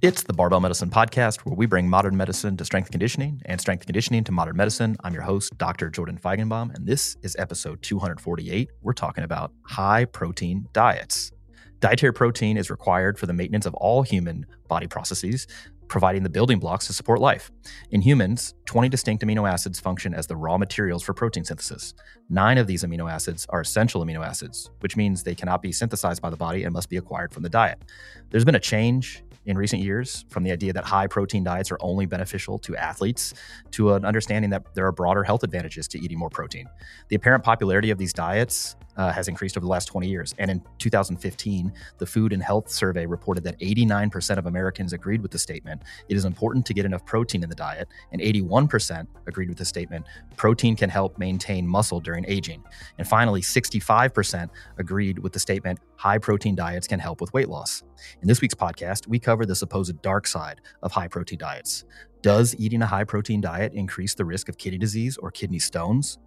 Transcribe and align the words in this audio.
It's 0.00 0.22
the 0.22 0.32
Barbell 0.32 0.60
Medicine 0.60 0.90
Podcast, 0.90 1.40
where 1.40 1.56
we 1.56 1.66
bring 1.66 1.88
modern 1.88 2.16
medicine 2.16 2.56
to 2.58 2.64
strength 2.64 2.92
conditioning 2.92 3.42
and 3.46 3.60
strength 3.60 3.84
conditioning 3.84 4.22
to 4.22 4.30
modern 4.30 4.56
medicine. 4.56 4.96
I'm 5.02 5.12
your 5.12 5.24
host, 5.24 5.58
Dr. 5.58 5.90
Jordan 5.90 6.16
Feigenbaum, 6.16 6.72
and 6.72 6.86
this 6.86 7.16
is 7.22 7.34
episode 7.36 7.82
248. 7.82 8.70
We're 8.80 8.92
talking 8.92 9.24
about 9.24 9.50
high 9.64 10.04
protein 10.04 10.68
diets. 10.72 11.32
Dietary 11.80 12.12
protein 12.12 12.56
is 12.56 12.70
required 12.70 13.18
for 13.18 13.26
the 13.26 13.32
maintenance 13.32 13.66
of 13.66 13.74
all 13.74 14.04
human 14.04 14.46
body 14.68 14.86
processes, 14.86 15.48
providing 15.88 16.22
the 16.22 16.30
building 16.30 16.60
blocks 16.60 16.86
to 16.86 16.92
support 16.92 17.18
life. 17.18 17.50
In 17.90 18.00
humans, 18.00 18.54
20 18.66 18.88
distinct 18.88 19.24
amino 19.24 19.50
acids 19.50 19.80
function 19.80 20.14
as 20.14 20.28
the 20.28 20.36
raw 20.36 20.58
materials 20.58 21.02
for 21.02 21.12
protein 21.12 21.44
synthesis. 21.44 21.92
Nine 22.30 22.58
of 22.58 22.68
these 22.68 22.84
amino 22.84 23.10
acids 23.10 23.46
are 23.48 23.62
essential 23.62 24.04
amino 24.04 24.24
acids, 24.24 24.70
which 24.78 24.96
means 24.96 25.24
they 25.24 25.34
cannot 25.34 25.60
be 25.60 25.72
synthesized 25.72 26.22
by 26.22 26.30
the 26.30 26.36
body 26.36 26.62
and 26.62 26.72
must 26.72 26.88
be 26.88 26.98
acquired 26.98 27.32
from 27.32 27.42
the 27.42 27.48
diet. 27.48 27.82
There's 28.30 28.44
been 28.44 28.54
a 28.54 28.60
change 28.60 29.24
in 29.48 29.56
recent 29.56 29.82
years 29.82 30.26
from 30.28 30.44
the 30.44 30.52
idea 30.52 30.74
that 30.74 30.84
high 30.84 31.06
protein 31.06 31.42
diets 31.42 31.72
are 31.72 31.78
only 31.80 32.04
beneficial 32.04 32.58
to 32.58 32.76
athletes 32.76 33.32
to 33.70 33.94
an 33.94 34.04
understanding 34.04 34.50
that 34.50 34.62
there 34.74 34.86
are 34.86 34.92
broader 34.92 35.24
health 35.24 35.42
advantages 35.42 35.88
to 35.88 35.98
eating 35.98 36.18
more 36.18 36.28
protein. 36.28 36.68
The 37.08 37.16
apparent 37.16 37.42
popularity 37.42 37.90
of 37.90 37.96
these 37.96 38.12
diets 38.12 38.76
uh, 38.98 39.12
has 39.12 39.28
increased 39.28 39.56
over 39.56 39.64
the 39.64 39.70
last 39.70 39.86
20 39.86 40.08
years. 40.08 40.34
And 40.38 40.50
in 40.50 40.62
2015, 40.78 41.72
the 41.98 42.06
Food 42.06 42.32
and 42.32 42.42
Health 42.42 42.68
Survey 42.68 43.06
reported 43.06 43.44
that 43.44 43.58
89% 43.60 44.36
of 44.36 44.46
Americans 44.46 44.92
agreed 44.92 45.22
with 45.22 45.30
the 45.30 45.38
statement 45.38 45.82
it 46.08 46.16
is 46.16 46.24
important 46.24 46.66
to 46.66 46.74
get 46.74 46.84
enough 46.84 47.06
protein 47.06 47.42
in 47.42 47.48
the 47.48 47.54
diet, 47.54 47.88
and 48.12 48.20
81% 48.20 49.06
agreed 49.26 49.48
with 49.48 49.58
the 49.58 49.64
statement 49.64 50.04
protein 50.36 50.76
can 50.76 50.90
help 50.90 51.18
maintain 51.18 51.66
muscle 51.66 52.00
during 52.00 52.24
aging. 52.28 52.62
And 52.98 53.06
finally, 53.06 53.40
65% 53.40 54.50
agreed 54.78 55.18
with 55.20 55.32
the 55.32 55.38
statement 55.38 55.78
high 55.96 56.18
protein 56.18 56.54
diets 56.54 56.86
can 56.86 57.00
help 57.00 57.20
with 57.20 57.32
weight 57.32 57.48
loss. 57.48 57.82
In 58.22 58.28
this 58.28 58.40
week's 58.40 58.54
podcast, 58.54 59.06
we 59.06 59.18
cover 59.18 59.46
the 59.46 59.54
supposed 59.54 60.00
dark 60.02 60.26
side 60.26 60.60
of 60.82 60.92
high 60.92 61.08
protein 61.08 61.38
diets. 61.38 61.84
Does 62.22 62.54
eating 62.58 62.82
a 62.82 62.86
high 62.86 63.04
protein 63.04 63.40
diet 63.40 63.72
increase 63.74 64.14
the 64.14 64.24
risk 64.24 64.48
of 64.48 64.58
kidney 64.58 64.78
disease 64.78 65.16
or 65.18 65.30
kidney 65.30 65.60
stones? 65.60 66.18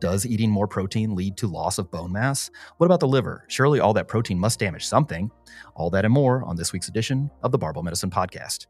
Does 0.00 0.24
eating 0.24 0.50
more 0.50 0.68
protein 0.68 1.16
lead 1.16 1.36
to 1.38 1.48
loss 1.48 1.78
of 1.78 1.90
bone 1.90 2.12
mass? 2.12 2.50
What 2.76 2.86
about 2.86 3.00
the 3.00 3.08
liver? 3.08 3.44
Surely 3.48 3.80
all 3.80 3.92
that 3.94 4.06
protein 4.06 4.38
must 4.38 4.60
damage 4.60 4.86
something. 4.86 5.30
All 5.74 5.90
that 5.90 6.04
and 6.04 6.14
more 6.14 6.44
on 6.44 6.56
this 6.56 6.72
week's 6.72 6.88
edition 6.88 7.30
of 7.42 7.50
the 7.50 7.58
Barbell 7.58 7.82
Medicine 7.82 8.10
Podcast. 8.10 8.66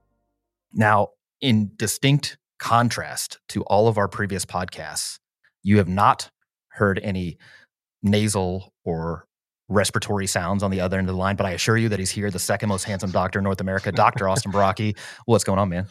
Now, 0.73 1.09
in 1.41 1.73
distinct 1.77 2.39
contrast 2.59 3.39
to 3.49 3.63
all 3.65 3.87
of 3.87 3.99
our 3.99 4.09
previous 4.09 4.47
podcasts, 4.47 5.19
you 5.63 5.79
have 5.79 5.89
not 5.89 6.31
heard 6.69 6.99
any 7.03 7.37
nasal 8.03 8.73
or 8.85 9.27
respiratory 9.69 10.27
sounds 10.27 10.63
on 10.63 10.71
the 10.71 10.81
other 10.81 10.99
end 10.99 11.09
of 11.09 11.15
the 11.15 11.21
line, 11.21 11.37
but 11.37 11.47
I 11.47 11.51
assure 11.51 11.77
you 11.77 11.91
that 11.91 11.99
he's 11.99 12.11
here, 12.11 12.31
the 12.31 12.39
second 12.39 12.71
most 12.71 12.85
handsome 12.85 13.11
doctor 13.11 13.39
in 13.39 13.45
North 13.45 13.61
America, 13.61 13.93
Dr. 13.93 14.29
Austin 14.29 14.51
Baraki. 14.51 14.97
What's 15.27 15.45
going 15.45 15.59
on, 15.59 15.69
man? 15.69 15.87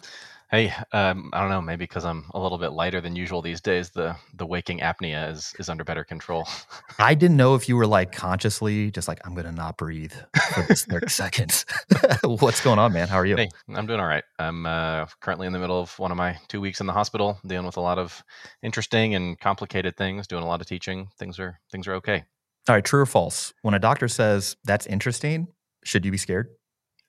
Hey, 0.51 0.73
um, 0.93 1.29
I 1.31 1.41
don't 1.41 1.51
know. 1.51 1.61
Maybe 1.61 1.83
because 1.83 2.05
I'm 2.05 2.25
a 2.33 2.39
little 2.39 2.57
bit 2.57 2.69
lighter 2.69 3.01
than 3.01 3.15
usual 3.15 3.43
these 3.43 3.61
days, 3.61 3.91
the 3.91 4.15
the 4.33 4.47
waking 4.47 4.79
apnea 4.79 5.31
is 5.31 5.53
is 5.59 5.69
under 5.69 5.83
better 5.83 6.03
control. 6.03 6.47
I 6.99 7.13
didn't 7.13 7.37
know 7.37 7.53
if 7.53 7.69
you 7.69 7.75
were 7.75 7.85
like 7.85 8.11
consciously 8.11 8.89
just 8.89 9.07
like 9.07 9.19
I'm 9.25 9.35
gonna 9.35 9.51
not 9.51 9.77
breathe 9.77 10.13
for 10.53 10.63
this 10.63 10.85
30 10.85 11.07
seconds. 11.09 11.65
What's 12.23 12.61
going 12.61 12.79
on, 12.79 12.93
man? 12.93 13.07
How 13.07 13.17
are 13.17 13.27
you? 13.27 13.35
Hey, 13.35 13.49
I'm 13.75 13.85
doing 13.85 13.99
all 13.99 14.07
right. 14.07 14.23
I'm 14.39 14.65
uh, 14.65 15.05
currently 15.21 15.45
in 15.45 15.53
the 15.53 15.59
middle 15.59 15.79
of 15.79 15.97
one 15.99 16.09
of 16.09 16.17
my 16.17 16.35
two 16.47 16.61
weeks 16.61 16.79
in 16.81 16.87
the 16.87 16.93
hospital, 16.93 17.37
dealing 17.45 17.67
with 17.67 17.77
a 17.77 17.81
lot 17.81 17.99
of 17.99 18.23
interesting 18.63 19.13
and 19.13 19.39
complicated 19.39 19.97
things, 19.97 20.25
doing 20.25 20.43
a 20.43 20.47
lot 20.47 20.61
of 20.61 20.67
teaching. 20.67 21.09
Things 21.19 21.37
are 21.37 21.59
things 21.71 21.87
are 21.87 21.93
okay. 21.95 22.23
All 22.67 22.75
right, 22.75 22.83
true 22.83 23.01
or 23.01 23.05
false? 23.05 23.53
When 23.61 23.75
a 23.75 23.79
doctor 23.79 24.07
says 24.07 24.55
that's 24.63 24.87
interesting, 24.87 25.47
should 25.83 26.05
you 26.05 26.11
be 26.11 26.17
scared? 26.17 26.49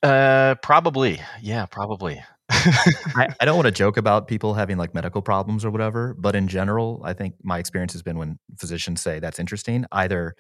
Uh, 0.03 0.57
probably. 0.63 1.21
Yeah, 1.41 1.67
probably. 1.67 2.23
I, 2.51 3.29
I, 3.41 3.45
don't 3.45 3.57
want 3.57 3.67
to 3.67 3.73
joke 3.73 3.97
about 3.97 4.27
people 4.27 4.55
having 4.55 4.77
like 4.77 4.95
medical 4.95 5.23
problems 5.23 5.65
or 5.65 5.71
whatever, 5.71 6.15
but 6.19 6.35
in 6.35 6.49
general, 6.49 7.01
I 7.05 7.13
think 7.13 7.35
my 7.43 7.59
experience 7.59 7.93
has 7.93 8.03
been 8.03 8.19
when 8.19 8.39
physicians 8.59 9.01
say 9.01 9.21
that's 9.21 9.39
interesting, 9.39 9.87
either 9.93 10.35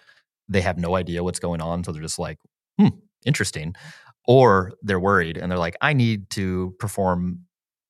they 0.49 0.61
have 0.61 0.77
no 0.77 0.97
idea 0.97 1.23
what's 1.23 1.39
going 1.39 1.61
on, 1.61 1.85
so 1.85 1.93
they're 1.93 2.03
just 2.03 2.19
like, 2.19 2.39
hmm, 2.79 2.89
interesting, 3.25 3.75
or 4.27 4.73
they're 4.83 5.01
worried 5.01 5.39
and 5.39 5.51
they're 5.51 5.59
like, 5.59 5.77
I 5.81 5.93
need 5.93 6.31
to 6.31 6.75
perform, 6.79 7.41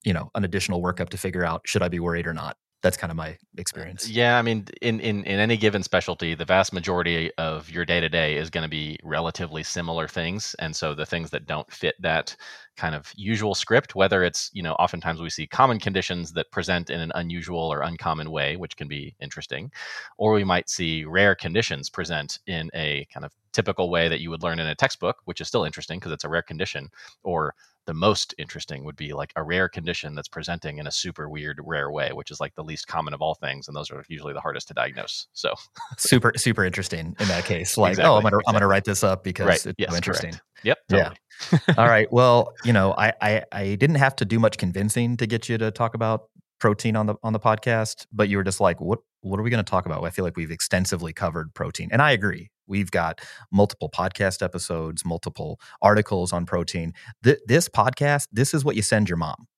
you 0.05 0.13
know, 0.13 0.31
an 0.35 0.45
additional 0.45 0.83
workup 0.83 1.09
to 1.11 1.17
figure 1.17 1.45
out 1.45 1.63
should 1.65 1.83
I 1.83 1.89
be 1.89 2.01
worried 2.01 2.27
or 2.27 2.35
not 2.35 2.57
that's 2.83 2.97
kind 2.97 3.11
of 3.11 3.17
my 3.17 3.31
uh, 3.31 3.35
experience. 3.59 4.09
Yeah, 4.09 4.39
I 4.39 4.43
mean, 4.43 4.67
in 4.81 5.01
in 5.01 5.25
in 5.25 5.39
any 5.39 5.57
given 5.57 5.83
specialty, 5.83 6.35
the 6.35 6.45
vast 6.45 6.73
majority 6.73 7.31
of 7.37 7.71
your 7.71 7.85
day 7.85 8.01
to 8.01 8.09
day 8.09 8.37
is 8.37 8.51
going 8.51 8.63
to 8.63 8.69
be 8.69 8.99
relatively 9.03 9.63
similar 9.63 10.09
things, 10.09 10.55
and 10.59 10.75
so 10.75 10.95
the 10.95 11.07
things 11.07 11.31
that 11.31 11.47
don't 11.47 11.71
fit 11.71 11.95
that 12.01 12.37
kind 12.77 12.95
of 12.95 13.13
usual 13.17 13.55
script, 13.55 13.95
whether 13.95 14.25
it's 14.25 14.51
you 14.55 14.63
know, 14.63 14.73
oftentimes 14.75 15.21
we 15.21 15.31
see 15.31 15.47
common 15.47 15.79
conditions 15.79 16.33
that 16.33 16.51
present 16.51 16.91
in 16.91 17.01
an 17.01 17.13
unusual 17.15 17.73
or 17.73 17.83
uncommon 17.83 18.31
way, 18.31 18.57
which 18.57 18.77
can 18.77 18.89
be 18.89 19.15
interesting, 19.21 19.71
or 20.17 20.33
we 20.33 20.45
might 20.45 20.71
see 20.71 21.05
rare 21.05 21.35
conditions 21.35 21.91
present 21.91 22.39
in 22.47 22.71
a 22.75 23.07
kind 23.13 23.27
of 23.27 23.33
typical 23.53 23.91
way 23.91 24.09
that 24.09 24.21
you 24.21 24.31
would 24.31 24.43
learn 24.43 24.59
in 24.59 24.67
a 24.67 24.75
textbook, 24.75 25.19
which 25.25 25.41
is 25.41 25.49
still 25.49 25.65
interesting 25.65 25.99
because 25.99 26.13
it's 26.13 26.25
a 26.25 26.29
rare 26.29 26.43
condition, 26.43 26.89
or 27.23 27.55
the 27.91 27.95
most 27.95 28.37
interesting 28.39 28.85
would 28.85 28.95
be 28.95 29.13
like 29.13 29.33
a 29.35 29.43
rare 29.43 29.69
condition 29.69 30.15
that's 30.15 30.29
presenting 30.29 30.79
in 30.79 30.87
a 30.87 30.93
super 30.93 31.29
weird 31.29 31.59
rare 31.65 31.91
way 31.91 32.13
which 32.13 32.31
is 32.31 32.39
like 32.39 32.55
the 32.55 32.63
least 32.63 32.87
common 32.87 33.13
of 33.13 33.21
all 33.21 33.35
things 33.35 33.67
and 33.67 33.77
those 33.77 33.91
are 33.91 34.05
usually 34.07 34.33
the 34.33 34.41
hardest 34.41 34.69
to 34.69 34.75
diagnose 34.75 35.27
so 35.33 35.53
super 35.99 36.33
super 36.37 36.65
interesting 36.65 37.17
in 37.19 37.27
that 37.27 37.45
case 37.45 37.77
like 37.77 37.89
oh, 37.89 37.91
exactly, 37.91 38.09
oh 38.09 38.17
i'm 38.17 38.23
gonna 38.23 38.37
exactly. 38.37 38.45
i'm 38.47 38.55
gonna 38.55 38.69
write 38.69 38.85
this 38.85 39.03
up 39.03 39.25
because 39.25 39.47
right. 39.47 39.67
it's 39.67 39.75
yes, 39.77 39.91
so 39.91 39.97
interesting 39.97 40.31
correct. 40.31 40.45
yep 40.63 40.79
totally. 40.89 41.17
yeah 41.51 41.75
all 41.79 41.89
right 41.89 42.13
well 42.13 42.53
you 42.65 42.73
know 42.73 42.95
I, 42.97 43.13
I 43.21 43.43
i 43.51 43.65
didn't 43.75 43.97
have 43.97 44.15
to 44.17 44.25
do 44.25 44.39
much 44.39 44.57
convincing 44.57 45.17
to 45.17 45.27
get 45.27 45.49
you 45.49 45.59
to 45.59 45.73
talk 45.73 45.95
about 45.95 46.29
protein 46.61 46.95
on 46.95 47.07
the 47.07 47.17
on 47.25 47.33
the 47.33 47.41
podcast 47.41 48.07
but 48.13 48.29
you 48.29 48.37
were 48.37 48.45
just 48.45 48.61
like 48.61 48.81
what 48.81 49.01
what 49.23 49.41
are 49.41 49.43
we 49.43 49.51
going 49.51 49.65
to 49.65 49.69
talk 49.69 49.85
about 49.85 50.05
i 50.05 50.11
feel 50.11 50.25
like 50.25 50.37
we've 50.37 50.53
extensively 50.53 51.13
covered 51.13 51.53
protein 51.55 51.89
and 51.91 52.01
i 52.01 52.13
agree 52.13 52.51
We've 52.71 52.91
got 52.91 53.21
multiple 53.53 53.91
podcast 53.91 54.43
episodes, 54.43 55.05
multiple 55.05 55.61
articles 55.83 56.33
on 56.33 56.47
protein. 56.47 56.95
Th- 57.23 57.39
this 57.47 57.69
podcast, 57.69 58.29
this 58.33 58.55
is 58.55 58.65
what 58.65 58.77
you 58.77 58.83
send 58.83 59.09
your 59.09 59.19
mom 59.19 59.49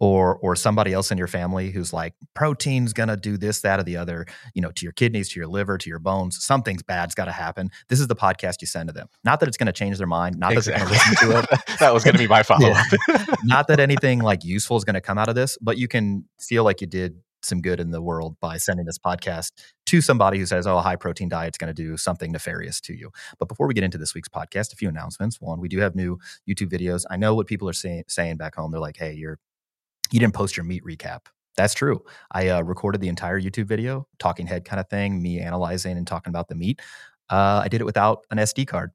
or 0.00 0.36
or 0.38 0.56
somebody 0.56 0.92
else 0.92 1.12
in 1.12 1.18
your 1.18 1.26
family 1.26 1.70
who's 1.70 1.92
like 1.92 2.14
protein's 2.34 2.92
going 2.92 3.08
to 3.08 3.16
do 3.16 3.36
this 3.36 3.60
that 3.60 3.78
or 3.78 3.82
the 3.82 3.96
other 3.96 4.26
you 4.54 4.62
know 4.62 4.70
to 4.72 4.84
your 4.84 4.92
kidneys 4.92 5.28
to 5.28 5.38
your 5.38 5.46
liver 5.46 5.78
to 5.78 5.88
your 5.88 5.98
bones 5.98 6.42
something's 6.42 6.82
bad's 6.82 7.14
got 7.14 7.26
to 7.26 7.32
happen 7.32 7.70
this 7.88 8.00
is 8.00 8.08
the 8.08 8.16
podcast 8.16 8.56
you 8.60 8.66
send 8.66 8.88
to 8.88 8.92
them 8.92 9.06
not 9.22 9.38
that 9.38 9.48
it's 9.48 9.58
going 9.58 9.66
to 9.66 9.72
change 9.72 9.98
their 9.98 10.06
mind 10.06 10.36
not 10.38 10.52
exactly. 10.52 10.96
that 10.96 11.20
they're 11.20 11.28
going 11.28 11.42
to 11.42 11.52
listen 11.52 11.58
to 11.58 11.68
it 11.68 11.78
that 11.78 11.94
was 11.94 12.02
going 12.02 12.14
to 12.14 12.18
be 12.18 12.26
my 12.26 12.42
follow-up 12.50 12.84
yeah. 13.08 13.26
not 13.44 13.68
that 13.68 13.78
anything 13.78 14.20
like 14.20 14.42
useful 14.42 14.76
is 14.76 14.84
going 14.84 14.94
to 14.94 15.00
come 15.00 15.18
out 15.18 15.28
of 15.28 15.34
this 15.34 15.58
but 15.60 15.76
you 15.76 15.86
can 15.86 16.24
feel 16.38 16.64
like 16.64 16.80
you 16.80 16.86
did 16.86 17.20
some 17.42 17.60
good 17.60 17.80
in 17.80 17.90
the 17.90 18.02
world 18.02 18.36
by 18.40 18.56
sending 18.56 18.86
this 18.86 18.98
podcast 18.98 19.52
to 19.86 20.00
somebody 20.00 20.38
who 20.38 20.46
says, 20.46 20.66
oh, 20.66 20.78
a 20.78 20.82
high 20.82 20.96
protein 20.96 21.28
diet 21.28 21.54
is 21.54 21.58
going 21.58 21.74
to 21.74 21.82
do 21.82 21.96
something 21.96 22.32
nefarious 22.32 22.80
to 22.82 22.94
you. 22.94 23.10
But 23.38 23.48
before 23.48 23.66
we 23.66 23.74
get 23.74 23.84
into 23.84 23.98
this 23.98 24.14
week's 24.14 24.28
podcast, 24.28 24.72
a 24.72 24.76
few 24.76 24.88
announcements. 24.88 25.40
One, 25.40 25.60
we 25.60 25.68
do 25.68 25.78
have 25.80 25.94
new 25.94 26.18
YouTube 26.48 26.70
videos. 26.70 27.04
I 27.10 27.16
know 27.16 27.34
what 27.34 27.46
people 27.46 27.68
are 27.68 27.74
say- 27.74 28.04
saying 28.08 28.36
back 28.36 28.54
home. 28.54 28.70
They're 28.70 28.80
like, 28.80 28.96
hey, 28.96 29.14
you're, 29.14 29.38
you 30.10 30.20
didn't 30.20 30.34
post 30.34 30.56
your 30.56 30.64
meet 30.64 30.84
recap. 30.84 31.26
That's 31.56 31.74
true. 31.74 32.02
I 32.30 32.48
uh, 32.48 32.62
recorded 32.62 33.00
the 33.00 33.08
entire 33.08 33.40
YouTube 33.40 33.66
video, 33.66 34.06
talking 34.18 34.46
head 34.46 34.64
kind 34.64 34.80
of 34.80 34.88
thing, 34.88 35.20
me 35.20 35.40
analyzing 35.40 35.96
and 35.96 36.06
talking 36.06 36.30
about 36.30 36.48
the 36.48 36.54
meet. 36.54 36.80
Uh, 37.28 37.60
I 37.64 37.68
did 37.68 37.80
it 37.80 37.84
without 37.84 38.24
an 38.30 38.38
SD 38.38 38.66
card. 38.66 38.92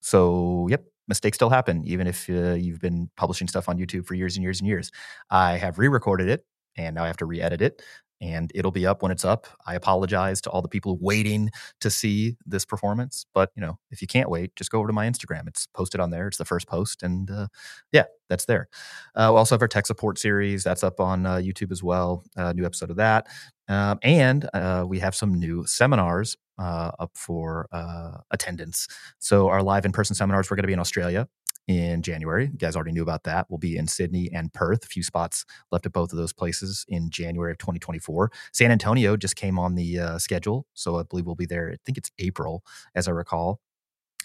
So, 0.00 0.66
yep, 0.70 0.84
mistakes 1.08 1.36
still 1.36 1.50
happen, 1.50 1.82
even 1.84 2.06
if 2.06 2.28
uh, 2.28 2.54
you've 2.54 2.80
been 2.80 3.10
publishing 3.16 3.48
stuff 3.48 3.68
on 3.68 3.78
YouTube 3.78 4.06
for 4.06 4.14
years 4.14 4.36
and 4.36 4.42
years 4.42 4.60
and 4.60 4.68
years. 4.68 4.90
I 5.30 5.56
have 5.56 5.78
re 5.78 5.88
recorded 5.88 6.28
it 6.28 6.44
and 6.76 6.94
now 6.94 7.04
I 7.04 7.06
have 7.06 7.16
to 7.18 7.26
re 7.26 7.40
edit 7.40 7.62
it 7.62 7.82
and 8.20 8.50
it'll 8.54 8.70
be 8.70 8.86
up 8.86 9.02
when 9.02 9.12
it's 9.12 9.24
up. 9.24 9.46
I 9.66 9.74
apologize 9.74 10.40
to 10.42 10.50
all 10.50 10.62
the 10.62 10.68
people 10.68 10.96
waiting 11.00 11.50
to 11.80 11.90
see 11.90 12.36
this 12.46 12.64
performance, 12.64 13.26
but 13.34 13.50
you 13.54 13.60
know, 13.60 13.78
if 13.90 14.00
you 14.00 14.08
can't 14.08 14.30
wait, 14.30 14.56
just 14.56 14.70
go 14.70 14.78
over 14.78 14.86
to 14.86 14.92
my 14.92 15.08
Instagram. 15.08 15.46
It's 15.46 15.66
posted 15.66 16.00
on 16.00 16.10
there. 16.10 16.26
It's 16.26 16.38
the 16.38 16.44
first 16.44 16.66
post, 16.66 17.02
and 17.02 17.30
uh, 17.30 17.48
yeah, 17.92 18.04
that's 18.28 18.46
there. 18.46 18.68
Uh, 19.14 19.30
we 19.32 19.38
also 19.38 19.54
have 19.54 19.62
our 19.62 19.68
tech 19.68 19.86
support 19.86 20.18
series 20.18 20.64
that's 20.64 20.82
up 20.82 21.00
on 21.00 21.26
uh, 21.26 21.36
YouTube 21.36 21.72
as 21.72 21.82
well. 21.82 22.24
New 22.54 22.64
episode 22.64 22.90
of 22.90 22.96
that, 22.96 23.26
um, 23.68 23.98
and 24.02 24.48
uh, 24.54 24.84
we 24.86 24.98
have 24.98 25.14
some 25.14 25.34
new 25.34 25.64
seminars 25.66 26.36
uh, 26.58 26.92
up 26.98 27.10
for 27.14 27.68
uh, 27.72 28.18
attendance. 28.30 28.88
So 29.18 29.48
our 29.48 29.62
live 29.62 29.84
in-person 29.84 30.16
seminars, 30.16 30.50
we're 30.50 30.56
going 30.56 30.62
to 30.62 30.68
be 30.68 30.72
in 30.72 30.80
Australia 30.80 31.28
in 31.66 32.02
January. 32.02 32.44
You 32.44 32.58
guys 32.58 32.76
already 32.76 32.92
knew 32.92 33.02
about 33.02 33.24
that. 33.24 33.46
We'll 33.48 33.58
be 33.58 33.76
in 33.76 33.88
Sydney 33.88 34.30
and 34.32 34.52
Perth. 34.52 34.84
A 34.84 34.88
few 34.88 35.02
spots 35.02 35.44
left 35.72 35.86
at 35.86 35.92
both 35.92 36.12
of 36.12 36.18
those 36.18 36.32
places 36.32 36.84
in 36.88 37.10
January 37.10 37.52
of 37.52 37.58
2024. 37.58 38.30
San 38.52 38.70
Antonio 38.70 39.16
just 39.16 39.36
came 39.36 39.58
on 39.58 39.74
the 39.74 39.98
uh, 39.98 40.18
schedule, 40.18 40.66
so 40.74 40.96
I 40.96 41.02
believe 41.02 41.26
we'll 41.26 41.34
be 41.34 41.46
there. 41.46 41.70
I 41.72 41.76
think 41.84 41.98
it's 41.98 42.10
April, 42.18 42.62
as 42.94 43.08
I 43.08 43.10
recall. 43.12 43.60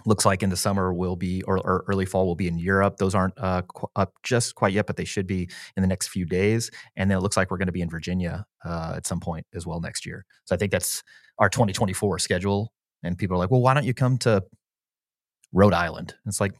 Looks 0.05 0.25
like 0.25 0.41
in 0.41 0.49
the 0.49 0.57
summer 0.57 0.93
we'll 0.93 1.15
be, 1.15 1.43
or, 1.43 1.57
or 1.57 1.83
early 1.87 2.05
fall 2.05 2.25
we'll 2.25 2.35
be 2.35 2.47
in 2.47 2.57
Europe. 2.57 2.97
Those 2.97 3.13
aren't 3.13 3.33
uh, 3.37 3.61
qu- 3.63 3.87
up 3.95 4.13
just 4.23 4.55
quite 4.55 4.73
yet, 4.73 4.87
but 4.87 4.95
they 4.95 5.05
should 5.05 5.27
be 5.27 5.49
in 5.75 5.81
the 5.81 5.87
next 5.87 6.07
few 6.07 6.25
days. 6.25 6.71
And 6.95 7.09
then 7.09 7.17
it 7.17 7.21
looks 7.21 7.37
like 7.37 7.51
we're 7.51 7.57
going 7.57 7.67
to 7.67 7.73
be 7.73 7.81
in 7.81 7.89
Virginia 7.89 8.45
uh, 8.65 8.93
at 8.95 9.05
some 9.05 9.19
point 9.19 9.45
as 9.53 9.67
well 9.67 9.79
next 9.79 10.05
year. 10.05 10.25
So 10.45 10.55
I 10.55 10.57
think 10.57 10.71
that's 10.71 11.03
our 11.37 11.49
2024 11.49 12.19
schedule. 12.19 12.71
And 13.03 13.17
people 13.17 13.35
are 13.35 13.39
like, 13.39 13.51
well, 13.51 13.61
why 13.61 13.73
don't 13.73 13.85
you 13.85 13.93
come 13.93 14.17
to 14.19 14.43
Rhode 15.51 15.73
Island? 15.73 16.15
It's 16.25 16.39
like, 16.39 16.53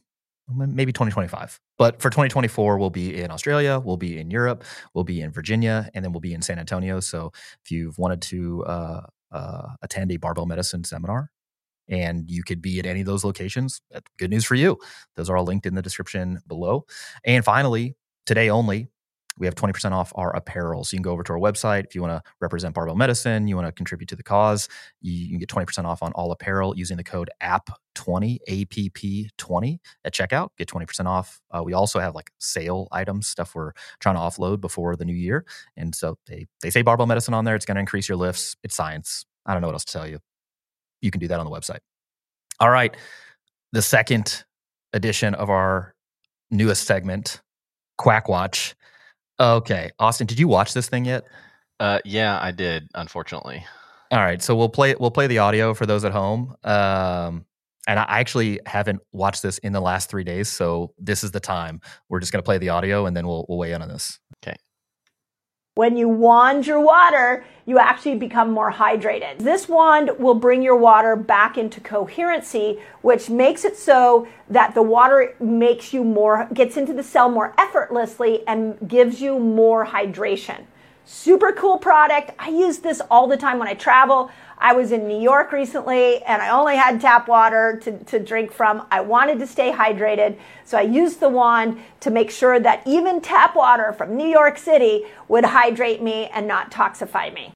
maybe 0.54 0.92
2025. 0.92 1.60
But 1.78 2.00
for 2.00 2.10
2024, 2.10 2.78
we'll 2.78 2.90
be 2.90 3.20
in 3.20 3.30
Australia, 3.30 3.78
we'll 3.78 3.96
be 3.96 4.18
in 4.18 4.30
Europe, 4.30 4.64
we'll 4.94 5.04
be 5.04 5.20
in 5.20 5.30
Virginia, 5.30 5.90
and 5.94 6.04
then 6.04 6.12
we'll 6.12 6.20
be 6.20 6.34
in 6.34 6.42
San 6.42 6.58
Antonio. 6.58 7.00
So 7.00 7.32
if 7.64 7.70
you've 7.70 7.98
wanted 7.98 8.22
to 8.22 8.64
uh, 8.64 9.00
uh, 9.30 9.68
attend 9.82 10.12
a 10.12 10.16
barbell 10.16 10.46
medicine 10.46 10.84
seminar 10.84 11.30
and 11.88 12.30
you 12.30 12.42
could 12.44 12.62
be 12.62 12.78
at 12.78 12.86
any 12.86 13.00
of 13.00 13.06
those 13.06 13.24
locations, 13.24 13.80
good 14.18 14.30
news 14.30 14.44
for 14.44 14.54
you. 14.54 14.78
Those 15.16 15.28
are 15.28 15.36
all 15.36 15.44
linked 15.44 15.66
in 15.66 15.74
the 15.74 15.82
description 15.82 16.38
below. 16.46 16.84
And 17.24 17.44
finally, 17.44 17.96
today 18.26 18.50
only, 18.50 18.88
we 19.38 19.46
have 19.46 19.54
20% 19.54 19.92
off 19.92 20.12
our 20.14 20.34
apparel. 20.36 20.84
So 20.84 20.94
you 20.94 20.98
can 20.98 21.02
go 21.02 21.12
over 21.12 21.22
to 21.22 21.32
our 21.32 21.38
website 21.38 21.84
if 21.84 21.94
you 21.94 22.02
want 22.02 22.12
to 22.12 22.30
represent 22.40 22.74
barbell 22.74 22.94
medicine, 22.94 23.48
you 23.48 23.56
want 23.56 23.66
to 23.66 23.72
contribute 23.72 24.08
to 24.08 24.16
the 24.16 24.22
cause, 24.22 24.68
you, 25.00 25.28
can 25.28 25.38
get 25.38 25.48
20% 25.48 25.84
off 25.84 26.02
on 26.02 26.12
all 26.12 26.32
apparel 26.32 26.76
using 26.76 26.96
the 26.96 27.04
code 27.04 27.30
APP20, 27.42 28.38
APP20 28.48 29.78
at 30.04 30.14
checkout. 30.14 30.50
Get 30.58 30.68
20% 30.68 31.06
off. 31.06 31.40
Uh, 31.50 31.62
we 31.62 31.72
also 31.72 31.98
have 31.98 32.14
like 32.14 32.30
sale 32.38 32.88
items, 32.92 33.26
stuff 33.26 33.54
we're 33.54 33.72
trying 34.00 34.16
to 34.16 34.20
offload 34.20 34.60
before 34.60 34.96
the 34.96 35.04
new 35.04 35.14
year. 35.14 35.44
And 35.76 35.94
so 35.94 36.18
they, 36.26 36.46
they 36.60 36.70
say 36.70 36.82
barbell 36.82 37.06
medicine 37.06 37.34
on 37.34 37.44
there. 37.44 37.54
It's 37.54 37.66
going 37.66 37.76
to 37.76 37.80
increase 37.80 38.08
your 38.08 38.16
lifts. 38.16 38.56
It's 38.62 38.74
science. 38.74 39.24
I 39.46 39.52
don't 39.52 39.62
know 39.62 39.68
what 39.68 39.74
else 39.74 39.84
to 39.86 39.92
tell 39.92 40.06
you. 40.06 40.18
You 41.00 41.10
can 41.10 41.20
do 41.20 41.28
that 41.28 41.40
on 41.40 41.46
the 41.46 41.52
website. 41.52 41.80
All 42.60 42.70
right. 42.70 42.96
The 43.72 43.82
second 43.82 44.44
edition 44.92 45.34
of 45.34 45.50
our 45.50 45.94
newest 46.50 46.84
segment, 46.84 47.40
Quack 47.96 48.28
Watch 48.28 48.74
Okay, 49.40 49.90
Austin, 49.98 50.26
did 50.26 50.38
you 50.38 50.48
watch 50.48 50.74
this 50.74 50.88
thing 50.88 51.04
yet? 51.04 51.24
Uh, 51.80 51.98
yeah, 52.04 52.38
I 52.40 52.52
did. 52.52 52.88
Unfortunately. 52.94 53.64
All 54.10 54.18
right, 54.18 54.42
so 54.42 54.54
we'll 54.54 54.68
play 54.68 54.94
we'll 55.00 55.10
play 55.10 55.26
the 55.26 55.38
audio 55.38 55.74
for 55.74 55.86
those 55.86 56.04
at 56.04 56.12
home. 56.12 56.54
Um, 56.64 57.46
and 57.88 57.98
I 57.98 58.04
actually 58.08 58.60
haven't 58.66 59.00
watched 59.12 59.42
this 59.42 59.58
in 59.58 59.72
the 59.72 59.80
last 59.80 60.10
three 60.10 60.22
days, 60.22 60.48
so 60.48 60.92
this 60.98 61.24
is 61.24 61.32
the 61.32 61.40
time. 61.40 61.80
We're 62.08 62.20
just 62.20 62.30
going 62.30 62.42
to 62.42 62.44
play 62.44 62.58
the 62.58 62.68
audio, 62.68 63.06
and 63.06 63.16
then 63.16 63.26
we'll 63.26 63.46
we'll 63.48 63.58
weigh 63.58 63.72
in 63.72 63.82
on 63.82 63.88
this. 63.88 64.20
When 65.74 65.96
you 65.96 66.06
wand 66.06 66.66
your 66.66 66.80
water, 66.80 67.46
you 67.64 67.78
actually 67.78 68.16
become 68.16 68.50
more 68.50 68.70
hydrated. 68.70 69.38
This 69.38 69.70
wand 69.70 70.10
will 70.18 70.34
bring 70.34 70.60
your 70.60 70.76
water 70.76 71.16
back 71.16 71.56
into 71.56 71.80
coherency, 71.80 72.78
which 73.00 73.30
makes 73.30 73.64
it 73.64 73.78
so 73.78 74.28
that 74.50 74.74
the 74.74 74.82
water 74.82 75.34
makes 75.40 75.94
you 75.94 76.04
more, 76.04 76.46
gets 76.52 76.76
into 76.76 76.92
the 76.92 77.02
cell 77.02 77.30
more 77.30 77.54
effortlessly 77.56 78.46
and 78.46 78.86
gives 78.86 79.22
you 79.22 79.38
more 79.38 79.86
hydration. 79.86 80.66
Super 81.04 81.52
cool 81.52 81.78
product. 81.78 82.30
I 82.38 82.48
use 82.48 82.78
this 82.78 83.00
all 83.10 83.26
the 83.26 83.36
time 83.36 83.58
when 83.58 83.68
I 83.68 83.74
travel. 83.74 84.30
I 84.58 84.72
was 84.74 84.92
in 84.92 85.08
New 85.08 85.20
York 85.20 85.50
recently 85.50 86.22
and 86.22 86.40
I 86.40 86.50
only 86.50 86.76
had 86.76 87.00
tap 87.00 87.26
water 87.26 87.80
to, 87.82 87.98
to 88.04 88.20
drink 88.20 88.52
from. 88.52 88.86
I 88.92 89.00
wanted 89.00 89.40
to 89.40 89.46
stay 89.46 89.72
hydrated, 89.72 90.38
so 90.64 90.78
I 90.78 90.82
used 90.82 91.18
the 91.18 91.28
wand 91.28 91.80
to 92.00 92.10
make 92.10 92.30
sure 92.30 92.60
that 92.60 92.82
even 92.86 93.20
tap 93.20 93.56
water 93.56 93.92
from 93.92 94.16
New 94.16 94.28
York 94.28 94.56
City 94.56 95.04
would 95.26 95.44
hydrate 95.44 96.00
me 96.00 96.28
and 96.28 96.46
not 96.46 96.70
toxify 96.70 97.34
me. 97.34 97.52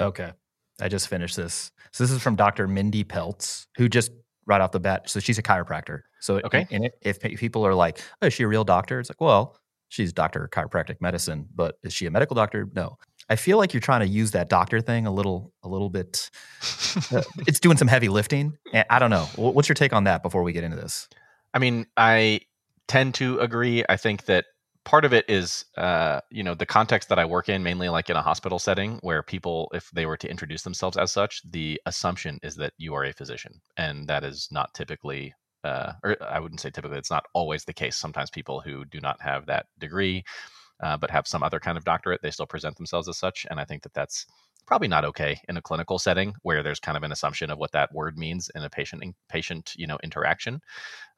Okay. 0.00 0.32
I 0.80 0.88
just 0.88 1.06
finished 1.06 1.36
this. 1.36 1.70
So 1.92 2.02
this 2.02 2.10
is 2.10 2.20
from 2.20 2.34
Dr. 2.34 2.66
Mindy 2.66 3.04
Pelz, 3.04 3.66
who 3.76 3.88
just 3.88 4.10
right 4.46 4.60
off 4.60 4.72
the 4.72 4.80
bat, 4.80 5.08
so 5.08 5.20
she's 5.20 5.38
a 5.38 5.42
chiropractor. 5.42 6.00
So 6.20 6.40
okay. 6.44 6.66
in, 6.70 6.78
in 6.78 6.84
it, 6.86 6.94
if 7.02 7.20
people 7.20 7.64
are 7.64 7.74
like, 7.74 8.02
oh, 8.20 8.26
is 8.26 8.34
she 8.34 8.42
a 8.42 8.48
real 8.48 8.64
doctor? 8.64 8.98
It's 8.98 9.08
like, 9.08 9.20
well, 9.20 9.56
she's 9.94 10.12
doctor 10.12 10.44
of 10.44 10.50
chiropractic 10.50 11.00
medicine, 11.00 11.48
but 11.54 11.76
is 11.82 11.92
she 11.92 12.06
a 12.06 12.10
medical 12.10 12.34
doctor? 12.34 12.68
No. 12.74 12.98
I 13.30 13.36
feel 13.36 13.56
like 13.56 13.72
you're 13.72 13.80
trying 13.80 14.00
to 14.00 14.06
use 14.06 14.32
that 14.32 14.50
doctor 14.50 14.80
thing 14.80 15.06
a 15.06 15.12
little, 15.12 15.52
a 15.62 15.68
little 15.68 15.88
bit. 15.88 16.30
Uh, 17.10 17.22
it's 17.46 17.60
doing 17.60 17.78
some 17.78 17.88
heavy 17.88 18.08
lifting. 18.08 18.58
I 18.90 18.98
don't 18.98 19.10
know. 19.10 19.24
What's 19.36 19.68
your 19.68 19.74
take 19.74 19.92
on 19.94 20.04
that 20.04 20.22
before 20.22 20.42
we 20.42 20.52
get 20.52 20.64
into 20.64 20.76
this? 20.76 21.08
I 21.54 21.58
mean, 21.58 21.86
I 21.96 22.40
tend 22.88 23.14
to 23.14 23.38
agree. 23.38 23.84
I 23.88 23.96
think 23.96 24.26
that 24.26 24.44
part 24.84 25.06
of 25.06 25.14
it 25.14 25.24
is, 25.28 25.64
uh, 25.78 26.20
you 26.30 26.42
know, 26.42 26.54
the 26.54 26.66
context 26.66 27.08
that 27.08 27.18
I 27.18 27.24
work 27.24 27.48
in, 27.48 27.62
mainly 27.62 27.88
like 27.88 28.10
in 28.10 28.16
a 28.16 28.22
hospital 28.22 28.58
setting, 28.58 28.98
where 29.02 29.22
people, 29.22 29.70
if 29.72 29.90
they 29.92 30.04
were 30.04 30.18
to 30.18 30.28
introduce 30.28 30.62
themselves 30.62 30.96
as 30.98 31.10
such, 31.10 31.40
the 31.50 31.80
assumption 31.86 32.38
is 32.42 32.56
that 32.56 32.74
you 32.76 32.94
are 32.94 33.04
a 33.04 33.12
physician, 33.12 33.60
and 33.78 34.06
that 34.08 34.24
is 34.24 34.48
not 34.50 34.74
typically 34.74 35.32
uh, 35.64 35.94
or 36.02 36.16
I 36.22 36.40
wouldn't 36.40 36.60
say 36.60 36.70
typically, 36.70 36.98
it's 36.98 37.10
not 37.10 37.26
always 37.34 37.64
the 37.64 37.72
case. 37.72 37.96
Sometimes 37.96 38.30
people 38.30 38.60
who 38.60 38.84
do 38.84 39.00
not 39.00 39.20
have 39.22 39.46
that 39.46 39.66
degree, 39.78 40.24
uh, 40.82 40.96
but 40.96 41.10
have 41.10 41.26
some 41.26 41.42
other 41.42 41.60
kind 41.60 41.78
of 41.78 41.84
doctorate, 41.84 42.20
they 42.22 42.30
still 42.30 42.46
present 42.46 42.76
themselves 42.76 43.08
as 43.08 43.18
such. 43.18 43.46
And 43.50 43.58
I 43.58 43.64
think 43.64 43.82
that 43.82 43.94
that's 43.94 44.26
probably 44.66 44.88
not 44.88 45.04
okay 45.04 45.38
in 45.48 45.56
a 45.56 45.62
clinical 45.62 45.98
setting 45.98 46.34
where 46.42 46.62
there's 46.62 46.80
kind 46.80 46.96
of 46.96 47.02
an 47.02 47.12
assumption 47.12 47.50
of 47.50 47.58
what 47.58 47.72
that 47.72 47.92
word 47.92 48.16
means 48.16 48.50
in 48.54 48.62
a 48.62 48.70
patient 48.70 49.02
patient 49.28 49.74
you 49.76 49.86
know 49.86 49.98
interaction. 50.02 50.60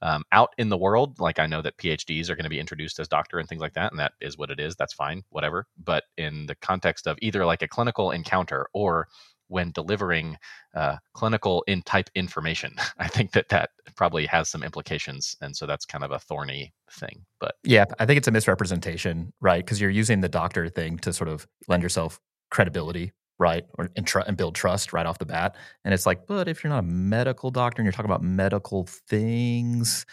Um, 0.03 0.25
out 0.33 0.51
in 0.59 0.69
the 0.69 0.77
world, 0.77 1.19
like 1.21 1.39
I 1.39 1.47
know 1.47 1.63
that 1.63 1.79
PhDs 1.79 2.29
are 2.29 2.37
going 2.37 2.45
to 2.45 2.51
be 2.51 2.61
introduced 2.61 2.99
as 2.99 3.09
doctor 3.09 3.39
and 3.39 3.49
things 3.49 3.63
like 3.63 3.75
that, 3.75 3.93
and 3.93 4.01
that 4.01 4.13
is 4.21 4.37
what 4.37 4.51
it 4.51 4.61
is. 4.61 4.77
That's 4.77 4.93
fine, 4.93 5.23
whatever. 5.31 5.67
But 5.83 6.05
in 6.17 6.47
the 6.47 6.55
context 6.57 7.07
of 7.07 7.19
either 7.23 7.47
like 7.47 7.63
a 7.63 7.69
clinical 7.69 8.11
encounter 8.11 8.69
or 8.75 9.09
when 9.49 9.71
delivering 9.73 10.37
uh, 10.75 10.97
clinical 11.15 11.65
in 11.67 11.83
type 11.83 12.11
information. 12.15 12.75
I 12.99 13.09
think 13.09 13.33
that 13.33 13.49
that 13.49 13.71
probably 13.97 14.27
has 14.27 14.49
some 14.49 14.63
implications, 14.63 15.37
and 15.41 15.57
so 15.57 15.67
that's 15.67 15.85
kind 15.85 16.05
of 16.05 16.11
a 16.11 16.19
thorny 16.19 16.73
thing. 16.91 17.25
But 17.41 17.57
yeah, 17.65 17.85
I 17.99 18.07
think 18.07 18.19
it's 18.19 18.29
a 18.29 18.33
misrepresentation, 18.33 19.33
right? 19.41 19.65
Because 19.65 19.81
you're 19.81 19.91
using 19.91 20.21
the 20.21 20.29
doctor 20.29 20.69
thing 20.69 20.99
to 20.99 21.13
sort 21.13 21.29
of 21.29 21.47
lend 21.69 21.83
yourself 21.83 22.21
credibility, 22.51 23.13
right, 23.39 23.65
or 23.79 23.91
and, 23.97 24.07
tr- 24.07 24.21
and 24.21 24.37
build 24.37 24.55
trust 24.55 24.93
right 24.93 25.07
off 25.07 25.19
the 25.19 25.27
bat. 25.27 25.57
And 25.85 25.95
it's 25.95 26.07
like, 26.07 26.27
but 26.27 26.49
if 26.49 26.63
you're 26.63 26.73
not 26.73 26.81
a 26.81 26.87
medical 26.87 27.51
doctor 27.51 27.81
and 27.81 27.87
you're 27.87 27.93
talking 27.93 28.11
about 28.11 28.23
medical 28.23 28.87
things, 28.87 30.07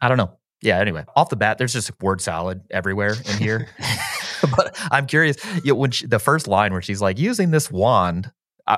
I 0.00 0.08
don't 0.08 0.18
know. 0.18 0.36
Yeah. 0.62 0.78
Anyway, 0.78 1.06
off 1.16 1.30
the 1.30 1.36
bat, 1.36 1.56
there's 1.56 1.72
just 1.72 1.90
word 2.02 2.20
salad 2.20 2.60
everywhere 2.70 3.14
in 3.26 3.38
here. 3.38 3.68
but 4.56 4.76
I'm 4.90 5.06
curious. 5.06 5.36
You 5.64 5.72
know, 5.72 5.74
when 5.76 5.90
she, 5.90 6.06
the 6.06 6.18
first 6.18 6.48
line 6.48 6.72
where 6.72 6.82
she's 6.82 7.00
like 7.00 7.18
using 7.18 7.50
this 7.50 7.70
wand 7.70 8.30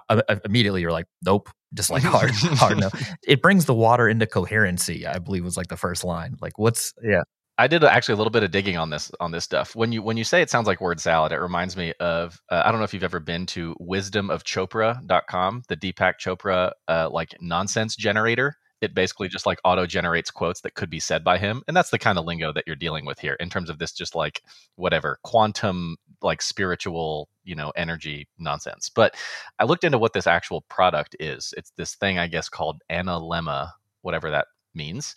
I, 0.08 0.22
I, 0.28 0.40
immediately 0.44 0.80
you're 0.80 0.92
like, 0.92 1.06
nope, 1.24 1.50
just 1.74 1.90
like 1.90 2.02
hard, 2.02 2.30
hard 2.34 2.78
no. 2.78 2.90
It 3.26 3.42
brings 3.42 3.64
the 3.66 3.74
water 3.74 4.08
into 4.08 4.26
coherency. 4.26 5.06
I 5.06 5.18
believe 5.18 5.44
was 5.44 5.56
like 5.56 5.68
the 5.68 5.76
first 5.76 6.04
line. 6.04 6.36
Like, 6.40 6.58
what's 6.58 6.92
yeah. 7.02 7.22
I 7.58 7.66
did 7.66 7.84
actually 7.84 8.14
a 8.14 8.16
little 8.16 8.30
bit 8.30 8.42
of 8.42 8.50
digging 8.50 8.78
on 8.78 8.90
this 8.90 9.12
on 9.20 9.30
this 9.30 9.44
stuff. 9.44 9.76
When 9.76 9.92
you 9.92 10.02
when 10.02 10.16
you 10.16 10.24
say 10.24 10.42
it 10.42 10.50
sounds 10.50 10.66
like 10.66 10.80
word 10.80 11.00
salad, 11.00 11.32
it 11.32 11.38
reminds 11.38 11.76
me 11.76 11.92
of 12.00 12.40
uh, 12.50 12.62
I 12.64 12.70
don't 12.70 12.80
know 12.80 12.84
if 12.84 12.94
you've 12.94 13.04
ever 13.04 13.20
been 13.20 13.46
to 13.46 13.74
wisdomofchopra.com, 13.80 15.62
the 15.68 15.76
Deepak 15.76 16.14
Chopra 16.18 16.72
uh, 16.88 17.10
like 17.10 17.36
nonsense 17.40 17.94
generator 17.94 18.56
it 18.82 18.94
basically 18.94 19.28
just 19.28 19.46
like 19.46 19.60
auto 19.64 19.86
generates 19.86 20.30
quotes 20.30 20.60
that 20.60 20.74
could 20.74 20.90
be 20.90 21.00
said 21.00 21.24
by 21.24 21.38
him 21.38 21.62
and 21.66 21.76
that's 21.76 21.90
the 21.90 21.98
kind 21.98 22.18
of 22.18 22.26
lingo 22.26 22.52
that 22.52 22.64
you're 22.66 22.76
dealing 22.76 23.06
with 23.06 23.18
here 23.18 23.34
in 23.34 23.48
terms 23.48 23.70
of 23.70 23.78
this 23.78 23.92
just 23.92 24.14
like 24.14 24.42
whatever 24.76 25.18
quantum 25.22 25.96
like 26.24 26.42
spiritual 26.42 27.28
you 27.44 27.54
know 27.54 27.72
energy 27.76 28.28
nonsense 28.38 28.90
but 28.90 29.16
i 29.58 29.64
looked 29.64 29.84
into 29.84 29.98
what 29.98 30.12
this 30.14 30.26
actual 30.26 30.62
product 30.62 31.16
is 31.20 31.54
it's 31.56 31.72
this 31.76 31.94
thing 31.96 32.18
i 32.18 32.26
guess 32.26 32.48
called 32.48 32.82
analemma 32.90 33.70
whatever 34.02 34.30
that 34.30 34.46
means 34.74 35.14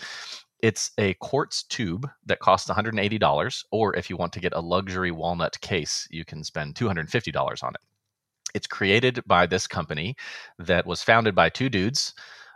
it's 0.62 0.92
a 0.98 1.14
quartz 1.16 1.64
tube 1.64 2.10
that 2.26 2.40
costs 2.40 2.70
$180 2.70 3.66
or 3.72 3.96
if 3.96 4.10
you 4.10 4.18
want 4.18 4.34
to 4.34 4.40
get 4.42 4.54
a 4.54 4.60
luxury 4.62 5.12
walnut 5.12 5.60
case 5.62 6.08
you 6.12 6.26
can 6.26 6.44
spend 6.44 6.76
$250 6.76 7.64
on 7.64 7.76
it 7.76 7.82
it's 8.56 8.68
created 8.68 9.22
by 9.28 9.46
this 9.46 9.68
company 9.68 10.16
that 10.60 10.86
was 10.88 11.04
founded 11.04 11.36
by 11.36 11.50
two 11.50 11.70
dudes 11.70 12.14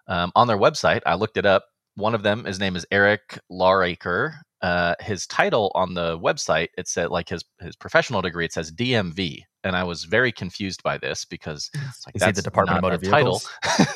Um, 0.08 0.34
on 0.36 0.48
their 0.48 0.60
website, 0.60 1.01
I 1.08 1.15
looked 1.15 1.38
it 1.38 1.48
up. 1.48 1.65
One 1.96 2.15
of 2.15 2.24
them, 2.24 2.46
his 2.46 2.62
name 2.62 2.77
is 2.77 2.88
Eric 2.91 3.39
Laarakker. 3.51 4.36
Uh, 4.62 4.96
his 5.00 5.25
title 5.28 5.72
on 5.74 5.94
the 5.94 6.20
website, 6.20 6.68
it 6.78 6.88
said 6.88 7.10
like 7.10 7.30
his 7.30 7.44
his 7.62 7.75
professional 7.75 8.22
degree, 8.22 8.46
it 8.46 8.54
says 8.54 8.72
DMV, 8.72 9.44
and 9.63 9.75
I 9.75 9.84
was 9.84 10.04
very 10.04 10.32
confused 10.32 10.84
by 10.84 10.98
this 10.98 11.25
because 11.25 11.70
like, 12.06 12.16
is 12.16 12.24
he 12.24 12.32
the 12.32 12.42
Department 12.42 12.78
of 12.78 12.82
Motor 12.82 12.98
Vehicles? 12.98 13.50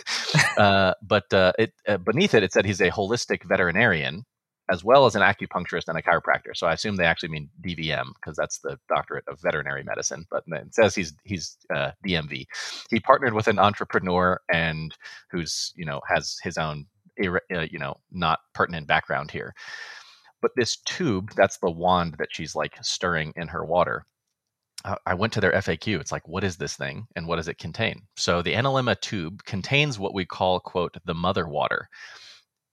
uh, 0.57 0.93
but 1.01 1.33
uh, 1.33 1.51
it 1.59 1.73
uh, 1.87 1.97
beneath 1.97 2.33
it, 2.33 2.43
it 2.43 2.53
said 2.53 2.65
he's 2.65 2.81
a 2.81 2.89
holistic 2.89 3.43
veterinarian 3.43 4.25
as 4.71 4.83
well 4.83 5.05
as 5.05 5.15
an 5.15 5.21
acupuncturist 5.21 5.87
and 5.87 5.97
a 5.97 6.01
chiropractor. 6.01 6.55
So 6.55 6.67
I 6.67 6.73
assume 6.73 6.95
they 6.95 7.05
actually 7.05 7.29
mean 7.29 7.49
DVM 7.61 8.05
because 8.15 8.35
that's 8.37 8.59
the 8.59 8.79
doctorate 8.87 9.25
of 9.27 9.41
veterinary 9.41 9.83
medicine. 9.83 10.25
But 10.31 10.43
it 10.47 10.73
says 10.73 10.95
he's 10.95 11.13
he's 11.23 11.57
uh, 11.73 11.91
DMV. 12.05 12.45
He 12.89 12.99
partnered 12.99 13.33
with 13.33 13.47
an 13.47 13.59
entrepreneur 13.59 14.39
and 14.51 14.95
who's 15.31 15.73
you 15.75 15.85
know 15.85 16.01
has 16.07 16.37
his 16.43 16.57
own 16.57 16.85
uh, 17.23 17.61
you 17.69 17.79
know 17.79 17.95
not 18.11 18.39
pertinent 18.53 18.87
background 18.87 19.31
here. 19.31 19.53
But 20.43 20.51
this 20.55 20.75
tube, 20.85 21.31
that's 21.35 21.57
the 21.57 21.71
wand 21.71 22.17
that 22.19 22.27
she's 22.29 22.53
like 22.53 22.75
stirring 22.83 23.31
in 23.37 23.47
her 23.47 23.65
water. 23.65 24.03
I 25.05 25.13
went 25.13 25.31
to 25.33 25.41
their 25.41 25.53
FAQ. 25.53 26.01
It's 26.01 26.11
like, 26.11 26.27
what 26.27 26.43
is 26.43 26.57
this 26.57 26.75
thing 26.75 27.07
and 27.15 27.25
what 27.25 27.37
does 27.37 27.47
it 27.47 27.57
contain? 27.57 28.01
So 28.17 28.41
the 28.41 28.53
Analemma 28.53 28.99
tube 28.99 29.41
contains 29.45 29.97
what 29.97 30.13
we 30.13 30.25
call, 30.25 30.59
quote, 30.59 30.97
the 31.05 31.13
mother 31.13 31.47
water. 31.47 31.87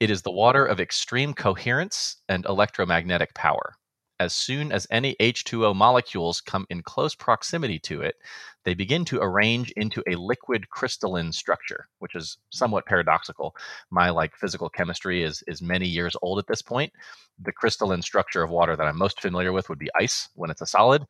It 0.01 0.11
is 0.11 0.23
the 0.23 0.33
water 0.33 0.67
of 0.67 0.81
extreme 0.81 1.33
coherence 1.33 2.17
and 2.29 2.45
electromagnetic 2.47 3.33
power. 3.35 3.75
As 4.21 4.35
soon 4.35 4.71
as 4.71 4.87
any 4.91 5.17
H2O 5.19 5.75
molecules 5.75 6.43
come 6.43 6.67
in 6.69 6.83
close 6.83 7.15
proximity 7.15 7.79
to 7.81 8.03
it, 8.03 8.17
they 8.65 8.75
begin 8.75 9.07
to 9.07 9.19
arrange 9.19 9.71
into 9.73 10.05
a 10.07 10.15
liquid 10.15 10.69
crystalline 10.69 11.33
structure, 11.33 11.89
which 12.01 12.15
is 12.15 12.37
somewhat 12.51 12.85
paradoxical. 12.85 13.57
My 13.91 14.11
like 14.11 14.37
physical 14.37 14.69
chemistry 14.69 15.23
is 15.23 15.43
is 15.47 15.63
many 15.63 15.87
years 15.87 16.15
old 16.21 16.39
at 16.39 16.47
this 16.47 16.61
point. 16.61 16.93
The 17.43 17.53
crystalline 17.53 18.03
structure 18.03 18.43
of 18.43 18.51
water 18.51 18.77
that 18.77 18.87
I'm 18.87 18.99
most 18.99 19.23
familiar 19.23 19.53
with 19.53 19.71
would 19.71 19.79
be 19.79 19.91
ice 19.99 20.29
when 20.35 20.51
it's 20.51 20.61
a 20.61 20.67
solid. 20.67 21.07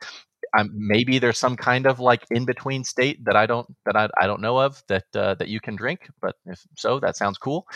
I'm, 0.54 0.70
maybe 0.74 1.18
there's 1.18 1.38
some 1.38 1.56
kind 1.56 1.86
of 1.86 2.00
like 2.00 2.24
in 2.30 2.44
between 2.44 2.84
state 2.84 3.24
that 3.24 3.36
I 3.36 3.46
don't 3.46 3.66
that 3.86 3.96
I, 3.96 4.08
I 4.20 4.26
don't 4.26 4.40
know 4.40 4.58
of 4.58 4.82
that 4.88 5.04
uh, 5.14 5.34
that 5.34 5.48
you 5.48 5.60
can 5.60 5.76
drink, 5.76 6.08
but 6.20 6.36
if 6.46 6.64
so, 6.76 7.00
that 7.00 7.16
sounds 7.16 7.38
cool. 7.38 7.66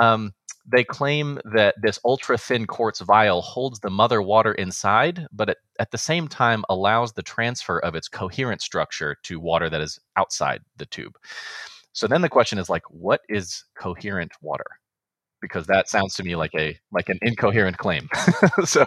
Um, 0.00 0.32
they 0.70 0.84
claim 0.84 1.40
that 1.54 1.74
this 1.80 1.98
ultra 2.04 2.36
thin 2.36 2.66
quartz 2.66 3.00
vial 3.00 3.40
holds 3.40 3.80
the 3.80 3.90
mother 3.90 4.20
water 4.20 4.52
inside, 4.52 5.26
but 5.32 5.48
at, 5.48 5.56
at, 5.78 5.90
the 5.90 5.98
same 5.98 6.28
time 6.28 6.62
allows 6.68 7.12
the 7.12 7.22
transfer 7.22 7.78
of 7.78 7.94
its 7.94 8.08
coherent 8.08 8.60
structure 8.60 9.16
to 9.22 9.40
water 9.40 9.70
that 9.70 9.80
is 9.80 9.98
outside 10.16 10.60
the 10.76 10.86
tube. 10.86 11.16
So 11.92 12.06
then 12.06 12.20
the 12.20 12.28
question 12.28 12.58
is 12.58 12.68
like, 12.68 12.82
what 12.90 13.22
is 13.28 13.64
coherent 13.76 14.32
water? 14.42 14.77
Because 15.40 15.66
that 15.66 15.88
sounds 15.88 16.14
to 16.16 16.24
me 16.24 16.36
like 16.36 16.54
a 16.54 16.78
like 16.92 17.08
an 17.08 17.18
incoherent 17.22 17.78
claim. 17.78 18.08
so 18.64 18.86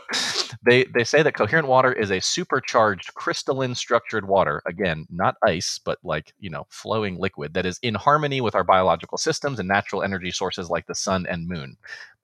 they 0.65 0.85
they 0.85 1.03
say 1.03 1.23
that 1.23 1.33
coherent 1.33 1.67
water 1.67 1.91
is 1.93 2.11
a 2.11 2.19
supercharged 2.19 3.13
crystalline 3.13 3.75
structured 3.75 4.27
water, 4.27 4.61
again, 4.65 5.05
not 5.09 5.35
ice, 5.45 5.79
but 5.83 5.99
like, 6.03 6.33
you 6.39 6.49
know, 6.49 6.65
flowing 6.69 7.17
liquid 7.17 7.53
that 7.53 7.65
is 7.65 7.79
in 7.81 7.95
harmony 7.95 8.41
with 8.41 8.55
our 8.55 8.63
biological 8.63 9.17
systems 9.17 9.59
and 9.59 9.67
natural 9.67 10.03
energy 10.03 10.31
sources 10.31 10.69
like 10.69 10.87
the 10.87 10.95
sun 10.95 11.25
and 11.27 11.47
moon. 11.47 11.77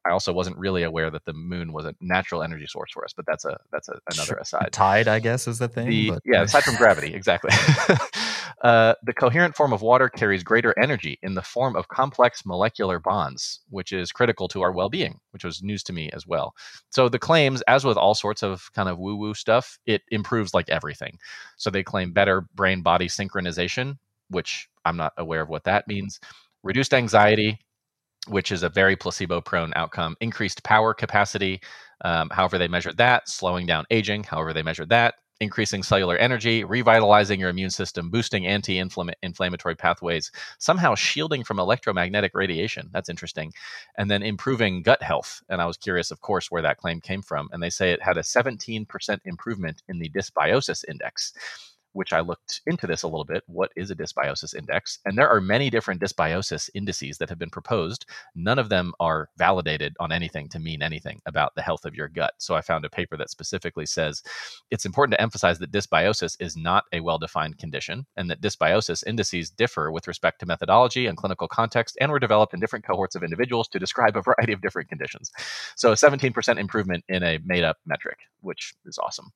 I 0.06 0.12
also 0.12 0.32
wasn't 0.32 0.58
really 0.58 0.84
aware 0.84 1.10
that 1.10 1.26
the 1.26 1.34
moon 1.34 1.74
was 1.74 1.86
a 1.86 1.94
natural 2.00 2.42
energy 2.42 2.66
source 2.66 2.92
for 2.94 3.04
us, 3.04 3.14
but 3.14 3.26
that's 3.26 3.44
a 3.44 3.60
that's 3.72 3.90
a, 3.90 4.00
another 4.14 4.36
aside. 4.36 4.70
Tide, 4.72 5.08
I 5.08 5.20
guess, 5.20 5.48
is 5.48 5.60
the 5.60 5.68
thing. 5.68 5.90
The, 5.90 6.20
yeah, 6.26 6.44
aside 6.44 6.64
from 6.64 6.76
gravity, 6.76 7.14
exactly. 7.14 7.52
uh, 8.64 8.96
the 9.04 9.14
coherent 9.14 9.56
form 9.56 9.72
of 9.72 9.82
water 9.82 10.10
carries 10.10 10.44
greater 10.44 10.74
energy 10.82 11.20
in 11.22 11.36
the 11.36 11.42
form 11.42 11.76
of 11.76 11.88
complex 11.90 12.46
molecular 12.46 13.00
bonds, 13.00 13.60
which 13.70 13.92
is 13.92 14.12
critical 14.12 14.48
to 14.48 14.62
our 14.62 14.72
well-being, 14.72 15.20
which 15.32 15.44
was 15.44 15.62
news 15.62 15.84
to 15.84 15.94
me 15.94 16.10
as 16.14 16.26
well. 16.26 16.56
So 16.90 17.08
the 17.08 17.20
claims, 17.20 17.62
as 17.68 17.86
with 17.86 17.98
all 17.98 18.16
sorts 18.16 18.44
of 18.44 18.72
kind 18.74 18.90
of 18.90 18.98
woo-woo 18.98 19.36
stuff, 19.36 19.78
it 19.86 20.02
improves 20.10 20.54
like 20.54 20.70
everything. 20.70 21.20
So 21.58 21.70
they 21.70 21.84
claim 21.84 22.14
better 22.14 22.46
brain-body 22.56 23.08
synchronization, 23.08 23.98
which 24.30 24.68
I'm 24.86 24.98
not 24.98 25.14
aware 25.18 25.42
of 25.42 25.50
what 25.50 25.66
that 25.66 25.88
means. 25.88 26.20
Reduced 26.64 26.94
anxiety, 26.94 27.60
which 28.28 28.52
is 28.52 28.64
a 28.64 28.70
very 28.70 28.96
placebo 28.96 29.40
prone 29.40 29.72
outcome. 29.76 30.16
Increased 30.20 30.64
power 30.64 30.94
capacity, 30.94 31.62
um, 32.04 32.30
however, 32.32 32.58
they 32.58 32.68
measured 32.68 32.98
that, 32.98 33.30
slowing 33.30 33.66
down 33.66 33.86
aging, 33.92 34.24
however, 34.24 34.52
they 34.52 34.64
measured 34.64 34.90
that, 34.90 35.16
increasing 35.40 35.84
cellular 35.84 36.18
energy, 36.18 36.64
revitalizing 36.64 37.40
your 37.40 37.50
immune 37.50 37.70
system, 37.70 38.10
boosting 38.10 38.46
anti 38.46 38.80
inflammatory 38.80 39.76
pathways, 39.76 40.32
somehow 40.58 40.96
shielding 40.96 41.44
from 41.44 41.60
electromagnetic 41.60 42.32
radiation. 42.34 42.90
That's 42.92 43.10
interesting. 43.10 43.54
And 43.98 44.10
then 44.10 44.24
improving 44.24 44.82
gut 44.82 45.04
health. 45.04 45.42
And 45.50 45.62
I 45.62 45.66
was 45.66 45.78
curious, 45.78 46.12
of 46.12 46.22
course, 46.22 46.50
where 46.50 46.62
that 46.62 46.78
claim 46.78 47.02
came 47.02 47.22
from. 47.22 47.50
And 47.52 47.62
they 47.62 47.70
say 47.70 47.92
it 47.92 48.02
had 48.02 48.18
a 48.18 48.22
17% 48.22 48.88
improvement 49.26 49.84
in 49.88 50.00
the 50.00 50.10
dysbiosis 50.10 50.84
index 50.88 51.34
which 51.98 52.14
I 52.14 52.20
looked 52.20 52.62
into 52.68 52.86
this 52.86 53.02
a 53.02 53.08
little 53.08 53.26
bit. 53.26 53.44
What 53.48 53.72
is 53.76 53.90
a 53.90 53.96
dysbiosis 53.96 54.56
index? 54.56 55.00
And 55.04 55.18
there 55.18 55.28
are 55.28 55.42
many 55.42 55.72
different 55.72 56.00
dysbiosis 56.00 56.70
indices 56.76 57.18
that 57.18 57.28
have 57.30 57.40
been 57.40 57.50
proposed. 57.50 58.06
None 58.36 58.60
of 58.60 58.70
them 58.70 58.94
are 59.00 59.30
validated 59.36 59.96
on 60.00 60.12
anything 60.12 60.48
to 60.50 60.60
mean 60.60 60.84
anything 60.84 61.20
about 61.26 61.56
the 61.56 61.64
health 61.64 61.86
of 61.86 61.96
your 61.96 62.08
gut. 62.08 62.36
So 62.38 62.54
I 62.54 62.62
found 62.62 62.86
a 62.86 62.90
paper 62.90 63.18
that 63.18 63.32
specifically 63.32 63.88
says 63.88 64.22
it's 64.70 64.86
important 64.86 65.16
to 65.16 65.22
emphasize 65.22 65.58
that 65.58 65.72
dysbiosis 65.72 66.38
is 66.40 66.56
not 66.56 66.84
a 66.94 67.00
well 67.00 67.18
defined 67.18 67.58
condition 67.58 68.06
and 68.16 68.30
that 68.30 68.42
dysbiosis 68.42 69.04
indices 69.08 69.50
differ 69.50 69.92
with 69.92 70.08
respect 70.08 70.40
to 70.40 70.46
methodology 70.46 71.08
and 71.08 71.18
clinical 71.18 71.48
context 71.48 71.98
and 72.00 72.12
were 72.12 72.20
developed 72.20 72.54
in 72.54 72.60
different 72.60 72.86
cohorts 72.86 73.16
of 73.16 73.24
individuals 73.24 73.68
to 73.70 73.80
describe 73.80 74.16
a 74.16 74.22
variety 74.22 74.54
of 74.54 74.62
different 74.62 74.88
conditions. 74.88 75.32
So 75.76 75.92
a 75.92 75.96
17% 75.96 76.60
improvement 76.60 77.04
in 77.10 77.24
a 77.24 77.40
made 77.44 77.64
up 77.64 77.78
metric, 77.88 78.20
which 78.42 78.76
is 78.86 79.00
awesome. 79.00 79.32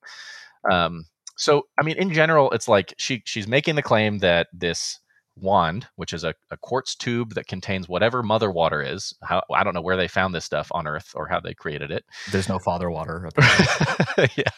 Um, 0.69 1.05
so 1.41 1.63
I 1.79 1.83
mean, 1.83 1.97
in 1.97 2.13
general, 2.13 2.51
it's 2.51 2.67
like 2.67 2.93
she 2.97 3.23
she's 3.25 3.47
making 3.47 3.73
the 3.73 3.81
claim 3.81 4.19
that 4.19 4.47
this 4.53 4.99
wand, 5.35 5.87
which 5.95 6.13
is 6.13 6.23
a, 6.23 6.35
a 6.51 6.57
quartz 6.57 6.95
tube 6.95 7.33
that 7.33 7.47
contains 7.47 7.89
whatever 7.89 8.21
mother 8.21 8.51
water 8.51 8.79
is. 8.79 9.15
How 9.23 9.41
I 9.51 9.63
don't 9.63 9.73
know 9.73 9.81
where 9.81 9.97
they 9.97 10.07
found 10.07 10.35
this 10.35 10.45
stuff 10.45 10.67
on 10.71 10.85
Earth 10.85 11.13
or 11.15 11.27
how 11.27 11.39
they 11.39 11.55
created 11.55 11.89
it. 11.89 12.05
There's 12.31 12.47
no 12.47 12.59
father 12.59 12.91
water. 12.91 13.27
yeah. 14.37 14.51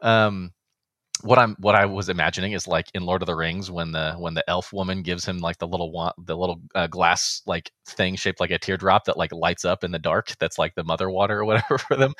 Um, 0.00 0.52
what 1.22 1.38
I'm 1.38 1.56
what 1.58 1.74
I 1.74 1.86
was 1.86 2.08
imagining 2.08 2.52
is 2.52 2.66
like 2.68 2.86
in 2.94 3.04
Lord 3.04 3.22
of 3.22 3.26
the 3.26 3.34
Rings 3.34 3.70
when 3.70 3.92
the 3.92 4.14
when 4.14 4.34
the 4.34 4.48
elf 4.48 4.72
woman 4.72 5.02
gives 5.02 5.24
him 5.24 5.38
like 5.38 5.58
the 5.58 5.66
little 5.66 5.90
wa- 5.92 6.12
the 6.18 6.36
little 6.36 6.60
uh, 6.74 6.86
glass 6.86 7.42
like 7.46 7.72
thing 7.86 8.16
shaped 8.16 8.40
like 8.40 8.50
a 8.50 8.58
teardrop 8.58 9.04
that 9.04 9.16
like 9.16 9.32
lights 9.32 9.64
up 9.64 9.84
in 9.84 9.90
the 9.90 9.98
dark 9.98 10.32
that's 10.38 10.58
like 10.58 10.74
the 10.74 10.84
mother 10.84 11.10
water 11.10 11.40
or 11.40 11.44
whatever 11.46 11.78
for 11.78 11.96
them. 11.96 12.14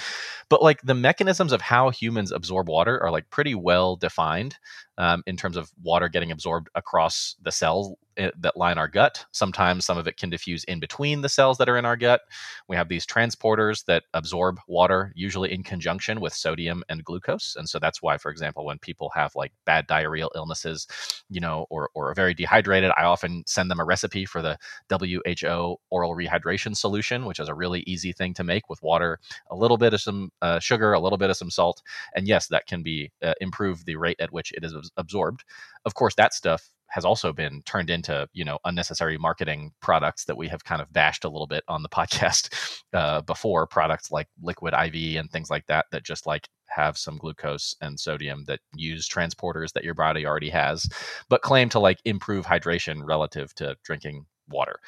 But 0.49 0.63
like 0.63 0.81
the 0.83 0.95
mechanisms 0.95 1.53
of 1.53 1.61
how 1.61 1.91
humans 1.91 2.33
absorb 2.33 2.69
water 2.69 3.01
are 3.03 3.11
like 3.11 3.31
pretty 3.31 3.55
well 3.55 3.97
defined 3.97 4.57
um, 4.99 5.23
in 5.27 5.37
terms 5.37 5.57
of 5.57 5.71
water 5.83 6.09
getting 6.09 6.31
absorbed 6.31 6.69
across 6.75 7.37
the 7.43 7.53
cells 7.53 7.95
eh, 8.10 8.10
that 8.39 8.57
line 8.57 8.79
our 8.79 8.89
gut. 8.89 9.25
Sometimes 9.33 9.85
some 9.85 9.99
of 9.99 10.07
it 10.07 10.17
can 10.17 10.31
diffuse 10.31 10.65
in 10.65 10.81
between 10.81 11.23
the 11.23 11.29
cells 11.29 11.59
that 11.59 11.69
are 11.69 11.77
in 11.77 11.85
our 11.85 11.97
gut. 11.97 12.23
We 12.69 12.77
have 12.77 12.89
these 12.89 13.07
transporters 13.07 13.85
that 13.87 14.05
absorb 14.15 14.59
water, 14.69 15.13
usually 15.15 15.53
in 15.53 15.63
conjunction 15.63 16.21
with 16.21 16.33
sodium 16.35 16.83
and 16.89 17.05
glucose. 17.05 17.57
And 17.57 17.69
so 17.69 17.79
that's 17.79 18.03
why, 18.03 18.19
for 18.19 18.31
example, 18.31 18.65
when 18.65 18.79
people 18.79 19.11
have 19.15 19.35
like 19.35 19.53
bad 19.65 19.89
diarrheal 19.89 20.31
illnesses, 20.35 20.87
you 21.29 21.41
know, 21.41 21.67
or, 21.71 21.91
or 21.95 22.11
are 22.11 22.15
very 22.15 22.35
dehydrated, 22.35 22.93
I 22.97 23.05
often 23.05 23.45
send 23.47 23.71
them 23.71 23.81
a 23.81 23.85
recipe 23.85 24.25
for 24.25 24.43
the 24.43 24.59
WHO 24.91 25.77
oral 25.91 26.15
rehydration 26.17 26.77
solution, 26.77 27.25
which 27.27 27.41
is 27.41 27.49
a 27.49 27.55
really 27.55 27.81
easy 27.87 28.13
thing 28.13 28.35
to 28.35 28.45
make 28.45 28.69
with 28.69 28.83
water, 28.83 29.19
a 29.51 29.57
little 29.57 29.77
bit 29.79 29.95
of 29.95 30.01
some 30.01 30.31
uh, 30.43 30.59
sugar, 30.59 30.93
a 30.93 31.01
little 31.01 31.19
bit 31.19 31.31
of 31.31 31.37
some 31.37 31.51
salt. 31.51 31.83
And 32.15 32.27
yes, 32.27 32.49
that 32.49 32.67
can 32.67 32.83
be 32.83 33.13
uh, 33.23 33.35
improve 33.41 33.85
the 33.85 33.97
rate 33.97 34.21
at 34.21 34.33
which 34.33 34.53
it 34.53 34.65
is 34.65 34.75
absorbed. 34.97 35.45
Of 35.85 35.95
course, 35.95 36.15
that 36.17 36.35
stuff 36.35 36.71
has 36.91 37.05
also 37.05 37.33
been 37.33 37.63
turned 37.63 37.89
into 37.89 38.29
you 38.33 38.45
know 38.45 38.59
unnecessary 38.65 39.17
marketing 39.17 39.73
products 39.81 40.25
that 40.27 40.37
we 40.37 40.49
have 40.49 40.65
kind 40.65 40.83
of 40.83 40.93
bashed 40.93 41.25
a 41.25 41.29
little 41.29 41.47
bit 41.47 41.65
on 41.69 41.83
the 41.83 41.89
podcast 41.89 42.83
uh, 42.93 43.21
before 43.23 43.67
products 43.67 44.11
like 44.11 44.29
liquid 44.43 44.75
iv 44.75 44.95
and 45.17 45.31
things 45.31 45.51
like 45.51 45.67
that 45.67 45.87
that 45.93 46.05
just 46.05 46.27
like 46.27 46.49
have 46.67 46.99
some 46.99 47.17
glucose 47.17 47.75
and 47.81 47.99
sodium 47.99 48.45
that 48.47 48.61
use 48.75 49.09
transporters 49.09 49.73
that 49.73 49.85
your 49.85 49.95
body 49.95 50.27
already 50.27 50.51
has 50.51 50.89
but 51.29 51.43
claim 51.43 51.69
to 51.69 51.79
like 51.79 51.99
improve 52.05 52.47
hydration 52.47 53.01
relative 53.05 53.55
to 53.55 53.77
drinking 53.83 54.25
water. 54.49 54.79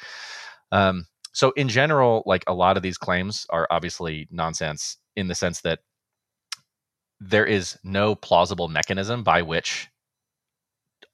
Um, 0.71 1.05
so 1.33 1.51
in 1.51 1.67
general 1.67 2.23
like 2.25 2.43
a 2.47 2.53
lot 2.53 2.77
of 2.77 2.83
these 2.83 2.97
claims 2.97 3.45
are 3.49 3.67
obviously 3.69 4.27
nonsense 4.29 4.97
in 5.15 5.27
the 5.27 5.35
sense 5.35 5.61
that 5.61 5.79
there 7.19 7.45
is 7.45 7.77
no 7.83 8.15
plausible 8.15 8.67
mechanism 8.67 9.23
by 9.23 9.41
which 9.41 9.89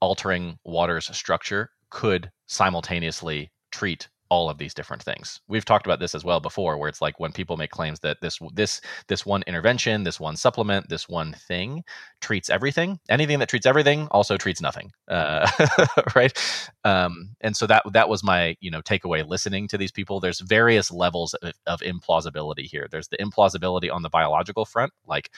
altering 0.01 0.57
water's 0.63 1.15
structure 1.15 1.71
could 1.89 2.31
simultaneously 2.47 3.51
treat 3.71 4.07
all 4.29 4.49
of 4.49 4.59
these 4.59 4.73
different 4.73 5.01
things. 5.01 5.41
We've 5.47 5.65
talked 5.65 5.87
about 5.87 5.99
this 5.99 6.13
as 6.13 6.23
well 6.23 6.39
before, 6.39 6.77
where 6.77 6.87
it's 6.87 7.01
like 7.01 7.19
when 7.19 7.31
people 7.31 7.57
make 7.57 7.71
claims 7.71 7.99
that 8.01 8.17
this 8.21 8.39
this 8.53 8.79
this 9.07 9.25
one 9.25 9.43
intervention, 9.47 10.03
this 10.03 10.19
one 10.19 10.35
supplement, 10.35 10.87
this 10.89 11.09
one 11.09 11.33
thing 11.33 11.83
treats 12.21 12.49
everything. 12.49 12.99
Anything 13.09 13.39
that 13.39 13.49
treats 13.49 13.65
everything 13.65 14.07
also 14.11 14.37
treats 14.37 14.61
nothing, 14.61 14.91
uh, 15.07 15.49
right? 16.15 16.31
Um, 16.83 17.35
and 17.41 17.57
so 17.57 17.65
that 17.67 17.83
that 17.91 18.09
was 18.09 18.23
my 18.23 18.55
you 18.59 18.69
know 18.69 18.81
takeaway 18.81 19.27
listening 19.27 19.67
to 19.69 19.77
these 19.77 19.91
people. 19.91 20.19
There's 20.19 20.41
various 20.41 20.91
levels 20.91 21.33
of, 21.35 21.53
of 21.65 21.79
implausibility 21.81 22.65
here. 22.65 22.87
There's 22.89 23.07
the 23.07 23.17
implausibility 23.17 23.91
on 23.91 24.03
the 24.03 24.09
biological 24.09 24.65
front, 24.65 24.93
like 25.07 25.31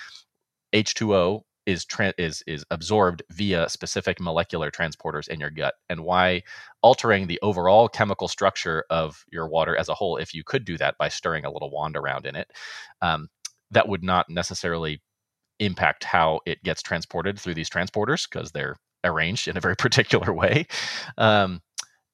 H2O 0.73 1.43
is 1.65 1.85
tra- 1.85 2.13
is 2.17 2.43
is 2.47 2.65
absorbed 2.71 3.21
via 3.31 3.69
specific 3.69 4.19
molecular 4.19 4.71
transporters 4.71 5.27
in 5.27 5.39
your 5.39 5.49
gut 5.49 5.75
and 5.89 6.03
why 6.03 6.41
altering 6.81 7.27
the 7.27 7.39
overall 7.41 7.87
chemical 7.87 8.27
structure 8.27 8.83
of 8.89 9.23
your 9.31 9.47
water 9.47 9.75
as 9.75 9.89
a 9.89 9.93
whole 9.93 10.17
if 10.17 10.33
you 10.33 10.43
could 10.43 10.65
do 10.65 10.77
that 10.77 10.97
by 10.97 11.07
stirring 11.07 11.45
a 11.45 11.51
little 11.51 11.71
wand 11.71 11.95
around 11.95 12.25
in 12.25 12.35
it 12.35 12.51
um, 13.01 13.27
that 13.69 13.87
would 13.87 14.03
not 14.03 14.29
necessarily 14.29 15.01
impact 15.59 16.03
how 16.03 16.39
it 16.45 16.61
gets 16.63 16.81
transported 16.81 17.39
through 17.39 17.53
these 17.53 17.69
transporters 17.69 18.27
because 18.29 18.51
they're 18.51 18.75
arranged 19.03 19.47
in 19.47 19.57
a 19.57 19.61
very 19.61 19.75
particular 19.77 20.33
way 20.33 20.65
um, 21.17 21.61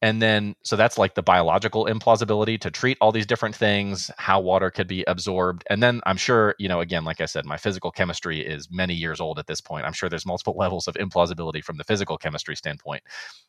and 0.02 0.22
then, 0.22 0.56
so 0.64 0.76
that's 0.76 1.00
like 1.00 1.16
the 1.16 1.24
biological 1.24 1.86
implausibility 1.86 2.60
to 2.62 2.70
treat 2.70 3.00
all 3.02 3.12
these 3.12 3.26
different 3.26 3.56
things, 3.56 4.12
how 4.18 4.40
water 4.40 4.70
could 4.70 4.88
be 4.88 5.04
absorbed. 5.06 5.64
And 5.72 5.82
then 5.82 6.02
I'm 6.06 6.18
sure, 6.18 6.54
you 6.60 6.70
know, 6.70 6.82
again, 6.82 7.04
like 7.04 7.20
I 7.20 7.26
said, 7.26 7.46
my 7.46 7.58
physical 7.58 7.90
chemistry 7.90 8.40
is 8.46 8.70
many 8.70 8.94
years 8.94 9.20
old 9.20 9.40
at 9.40 9.48
this 9.48 9.60
point. 9.60 9.86
I'm 9.86 9.94
sure 9.94 10.08
there's 10.08 10.26
multiple 10.26 10.56
levels 10.58 10.88
of 10.88 10.94
implausibility 10.96 11.64
from 11.64 11.78
the 11.78 11.84
physical 11.84 12.18
chemistry 12.18 12.56
standpoint. 12.56 13.02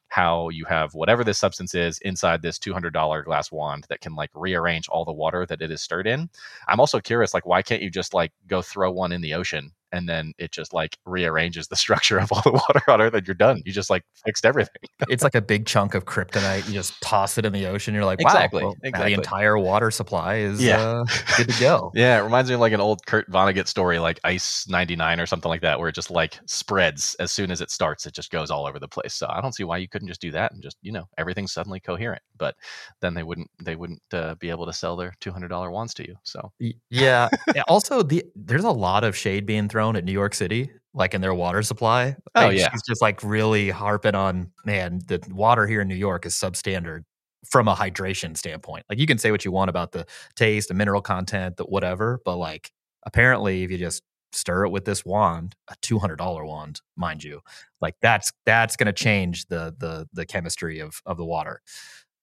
How 0.09 0.49
you 0.49 0.65
have 0.65 0.95
whatever 0.95 1.23
this 1.23 1.39
substance 1.39 1.75
is 1.75 1.99
inside 1.99 2.41
this 2.41 2.59
$200 2.59 3.25
glass 3.25 3.53
wand 3.53 3.85
that 3.91 4.01
can 4.01 4.15
like 4.15 4.31
rearrange 4.35 4.89
all 4.89 5.05
the 5.05 5.13
water 5.13 5.45
that 5.45 5.61
it 5.61 5.71
is 5.71 5.83
stirred 5.83 6.07
in. 6.07 6.31
I'm 6.67 6.81
also 6.81 6.99
curious, 6.99 7.35
like, 7.35 7.45
why 7.45 7.61
can't 7.61 7.83
you 7.83 7.91
just 7.91 8.15
like 8.15 8.33
go 8.47 8.63
throw 8.63 8.91
one 8.91 9.13
in 9.13 9.21
the 9.21 9.35
ocean 9.35 9.73
and 9.93 10.09
then 10.09 10.33
it 10.39 10.53
just 10.53 10.73
like 10.73 10.97
rearranges 11.07 11.69
the 11.69 11.77
structure 11.85 12.19
of 12.19 12.31
all 12.33 12.43
the 12.43 12.53
water 12.53 12.83
on 12.89 13.01
Earth, 13.01 13.15
and 13.15 13.27
you're 13.27 13.35
done. 13.35 13.63
You 13.65 13.73
just 13.73 13.91
like 13.91 14.03
fixed 14.25 14.45
everything. 14.47 14.83
it's 15.09 15.23
like 15.23 15.35
a 15.35 15.41
big 15.43 15.67
chunk 15.67 15.95
of 15.95 16.05
kryptonite. 16.05 16.67
You 16.67 16.75
just 16.75 17.01
toss 17.03 17.39
it 17.39 17.45
in 17.47 17.53
the 17.53 17.67
ocean. 17.67 17.95
You're 17.95 18.05
like, 18.05 18.21
wow, 18.21 18.29
exactly, 18.31 18.63
well, 18.65 18.75
exactly. 18.83 19.15
the 19.15 19.19
entire 19.21 19.59
water 19.59 19.91
supply 19.91 20.37
is 20.37 20.63
Yeah. 20.63 20.79
uh, 20.81 21.05
good 21.37 21.49
to 21.51 21.61
go. 21.61 21.91
Yeah, 21.99 22.21
it 22.21 22.23
reminds 22.23 22.49
me 22.51 22.55
of 22.55 22.61
like 22.61 22.73
an 22.73 22.81
old 22.81 23.05
Kurt 23.07 23.31
Vonnegut 23.31 23.67
story, 23.67 23.99
like 23.99 24.21
Ice 24.25 24.67
99 24.69 25.21
or 25.21 25.27
something 25.27 25.49
like 25.49 25.63
that, 25.63 25.79
where 25.79 25.89
it 25.89 25.95
just 25.95 26.11
like 26.11 26.39
spreads 26.47 27.15
as 27.19 27.33
soon 27.33 27.51
as 27.51 27.61
it 27.61 27.71
starts. 27.71 28.07
It 28.07 28.15
just 28.15 28.31
goes 28.31 28.51
all 28.51 28.67
over 28.67 28.79
the 28.79 28.89
place. 28.89 29.15
So 29.15 29.27
I 29.29 29.41
don't 29.41 29.55
see 29.55 29.65
why 29.65 29.79
you 29.79 29.89
couldn't 29.89 30.09
just 30.09 30.21
do 30.21 30.31
that 30.33 30.53
and 30.53 30.63
just 30.63 30.77
you 30.83 30.93
know 30.93 31.09
everything's 31.19 31.53
suddenly 31.53 31.81
coherent. 31.81 32.23
But 32.37 32.55
then 33.01 33.15
they 33.15 33.23
wouldn't 33.23 33.51
they 33.63 33.75
wouldn't 33.77 34.03
uh, 34.13 34.35
be 34.37 34.51
able 34.51 34.67
to 34.67 34.73
sell 34.73 34.97
their 34.97 35.15
$200 35.21 35.71
wands 35.73 35.95
to 35.95 36.07
you. 36.07 36.17
So 36.23 36.53
Yeah. 36.91 37.29
Yeah, 37.55 37.63
also, 37.69 38.03
the 38.03 38.25
there's 38.37 38.65
a 38.65 38.71
lot 38.71 39.03
of 39.05 39.17
shade 39.17 39.47
being 39.47 39.69
thrown 39.69 39.78
at 39.81 40.05
New 40.05 40.13
York 40.13 40.35
City, 40.35 40.71
like 40.95 41.15
in 41.15 41.21
their 41.21 41.35
water 41.35 41.63
supply. 41.63 42.17
Oh, 42.35 42.47
Like, 42.47 42.59
yeah. 42.59 42.71
she's 42.71 42.83
just 42.89 43.03
like 43.03 43.23
really 43.23 43.71
harping 43.71 44.15
on 44.15 44.53
man. 44.65 45.01
The 45.07 45.21
water 45.31 45.67
here 45.67 45.81
in 45.81 45.89
New 45.89 45.95
York 45.95 46.27
is 46.27 46.35
substandard 46.35 47.05
from 47.49 47.69
a 47.69 47.75
hydration 47.75 48.37
standpoint. 48.37 48.85
Like 48.89 48.99
you 48.99 49.07
can 49.07 49.19
say 49.19 49.31
what 49.31 49.45
you 49.45 49.53
want 49.53 49.71
about 49.71 49.93
the 49.93 50.07
taste, 50.37 50.69
the 50.69 50.75
mineral 50.75 51.03
content, 51.03 51.57
the 51.57 51.65
whatever, 51.65 52.21
but 52.25 52.37
like 52.37 52.71
apparently, 53.07 53.63
if 53.63 53.71
you 53.71 53.79
just 53.79 54.03
stir 54.33 54.67
it 54.67 54.71
with 54.71 54.85
this 54.85 55.05
wand, 55.05 55.55
a 55.71 55.75
two 55.81 55.99
hundred 55.99 56.17
dollar 56.17 56.45
wand, 56.45 56.81
mind 56.97 57.25
you, 57.25 57.41
like 57.81 57.95
that's 58.03 58.33
that's 58.45 58.77
going 58.77 58.87
to 58.87 58.93
change 58.93 59.47
the 59.47 59.75
the 59.79 60.07
the 60.13 60.27
chemistry 60.27 60.81
of 60.81 61.01
of 61.07 61.17
the 61.17 61.25
water. 61.25 61.61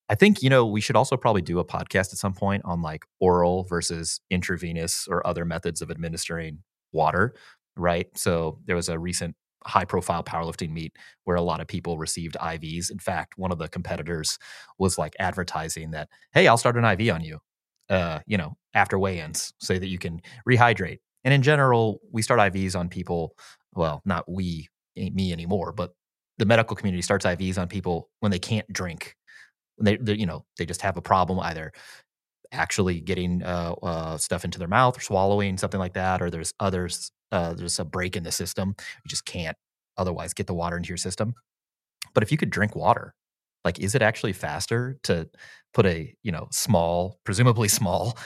I 0.07 0.15
think 0.15 0.43
you 0.43 0.49
know 0.49 0.65
we 0.65 0.81
should 0.81 0.95
also 0.95 1.17
probably 1.17 1.41
do 1.41 1.59
a 1.59 1.65
podcast 1.65 2.13
at 2.13 2.17
some 2.17 2.33
point 2.33 2.63
on 2.65 2.81
like 2.81 3.05
oral 3.19 3.63
versus 3.63 4.19
intravenous 4.29 5.07
or 5.07 5.25
other 5.25 5.45
methods 5.45 5.81
of 5.81 5.89
administering 5.89 6.59
water, 6.95 7.35
right? 7.77 8.07
So 8.17 8.59
there 8.65 8.75
was 8.75 8.89
a 8.89 8.97
recent 8.97 9.35
high 9.65 9.85
profile 9.85 10.23
powerlifting 10.23 10.71
meet 10.71 10.95
where 11.23 11.37
a 11.37 11.41
lot 11.41 11.59
of 11.59 11.67
people 11.67 11.97
received 11.97 12.37
IVs. 12.39 12.91
In 12.91 12.99
fact, 12.99 13.33
one 13.37 13.51
of 13.51 13.57
the 13.57 13.67
competitors 13.67 14.37
was 14.79 14.97
like 14.97 15.15
advertising 15.19 15.91
that, 15.91 16.09
"Hey, 16.33 16.47
I'll 16.47 16.57
start 16.57 16.77
an 16.77 16.85
IV 16.85 17.13
on 17.13 17.21
you." 17.21 17.39
Uh, 17.89 18.19
you 18.25 18.37
know, 18.37 18.57
after 18.73 18.97
weigh-ins, 18.97 19.53
so 19.59 19.77
that 19.77 19.87
you 19.87 19.99
can 19.99 20.21
rehydrate. 20.49 20.99
And 21.23 21.33
in 21.33 21.41
general, 21.43 21.99
we 22.11 22.21
start 22.23 22.39
IVs 22.39 22.75
on 22.75 22.89
people. 22.89 23.35
Well, 23.73 24.01
not 24.05 24.25
we, 24.27 24.69
me 24.95 25.31
anymore, 25.31 25.71
but 25.73 25.91
the 26.37 26.45
medical 26.45 26.75
community 26.75 27.01
starts 27.01 27.25
IVs 27.25 27.57
on 27.57 27.67
people 27.67 28.09
when 28.21 28.31
they 28.31 28.39
can't 28.39 28.71
drink 28.71 29.15
they, 29.79 29.97
they 29.97 30.13
you 30.13 30.25
know 30.25 30.45
they 30.57 30.65
just 30.65 30.81
have 30.81 30.97
a 30.97 31.01
problem 31.01 31.39
either 31.39 31.71
actually 32.55 33.01
getting 33.01 33.43
uh, 33.43 33.73
uh, 33.83 34.17
stuff 34.17 34.45
into 34.45 34.59
their 34.59 34.67
mouth 34.67 34.97
or 34.97 35.01
swallowing 35.01 35.57
something 35.57 35.79
like 35.79 35.93
that 35.93 36.21
or 36.21 36.29
there's 36.29 36.53
others 36.59 37.11
uh, 37.31 37.53
there's 37.53 37.79
a 37.79 37.85
break 37.85 38.15
in 38.15 38.23
the 38.23 38.31
system. 38.31 38.75
You 38.77 39.09
just 39.09 39.25
can't 39.25 39.57
otherwise 39.97 40.33
get 40.33 40.47
the 40.47 40.53
water 40.53 40.77
into 40.77 40.89
your 40.89 40.97
system. 40.97 41.33
But 42.13 42.23
if 42.23 42.31
you 42.31 42.37
could 42.37 42.49
drink 42.49 42.75
water 42.75 43.13
like 43.65 43.79
is 43.79 43.95
it 43.95 44.01
actually 44.01 44.31
faster 44.33 44.97
to 45.03 45.27
put 45.73 45.85
a 45.85 46.15
you 46.23 46.31
know 46.31 46.47
small 46.51 47.19
presumably 47.25 47.67
small 47.67 48.17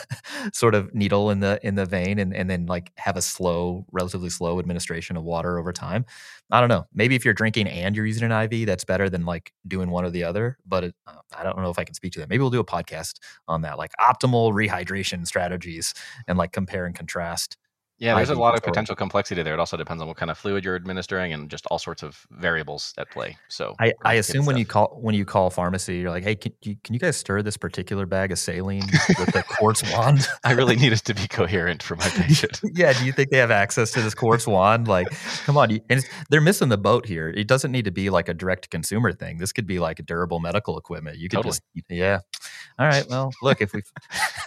sort 0.52 0.74
of 0.74 0.94
needle 0.94 1.30
in 1.30 1.40
the 1.40 1.58
in 1.66 1.74
the 1.74 1.86
vein 1.86 2.18
and, 2.18 2.34
and 2.34 2.50
then 2.50 2.66
like 2.66 2.92
have 2.98 3.16
a 3.16 3.22
slow 3.22 3.86
relatively 3.92 4.28
slow 4.28 4.58
administration 4.58 5.16
of 5.16 5.24
water 5.24 5.58
over 5.58 5.72
time? 5.72 6.04
I 6.50 6.60
don't 6.60 6.68
know. 6.68 6.86
Maybe 6.92 7.14
if 7.14 7.24
you're 7.24 7.34
drinking 7.34 7.66
and 7.68 7.96
you're 7.96 8.04
using 8.04 8.30
an 8.30 8.52
iv 8.52 8.66
that's 8.66 8.84
better 8.84 9.08
than 9.08 9.24
like 9.24 9.52
doing 9.66 9.88
one 9.88 10.04
or 10.04 10.10
the 10.10 10.24
other 10.24 10.58
but 10.66 10.84
it, 10.84 10.94
uh, 11.06 11.12
i 11.36 11.42
don't 11.42 11.58
know 11.62 11.70
if 11.70 11.78
i 11.78 11.84
can 11.84 11.94
speak 11.94 12.12
to 12.12 12.18
that. 12.20 12.28
Maybe 12.28 12.40
we'll 12.40 12.50
do 12.50 12.60
a 12.60 12.64
podcast 12.64 13.14
on 13.46 13.62
that 13.62 13.78
like 13.78 13.92
optimal 14.00 14.52
rehydration 14.52 15.26
strategies 15.26 15.94
and 16.26 16.36
like 16.36 16.52
compare 16.52 16.84
and 16.84 16.94
contrast 16.94 17.56
yeah, 17.98 18.14
there's 18.14 18.30
a 18.30 18.34
lot 18.34 18.54
of 18.54 18.62
potential 18.62 18.94
complexity 18.94 19.42
there. 19.42 19.54
It 19.54 19.60
also 19.60 19.76
depends 19.76 20.00
on 20.00 20.06
what 20.08 20.16
kind 20.16 20.30
of 20.30 20.38
fluid 20.38 20.64
you're 20.64 20.76
administering 20.76 21.32
and 21.32 21.50
just 21.50 21.66
all 21.66 21.80
sorts 21.80 22.04
of 22.04 22.26
variables 22.30 22.94
at 22.96 23.10
play. 23.10 23.36
So 23.48 23.74
I, 23.80 23.92
I 24.04 24.14
assume 24.14 24.46
when 24.46 24.56
you 24.56 24.64
call 24.64 24.96
when 25.00 25.16
you 25.16 25.24
call 25.24 25.50
pharmacy, 25.50 25.98
you're 25.98 26.10
like, 26.10 26.22
hey, 26.22 26.36
can 26.36 26.52
you, 26.62 26.76
can 26.84 26.94
you 26.94 27.00
guys 27.00 27.16
stir 27.16 27.42
this 27.42 27.56
particular 27.56 28.06
bag 28.06 28.30
of 28.30 28.38
saline 28.38 28.84
with 29.18 29.32
the 29.32 29.42
quartz 29.48 29.82
wand? 29.92 30.28
I 30.44 30.52
really 30.52 30.76
need 30.76 30.92
it 30.92 31.00
to 31.06 31.14
be 31.14 31.26
coherent 31.26 31.82
for 31.82 31.96
my 31.96 32.08
patient. 32.08 32.60
yeah, 32.74 32.92
do 32.92 33.04
you 33.04 33.12
think 33.12 33.30
they 33.30 33.38
have 33.38 33.50
access 33.50 33.90
to 33.92 34.02
this 34.02 34.14
quartz 34.14 34.46
wand? 34.46 34.86
Like, 34.86 35.08
come 35.44 35.56
on, 35.56 35.70
you, 35.70 35.80
and 35.90 35.98
it's, 35.98 36.08
they're 36.30 36.40
missing 36.40 36.68
the 36.68 36.78
boat 36.78 37.04
here. 37.04 37.30
It 37.30 37.48
doesn't 37.48 37.72
need 37.72 37.86
to 37.86 37.90
be 37.90 38.10
like 38.10 38.28
a 38.28 38.34
direct 38.34 38.70
consumer 38.70 39.12
thing. 39.12 39.38
This 39.38 39.52
could 39.52 39.66
be 39.66 39.80
like 39.80 39.98
a 39.98 40.02
durable 40.04 40.38
medical 40.38 40.78
equipment. 40.78 41.18
You 41.18 41.28
could 41.28 41.38
Totally. 41.38 41.50
just, 41.50 41.62
yeah. 41.88 42.20
All 42.78 42.86
right, 42.86 43.04
well, 43.10 43.32
look, 43.42 43.60
if 43.60 43.72
we 43.72 43.82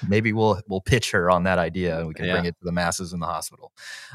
maybe 0.08 0.32
we'll 0.32 0.62
we'll 0.68 0.80
pitch 0.80 1.12
her 1.12 1.30
on 1.30 1.44
that 1.44 1.60
idea 1.60 2.00
and 2.00 2.08
we 2.08 2.14
can 2.14 2.30
bring 2.30 2.46
it 2.46 2.58
to 2.60 2.64
the 2.64 2.72
masses 2.72 3.12
in 3.12 3.20
the 3.20 3.26
hospital. 3.26 3.41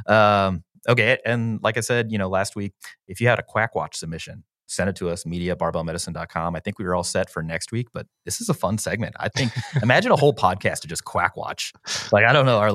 Um, 0.07 0.65
okay, 0.89 1.19
and 1.25 1.61
like 1.63 1.77
I 1.77 1.81
said, 1.81 2.13
you 2.13 2.19
know, 2.19 2.29
last 2.29 2.57
week, 2.57 2.73
if 3.09 3.21
you 3.21 3.29
had 3.29 3.39
a 3.39 3.43
Quack 3.43 3.75
Watch 3.75 3.97
submission, 3.97 4.45
send 4.67 4.91
it 4.91 4.97
to 4.97 5.09
us, 5.09 5.25
media 5.25 5.57
barbellmedicine.com. 5.57 6.57
I 6.57 6.61
think 6.61 6.79
we 6.79 6.85
were 6.85 6.95
all 6.95 7.05
set 7.05 7.31
for 7.31 7.43
next 7.43 7.73
week, 7.73 7.89
but 7.93 8.07
this 8.25 8.41
is 8.41 8.49
a 8.49 8.55
fun 8.55 8.79
segment. 8.79 9.15
I 9.19 9.29
think 9.29 9.53
imagine 9.83 10.13
a 10.13 10.17
whole 10.17 10.35
podcast 10.35 10.81
to 10.81 10.89
just 10.89 11.05
Quack 11.05 11.37
Watch. 11.37 11.73
Like, 12.13 12.25
I 12.25 12.33
don't 12.33 12.47
know, 12.47 12.59
our, 12.59 12.71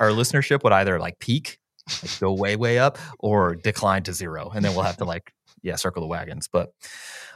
our 0.00 0.10
listenership 0.10 0.62
would 0.64 0.72
either 0.72 0.98
like 0.98 1.18
peak, 1.18 1.58
like 2.02 2.18
go 2.18 2.32
way, 2.32 2.56
way 2.56 2.78
up, 2.78 2.98
or 3.18 3.54
decline 3.54 4.02
to 4.04 4.12
zero. 4.12 4.50
And 4.54 4.64
then 4.64 4.74
we'll 4.74 4.84
have 4.84 4.96
to 4.98 5.04
like, 5.04 5.32
yeah, 5.62 5.76
circle 5.76 6.00
the 6.00 6.08
wagons. 6.08 6.48
But 6.50 6.70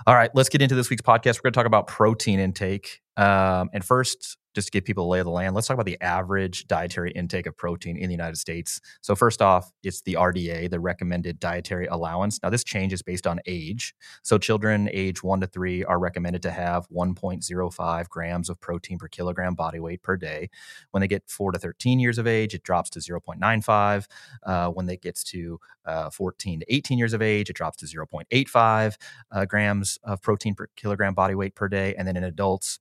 all 0.06 0.14
right, 0.14 0.30
let's 0.34 0.48
get 0.48 0.62
into 0.62 0.74
this 0.74 0.90
week's 0.90 1.02
podcast. 1.02 1.36
We're 1.36 1.50
going 1.50 1.52
to 1.52 1.58
talk 1.58 1.66
about 1.66 1.86
protein 1.86 2.40
intake. 2.40 3.00
Um, 3.16 3.68
and 3.72 3.84
first, 3.84 4.37
just 4.54 4.68
to 4.68 4.70
give 4.70 4.84
people 4.84 5.06
a 5.06 5.08
lay 5.08 5.18
of 5.18 5.24
the 5.24 5.30
land, 5.30 5.54
let's 5.54 5.66
talk 5.66 5.74
about 5.74 5.86
the 5.86 6.00
average 6.00 6.66
dietary 6.66 7.10
intake 7.12 7.46
of 7.46 7.56
protein 7.56 7.96
in 7.96 8.08
the 8.08 8.14
United 8.14 8.36
States. 8.36 8.80
So, 9.00 9.14
first 9.14 9.42
off, 9.42 9.70
it's 9.82 10.02
the 10.02 10.14
RDA, 10.14 10.70
the 10.70 10.80
recommended 10.80 11.38
dietary 11.40 11.86
allowance. 11.86 12.40
Now, 12.42 12.50
this 12.50 12.64
changes 12.64 13.02
based 13.02 13.26
on 13.26 13.40
age. 13.46 13.94
So, 14.22 14.38
children 14.38 14.88
age 14.92 15.22
one 15.22 15.40
to 15.40 15.46
three 15.46 15.84
are 15.84 15.98
recommended 15.98 16.42
to 16.42 16.50
have 16.50 16.88
1.05 16.88 18.08
grams 18.08 18.48
of 18.48 18.60
protein 18.60 18.98
per 18.98 19.08
kilogram 19.08 19.54
body 19.54 19.80
weight 19.80 20.02
per 20.02 20.16
day. 20.16 20.50
When 20.90 21.00
they 21.00 21.08
get 21.08 21.24
four 21.28 21.52
to 21.52 21.58
13 21.58 21.98
years 21.98 22.18
of 22.18 22.26
age, 22.26 22.54
it 22.54 22.62
drops 22.62 22.90
to 22.90 23.00
0.95. 23.00 24.06
Uh, 24.42 24.70
when 24.70 24.86
they 24.86 24.96
gets 24.96 25.22
to 25.24 25.58
uh, 25.84 26.10
14 26.10 26.60
to 26.60 26.74
18 26.74 26.98
years 26.98 27.12
of 27.12 27.22
age, 27.22 27.50
it 27.50 27.56
drops 27.56 27.78
to 27.78 27.86
0.85 27.86 28.96
uh, 29.30 29.44
grams 29.46 29.98
of 30.04 30.20
protein 30.22 30.54
per 30.54 30.68
kilogram 30.76 31.14
body 31.14 31.34
weight 31.34 31.54
per 31.54 31.68
day. 31.68 31.94
And 31.96 32.06
then 32.06 32.16
in 32.16 32.24
adults, 32.24 32.80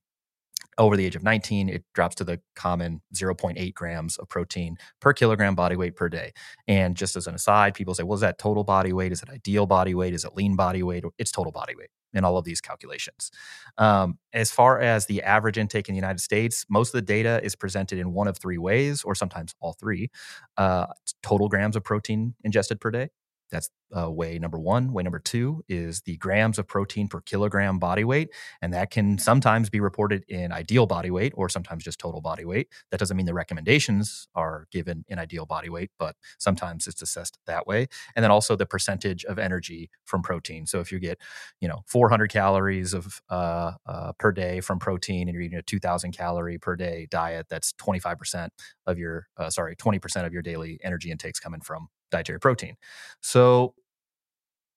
over 0.78 0.96
the 0.96 1.04
age 1.04 1.16
of 1.16 1.22
19, 1.22 1.68
it 1.68 1.84
drops 1.94 2.14
to 2.16 2.24
the 2.24 2.40
common 2.54 3.02
0.8 3.14 3.74
grams 3.74 4.16
of 4.16 4.28
protein 4.28 4.76
per 5.00 5.12
kilogram 5.12 5.54
body 5.54 5.76
weight 5.76 5.96
per 5.96 6.08
day. 6.08 6.32
And 6.66 6.96
just 6.96 7.16
as 7.16 7.26
an 7.26 7.34
aside, 7.34 7.74
people 7.74 7.94
say, 7.94 8.04
well, 8.04 8.14
is 8.14 8.20
that 8.20 8.38
total 8.38 8.64
body 8.64 8.92
weight? 8.92 9.12
Is 9.12 9.22
it 9.22 9.28
ideal 9.28 9.66
body 9.66 9.94
weight? 9.94 10.14
Is 10.14 10.24
it 10.24 10.34
lean 10.34 10.56
body 10.56 10.82
weight? 10.82 11.04
It's 11.18 11.32
total 11.32 11.52
body 11.52 11.74
weight 11.76 11.90
in 12.14 12.24
all 12.24 12.38
of 12.38 12.44
these 12.44 12.60
calculations. 12.60 13.30
Um, 13.76 14.18
as 14.32 14.50
far 14.50 14.80
as 14.80 15.06
the 15.06 15.22
average 15.22 15.58
intake 15.58 15.88
in 15.88 15.94
the 15.94 15.98
United 15.98 16.20
States, 16.20 16.64
most 16.70 16.88
of 16.88 16.92
the 16.92 17.02
data 17.02 17.40
is 17.42 17.54
presented 17.54 17.98
in 17.98 18.12
one 18.12 18.28
of 18.28 18.38
three 18.38 18.58
ways, 18.58 19.02
or 19.04 19.14
sometimes 19.14 19.54
all 19.60 19.74
three 19.74 20.10
uh, 20.56 20.86
total 21.22 21.48
grams 21.48 21.76
of 21.76 21.84
protein 21.84 22.34
ingested 22.44 22.80
per 22.80 22.90
day, 22.90 23.10
That's 23.50 23.70
uh, 23.96 24.10
way 24.10 24.38
number 24.38 24.58
one. 24.58 24.92
Way 24.92 25.02
number 25.02 25.18
two 25.18 25.64
is 25.68 26.02
the 26.02 26.16
grams 26.18 26.58
of 26.58 26.66
protein 26.66 27.08
per 27.08 27.20
kilogram 27.20 27.78
body 27.78 28.04
weight. 28.04 28.30
And 28.60 28.72
that 28.74 28.90
can 28.90 29.18
sometimes 29.18 29.70
be 29.70 29.80
reported 29.80 30.24
in 30.28 30.52
ideal 30.52 30.86
body 30.86 31.10
weight 31.10 31.32
or 31.36 31.48
sometimes 31.48 31.84
just 31.84 31.98
total 31.98 32.20
body 32.20 32.44
weight. 32.44 32.68
That 32.90 33.00
doesn't 33.00 33.16
mean 33.16 33.26
the 33.26 33.34
recommendations 33.34 34.28
are 34.34 34.66
given 34.70 35.04
in 35.08 35.18
ideal 35.18 35.46
body 35.46 35.70
weight, 35.70 35.90
but 35.98 36.16
sometimes 36.38 36.86
it's 36.86 37.02
assessed 37.02 37.38
that 37.46 37.66
way. 37.66 37.88
And 38.14 38.22
then 38.22 38.30
also 38.30 38.56
the 38.56 38.66
percentage 38.66 39.24
of 39.24 39.38
energy 39.38 39.90
from 40.04 40.22
protein. 40.22 40.66
So 40.66 40.80
if 40.80 40.92
you 40.92 40.98
get, 40.98 41.18
you 41.60 41.68
know, 41.68 41.82
400 41.86 42.30
calories 42.30 42.92
of 42.92 43.20
uh, 43.30 43.72
uh, 43.86 44.12
per 44.18 44.32
day 44.32 44.60
from 44.60 44.78
protein 44.78 45.28
and 45.28 45.34
you're 45.34 45.42
eating 45.42 45.58
a 45.58 45.62
2,000 45.62 46.12
calorie 46.12 46.58
per 46.58 46.76
day 46.76 47.06
diet, 47.10 47.46
that's 47.48 47.72
25% 47.74 48.48
of 48.86 48.98
your, 48.98 49.28
uh, 49.36 49.50
sorry, 49.50 49.76
20% 49.76 50.26
of 50.26 50.32
your 50.32 50.42
daily 50.42 50.78
energy 50.82 51.10
intakes 51.10 51.40
coming 51.40 51.60
from 51.60 51.88
dietary 52.10 52.40
protein. 52.40 52.76
So 53.20 53.74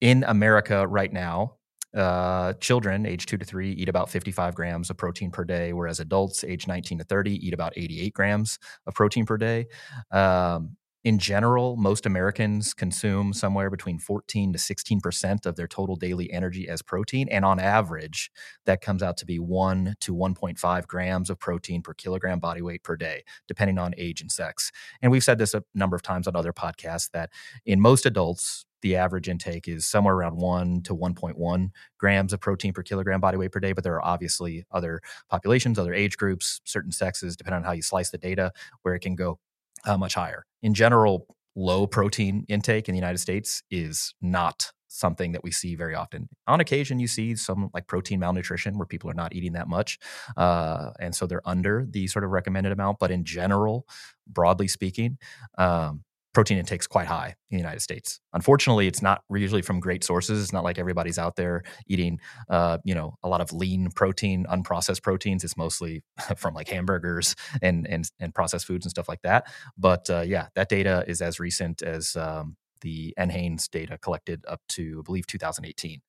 in 0.02 0.24
America 0.24 0.88
right 0.88 1.12
now, 1.12 1.56
uh, 1.96 2.54
children 2.54 3.06
age 3.06 3.26
two 3.26 3.38
to 3.38 3.46
three 3.46 3.72
eat 3.72 3.90
about 3.90 4.10
55 4.10 4.56
grams 4.56 4.90
of 4.90 4.98
protein 4.98 5.30
per 5.30 5.44
day, 5.44 5.74
whereas 5.74 6.00
adults 6.00 6.44
age 6.44 6.68
19 6.68 7.00
to 7.00 7.04
30 7.04 7.46
eat 7.46 7.54
about 7.54 7.74
88 7.76 8.14
grams 8.14 8.60
of 8.88 8.94
protein 8.94 9.26
per 9.26 9.38
day. 9.38 9.68
Um, 10.12 10.78
in 11.04 11.18
general, 11.18 11.78
most 11.78 12.06
Americans 12.06 12.74
consume 12.74 13.34
somewhere 13.34 13.72
between 13.72 13.98
14 13.98 14.54
to 14.54 14.60
16% 14.60 15.46
of 15.48 15.56
their 15.56 15.68
total 15.68 15.96
daily 15.96 16.32
energy 16.32 16.70
as 16.70 16.84
protein. 16.84 17.28
And 17.30 17.44
on 17.44 17.60
average, 17.60 18.32
that 18.66 18.82
comes 18.82 19.02
out 19.02 19.18
to 19.18 19.26
be 19.26 19.40
1 19.40 19.96
to 20.02 20.14
1.5 20.14 20.88
grams 20.88 21.30
of 21.32 21.40
protein 21.40 21.82
per 21.82 21.96
kilogram 21.96 22.40
body 22.40 22.62
weight 22.62 22.84
per 22.84 22.96
day, 22.96 23.24
depending 23.48 23.80
on 23.80 23.96
age 23.98 24.22
and 24.22 24.32
sex. 24.32 24.72
And 25.02 25.12
we've 25.12 25.24
said 25.24 25.40
this 25.40 25.56
a 25.56 25.64
number 25.74 25.96
of 25.96 26.04
times 26.04 26.28
on 26.28 26.36
other 26.36 26.54
podcasts 26.54 27.10
that 27.12 27.32
in 27.66 27.82
most 27.82 28.06
adults, 28.06 28.66
the 28.84 28.96
average 28.96 29.30
intake 29.30 29.68
is 29.68 29.86
somewhere 29.86 30.16
around 30.16 30.38
1 30.38 30.82
to 30.84 30.96
1.1 30.96 31.70
grams 32.00 32.34
of 32.34 32.40
protein 32.40 32.74
per 32.74 32.84
kilogram 32.84 33.22
body 33.22 33.38
weight 33.38 33.52
per 33.52 33.60
day. 33.60 33.74
But 33.74 33.84
there 33.84 33.94
are 33.96 34.06
obviously 34.06 34.66
other 34.72 35.02
populations, 35.30 35.80
other 35.80 35.94
age 35.94 36.18
groups, 36.18 36.62
certain 36.64 36.92
sexes, 36.92 37.36
depending 37.36 37.58
on 37.58 37.64
how 37.64 37.72
you 37.72 37.82
slice 37.82 38.10
the 38.12 38.18
data, 38.18 38.52
where 38.82 38.96
it 38.96 39.02
can 39.02 39.16
go 39.16 39.40
uh, 39.86 39.98
much 39.98 40.16
higher. 40.16 40.46
In 40.62 40.74
general, 40.74 41.28
low 41.56 41.88
protein 41.88 42.46
intake 42.48 42.88
in 42.88 42.94
the 42.94 43.00
United 43.00 43.18
States 43.18 43.64
is 43.70 44.14
not 44.22 44.72
something 44.88 45.32
that 45.32 45.44
we 45.44 45.52
see 45.52 45.76
very 45.76 45.96
often. 45.96 46.28
On 46.48 46.60
occasion, 46.60 47.00
you 47.00 47.08
see 47.08 47.36
some 47.36 47.70
like 47.74 47.88
protein 47.88 48.20
malnutrition 48.20 48.78
where 48.78 48.86
people 48.86 49.10
are 49.10 49.16
not 49.16 49.34
eating 49.34 49.54
that 49.54 49.68
much. 49.68 49.98
Uh, 50.36 50.92
and 51.00 51.16
so 51.16 51.26
they're 51.26 51.48
under 51.48 51.86
the 51.90 52.08
sort 52.08 52.26
of 52.26 52.32
recommended 52.32 52.72
amount. 52.72 53.00
But 53.00 53.10
in 53.10 53.24
general, 53.24 53.86
broadly 54.28 54.68
speaking, 54.68 55.18
um, 55.58 56.04
protein 56.34 56.58
intake's 56.58 56.88
quite 56.88 57.08
high 57.08 57.36
in 57.50 57.58
the 57.58 57.62
United 57.62 57.82
States. 57.82 58.20
Unfortunately, 58.34 58.88
it's 58.88 59.02
not 59.02 59.22
usually 59.30 59.62
from 59.62 59.80
great 59.80 60.04
sources. 60.04 60.42
It's 60.42 60.54
not 60.54 60.64
like 60.64 60.80
everybody's 60.80 61.20
out 61.20 61.36
there 61.36 61.64
eating, 61.88 62.20
uh, 62.50 62.78
you 62.84 62.96
know, 62.96 63.18
a 63.24 63.30
lot 63.30 63.42
of 63.42 63.52
lean 63.52 63.90
protein, 63.92 64.46
unprocessed 64.46 65.04
proteins. 65.04 65.44
It's 65.44 65.58
mostly 65.58 66.04
from 66.38 66.54
like 66.54 66.70
hamburgers 66.70 67.36
and 67.62 67.88
and 67.88 68.10
and 68.20 68.34
processed 68.34 68.66
foods 68.66 68.86
and 68.86 68.92
stuff 68.92 69.10
like 69.10 69.22
that. 69.24 69.48
But 69.78 70.10
uh, 70.10 70.22
yeah, 70.22 70.48
that 70.56 70.70
data 70.70 71.04
is 71.08 71.22
as 71.22 71.40
recent 71.40 71.82
as 71.82 72.16
um, 72.16 72.56
the 72.82 73.14
NHANES 73.18 73.70
data 73.70 73.98
collected 73.98 74.44
up 74.48 74.62
to, 74.70 75.00
I 75.00 75.04
believe, 75.04 75.28
2018. 75.28 76.02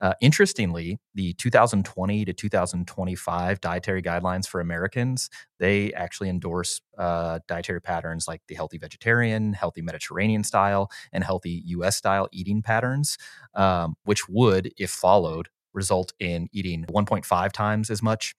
Uh, 0.00 0.14
interestingly, 0.20 0.98
the 1.14 1.32
2020 1.34 2.24
to 2.24 2.32
2025 2.32 3.60
dietary 3.60 4.02
guidelines 4.02 4.46
for 4.46 4.60
Americans, 4.60 5.30
they 5.58 5.92
actually 5.94 6.28
endorse 6.28 6.80
uh, 6.98 7.38
dietary 7.48 7.80
patterns 7.80 8.28
like 8.28 8.42
the 8.48 8.54
healthy 8.54 8.78
vegetarian, 8.78 9.52
healthy 9.52 9.82
Mediterranean 9.82 10.44
style, 10.44 10.90
and 11.12 11.24
healthy 11.24 11.62
US 11.66 11.96
style 11.96 12.28
eating 12.32 12.62
patterns, 12.62 13.16
um, 13.54 13.96
which 14.04 14.28
would, 14.28 14.72
if 14.76 14.90
followed, 14.90 15.48
result 15.72 16.12
in 16.18 16.48
eating 16.52 16.84
1.5 16.86 17.52
times 17.52 17.90
as 17.90 18.02
much 18.02 18.34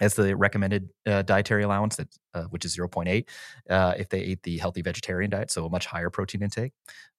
as 0.00 0.14
the 0.14 0.36
recommended 0.36 0.88
uh, 1.06 1.22
dietary 1.22 1.62
allowance, 1.62 1.96
that 1.96 2.08
uh, 2.34 2.44
which 2.44 2.64
is 2.64 2.76
0.8, 2.76 3.24
uh, 3.70 3.94
if 3.98 4.08
they 4.08 4.20
ate 4.20 4.42
the 4.42 4.58
healthy 4.58 4.82
vegetarian 4.82 5.30
diet, 5.30 5.50
so 5.50 5.64
a 5.64 5.70
much 5.70 5.86
higher 5.86 6.10
protein 6.10 6.42
intake. 6.42 6.72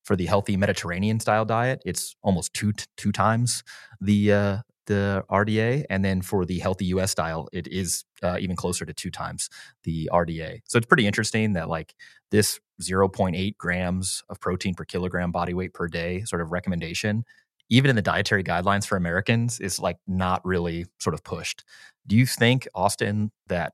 For 0.04 0.16
the 0.16 0.26
healthy 0.26 0.56
Mediterranean 0.56 1.20
style 1.20 1.46
diet, 1.46 1.82
it's 1.86 2.16
almost 2.24 2.54
two 2.54 2.74
two 2.96 3.12
times 3.12 3.64
the 4.00 4.32
uh, 4.32 4.58
the 4.86 5.24
RDA, 5.30 5.86
and 5.90 6.04
then 6.04 6.22
for 6.22 6.46
the 6.46 6.60
healthy 6.60 6.86
US 6.86 7.12
style, 7.12 7.48
it 7.54 7.68
is 7.68 8.06
uh, 8.24 8.38
even 8.40 8.56
closer 8.56 8.86
to 8.86 8.94
two 8.94 9.12
times 9.12 9.50
the 9.84 10.10
RDA. 10.12 10.62
So 10.66 10.78
it's 10.78 10.88
pretty 10.88 11.06
interesting 11.06 11.54
that 11.54 11.70
like 11.70 11.94
this 12.32 12.60
0.8 12.82 13.58
grams 13.58 14.24
of 14.30 14.40
protein 14.40 14.74
per 14.74 14.86
kilogram 14.86 15.32
body 15.32 15.54
weight 15.54 15.74
per 15.74 15.88
day 15.88 16.24
sort 16.24 16.42
of 16.42 16.52
recommendation 16.52 17.24
even 17.70 17.90
in 17.90 17.96
the 17.96 18.02
dietary 18.02 18.44
guidelines 18.44 18.86
for 18.86 18.98
Americans, 18.98 19.60
is 19.60 19.80
like 19.80 19.98
not 20.08 20.46
really 20.46 20.86
sort 21.00 21.14
of 21.14 21.24
pushed. 21.24 21.64
Do 22.08 22.16
you 22.16 22.26
think, 22.26 22.68
Austin, 22.74 23.32
that 23.48 23.74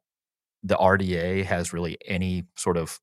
the 0.63 0.75
RDA 0.75 1.45
has 1.45 1.73
really 1.73 1.97
any 2.05 2.45
sort 2.55 2.77
of 2.77 2.99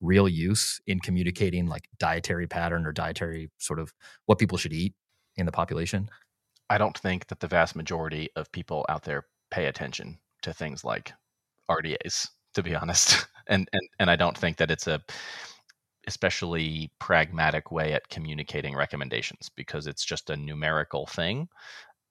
real 0.00 0.28
use 0.28 0.80
in 0.86 1.00
communicating 1.00 1.66
like 1.66 1.88
dietary 1.98 2.46
pattern 2.46 2.86
or 2.86 2.92
dietary 2.92 3.50
sort 3.58 3.78
of 3.78 3.92
what 4.26 4.38
people 4.38 4.58
should 4.58 4.72
eat 4.72 4.94
in 5.36 5.46
the 5.46 5.52
population? 5.52 6.08
I 6.68 6.78
don't 6.78 6.96
think 6.96 7.28
that 7.28 7.40
the 7.40 7.46
vast 7.46 7.76
majority 7.76 8.28
of 8.36 8.50
people 8.52 8.84
out 8.88 9.02
there 9.04 9.26
pay 9.50 9.66
attention 9.66 10.18
to 10.42 10.52
things 10.52 10.84
like 10.84 11.12
RDAs, 11.70 12.28
to 12.54 12.62
be 12.62 12.74
honest. 12.74 13.26
And 13.48 13.68
and 13.72 13.82
and 13.98 14.08
I 14.08 14.14
don't 14.14 14.38
think 14.38 14.58
that 14.58 14.70
it's 14.70 14.86
a 14.86 15.02
especially 16.06 16.90
pragmatic 16.98 17.70
way 17.70 17.92
at 17.92 18.08
communicating 18.08 18.74
recommendations 18.74 19.50
because 19.54 19.86
it's 19.86 20.04
just 20.04 20.30
a 20.30 20.36
numerical 20.36 21.06
thing 21.06 21.48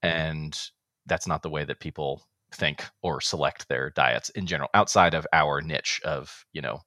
and 0.02 0.60
that's 1.06 1.28
not 1.28 1.44
the 1.44 1.50
way 1.50 1.66
that 1.66 1.80
people 1.80 2.24
think 2.54 2.84
or 3.02 3.22
select 3.22 3.68
their 3.70 3.90
diets 3.92 4.30
in 4.32 4.46
general 4.46 4.70
outside 4.74 5.14
of 5.14 5.26
our 5.34 5.62
niche 5.62 6.02
of 6.04 6.46
you 6.54 6.62
know 6.62 6.80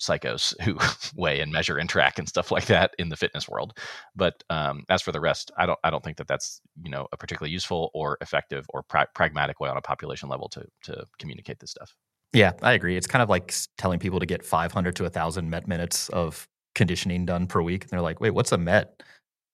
psychos 0.00 0.54
who 0.62 0.76
weigh 1.14 1.40
and 1.40 1.52
measure 1.52 1.78
and 1.78 1.88
track 1.88 2.18
and 2.18 2.28
stuff 2.28 2.50
like 2.50 2.66
that 2.66 2.92
in 2.98 3.08
the 3.08 3.16
fitness 3.16 3.48
world. 3.48 3.76
But 4.14 4.42
um, 4.50 4.84
as 4.88 5.02
for 5.02 5.12
the 5.12 5.20
rest 5.20 5.50
i 5.56 5.66
don't 5.66 5.78
i 5.84 5.90
don't 5.90 6.04
think 6.04 6.16
that 6.18 6.28
that's 6.28 6.60
you 6.82 6.90
know 6.90 7.06
a 7.12 7.16
particularly 7.16 7.52
useful 7.52 7.90
or 7.94 8.18
effective 8.20 8.66
or 8.70 8.82
pra- 8.82 9.08
pragmatic 9.14 9.60
way 9.60 9.68
on 9.70 9.76
a 9.76 9.82
population 9.82 10.28
level 10.28 10.48
to 10.50 10.64
to 10.82 11.06
communicate 11.18 11.58
this 11.60 11.70
stuff 11.70 11.94
yeah, 12.32 12.52
I 12.62 12.72
agree. 12.72 12.96
It's 12.96 13.06
kind 13.06 13.22
of 13.22 13.28
like 13.28 13.54
telling 13.78 13.98
people 13.98 14.20
to 14.20 14.26
get 14.26 14.44
500 14.44 14.96
to 14.96 15.04
1,000 15.04 15.48
Met 15.48 15.66
minutes 15.68 16.08
of 16.10 16.46
conditioning 16.74 17.24
done 17.24 17.46
per 17.46 17.62
week. 17.62 17.82
And 17.84 17.90
they're 17.90 18.00
like, 18.02 18.20
wait, 18.20 18.30
what's 18.32 18.52
a 18.52 18.58
Met? 18.58 19.02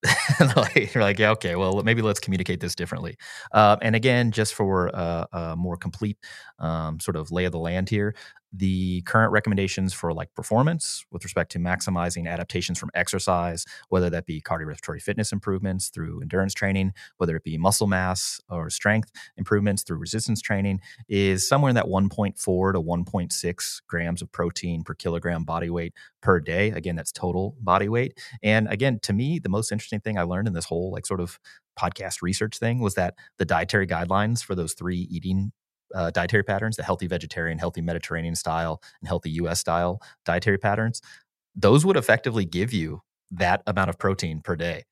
like, 0.57 0.95
you're 0.95 1.03
like, 1.05 1.19
yeah, 1.19 1.31
okay, 1.31 1.55
well, 1.57 1.83
maybe 1.85 2.03
let's 2.03 2.21
communicate 2.21 2.61
this 2.61 2.75
differently. 2.75 3.17
Uh, 3.53 3.77
and 3.83 3.95
again, 3.95 4.33
just 4.33 4.55
for 4.55 4.95
uh, 4.97 5.27
a 5.33 5.57
more 5.57 5.77
complete 5.77 6.19
um, 6.59 6.99
sort 6.99 7.17
of 7.17 7.31
lay 7.31 7.45
of 7.45 7.53
the 7.53 7.59
land 7.59 7.89
here, 7.89 8.15
the 8.53 9.01
current 9.03 9.33
recommendations 9.33 9.95
for 9.95 10.13
like 10.13 10.33
performance 10.35 11.05
with 11.11 11.25
respect 11.25 11.51
to 11.53 11.59
maximizing 11.59 12.29
adaptations 12.29 12.79
from 12.79 12.91
exercise, 12.95 13.65
whether 13.89 14.11
that 14.11 14.27
be 14.27 14.41
cardiorespiratory 14.41 15.01
fitness 15.01 15.33
improvements 15.33 15.89
through 15.89 16.21
endurance 16.21 16.53
training, 16.53 16.93
whether 17.17 17.35
it 17.35 17.45
be 17.45 17.57
muscle 17.57 17.87
mass 17.87 18.41
or 18.51 18.69
strength 18.69 19.11
improvements 19.37 19.83
through 19.83 19.97
resistance 19.97 20.43
training, 20.43 20.81
is 21.09 21.49
somewhere 21.49 21.71
in 21.71 21.77
that 21.77 21.87
1.4 21.87 22.37
to 22.73 22.81
1.6 22.81 23.83
grams 23.87 24.23
of 24.23 24.31
protein 24.33 24.85
per 24.85 24.95
kilogram 24.95 25.45
body 25.45 25.71
weight 25.71 25.95
per 26.21 26.39
day. 26.39 26.71
Again, 26.71 26.97
that's 26.97 27.13
total 27.13 27.57
body 27.61 27.89
weight. 27.89 28.19
And 28.43 28.69
again, 28.69 28.99
to 29.03 29.13
me, 29.13 29.39
the 29.39 29.49
most 29.49 29.73
interesting 29.73 30.01
thing 30.01 30.19
I 30.19 30.23
learned 30.23 30.49
in 30.49 30.55
this 30.55 30.67
whole 30.67 30.93
like 30.93 31.07
sort 31.07 31.21
of 31.21 31.39
podcast 31.79 32.21
research 32.21 32.59
thing 32.59 32.81
was 32.81 32.95
that 32.95 33.15
the 33.39 33.45
dietary 33.45 33.87
guidelines 33.87 34.45
for 34.45 34.55
those 34.55 34.75
three 34.75 35.09
eating 35.11 35.53
uh, 35.95 36.11
dietary 36.11 36.43
patterns, 36.43 36.77
the 36.77 36.83
healthy 36.83 37.07
vegetarian, 37.07 37.59
healthy 37.59 37.81
Mediterranean 37.81 38.35
style, 38.35 38.83
and 39.01 39.09
healthy 39.09 39.31
US 39.33 39.61
style 39.61 40.01
dietary 40.25 40.59
patterns, 40.59 41.01
those 41.55 41.85
would 41.85 41.97
effectively 41.97 42.45
give 42.45 42.73
you 42.73 43.03
that 43.33 43.63
amount 43.67 43.91
of 43.91 43.99
protein 43.99 44.41
per 44.41 44.57
day, 44.57 44.85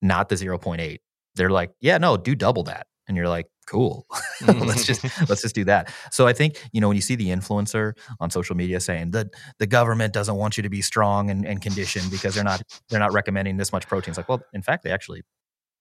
not 0.00 0.28
the 0.28 0.36
0.8. 0.36 0.98
They're 1.34 1.50
like, 1.50 1.70
yeah, 1.80 1.98
no, 1.98 2.16
do 2.16 2.34
double 2.34 2.64
that. 2.64 2.86
And 3.08 3.16
you're 3.16 3.28
like, 3.28 3.46
cool. 3.66 4.06
let's 4.46 4.84
just 4.84 5.02
let's 5.28 5.42
just 5.42 5.54
do 5.54 5.64
that. 5.64 5.92
So 6.10 6.26
I 6.26 6.32
think, 6.32 6.62
you 6.72 6.80
know, 6.80 6.88
when 6.88 6.96
you 6.96 7.00
see 7.00 7.16
the 7.16 7.28
influencer 7.28 7.94
on 8.20 8.30
social 8.30 8.56
media 8.56 8.80
saying 8.80 9.12
that 9.12 9.28
the 9.58 9.66
government 9.66 10.12
doesn't 10.12 10.36
want 10.36 10.56
you 10.56 10.62
to 10.62 10.68
be 10.68 10.82
strong 10.82 11.30
and, 11.30 11.46
and 11.46 11.60
conditioned 11.60 12.10
because 12.10 12.34
they're 12.34 12.44
not 12.44 12.62
they're 12.88 13.00
not 13.00 13.12
recommending 13.12 13.56
this 13.56 13.72
much 13.72 13.88
protein. 13.88 14.12
It's 14.12 14.18
like, 14.18 14.28
well, 14.28 14.42
in 14.52 14.62
fact, 14.62 14.84
they 14.84 14.90
actually 14.90 15.22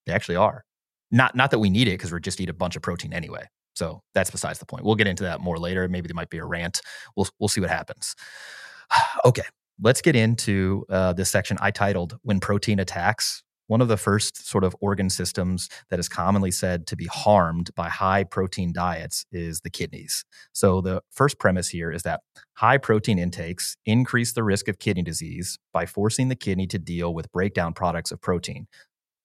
they 0.06 0.14
actually 0.14 0.38
are. 0.38 0.64
Not 1.12 1.36
not 1.36 1.52
that 1.52 1.60
we 1.60 1.70
need 1.70 1.88
it 1.88 1.92
because 1.92 2.12
we're 2.12 2.20
just 2.20 2.40
eat 2.40 2.50
a 2.50 2.54
bunch 2.54 2.76
of 2.76 2.82
protein 2.82 3.14
anyway. 3.14 3.48
So 3.76 4.02
that's 4.14 4.32
besides 4.32 4.60
the 4.60 4.66
point. 4.66 4.84
We'll 4.84 4.96
get 4.96 5.08
into 5.08 5.24
that 5.24 5.40
more 5.40 5.58
later. 5.58 5.88
Maybe 5.88 6.08
there 6.08 6.16
might 6.16 6.30
be 6.30 6.40
a 6.40 6.46
rant. 6.46 6.82
We'll 7.16 7.28
we'll 7.40 7.48
see 7.48 7.62
what 7.62 7.70
happens. 7.70 8.16
okay, 9.26 9.44
let's 9.82 10.02
get 10.02 10.16
into 10.16 10.86
uh, 10.90 11.14
this 11.14 11.30
section 11.30 11.58
I 11.62 11.72
titled 11.72 12.18
"When 12.24 12.40
Protein 12.40 12.80
Attacks." 12.80 13.44
one 13.72 13.80
of 13.80 13.88
the 13.88 13.96
first 13.96 14.50
sort 14.50 14.66
of 14.66 14.76
organ 14.82 15.10
systems 15.10 15.70
that 15.90 15.98
is 15.98 16.10
commonly 16.10 16.52
said 16.52 16.86
to 16.86 16.98
be 16.98 17.06
harmed 17.06 17.74
by 17.74 17.88
high 17.88 18.22
protein 18.22 18.74
diets 18.74 19.26
is 19.32 19.62
the 19.62 19.70
kidneys. 19.70 20.26
So, 20.52 20.82
the 20.82 21.02
first 21.10 21.40
premise 21.40 21.70
here 21.70 21.90
is 21.90 22.04
that 22.04 22.20
high 22.56 22.78
protein 22.78 23.18
intakes 23.18 23.78
increase 23.86 24.34
the 24.34 24.44
risk 24.44 24.68
of 24.68 24.78
kidney 24.78 25.04
disease 25.04 25.58
by 25.72 25.86
forcing 25.86 26.28
the 26.28 26.36
kidney 26.36 26.68
to 26.68 26.78
deal 26.78 27.14
with 27.14 27.32
breakdown 27.32 27.72
products 27.72 28.12
of 28.12 28.20
protein, 28.20 28.68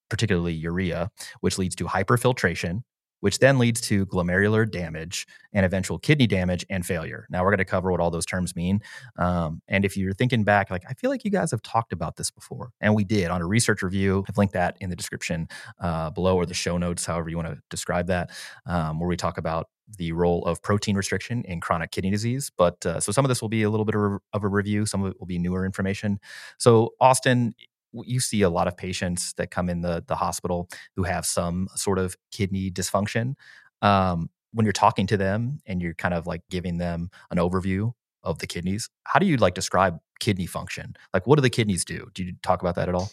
particularly 0.09 0.55
urea, 0.55 1.11
which 1.41 1.59
leads 1.59 1.75
to 1.75 1.87
hyperfiltration, 1.87 2.83
which 3.21 3.39
then 3.39 3.59
leads 3.59 3.81
to 3.83 4.07
glomerular 4.07 4.71
damage 4.71 5.27
and 5.53 5.65
eventual 5.65 5.99
kidney 5.99 6.27
damage 6.27 6.65
and 6.71 6.85
failure. 6.85 7.27
Now, 7.31 7.43
we're 7.43 7.51
going 7.51 7.59
to 7.59 7.65
cover 7.65 7.91
what 7.91 8.01
all 8.01 8.11
those 8.11 8.27
terms 8.27 8.55
mean. 8.55 8.81
Um, 9.19 9.63
and 9.69 9.85
if 9.85 9.97
you're 9.97 10.13
thinking 10.13 10.45
back, 10.45 10.71
like, 10.71 10.85
I 10.89 10.95
feel 10.95 11.11
like 11.11 11.25
you 11.25 11.31
guys 11.31 11.51
have 11.51 11.63
talked 11.63 11.93
about 11.93 12.17
this 12.17 12.31
before, 12.31 12.71
and 12.81 12.95
we 12.95 13.05
did 13.05 13.31
on 13.31 13.41
a 13.41 13.47
research 13.47 13.83
review. 13.83 14.25
I've 14.29 14.39
linked 14.39 14.55
that 14.55 14.77
in 14.81 14.91
the 14.91 14.97
description 14.97 15.49
uh, 15.81 16.11
below 16.11 16.37
or 16.37 16.47
the 16.47 16.55
show 16.55 16.79
notes, 16.79 17.07
however 17.07 17.29
you 17.29 17.37
want 17.37 17.49
to 17.49 17.59
describe 17.71 18.07
that, 18.09 18.31
um, 18.67 19.01
where 19.01 19.09
we 19.09 19.17
talk 19.17 19.39
about 19.39 19.69
the 19.99 20.13
role 20.13 20.45
of 20.45 20.61
protein 20.63 20.97
restriction 20.97 21.45
in 21.45 21.61
chronic 21.61 21.93
kidney 21.93 22.11
disease. 22.11 22.51
But 22.57 22.85
uh, 22.85 23.01
so 23.01 23.13
some 23.13 23.25
of 23.25 23.29
this 23.29 23.41
will 23.41 23.49
be 23.49 23.63
a 23.63 23.71
little 23.71 23.85
bit 23.85 23.95
of 23.95 24.45
a 24.45 24.49
review, 24.49 24.85
some 24.85 25.05
of 25.05 25.13
it 25.13 25.21
will 25.21 25.27
be 25.27 25.39
newer 25.39 25.65
information. 25.65 26.19
So, 26.59 26.95
Austin, 27.01 27.55
you 28.05 28.21
see 28.21 28.43
a 28.43 28.51
lot 28.51 28.69
of 28.69 28.77
patients 28.77 29.33
that 29.35 29.51
come 29.51 29.69
in 29.69 29.81
the, 29.81 30.05
the 30.07 30.17
hospital 30.17 30.69
who 30.95 31.05
have 31.05 31.25
some 31.25 31.69
sort 31.75 31.99
of 31.99 32.17
kidney 32.31 32.71
dysfunction. 32.71 33.35
Um, 33.83 34.31
when 34.53 34.65
you're 34.65 34.73
talking 34.73 35.07
to 35.09 35.17
them 35.17 35.59
and 35.67 35.83
you're 35.83 35.95
kind 35.95 36.15
of 36.15 36.27
like 36.27 36.43
giving 36.51 36.79
them 36.79 37.11
an 37.31 37.39
overview 37.39 37.93
of 38.23 38.39
the 38.39 38.47
kidneys, 38.47 38.89
how 39.05 39.19
do 39.19 39.27
you 39.27 39.37
like 39.37 39.55
describe 39.55 39.99
kidney 40.19 40.47
function? 40.47 40.97
Like, 41.13 41.27
what 41.27 41.37
do 41.37 41.43
the 41.43 41.51
kidneys 41.51 41.85
do? 41.85 42.09
Do 42.15 42.25
you 42.25 42.33
talk 42.43 42.63
about 42.63 42.75
that 42.77 42.89
at 42.89 42.95
all? 42.95 43.11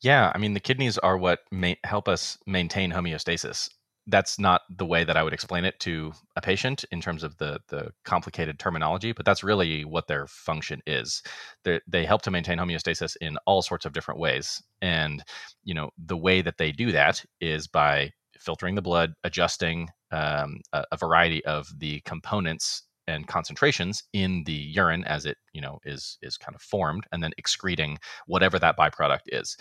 Yeah, 0.00 0.30
I 0.34 0.38
mean, 0.38 0.54
the 0.54 0.60
kidneys 0.60 0.98
are 0.98 1.16
what 1.16 1.40
help 1.84 2.08
us 2.08 2.38
maintain 2.46 2.92
homeostasis 2.92 3.70
that's 4.06 4.38
not 4.38 4.62
the 4.70 4.86
way 4.86 5.04
that 5.04 5.16
I 5.16 5.22
would 5.22 5.32
explain 5.32 5.64
it 5.64 5.78
to 5.80 6.12
a 6.36 6.40
patient 6.40 6.84
in 6.90 7.00
terms 7.00 7.22
of 7.22 7.36
the 7.38 7.60
the 7.68 7.90
complicated 8.04 8.58
terminology, 8.58 9.12
but 9.12 9.26
that's 9.26 9.44
really 9.44 9.84
what 9.84 10.06
their 10.06 10.26
function 10.26 10.80
is. 10.86 11.22
They're, 11.64 11.80
they 11.86 12.04
help 12.04 12.22
to 12.22 12.30
maintain 12.30 12.58
homeostasis 12.58 13.16
in 13.20 13.36
all 13.46 13.62
sorts 13.62 13.84
of 13.84 13.92
different 13.92 14.20
ways, 14.20 14.62
and 14.80 15.22
you 15.64 15.74
know 15.74 15.90
the 15.98 16.16
way 16.16 16.42
that 16.42 16.58
they 16.58 16.72
do 16.72 16.92
that 16.92 17.24
is 17.40 17.66
by 17.66 18.12
filtering 18.38 18.74
the 18.74 18.82
blood, 18.82 19.14
adjusting 19.24 19.88
um, 20.12 20.60
a, 20.72 20.84
a 20.92 20.96
variety 20.96 21.44
of 21.44 21.68
the 21.78 22.00
components 22.02 22.82
and 23.08 23.26
concentrations 23.26 24.02
in 24.12 24.42
the 24.44 24.52
urine 24.52 25.04
as 25.04 25.26
it 25.26 25.36
you 25.52 25.60
know 25.60 25.78
is 25.84 26.18
is 26.22 26.36
kind 26.36 26.54
of 26.54 26.62
formed 26.62 27.04
and 27.12 27.22
then 27.22 27.32
excreting 27.38 27.98
whatever 28.26 28.58
that 28.58 28.76
byproduct 28.76 29.20
is. 29.28 29.56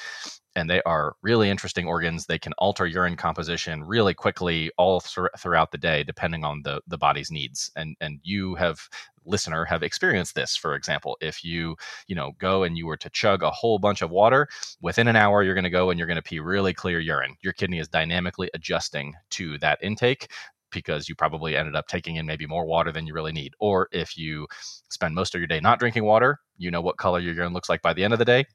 And 0.57 0.69
they 0.69 0.81
are 0.83 1.15
really 1.21 1.49
interesting 1.49 1.85
organs. 1.85 2.25
They 2.25 2.39
can 2.39 2.53
alter 2.53 2.85
urine 2.85 3.17
composition 3.17 3.83
really 3.83 4.13
quickly 4.13 4.71
all 4.77 5.01
th- 5.01 5.27
throughout 5.37 5.71
the 5.71 5.77
day 5.77 6.03
depending 6.03 6.43
on 6.43 6.61
the 6.63 6.81
the 6.87 6.97
body's 6.97 7.31
needs. 7.31 7.71
And 7.75 7.95
and 8.01 8.19
you 8.23 8.55
have 8.55 8.79
listener 9.27 9.65
have 9.65 9.81
experienced 9.81 10.35
this 10.35 10.55
for 10.55 10.75
example. 10.75 11.17
If 11.21 11.43
you 11.43 11.75
you 12.07 12.15
know 12.15 12.33
go 12.39 12.63
and 12.63 12.77
you 12.77 12.85
were 12.85 12.97
to 12.97 13.09
chug 13.09 13.43
a 13.43 13.51
whole 13.51 13.79
bunch 13.79 14.01
of 14.01 14.11
water 14.11 14.47
within 14.81 15.07
an 15.07 15.15
hour 15.15 15.43
you're 15.43 15.55
going 15.55 15.63
to 15.63 15.69
go 15.69 15.89
and 15.89 15.99
you're 15.99 16.07
going 16.07 16.15
to 16.15 16.21
pee 16.21 16.39
really 16.39 16.73
clear 16.73 16.99
urine. 16.99 17.35
Your 17.41 17.53
kidney 17.53 17.79
is 17.79 17.87
dynamically 17.87 18.49
adjusting 18.53 19.13
to 19.31 19.57
that 19.59 19.79
intake 19.81 20.29
because 20.75 21.09
you 21.09 21.15
probably 21.15 21.57
ended 21.57 21.75
up 21.75 21.87
taking 21.87 22.17
in 22.17 22.27
maybe 22.27 22.45
more 22.45 22.65
water 22.67 22.91
than 22.91 23.07
you 23.07 23.15
really 23.15 23.31
need. 23.31 23.53
Or 23.59 23.87
if 23.91 24.15
you 24.15 24.45
spend 24.89 25.15
most 25.15 25.33
of 25.33 25.39
your 25.39 25.47
day 25.47 25.59
not 25.59 25.79
drinking 25.79 26.03
water, 26.03 26.37
you 26.57 26.69
know 26.69 26.81
what 26.81 26.97
color 26.97 27.19
your 27.19 27.33
urine 27.33 27.53
looks 27.53 27.69
like 27.69 27.81
by 27.81 27.93
the 27.93 28.03
end 28.03 28.13
of 28.13 28.19
the 28.19 28.25
day. 28.25 28.45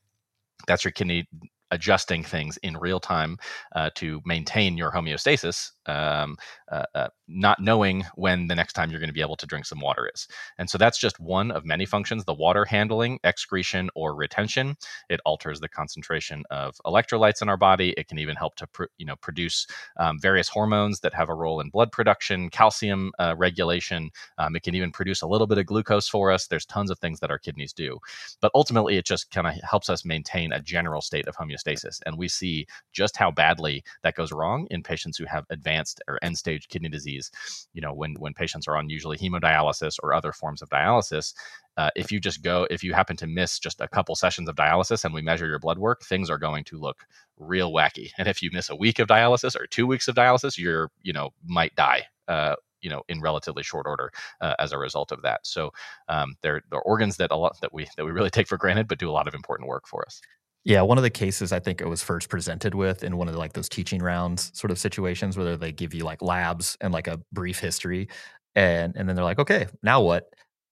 That's 0.68 0.84
your 0.84 0.92
kidney 0.92 1.26
adjusting 1.70 2.22
things 2.22 2.56
in 2.58 2.76
real 2.76 3.00
time 3.00 3.38
uh, 3.74 3.90
to 3.96 4.20
maintain 4.24 4.76
your 4.76 4.92
homeostasis, 4.92 5.70
um, 5.86 6.36
uh, 6.70 6.84
uh, 6.94 7.08
not 7.28 7.60
knowing 7.60 8.04
when 8.14 8.46
the 8.48 8.54
next 8.54 8.72
time 8.72 8.90
you're 8.90 9.00
going 9.00 9.08
to 9.08 9.14
be 9.14 9.20
able 9.20 9.36
to 9.36 9.46
drink 9.46 9.66
some 9.66 9.80
water 9.80 10.10
is. 10.12 10.26
And 10.58 10.68
so 10.68 10.78
that's 10.78 10.98
just 10.98 11.20
one 11.20 11.50
of 11.50 11.64
many 11.64 11.86
functions 11.86 12.24
the 12.24 12.34
water 12.34 12.64
handling, 12.64 13.18
excretion, 13.24 13.90
or 13.94 14.14
retention. 14.14 14.76
It 15.08 15.20
alters 15.24 15.60
the 15.60 15.68
concentration 15.68 16.44
of 16.50 16.76
electrolytes 16.84 17.42
in 17.42 17.48
our 17.48 17.56
body. 17.56 17.94
It 17.96 18.08
can 18.08 18.18
even 18.18 18.36
help 18.36 18.56
to 18.56 18.66
pr- 18.66 18.84
you 18.98 19.06
know, 19.06 19.16
produce 19.16 19.66
um, 19.98 20.18
various 20.20 20.48
hormones 20.48 21.00
that 21.00 21.14
have 21.14 21.28
a 21.28 21.34
role 21.34 21.60
in 21.60 21.70
blood 21.70 21.92
production, 21.92 22.50
calcium 22.50 23.12
uh, 23.18 23.34
regulation. 23.36 24.10
Um, 24.38 24.56
it 24.56 24.62
can 24.62 24.74
even 24.74 24.90
produce 24.90 25.22
a 25.22 25.26
little 25.26 25.46
bit 25.46 25.58
of 25.58 25.66
glucose 25.66 26.08
for 26.08 26.30
us. 26.30 26.46
There's 26.46 26.66
tons 26.66 26.90
of 26.90 26.98
things 26.98 27.20
that 27.20 27.30
our 27.30 27.38
kidneys 27.38 27.72
do. 27.72 27.98
But 28.40 28.52
ultimately, 28.54 28.96
it 28.96 29.06
just 29.06 29.30
kind 29.30 29.46
of 29.46 29.54
helps 29.68 29.88
us 29.88 30.04
maintain 30.04 30.52
a 30.52 30.60
general 30.60 31.00
state 31.00 31.28
of 31.28 31.36
homeostasis 31.36 31.50
homeostasis. 31.50 32.00
And 32.06 32.18
we 32.18 32.28
see 32.28 32.66
just 32.92 33.16
how 33.16 33.30
badly 33.30 33.84
that 34.02 34.14
goes 34.14 34.32
wrong 34.32 34.66
in 34.70 34.82
patients 34.82 35.18
who 35.18 35.24
have 35.24 35.44
advanced 35.50 35.79
or 36.08 36.18
end 36.22 36.38
stage 36.38 36.68
kidney 36.68 36.88
disease. 36.88 37.30
You 37.72 37.80
know, 37.80 37.92
when, 37.92 38.14
when 38.14 38.34
patients 38.34 38.66
are 38.68 38.76
on 38.76 38.90
usually 38.90 39.18
hemodialysis 39.18 39.96
or 40.02 40.14
other 40.14 40.32
forms 40.32 40.62
of 40.62 40.68
dialysis, 40.68 41.34
uh, 41.76 41.90
if 41.96 42.10
you 42.12 42.20
just 42.20 42.42
go, 42.42 42.66
if 42.70 42.82
you 42.82 42.92
happen 42.92 43.16
to 43.16 43.26
miss 43.26 43.58
just 43.58 43.80
a 43.80 43.88
couple 43.88 44.14
sessions 44.14 44.48
of 44.48 44.56
dialysis 44.56 45.04
and 45.04 45.14
we 45.14 45.22
measure 45.22 45.46
your 45.46 45.58
blood 45.58 45.78
work, 45.78 46.02
things 46.02 46.30
are 46.30 46.38
going 46.38 46.64
to 46.64 46.78
look 46.78 47.06
real 47.38 47.72
wacky. 47.72 48.10
And 48.18 48.28
if 48.28 48.42
you 48.42 48.50
miss 48.52 48.68
a 48.68 48.76
week 48.76 48.98
of 48.98 49.08
dialysis 49.08 49.56
or 49.58 49.66
two 49.66 49.86
weeks 49.86 50.06
of 50.08 50.14
dialysis, 50.14 50.58
you're, 50.58 50.90
you 51.02 51.12
know, 51.12 51.30
might 51.44 51.74
die. 51.74 52.04
Uh, 52.28 52.54
you 52.82 52.90
know 52.90 53.02
in 53.08 53.20
relatively 53.20 53.62
short 53.62 53.86
order 53.86 54.10
uh, 54.40 54.54
as 54.58 54.72
a 54.72 54.78
result 54.78 55.12
of 55.12 55.22
that 55.22 55.46
so 55.46 55.70
um, 56.08 56.34
they're, 56.42 56.62
they're 56.70 56.80
organs 56.82 57.16
that 57.16 57.30
a 57.30 57.36
lot 57.36 57.60
that 57.60 57.72
we 57.72 57.86
that 57.96 58.04
we 58.04 58.10
really 58.10 58.30
take 58.36 58.48
for 58.48 58.56
granted 58.56 58.88
but 58.88 58.98
do 58.98 59.10
a 59.10 59.12
lot 59.12 59.28
of 59.28 59.34
important 59.34 59.68
work 59.68 59.86
for 59.86 60.04
us 60.06 60.20
yeah, 60.64 60.82
one 60.82 60.98
of 60.98 61.02
the 61.02 61.10
cases 61.10 61.52
I 61.52 61.60
think 61.60 61.80
it 61.80 61.88
was 61.88 62.02
first 62.02 62.28
presented 62.28 62.74
with 62.74 63.02
in 63.02 63.16
one 63.16 63.28
of 63.28 63.34
the, 63.34 63.40
like 63.40 63.54
those 63.54 63.68
teaching 63.68 64.02
rounds 64.02 64.50
sort 64.58 64.70
of 64.70 64.78
situations 64.78 65.36
where 65.36 65.56
they 65.56 65.72
give 65.72 65.94
you 65.94 66.04
like 66.04 66.20
labs 66.20 66.76
and 66.80 66.92
like 66.92 67.06
a 67.06 67.20
brief 67.32 67.58
history, 67.58 68.08
and 68.54 68.94
and 68.96 69.08
then 69.08 69.16
they're 69.16 69.24
like, 69.24 69.38
okay, 69.38 69.66
now 69.82 70.02
what? 70.02 70.30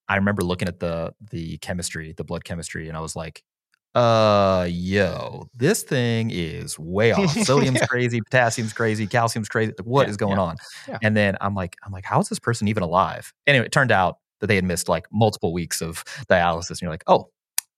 I 0.09 0.17
remember 0.17 0.43
looking 0.43 0.69
at 0.69 0.81
the 0.81 1.15
the 1.31 1.59
chemistry, 1.59 2.13
the 2.17 2.25
blood 2.25 2.45
chemistry, 2.45 2.89
and 2.89 2.97
I 2.97 3.01
was 3.01 3.17
like, 3.17 3.43
uh, 3.95 4.67
yo, 4.71 5.49
this 5.55 5.83
thing 5.83 6.31
is 6.31 6.79
way 6.79 7.13
off. 7.13 7.31
Sodium's 7.47 7.81
crazy, 7.89 8.21
potassium's 8.21 8.75
crazy, 8.75 9.07
calcium's 9.07 9.49
crazy. 9.49 9.73
What 9.83 10.07
yeah, 10.07 10.11
is 10.11 10.17
going 10.19 10.37
yeah, 10.37 10.43
on? 10.43 10.57
Yeah. 10.87 10.99
And 11.03 11.17
then 11.17 11.37
I'm 11.41 11.55
like, 11.55 11.77
I'm 11.85 11.93
like, 11.93 12.05
how 12.05 12.21
is 12.21 12.29
this 12.29 12.39
person 12.39 12.69
even 12.69 12.83
alive? 12.83 13.33
Anyway, 13.47 13.67
it 13.67 13.73
turned 13.73 13.93
out 13.93 14.19
that 14.41 14.49
they 14.49 14.55
had 14.55 14.65
missed 14.65 14.89
like 14.89 15.07
multiple 15.11 15.53
weeks 15.53 15.81
of 15.81 16.05
dialysis, 16.29 16.71
and 16.71 16.83
you're 16.83 16.91
like, 16.91 17.05
oh, 17.07 17.31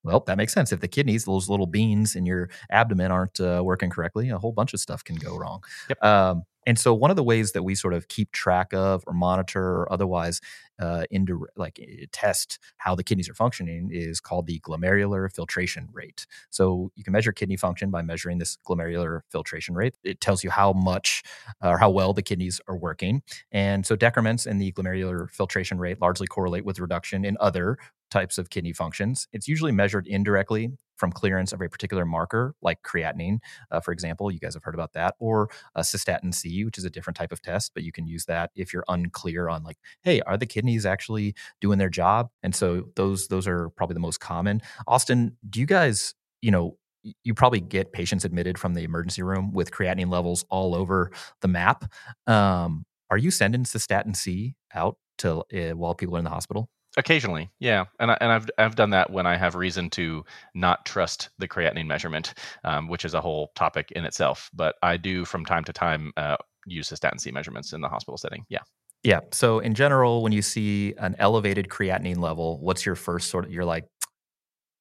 well, 0.03 0.21
that 0.27 0.37
makes 0.37 0.53
sense. 0.53 0.71
If 0.71 0.79
the 0.79 0.87
kidneys, 0.87 1.25
those 1.25 1.49
little 1.49 1.67
beans 1.67 2.15
in 2.15 2.25
your 2.25 2.49
abdomen, 2.69 3.11
aren't 3.11 3.39
uh, 3.39 3.61
working 3.63 3.89
correctly, 3.89 4.29
a 4.29 4.37
whole 4.37 4.51
bunch 4.51 4.73
of 4.73 4.79
stuff 4.79 5.03
can 5.03 5.15
go 5.15 5.37
wrong. 5.37 5.63
Yep. 5.89 6.03
Um, 6.03 6.43
and 6.67 6.77
so, 6.77 6.93
one 6.93 7.09
of 7.09 7.15
the 7.15 7.23
ways 7.23 7.53
that 7.53 7.63
we 7.63 7.73
sort 7.73 7.93
of 7.93 8.07
keep 8.07 8.31
track 8.31 8.73
of, 8.73 9.03
or 9.07 9.13
monitor, 9.13 9.63
or 9.63 9.91
otherwise, 9.91 10.41
uh, 10.79 11.05
into 11.09 11.47
like 11.55 11.79
eh, 11.79 12.05
test 12.11 12.59
how 12.77 12.95
the 12.95 13.03
kidneys 13.03 13.29
are 13.29 13.33
functioning 13.33 13.89
is 13.91 14.19
called 14.19 14.45
the 14.47 14.59
glomerular 14.59 15.31
filtration 15.33 15.87
rate. 15.91 16.27
So 16.49 16.91
you 16.95 17.03
can 17.03 17.13
measure 17.13 17.31
kidney 17.31 17.57
function 17.57 17.89
by 17.89 18.01
measuring 18.01 18.37
this 18.37 18.57
glomerular 18.67 19.21
filtration 19.31 19.75
rate. 19.75 19.95
It 20.03 20.21
tells 20.21 20.43
you 20.43 20.49
how 20.49 20.73
much 20.73 21.23
uh, 21.63 21.69
or 21.69 21.77
how 21.77 21.89
well 21.89 22.13
the 22.13 22.21
kidneys 22.21 22.61
are 22.67 22.77
working. 22.77 23.21
And 23.51 23.85
so 23.85 23.95
decrements 23.95 24.45
in 24.45 24.57
the 24.59 24.71
glomerular 24.71 25.29
filtration 25.31 25.79
rate 25.79 25.99
largely 26.01 26.27
correlate 26.27 26.65
with 26.65 26.79
reduction 26.79 27.25
in 27.25 27.37
other 27.39 27.77
types 28.11 28.37
of 28.37 28.49
kidney 28.49 28.73
functions. 28.73 29.27
It's 29.33 29.47
usually 29.47 29.71
measured 29.71 30.05
indirectly 30.07 30.71
from 30.97 31.11
clearance 31.11 31.51
of 31.51 31.61
a 31.61 31.67
particular 31.67 32.05
marker, 32.05 32.53
like 32.61 32.83
creatinine, 32.83 33.39
uh, 33.71 33.79
for 33.79 33.91
example. 33.91 34.29
You 34.29 34.39
guys 34.39 34.53
have 34.53 34.63
heard 34.63 34.75
about 34.75 34.93
that, 34.93 35.15
or 35.17 35.49
a 35.73 35.81
cystatin 35.81 36.33
C, 36.33 36.63
which 36.63 36.77
is 36.77 36.85
a 36.85 36.89
different 36.91 37.17
type 37.17 37.31
of 37.31 37.41
test, 37.41 37.71
but 37.73 37.83
you 37.83 37.91
can 37.91 38.05
use 38.05 38.25
that 38.25 38.51
if 38.55 38.71
you're 38.71 38.85
unclear 38.87 39.49
on 39.49 39.63
like, 39.63 39.77
hey, 40.03 40.21
are 40.21 40.37
the 40.37 40.45
kidneys 40.45 40.85
actually 40.85 41.33
doing 41.59 41.79
their 41.79 41.89
job? 41.89 42.29
And 42.43 42.53
so 42.53 42.83
those 42.95 43.27
those 43.29 43.47
are 43.47 43.69
probably 43.69 43.95
the 43.95 43.99
most 44.01 44.19
common. 44.19 44.61
Austin, 44.87 45.37
do 45.49 45.59
you 45.59 45.65
guys, 45.65 46.13
you 46.41 46.51
know, 46.51 46.77
you 47.23 47.33
probably 47.33 47.61
get 47.61 47.93
patients 47.93 48.25
admitted 48.25 48.59
from 48.59 48.75
the 48.75 48.83
emergency 48.83 49.23
room 49.23 49.51
with 49.53 49.71
creatinine 49.71 50.11
levels 50.11 50.45
all 50.49 50.75
over 50.75 51.11
the 51.41 51.47
map. 51.47 51.85
Um, 52.27 52.85
are 53.09 53.17
you 53.17 53.31
sending 53.31 53.63
cystatin 53.63 54.15
C 54.15 54.55
out 54.73 54.97
to 55.17 55.43
uh, 55.53 55.75
while 55.75 55.95
people 55.95 56.15
are 56.15 56.19
in 56.19 56.25
the 56.25 56.29
hospital? 56.29 56.69
Occasionally, 56.97 57.49
yeah, 57.59 57.85
and 57.99 58.11
I, 58.11 58.17
and 58.19 58.31
I've 58.31 58.49
I've 58.57 58.75
done 58.75 58.89
that 58.89 59.09
when 59.09 59.25
I 59.25 59.37
have 59.37 59.55
reason 59.55 59.89
to 59.91 60.25
not 60.53 60.85
trust 60.85 61.29
the 61.39 61.47
creatinine 61.47 61.87
measurement, 61.87 62.33
um, 62.65 62.89
which 62.89 63.05
is 63.05 63.13
a 63.13 63.21
whole 63.21 63.51
topic 63.55 63.91
in 63.93 64.03
itself. 64.03 64.49
But 64.53 64.75
I 64.83 64.97
do 64.97 65.23
from 65.23 65.45
time 65.45 65.63
to 65.63 65.73
time 65.73 66.11
uh, 66.17 66.35
use 66.65 66.89
cystatin 66.89 67.19
C 67.19 67.31
measurements 67.31 67.71
in 67.71 67.79
the 67.79 67.87
hospital 67.87 68.17
setting. 68.17 68.45
Yeah. 68.49 68.59
Yeah. 69.03 69.21
So 69.31 69.59
in 69.59 69.73
general, 69.73 70.21
when 70.21 70.31
you 70.31 70.41
see 70.41 70.93
an 70.97 71.15
elevated 71.17 71.69
creatinine 71.69 72.19
level, 72.19 72.59
what's 72.59 72.85
your 72.85 72.95
first 72.95 73.29
sort 73.29 73.45
of? 73.45 73.51
You're 73.51 73.65
like, 73.65 73.85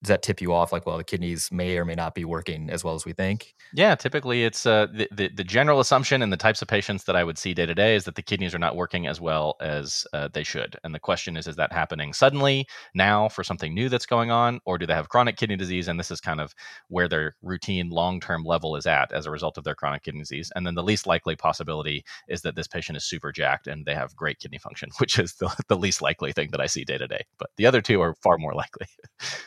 does 0.03 0.09
that 0.09 0.23
tip 0.23 0.41
you 0.41 0.53
off? 0.55 0.73
Like 0.73 0.87
well 0.87 0.97
the 0.97 1.05
kidneys 1.05 1.51
may 1.53 1.77
or 1.77 1.85
may 1.85 1.95
not 1.95 2.15
be 2.15 2.25
working 2.25 2.71
as 2.71 2.83
well 2.83 2.95
as 2.95 3.05
we 3.05 3.13
think? 3.13 3.55
Yeah 3.75 3.95
typically 3.95 4.45
it's 4.45 4.67
uh, 4.67 4.87
the, 4.93 5.09
the, 5.13 5.29
the 5.29 5.45
general 5.45 5.81
assumption 5.81 6.23
in 6.23 6.31
the 6.31 6.37
types 6.37 6.63
of 6.63 6.69
patients 6.69 7.05
that 7.05 7.17
i 7.17 7.23
would 7.23 7.39
see 7.39 7.55
day 7.55 7.67
to 7.67 7.75
day 7.75 7.95
is 7.95 8.05
that 8.05 8.15
the 8.15 8.23
kidneys 8.23 8.55
are 8.55 8.59
not 8.59 8.77
working 8.77 9.07
as 9.07 9.21
well 9.21 9.57
as 9.61 10.07
uh, 10.13 10.29
they 10.33 10.43
should. 10.43 10.77
And 10.85 10.95
the 10.95 10.99
question 10.99 11.37
is 11.37 11.47
is 11.47 11.57
that 11.57 11.73
happening 11.73 12.13
suddenly 12.13 12.67
now 12.95 13.29
for 13.29 13.45
something 13.45 13.75
new 13.75 13.89
that's 13.89 14.07
going 14.07 14.31
on 14.31 14.61
or 14.65 14.79
do 14.79 14.87
they 14.87 14.95
have 14.95 15.09
chronic 15.09 15.37
kidney 15.37 15.57
disease 15.57 15.89
and 15.89 15.99
this 15.99 16.11
is 16.11 16.21
kind 16.21 16.41
of 16.41 16.55
where 16.89 17.09
their 17.09 17.35
routine 17.43 17.91
long-term 17.91 18.45
level 18.45 18.77
is 18.77 18.87
at 18.87 19.13
as 19.13 19.27
a 19.27 19.31
result 19.31 19.59
of 19.59 19.65
their 19.65 19.75
chronic 19.75 20.03
kidney 20.03 20.21
disease? 20.21 20.51
And 20.55 20.67
then 20.67 20.75
the 20.75 20.83
least 20.83 21.07
likely 21.07 21.37
possibility 21.37 22.05
is 22.29 22.43
that 22.43 22.57
this 22.57 22.69
patient 22.69 22.97
is 22.97 23.05
super 23.05 23.33
jacked 23.33 23.67
and 23.67 23.85
they 23.85 23.95
have 23.95 24.17
great 24.17 24.39
kidney 24.39 24.59
function 24.59 24.89
which 24.99 25.19
is 25.19 25.35
the, 25.35 25.55
the 25.69 25.77
least 25.77 26.01
likely 26.01 26.33
thing 26.33 26.51
that 26.53 26.61
i 26.61 26.67
see 26.67 26.85
day 26.85 26.97
to 26.97 27.07
day. 27.07 27.25
But 27.39 27.51
the 27.57 27.67
other 27.67 27.83
two 27.83 28.01
are 28.01 28.15
far 28.23 28.39
more 28.39 28.55
likely. 28.55 28.87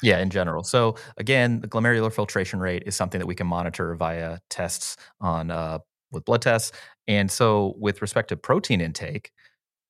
Yeah 0.02 0.20
in 0.20 0.30
general 0.30 0.43
general. 0.44 0.64
So 0.64 0.96
again, 1.18 1.62
the 1.62 1.68
glomerular 1.68 2.12
filtration 2.12 2.60
rate 2.60 2.84
is 2.86 2.96
something 2.96 3.20
that 3.20 3.28
we 3.28 3.36
can 3.36 3.48
monitor 3.48 3.96
via 3.96 4.40
tests 4.50 4.98
on 5.22 5.52
uh, 5.52 5.80
with 6.12 6.26
blood 6.26 6.42
tests. 6.42 6.72
And 7.08 7.32
so 7.32 7.76
with 7.78 8.02
respect 8.02 8.30
to 8.30 8.38
protein 8.38 8.82
intake, 8.82 9.32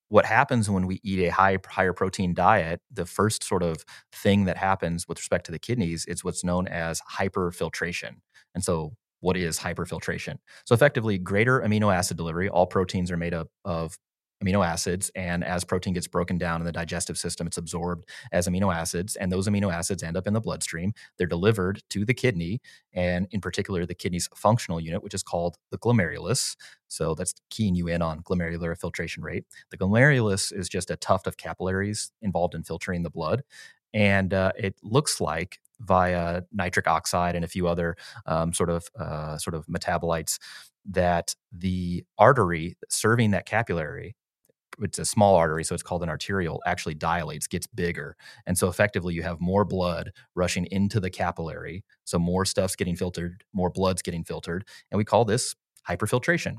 what 0.09 0.25
happens 0.25 0.69
when 0.69 0.85
we 0.85 0.99
eat 1.03 1.19
a 1.27 1.31
high 1.31 1.57
higher 1.67 1.93
protein 1.93 2.35
diet, 2.35 2.81
the 2.91 3.05
first 3.05 3.43
sort 3.43 3.63
of 3.63 3.83
thing 4.11 4.45
that 4.45 4.57
happens 4.57 5.07
with 5.07 5.17
respect 5.17 5.45
to 5.47 5.51
the 5.51 5.59
kidneys 5.59 6.05
is 6.05 6.23
what's 6.23 6.43
known 6.43 6.67
as 6.67 7.01
hyperfiltration. 7.17 8.17
And 8.53 8.63
so 8.63 8.93
what 9.21 9.35
is 9.37 9.59
hyperfiltration? 9.59 10.37
So 10.65 10.75
effectively 10.75 11.17
greater 11.17 11.61
amino 11.61 11.93
acid 11.93 12.17
delivery, 12.17 12.47
all 12.47 12.67
proteins 12.67 13.09
are 13.09 13.17
made 13.17 13.33
up 13.33 13.47
of 13.65 13.97
amino 14.43 14.65
acids. 14.65 15.11
And 15.15 15.43
as 15.43 15.63
protein 15.63 15.93
gets 15.93 16.07
broken 16.07 16.37
down 16.37 16.61
in 16.61 16.65
the 16.65 16.71
digestive 16.71 17.17
system, 17.17 17.47
it's 17.47 17.57
absorbed 17.57 18.09
as 18.31 18.47
amino 18.47 18.73
acids. 18.73 19.15
And 19.15 19.31
those 19.31 19.47
amino 19.47 19.71
acids 19.73 20.03
end 20.03 20.17
up 20.17 20.27
in 20.27 20.33
the 20.33 20.41
bloodstream. 20.41 20.93
They're 21.17 21.27
delivered 21.27 21.81
to 21.91 22.05
the 22.05 22.13
kidney, 22.13 22.61
and 22.93 23.27
in 23.31 23.41
particular, 23.41 23.85
the 23.85 23.95
kidney's 23.95 24.29
functional 24.35 24.79
unit, 24.79 25.03
which 25.03 25.13
is 25.13 25.23
called 25.23 25.57
the 25.71 25.77
glomerulus. 25.77 26.55
So 26.87 27.15
that's 27.15 27.33
keying 27.49 27.75
you 27.75 27.87
in 27.87 28.01
on 28.01 28.21
glomerular 28.21 28.77
filtration 28.79 29.23
rate. 29.23 29.45
The 29.71 29.77
glomerulus 29.77 30.51
is 30.51 30.69
just 30.69 30.91
a 30.91 30.95
tuft 30.95 31.27
of 31.27 31.37
capillaries 31.37 32.11
involved 32.21 32.55
in 32.55 32.63
filtering 32.63 33.03
the 33.03 33.09
blood. 33.09 33.43
And 33.93 34.33
uh, 34.33 34.51
it 34.57 34.75
looks 34.83 35.21
like 35.21 35.59
via 35.79 36.43
nitric 36.51 36.87
oxide 36.87 37.35
and 37.35 37.43
a 37.43 37.47
few 37.47 37.67
other 37.67 37.95
um, 38.25 38.53
sort 38.53 38.69
of 38.69 38.87
uh, 38.99 39.37
sort 39.37 39.53
of 39.53 39.65
metabolites 39.67 40.39
that 40.85 41.35
the 41.51 42.03
artery 42.17 42.75
serving 42.89 43.31
that 43.31 43.45
capillary 43.45 44.15
it's 44.79 44.99
a 44.99 45.05
small 45.05 45.35
artery, 45.35 45.63
so 45.63 45.73
it's 45.73 45.83
called 45.83 46.03
an 46.03 46.09
arteriole, 46.09 46.61
actually 46.65 46.95
dilates, 46.95 47.47
gets 47.47 47.67
bigger. 47.67 48.15
And 48.45 48.57
so 48.57 48.67
effectively 48.67 49.13
you 49.13 49.23
have 49.23 49.39
more 49.41 49.65
blood 49.65 50.11
rushing 50.35 50.65
into 50.71 50.99
the 50.99 51.09
capillary. 51.09 51.83
So 52.03 52.19
more 52.19 52.45
stuff's 52.45 52.75
getting 52.75 52.95
filtered, 52.95 53.43
more 53.53 53.69
blood's 53.69 54.01
getting 54.01 54.23
filtered. 54.23 54.65
And 54.91 54.97
we 54.97 55.05
call 55.05 55.25
this 55.25 55.55
hyperfiltration. 55.87 56.57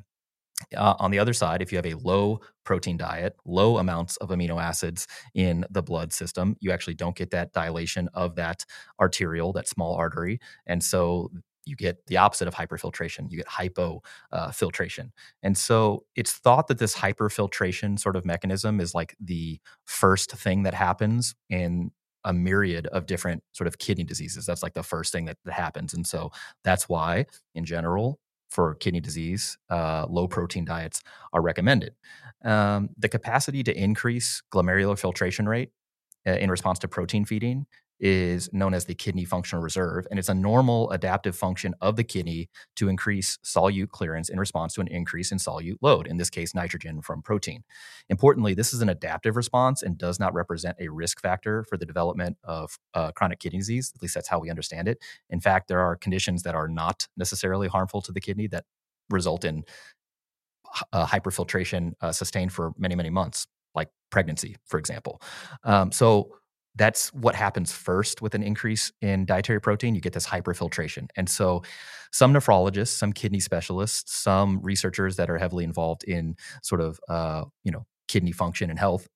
Uh, 0.76 0.94
on 1.00 1.10
the 1.10 1.18
other 1.18 1.32
side, 1.32 1.62
if 1.62 1.72
you 1.72 1.76
have 1.78 1.86
a 1.86 1.94
low 1.94 2.40
protein 2.62 2.96
diet, 2.96 3.34
low 3.44 3.78
amounts 3.78 4.16
of 4.18 4.28
amino 4.28 4.62
acids 4.62 5.06
in 5.34 5.64
the 5.68 5.82
blood 5.82 6.12
system, 6.12 6.56
you 6.60 6.70
actually 6.70 6.94
don't 6.94 7.16
get 7.16 7.30
that 7.32 7.52
dilation 7.52 8.08
of 8.14 8.36
that 8.36 8.64
arteriole, 9.00 9.52
that 9.52 9.68
small 9.68 9.96
artery. 9.96 10.38
And 10.66 10.82
so 10.82 11.30
you 11.66 11.76
get 11.76 12.06
the 12.06 12.16
opposite 12.16 12.48
of 12.48 12.54
hyperfiltration. 12.54 13.30
You 13.30 13.38
get 13.38 13.46
hypofiltration. 13.46 15.06
Uh, 15.06 15.10
and 15.42 15.56
so 15.56 16.04
it's 16.16 16.32
thought 16.32 16.68
that 16.68 16.78
this 16.78 16.96
hyperfiltration 16.96 17.98
sort 17.98 18.16
of 18.16 18.24
mechanism 18.24 18.80
is 18.80 18.94
like 18.94 19.16
the 19.20 19.60
first 19.84 20.32
thing 20.32 20.62
that 20.64 20.74
happens 20.74 21.34
in 21.48 21.90
a 22.24 22.32
myriad 22.32 22.86
of 22.88 23.06
different 23.06 23.42
sort 23.52 23.68
of 23.68 23.78
kidney 23.78 24.04
diseases. 24.04 24.46
That's 24.46 24.62
like 24.62 24.74
the 24.74 24.82
first 24.82 25.12
thing 25.12 25.26
that, 25.26 25.36
that 25.44 25.52
happens. 25.52 25.92
And 25.94 26.06
so 26.06 26.30
that's 26.62 26.88
why, 26.88 27.26
in 27.54 27.64
general, 27.64 28.18
for 28.48 28.76
kidney 28.76 29.00
disease, 29.00 29.58
uh, 29.68 30.06
low 30.08 30.28
protein 30.28 30.64
diets 30.64 31.02
are 31.32 31.42
recommended. 31.42 31.94
Um, 32.44 32.90
the 32.96 33.08
capacity 33.08 33.62
to 33.64 33.76
increase 33.76 34.42
glomerular 34.52 34.98
filtration 34.98 35.48
rate 35.48 35.70
uh, 36.26 36.32
in 36.32 36.50
response 36.50 36.78
to 36.80 36.88
protein 36.88 37.24
feeding 37.24 37.66
is 38.00 38.50
known 38.52 38.74
as 38.74 38.84
the 38.84 38.94
kidney 38.94 39.24
functional 39.24 39.62
reserve, 39.62 40.06
and 40.10 40.18
it's 40.18 40.28
a 40.28 40.34
normal 40.34 40.90
adaptive 40.90 41.36
function 41.36 41.74
of 41.80 41.96
the 41.96 42.04
kidney 42.04 42.48
to 42.76 42.88
increase 42.88 43.38
solute 43.44 43.88
clearance 43.90 44.28
in 44.28 44.38
response 44.38 44.74
to 44.74 44.80
an 44.80 44.88
increase 44.88 45.32
in 45.32 45.38
solute 45.38 45.76
load, 45.80 46.06
in 46.06 46.16
this 46.16 46.30
case, 46.30 46.54
nitrogen 46.54 47.00
from 47.00 47.22
protein. 47.22 47.62
Importantly, 48.08 48.54
this 48.54 48.74
is 48.74 48.82
an 48.82 48.88
adaptive 48.88 49.36
response 49.36 49.82
and 49.82 49.96
does 49.96 50.18
not 50.18 50.34
represent 50.34 50.76
a 50.80 50.88
risk 50.88 51.20
factor 51.20 51.64
for 51.64 51.76
the 51.76 51.86
development 51.86 52.36
of 52.44 52.78
uh, 52.94 53.12
chronic 53.12 53.38
kidney 53.38 53.58
disease. 53.58 53.92
At 53.94 54.02
least 54.02 54.14
that's 54.14 54.28
how 54.28 54.38
we 54.38 54.50
understand 54.50 54.88
it. 54.88 54.98
In 55.30 55.40
fact, 55.40 55.68
there 55.68 55.80
are 55.80 55.96
conditions 55.96 56.42
that 56.42 56.54
are 56.54 56.68
not 56.68 57.06
necessarily 57.16 57.68
harmful 57.68 58.02
to 58.02 58.12
the 58.12 58.20
kidney 58.20 58.48
that 58.48 58.64
result 59.10 59.44
in 59.44 59.64
uh, 60.92 61.06
hyperfiltration 61.06 61.92
uh, 62.00 62.12
sustained 62.12 62.52
for 62.52 62.72
many, 62.76 62.94
many 62.94 63.10
months, 63.10 63.46
like 63.74 63.88
pregnancy, 64.10 64.56
for 64.66 64.78
example. 64.78 65.20
Um, 65.62 65.92
so, 65.92 66.36
that's 66.76 67.12
what 67.12 67.34
happens 67.34 67.72
first 67.72 68.20
with 68.20 68.34
an 68.34 68.42
increase 68.42 68.92
in 69.00 69.26
dietary 69.26 69.60
protein. 69.60 69.94
You 69.94 70.00
get 70.00 70.12
this 70.12 70.26
hyperfiltration. 70.26 71.08
And 71.16 71.28
so, 71.28 71.62
some 72.12 72.32
nephrologists, 72.32 72.88
some 72.88 73.12
kidney 73.12 73.40
specialists, 73.40 74.14
some 74.14 74.60
researchers 74.62 75.16
that 75.16 75.30
are 75.30 75.38
heavily 75.38 75.64
involved 75.64 76.04
in 76.04 76.36
sort 76.62 76.80
of, 76.80 77.00
uh, 77.08 77.44
you 77.64 77.72
know, 77.72 77.86
kidney 78.06 78.32
function 78.32 78.70
and 78.70 78.78
health, 78.78 79.08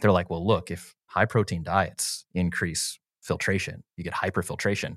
they're 0.00 0.12
like, 0.12 0.30
well, 0.30 0.44
look, 0.44 0.70
if 0.70 0.94
high 1.06 1.26
protein 1.26 1.62
diets 1.62 2.24
increase 2.34 2.98
filtration, 3.20 3.84
you 3.96 4.04
get 4.04 4.14
hyperfiltration. 4.14 4.96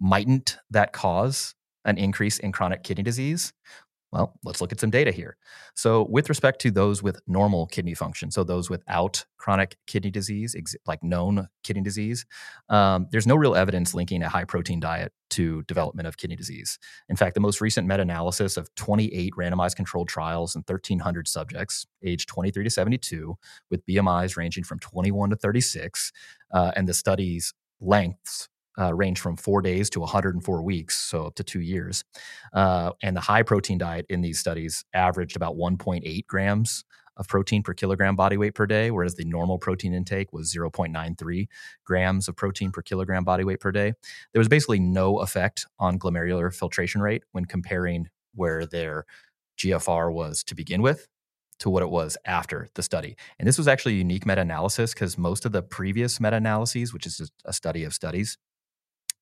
Mightn't 0.00 0.58
that 0.70 0.92
cause 0.92 1.54
an 1.84 1.98
increase 1.98 2.38
in 2.38 2.52
chronic 2.52 2.82
kidney 2.82 3.02
disease? 3.02 3.52
Well, 4.10 4.38
let's 4.42 4.62
look 4.62 4.72
at 4.72 4.80
some 4.80 4.88
data 4.88 5.10
here. 5.10 5.36
So, 5.74 6.06
with 6.08 6.30
respect 6.30 6.60
to 6.62 6.70
those 6.70 7.02
with 7.02 7.20
normal 7.26 7.66
kidney 7.66 7.92
function, 7.92 8.30
so 8.30 8.42
those 8.42 8.70
without 8.70 9.26
chronic 9.36 9.76
kidney 9.86 10.10
disease, 10.10 10.56
like 10.86 11.02
known 11.02 11.48
kidney 11.62 11.82
disease, 11.82 12.24
um, 12.70 13.06
there's 13.12 13.26
no 13.26 13.36
real 13.36 13.54
evidence 13.54 13.92
linking 13.92 14.22
a 14.22 14.28
high 14.28 14.44
protein 14.44 14.80
diet 14.80 15.12
to 15.30 15.62
development 15.64 16.08
of 16.08 16.16
kidney 16.16 16.36
disease. 16.36 16.78
In 17.10 17.16
fact, 17.16 17.34
the 17.34 17.40
most 17.40 17.60
recent 17.60 17.86
meta 17.86 18.00
analysis 18.00 18.56
of 18.56 18.74
28 18.76 19.34
randomized 19.38 19.76
controlled 19.76 20.08
trials 20.08 20.54
and 20.54 20.64
1,300 20.66 21.28
subjects 21.28 21.86
aged 22.02 22.28
23 22.28 22.64
to 22.64 22.70
72 22.70 23.36
with 23.70 23.84
BMIs 23.84 24.38
ranging 24.38 24.64
from 24.64 24.78
21 24.78 25.30
to 25.30 25.36
36, 25.36 26.12
uh, 26.52 26.72
and 26.74 26.88
the 26.88 26.94
study's 26.94 27.52
lengths 27.78 28.48
uh, 28.78 28.94
range 28.94 29.20
from 29.20 29.36
four 29.36 29.60
days 29.62 29.90
to 29.90 30.00
104 30.00 30.62
weeks, 30.62 30.96
so 30.96 31.26
up 31.26 31.34
to 31.34 31.44
two 31.44 31.60
years. 31.60 32.04
Uh, 32.52 32.92
and 33.02 33.16
the 33.16 33.20
high 33.20 33.42
protein 33.42 33.78
diet 33.78 34.06
in 34.08 34.20
these 34.20 34.38
studies 34.38 34.84
averaged 34.94 35.36
about 35.36 35.56
1.8 35.56 36.26
grams 36.26 36.84
of 37.16 37.26
protein 37.26 37.62
per 37.62 37.74
kilogram 37.74 38.14
body 38.14 38.36
weight 38.36 38.54
per 38.54 38.66
day, 38.66 38.90
whereas 38.90 39.16
the 39.16 39.24
normal 39.24 39.58
protein 39.58 39.92
intake 39.92 40.32
was 40.32 40.54
0.93 40.54 41.48
grams 41.84 42.28
of 42.28 42.36
protein 42.36 42.70
per 42.70 42.80
kilogram 42.80 43.24
body 43.24 43.44
weight 43.44 43.60
per 43.60 43.72
day. 43.72 43.92
There 44.32 44.40
was 44.40 44.48
basically 44.48 44.78
no 44.78 45.18
effect 45.18 45.66
on 45.78 45.98
glomerular 45.98 46.54
filtration 46.54 47.00
rate 47.00 47.24
when 47.32 47.44
comparing 47.44 48.08
where 48.34 48.64
their 48.66 49.04
GFR 49.58 50.12
was 50.12 50.44
to 50.44 50.54
begin 50.54 50.80
with 50.80 51.08
to 51.58 51.68
what 51.70 51.82
it 51.82 51.90
was 51.90 52.16
after 52.24 52.68
the 52.74 52.82
study. 52.84 53.16
And 53.38 53.48
this 53.48 53.58
was 53.58 53.66
actually 53.66 53.94
a 53.94 53.98
unique 53.98 54.24
meta 54.24 54.42
analysis 54.42 54.94
because 54.94 55.18
most 55.18 55.44
of 55.44 55.50
the 55.50 55.62
previous 55.62 56.20
meta 56.20 56.36
analyses, 56.36 56.92
which 56.92 57.04
is 57.04 57.32
a 57.44 57.52
study 57.52 57.82
of 57.82 57.92
studies, 57.92 58.38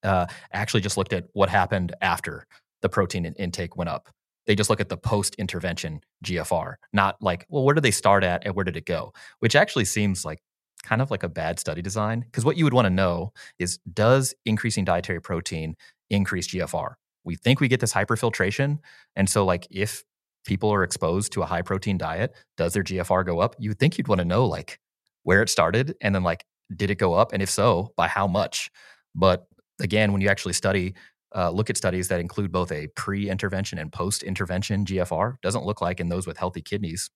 uh, 0.07 0.27
actually 0.53 0.81
just 0.81 0.97
looked 0.97 1.12
at 1.12 1.25
what 1.33 1.49
happened 1.49 1.95
after 2.01 2.47
the 2.83 2.88
protein 2.88 3.27
intake 3.27 3.77
went 3.77 3.90
up. 3.90 4.09
They 4.47 4.55
just 4.55 4.71
look 4.71 4.81
at 4.81 4.88
the 4.88 4.97
post 4.97 5.35
intervention 5.37 6.01
GFR, 6.25 6.75
not 6.92 7.21
like, 7.21 7.47
well, 7.49 7.64
where 7.64 7.75
did 7.75 7.83
they 7.83 7.90
start 7.90 8.23
at 8.23 8.47
and 8.47 8.55
where 8.55 8.64
did 8.64 8.77
it 8.77 8.87
go? 8.87 9.12
Which 9.40 9.57
actually 9.57 9.85
seems 9.85 10.25
like 10.25 10.38
kind 10.85 11.03
of 11.03 11.11
like 11.11 11.25
a 11.25 11.29
bad 11.29 11.59
study 11.59 11.83
design. 11.83 12.21
Because 12.21 12.45
what 12.45 12.57
you 12.57 12.64
would 12.64 12.73
want 12.73 12.87
to 12.87 12.90
know 12.90 13.33
is 13.59 13.79
does 13.92 14.35
increasing 14.45 14.85
dietary 14.85 15.21
protein 15.21 15.75
increase 16.11 16.47
GFR? 16.49 16.95
We 17.25 17.35
think 17.35 17.61
we 17.61 17.66
get 17.66 17.81
this 17.81 17.92
hyperfiltration. 17.92 18.79
And 19.16 19.29
so, 19.29 19.45
like, 19.45 19.66
if 19.69 20.05
people 20.45 20.73
are 20.73 20.85
exposed 20.85 21.33
to 21.33 21.42
a 21.42 21.47
high 21.47 21.62
protein 21.62 21.99
diet, 21.99 22.33
does 22.57 22.73
their 22.73 22.85
GFR 22.85 23.27
go 23.27 23.40
up? 23.40 23.57
You 23.59 23.71
would 23.71 23.81
think 23.81 23.99
you'd 23.99 24.07
want 24.07 24.21
to 24.21 24.25
know, 24.25 24.47
like, 24.47 24.79
where 25.25 25.42
it 25.42 25.49
started 25.49 25.97
and 26.01 26.14
then, 26.14 26.23
like, 26.23 26.45
did 26.75 26.88
it 26.88 26.99
go 26.99 27.14
up? 27.14 27.33
And 27.33 27.42
if 27.42 27.51
so, 27.51 27.92
by 27.97 28.07
how 28.07 28.29
much? 28.29 28.71
But 29.12 29.47
again, 29.81 30.12
when 30.12 30.21
you 30.21 30.29
actually 30.29 30.55
study, 30.55 30.95
uh, 31.35 31.51
look 31.51 31.71
at 31.71 31.77
studies 31.77 32.09
that 32.09 32.21
include 32.21 32.53
both 32.53 32.73
a 32.73 32.89
pre-intervention 32.89 33.79
and 33.79 33.93
post-intervention 33.93 34.85
GFR, 34.85 35.37
doesn't 35.43 35.65
look 35.65 35.81
like 35.81 36.01
in 36.01 36.09
those 36.09 36.27
with 36.27 36.39
healthy 36.39 36.62
kidneys 36.62 37.11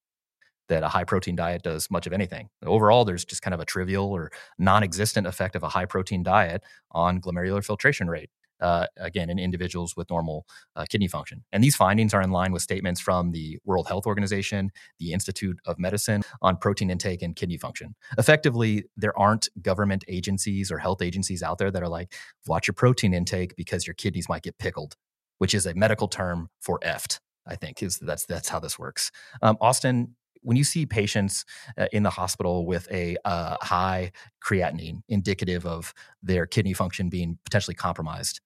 that 0.68 0.83
a 0.83 0.88
high 0.88 1.05
protein 1.05 1.37
diet 1.37 1.62
does 1.62 1.90
much 1.90 2.07
of 2.07 2.12
anything. 2.12 2.49
Overall, 2.64 3.05
there's 3.05 3.25
just 3.25 3.42
kind 3.42 3.55
of 3.55 3.61
a 3.61 3.64
trivial 3.64 4.07
or 4.07 4.31
non-existent 4.59 5.27
effect 5.27 5.57
of 5.57 5.62
a 5.62 5.68
high 5.68 5.85
protein 5.85 6.23
diet 6.23 6.62
on 6.92 7.20
glomerular 7.20 7.64
filtration 7.64 8.09
rate. 8.09 8.31
Uh, 8.61 8.87
again, 8.96 9.31
in 9.31 9.38
individuals 9.38 9.96
with 9.96 10.11
normal 10.11 10.46
uh, 10.77 10.85
kidney 10.88 11.09
function. 11.09 11.44
And 11.53 11.62
these 11.62 11.77
findings 11.77 12.14
are 12.14 12.23
in 12.23 12.31
line 12.31 12.53
with 12.53 12.62
statements 12.62 13.01
from 13.01 13.33
the 13.33 13.59
World 13.64 13.88
Health 13.88 14.07
Organization, 14.07 14.70
the 14.99 15.12
Institute 15.12 15.59
of 15.66 15.79
Medicine 15.79 16.23
on 16.42 16.57
protein 16.57 16.90
intake 16.90 17.23
and 17.23 17.35
kidney 17.37 17.57
function. 17.57 17.94
Effectively, 18.18 18.85
there 18.96 19.16
aren't 19.18 19.49
government 19.62 20.05
agencies 20.09 20.70
or 20.70 20.79
health 20.79 21.03
agencies 21.03 21.42
out 21.42 21.59
there 21.59 21.70
that 21.70 21.83
are 21.83 21.88
like, 21.88 22.12
watch 22.46 22.66
your 22.66 22.75
protein 22.75 23.14
intake 23.14 23.57
because 23.57 23.87
your 23.87 23.94
kidneys 23.94 24.29
might 24.29 24.42
get 24.42 24.59
pickled, 24.59 24.96
which 25.38 25.55
is 25.55 25.66
a 25.66 25.75
medical 25.75 26.09
term 26.09 26.49
for 26.61 26.79
EFT. 26.83 27.20
I 27.46 27.57
think 27.57 27.83
is 27.83 27.98
that's 27.98 28.27
that's 28.27 28.48
how 28.48 28.61
this 28.61 28.79
works. 28.79 29.11
Um, 29.42 29.56
Austin, 29.61 30.15
when 30.42 30.56
you 30.56 30.65
see 30.65 30.87
patients 30.87 31.44
uh, 31.79 31.87
in 31.92 32.02
the 32.02 32.11
hospital 32.11 32.67
with 32.67 32.90
a 32.90 33.17
uh, 33.25 33.56
high 33.61 34.13
creatinine 34.44 35.02
indicative 35.08 35.67
of 35.67 35.92
their 36.23 36.46
kidney 36.46 36.73
function 36.73 37.08
being 37.08 37.38
potentially 37.44 37.75
compromised, 37.75 38.40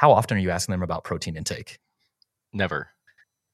how 0.00 0.12
often 0.12 0.38
are 0.38 0.40
you 0.40 0.50
asking 0.50 0.72
them 0.72 0.82
about 0.82 1.04
protein 1.04 1.36
intake? 1.36 1.78
Never. 2.54 2.88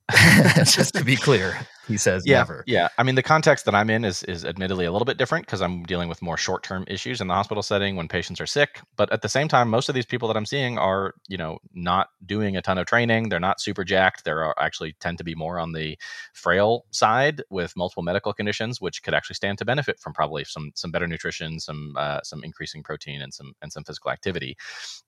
Just 0.65 0.95
to 0.95 1.05
be 1.05 1.17
clear, 1.17 1.59
he 1.89 1.97
says 1.97 2.23
yeah, 2.25 2.39
never. 2.39 2.63
Yeah. 2.67 2.89
I 2.97 3.03
mean, 3.03 3.17
the 3.17 3.25
context 3.25 3.65
that 3.65 3.75
I'm 3.75 3.91
in 3.91 4.05
is 4.05 4.23
is 4.25 4.45
admittedly 4.45 4.85
a 4.85 4.93
little 4.93 5.05
bit 5.05 5.17
different 5.17 5.47
because 5.47 5.61
I'm 5.61 5.83
dealing 5.83 6.09
with 6.09 6.23
more 6.23 6.37
short 6.37 6.63
term 6.63 6.85
issues 6.87 7.21
in 7.21 7.27
the 7.27 7.35
hospital 7.35 7.63
setting 7.63 7.97
when 7.97 8.07
patients 8.07 8.41
are 8.41 8.47
sick. 8.47 8.81
But 8.97 9.13
at 9.13 9.23
the 9.23 9.29
same 9.29 9.49
time, 9.49 9.69
most 9.69 9.89
of 9.89 9.97
these 9.97 10.07
people 10.07 10.29
that 10.29 10.37
I'm 10.37 10.47
seeing 10.47 10.79
are, 10.79 11.15
you 11.27 11.37
know, 11.37 11.59
not 11.75 12.11
doing 12.25 12.57
a 12.57 12.63
ton 12.63 12.79
of 12.79 12.87
training. 12.87 13.31
They're 13.31 13.41
not 13.41 13.61
super 13.61 13.83
jacked. 13.83 14.25
They're 14.25 14.55
actually 14.61 14.95
tend 15.01 15.19
to 15.19 15.25
be 15.25 15.35
more 15.35 15.59
on 15.59 15.73
the 15.73 15.99
frail 16.35 16.85
side 16.93 17.43
with 17.51 17.77
multiple 17.77 18.05
medical 18.05 18.33
conditions, 18.33 18.81
which 18.81 19.03
could 19.03 19.15
actually 19.15 19.35
stand 19.35 19.59
to 19.59 19.65
benefit 19.65 19.99
from 19.99 20.13
probably 20.13 20.45
some 20.45 20.71
some 20.77 20.93
better 20.93 21.09
nutrition, 21.09 21.59
some 21.59 21.95
uh, 21.99 22.21
some 22.23 22.45
increasing 22.45 22.85
protein, 22.85 23.23
and 23.23 23.35
some 23.35 23.55
and 23.61 23.73
some 23.73 23.83
physical 23.83 24.13
activity. 24.13 24.57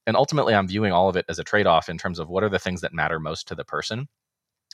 And 0.09 0.16
ultimately, 0.16 0.55
I'm 0.55 0.66
viewing 0.66 0.92
all 0.92 1.09
of 1.09 1.16
it 1.16 1.26
as 1.28 1.38
a 1.38 1.44
trade 1.44 1.68
off 1.68 1.88
in 1.88 1.99
terms 1.99 2.18
of 2.18 2.28
what 2.28 2.42
are 2.42 2.49
the 2.49 2.59
things 2.59 2.80
that 2.80 2.92
matter 2.92 3.20
most 3.20 3.46
to 3.49 3.55
the 3.55 3.64
person 3.64 4.09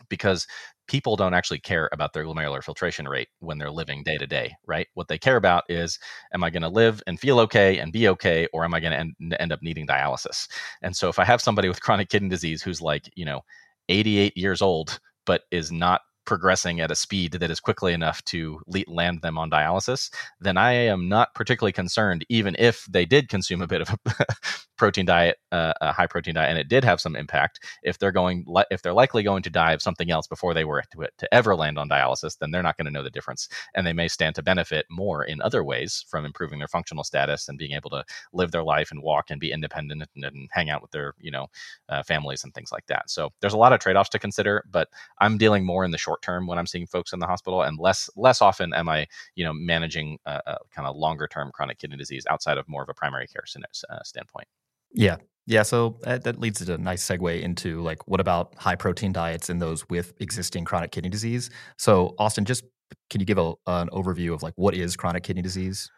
because 0.08 0.46
people 0.86 1.16
don't 1.16 1.34
actually 1.34 1.60
care 1.60 1.88
about 1.92 2.12
their 2.12 2.24
glomerular 2.24 2.62
filtration 2.62 3.08
rate 3.08 3.28
when 3.40 3.58
they're 3.58 3.70
living 3.70 4.02
day 4.02 4.18
to 4.18 4.26
day, 4.26 4.54
right? 4.66 4.86
What 4.94 5.08
they 5.08 5.18
care 5.18 5.36
about 5.36 5.64
is, 5.68 5.98
am 6.32 6.44
I 6.44 6.50
going 6.50 6.62
to 6.62 6.68
live 6.68 7.02
and 7.06 7.18
feel 7.18 7.40
okay 7.40 7.78
and 7.78 7.92
be 7.92 8.08
okay, 8.08 8.46
or 8.52 8.64
am 8.64 8.74
I 8.74 8.80
going 8.80 8.92
to 8.92 9.40
end, 9.40 9.52
up 9.52 9.62
needing 9.62 9.86
dialysis? 9.86 10.46
And 10.82 10.94
so 10.94 11.08
if 11.08 11.18
I 11.18 11.24
have 11.24 11.40
somebody 11.40 11.68
with 11.68 11.80
chronic 11.80 12.08
kidney 12.10 12.28
disease 12.28 12.62
who's 12.62 12.82
like, 12.82 13.10
you 13.14 13.24
know, 13.24 13.40
88 13.88 14.36
years 14.36 14.60
old, 14.62 14.98
but 15.26 15.42
is 15.50 15.72
not 15.72 16.02
progressing 16.24 16.80
at 16.80 16.90
a 16.90 16.94
speed 16.94 17.32
that 17.32 17.50
is 17.50 17.60
quickly 17.60 17.92
enough 17.92 18.22
to 18.24 18.60
land 18.86 19.22
them 19.22 19.38
on 19.38 19.50
dialysis, 19.50 20.10
then 20.40 20.56
I 20.56 20.72
am 20.72 21.08
not 21.08 21.34
particularly 21.34 21.72
concerned, 21.72 22.24
even 22.28 22.56
if 22.58 22.86
they 22.86 23.04
did 23.04 23.28
consume 23.28 23.62
a 23.62 23.66
bit 23.66 23.82
of 23.82 23.96
a 24.06 24.26
protein 24.76 25.06
diet, 25.06 25.38
uh, 25.52 25.72
a 25.80 25.92
high 25.92 26.06
protein 26.06 26.34
diet, 26.34 26.50
and 26.50 26.58
it 26.58 26.68
did 26.68 26.84
have 26.84 27.00
some 27.00 27.16
impact. 27.16 27.60
If 27.82 27.98
they're 27.98 28.12
going, 28.12 28.44
if 28.70 28.82
they're 28.82 28.92
likely 28.92 29.22
going 29.22 29.42
to 29.44 29.50
die 29.50 29.72
of 29.72 29.82
something 29.82 30.10
else 30.10 30.26
before 30.26 30.54
they 30.54 30.64
were 30.64 30.82
to, 30.92 31.08
to 31.18 31.34
ever 31.34 31.54
land 31.54 31.78
on 31.78 31.88
dialysis, 31.88 32.38
then 32.38 32.50
they're 32.50 32.62
not 32.62 32.76
going 32.76 32.86
to 32.86 32.92
know 32.92 33.02
the 33.02 33.10
difference, 33.10 33.48
and 33.74 33.86
they 33.86 33.92
may 33.92 34.08
stand 34.08 34.34
to 34.36 34.42
benefit 34.42 34.86
more 34.90 35.24
in 35.24 35.40
other 35.42 35.62
ways 35.62 36.04
from 36.08 36.24
improving 36.24 36.58
their 36.58 36.68
functional 36.68 37.04
status 37.04 37.48
and 37.48 37.58
being 37.58 37.72
able 37.72 37.90
to 37.90 38.04
live 38.32 38.50
their 38.50 38.64
life 38.64 38.90
and 38.90 39.02
walk 39.02 39.30
and 39.30 39.40
be 39.40 39.52
independent 39.52 40.02
and, 40.14 40.24
and 40.24 40.48
hang 40.52 40.70
out 40.70 40.82
with 40.82 40.90
their, 40.90 41.14
you 41.20 41.30
know, 41.30 41.46
uh, 41.88 42.02
families 42.02 42.44
and 42.44 42.52
things 42.54 42.72
like 42.72 42.86
that. 42.86 43.08
So 43.10 43.30
there's 43.40 43.52
a 43.54 43.58
lot 43.58 43.72
of 43.72 43.80
trade 43.80 43.96
offs 43.96 44.10
to 44.10 44.18
consider, 44.18 44.64
but 44.70 44.88
I'm 45.18 45.38
dealing 45.38 45.64
more 45.64 45.84
in 45.84 45.90
the 45.90 45.98
short 45.98 46.13
short 46.14 46.22
term 46.22 46.46
when 46.46 46.58
I'm 46.58 46.66
seeing 46.66 46.86
folks 46.86 47.12
in 47.12 47.18
the 47.18 47.26
hospital, 47.26 47.62
and 47.62 47.78
less 47.78 48.08
less 48.16 48.40
often 48.40 48.72
am 48.74 48.88
I, 48.88 49.06
you 49.34 49.44
know, 49.44 49.52
managing 49.52 50.18
a, 50.26 50.40
a 50.46 50.56
kind 50.74 50.86
of 50.86 50.96
longer 50.96 51.26
term 51.26 51.50
chronic 51.52 51.78
kidney 51.78 51.96
disease 51.96 52.24
outside 52.28 52.58
of 52.58 52.68
more 52.68 52.82
of 52.82 52.88
a 52.88 52.94
primary 52.94 53.26
care 53.26 53.44
uh, 53.90 53.98
standpoint. 54.04 54.46
Yeah, 54.92 55.16
yeah, 55.46 55.62
so 55.62 55.98
that, 56.02 56.22
that, 56.24 56.38
leads 56.38 56.64
to 56.64 56.74
a 56.74 56.78
nice 56.78 57.04
segue 57.04 57.42
into 57.42 57.80
like 57.82 58.06
what 58.06 58.20
about 58.20 58.54
high 58.56 58.76
protein 58.76 59.12
diets 59.12 59.50
in 59.50 59.58
those 59.58 59.88
with 59.88 60.12
existing 60.20 60.64
chronic 60.64 60.92
kidney 60.92 61.10
disease? 61.10 61.50
So, 61.76 62.14
Austin, 62.18 62.44
just 62.44 62.64
can 63.10 63.20
you 63.20 63.26
give 63.26 63.38
a, 63.38 63.54
an 63.66 63.88
overview 63.90 64.32
of 64.32 64.42
like 64.42 64.54
what 64.56 64.74
is 64.74 64.96
chronic 64.96 65.24
kidney 65.24 65.42
disease? 65.42 65.90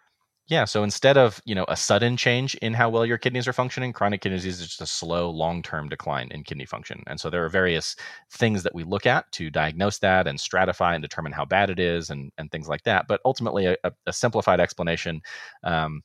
Yeah. 0.48 0.64
So 0.64 0.84
instead 0.84 1.16
of 1.16 1.40
you 1.44 1.54
know 1.56 1.64
a 1.68 1.76
sudden 1.76 2.16
change 2.16 2.54
in 2.56 2.72
how 2.74 2.88
well 2.88 3.04
your 3.04 3.18
kidneys 3.18 3.48
are 3.48 3.52
functioning, 3.52 3.92
chronic 3.92 4.20
kidney 4.20 4.36
disease 4.36 4.60
is 4.60 4.68
just 4.68 4.80
a 4.80 4.86
slow, 4.86 5.28
long-term 5.28 5.88
decline 5.88 6.28
in 6.30 6.44
kidney 6.44 6.66
function. 6.66 7.02
And 7.08 7.18
so 7.20 7.30
there 7.30 7.44
are 7.44 7.48
various 7.48 7.96
things 8.30 8.62
that 8.62 8.74
we 8.74 8.84
look 8.84 9.06
at 9.06 9.30
to 9.32 9.50
diagnose 9.50 9.98
that 9.98 10.28
and 10.28 10.38
stratify 10.38 10.94
and 10.94 11.02
determine 11.02 11.32
how 11.32 11.44
bad 11.44 11.68
it 11.70 11.80
is 11.80 12.10
and 12.10 12.30
and 12.38 12.50
things 12.52 12.68
like 12.68 12.84
that. 12.84 13.08
But 13.08 13.20
ultimately, 13.24 13.66
a, 13.66 13.76
a 14.06 14.12
simplified 14.12 14.60
explanation 14.60 15.20
um, 15.64 16.02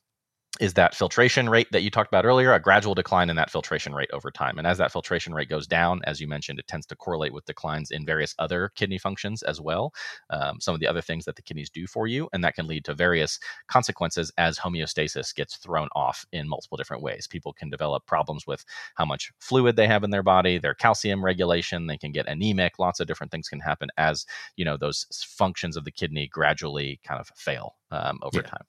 is 0.60 0.74
that 0.74 0.94
filtration 0.94 1.48
rate 1.48 1.66
that 1.72 1.82
you 1.82 1.90
talked 1.90 2.08
about 2.08 2.26
earlier, 2.26 2.52
a 2.52 2.60
gradual 2.60 2.94
decline 2.94 3.30
in 3.30 3.36
that 3.36 3.50
filtration 3.50 3.94
rate 3.94 4.10
over 4.12 4.30
time. 4.30 4.58
And 4.58 4.66
as 4.66 4.76
that 4.78 4.92
filtration 4.92 5.32
rate 5.32 5.48
goes 5.48 5.66
down, 5.66 6.02
as 6.04 6.20
you 6.20 6.28
mentioned, 6.28 6.58
it 6.58 6.66
tends 6.66 6.84
to 6.86 6.96
correlate 6.96 7.32
with 7.32 7.46
declines 7.46 7.90
in 7.90 8.04
various 8.04 8.34
other 8.38 8.70
kidney 8.76 8.98
functions 8.98 9.42
as 9.42 9.62
well, 9.62 9.94
um, 10.28 10.60
some 10.60 10.74
of 10.74 10.80
the 10.80 10.86
other 10.86 11.00
things 11.00 11.24
that 11.24 11.36
the 11.36 11.42
kidneys 11.42 11.70
do 11.70 11.86
for 11.86 12.06
you. 12.06 12.28
And 12.34 12.44
that 12.44 12.54
can 12.54 12.66
lead 12.66 12.84
to 12.84 12.94
various 12.94 13.38
consequences 13.66 14.30
as 14.36 14.58
homeostasis 14.58 15.34
gets 15.34 15.56
thrown 15.56 15.88
off 15.96 16.26
in 16.32 16.48
multiple 16.48 16.76
different 16.76 17.02
ways. 17.02 17.26
People 17.26 17.54
can 17.54 17.70
develop 17.70 18.04
problems 18.04 18.46
with 18.46 18.62
how 18.96 19.06
much 19.06 19.32
fluid 19.40 19.76
they 19.76 19.88
have 19.88 20.04
in 20.04 20.10
their 20.10 20.22
body, 20.22 20.58
their 20.58 20.74
calcium 20.74 21.24
regulation, 21.24 21.86
they 21.86 21.96
can 21.96 22.12
get 22.12 22.28
anemic, 22.28 22.78
lots 22.78 23.00
of 23.00 23.06
different 23.06 23.32
things 23.32 23.48
can 23.48 23.60
happen 23.60 23.88
as, 23.96 24.26
you 24.56 24.66
know, 24.66 24.76
those 24.76 25.06
functions 25.24 25.78
of 25.78 25.84
the 25.84 25.90
kidney 25.90 26.28
gradually 26.28 27.00
kind 27.04 27.20
of 27.20 27.30
fail 27.34 27.76
um, 27.90 28.18
over 28.22 28.36
yeah. 28.36 28.42
time. 28.42 28.64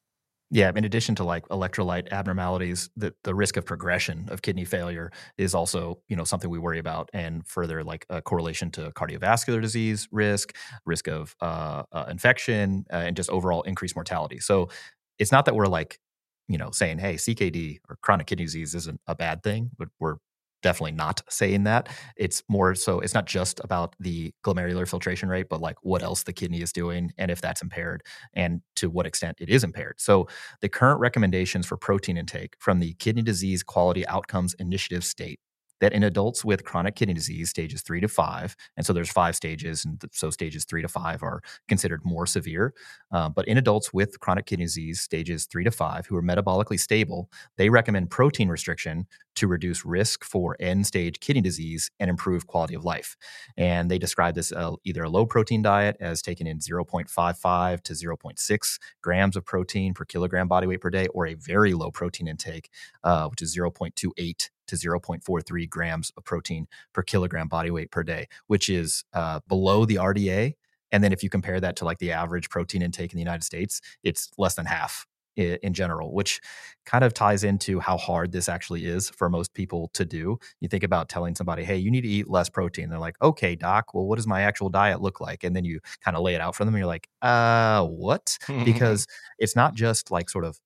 Yeah, 0.54 0.72
in 0.76 0.86
addition 0.86 1.16
to 1.16 1.24
like 1.24 1.48
electrolyte 1.48 2.12
abnormalities, 2.12 2.92
the, 2.96 3.16
the 3.24 3.34
risk 3.34 3.58
of 3.58 3.66
progression 3.66 4.28
of 4.30 4.44
kidney 4.44 4.66
failure 4.66 5.12
is 5.36 5.56
also, 5.56 6.00
you 6.10 6.16
know, 6.16 6.24
something 6.26 6.48
we 6.48 6.60
worry 6.60 6.78
about 6.78 7.10
and 7.12 7.46
further 7.48 7.84
like 7.84 8.06
a 8.12 8.22
correlation 8.22 8.70
to 8.72 8.92
cardiovascular 8.92 9.60
disease 9.62 10.08
risk, 10.12 10.56
risk 10.86 11.08
of 11.08 11.36
uh, 11.42 11.84
uh, 11.92 12.06
infection, 12.08 12.86
uh, 12.94 12.98
and 12.98 13.16
just 13.18 13.32
overall 13.32 13.64
increased 13.64 13.96
mortality. 13.96 14.40
So 14.40 14.70
it's 15.18 15.32
not 15.32 15.46
that 15.46 15.56
we're 15.56 15.66
like, 15.66 16.00
you 16.48 16.60
know, 16.60 16.70
saying, 16.72 17.00
hey, 17.00 17.16
CKD 17.16 17.80
or 17.90 17.98
chronic 18.04 18.28
kidney 18.28 18.46
disease 18.46 18.76
isn't 18.76 19.02
a 19.08 19.16
bad 19.16 19.42
thing, 19.42 19.72
but 19.80 19.88
we're 20.00 20.18
definitely 20.64 20.94
not 20.94 21.22
saying 21.30 21.66
that. 21.66 21.90
It's 22.18 22.42
more 22.50 22.74
so 22.74 23.00
it's 23.00 23.14
not 23.14 23.28
just 23.28 23.62
about 23.64 23.96
the 24.00 24.34
glomerular 24.44 24.88
filtration 24.90 25.30
rate, 25.30 25.48
but 25.50 25.62
like 25.62 25.76
what 25.84 26.02
else 26.02 26.24
the 26.24 26.34
kidney 26.34 26.62
is 26.62 26.74
doing 26.74 27.12
and 27.18 27.30
if 27.30 27.42
that's 27.42 27.62
impaired 27.62 28.02
and 28.34 28.62
to 28.78 28.90
what 28.90 29.06
extent 29.06 29.38
it 29.40 29.50
is 29.50 29.64
impaired. 29.64 29.96
So 30.00 30.28
the 30.62 30.70
current 30.70 31.00
recommendations 31.00 31.68
for 31.68 31.78
protein 31.78 32.18
intake 32.18 32.56
from 32.60 32.80
the 32.80 32.94
Kidney 32.96 33.22
Disease 33.22 33.62
Quality 33.62 34.08
Outcomes 34.08 34.56
Initiative 34.56 35.04
state 35.04 35.40
that 35.84 35.92
in 35.92 36.04
adults 36.04 36.46
with 36.46 36.64
chronic 36.64 36.96
kidney 36.96 37.14
disease, 37.14 37.50
stages 37.50 37.82
three 37.82 38.00
to 38.00 38.08
five, 38.08 38.56
and 38.78 38.86
so 38.86 38.94
there's 38.94 39.12
five 39.12 39.36
stages, 39.36 39.84
and 39.84 40.02
so 40.14 40.30
stages 40.30 40.64
three 40.64 40.82
to 40.82 40.88
five 40.88 41.22
are 41.22 41.42
considered 41.68 42.00
more 42.06 42.26
severe. 42.26 42.74
Uh, 43.12 43.28
but 43.28 43.46
in 43.50 43.58
adults 43.58 43.92
with 43.94 44.18
chronic 44.22 44.46
kidney 44.46 44.64
disease, 44.64 45.02
stages 45.02 45.46
three 45.46 45.66
to 45.66 45.72
five, 45.72 46.06
who 46.06 46.16
are 46.16 46.24
metabolically 46.24 46.80
stable, 46.80 47.30
they 47.58 47.70
recommend 47.70 48.10
protein 48.10 48.48
restriction 48.48 49.06
to 49.36 49.48
reduce 49.48 49.86
risk 49.86 50.24
for 50.24 50.56
end 50.60 50.86
stage 50.86 51.20
kidney 51.20 51.42
disease 51.42 51.90
and 52.00 52.10
improve 52.10 52.48
quality 52.48 52.76
of 52.76 52.86
life. 52.86 53.16
And 53.58 53.90
they 53.90 53.98
describe 53.98 54.36
this 54.36 54.52
uh, 54.52 54.74
either 54.84 55.04
a 55.04 55.10
low 55.10 55.26
protein 55.26 55.62
diet 55.62 55.98
as 56.00 56.22
taking 56.22 56.48
in 56.48 56.60
0.55 56.60 57.82
to 57.82 57.94
0.6 57.94 58.80
grams 59.02 59.36
of 59.36 59.46
protein 59.46 59.94
per 59.94 60.06
kilogram 60.06 60.48
body 60.48 60.68
weight 60.68 60.82
per 60.82 60.90
day, 60.90 61.08
or 61.08 61.28
a 61.28 61.36
very 61.36 61.74
low 61.74 61.92
protein 61.92 62.28
intake, 62.28 62.70
uh, 63.04 63.28
which 63.28 63.42
is 63.42 63.56
0.28 63.56 64.50
to 64.68 64.76
0.43 64.76 65.70
grams 65.70 66.12
of 66.16 66.24
protein 66.24 66.68
per 66.94 67.04
kilogram 67.04 67.48
body 67.48 67.72
weight 67.72 67.92
per 67.92 68.04
day, 68.04 68.28
which 68.48 68.70
is 68.70 69.04
uh, 69.14 69.40
below 69.48 69.86
the 69.86 69.96
RDA. 69.96 70.54
And 70.92 71.04
then 71.04 71.12
if 71.12 71.24
you 71.24 71.30
compare 71.30 71.60
that 71.60 71.76
to 71.78 71.86
like 71.86 71.98
the 71.98 72.12
average 72.12 72.50
protein 72.50 72.84
intake 72.84 73.12
in 73.12 73.18
the 73.18 73.24
United 73.24 73.44
States, 73.44 73.82
it's 74.04 74.30
less 74.38 74.56
than 74.56 74.68
half 74.68 75.08
in 75.36 75.74
general, 75.74 76.14
which 76.14 76.42
kind 76.86 77.04
of 77.04 77.14
ties 77.14 77.44
into 77.44 77.80
how 77.80 77.98
hard 77.98 78.32
this 78.32 78.50
actually 78.50 78.86
is 78.86 79.10
for 79.10 79.30
most 79.30 79.54
people 79.54 79.90
to 79.94 80.06
do. 80.06 80.38
You 80.60 80.68
think 80.68 80.84
about 80.84 81.10
telling 81.10 81.36
somebody, 81.36 81.64
hey, 81.64 81.78
you 81.78 81.90
need 81.90 82.02
to 82.02 82.08
eat 82.08 82.30
less 82.30 82.50
protein. 82.50 82.90
They're 82.90 83.00
like, 83.00 83.16
okay, 83.22 83.56
doc, 83.56 83.94
well, 83.94 84.06
what 84.06 84.18
does 84.18 84.28
my 84.28 84.42
actual 84.42 84.70
diet 84.70 85.02
look 85.02 85.22
like? 85.22 85.44
And 85.44 85.56
then 85.56 85.66
you 85.66 85.80
kind 86.04 86.18
of 86.18 86.24
lay 86.24 86.36
it 86.36 86.42
out 86.42 86.56
for 86.56 86.66
them 86.66 86.74
and 86.74 86.80
you're 86.80 86.88
like, 86.88 87.08
uh, 87.22 87.86
what? 87.86 88.38
because 88.66 89.08
it's 89.40 89.56
not 89.56 89.74
just 89.74 90.12
like 90.12 90.30
sort 90.30 90.46
of 90.46 90.60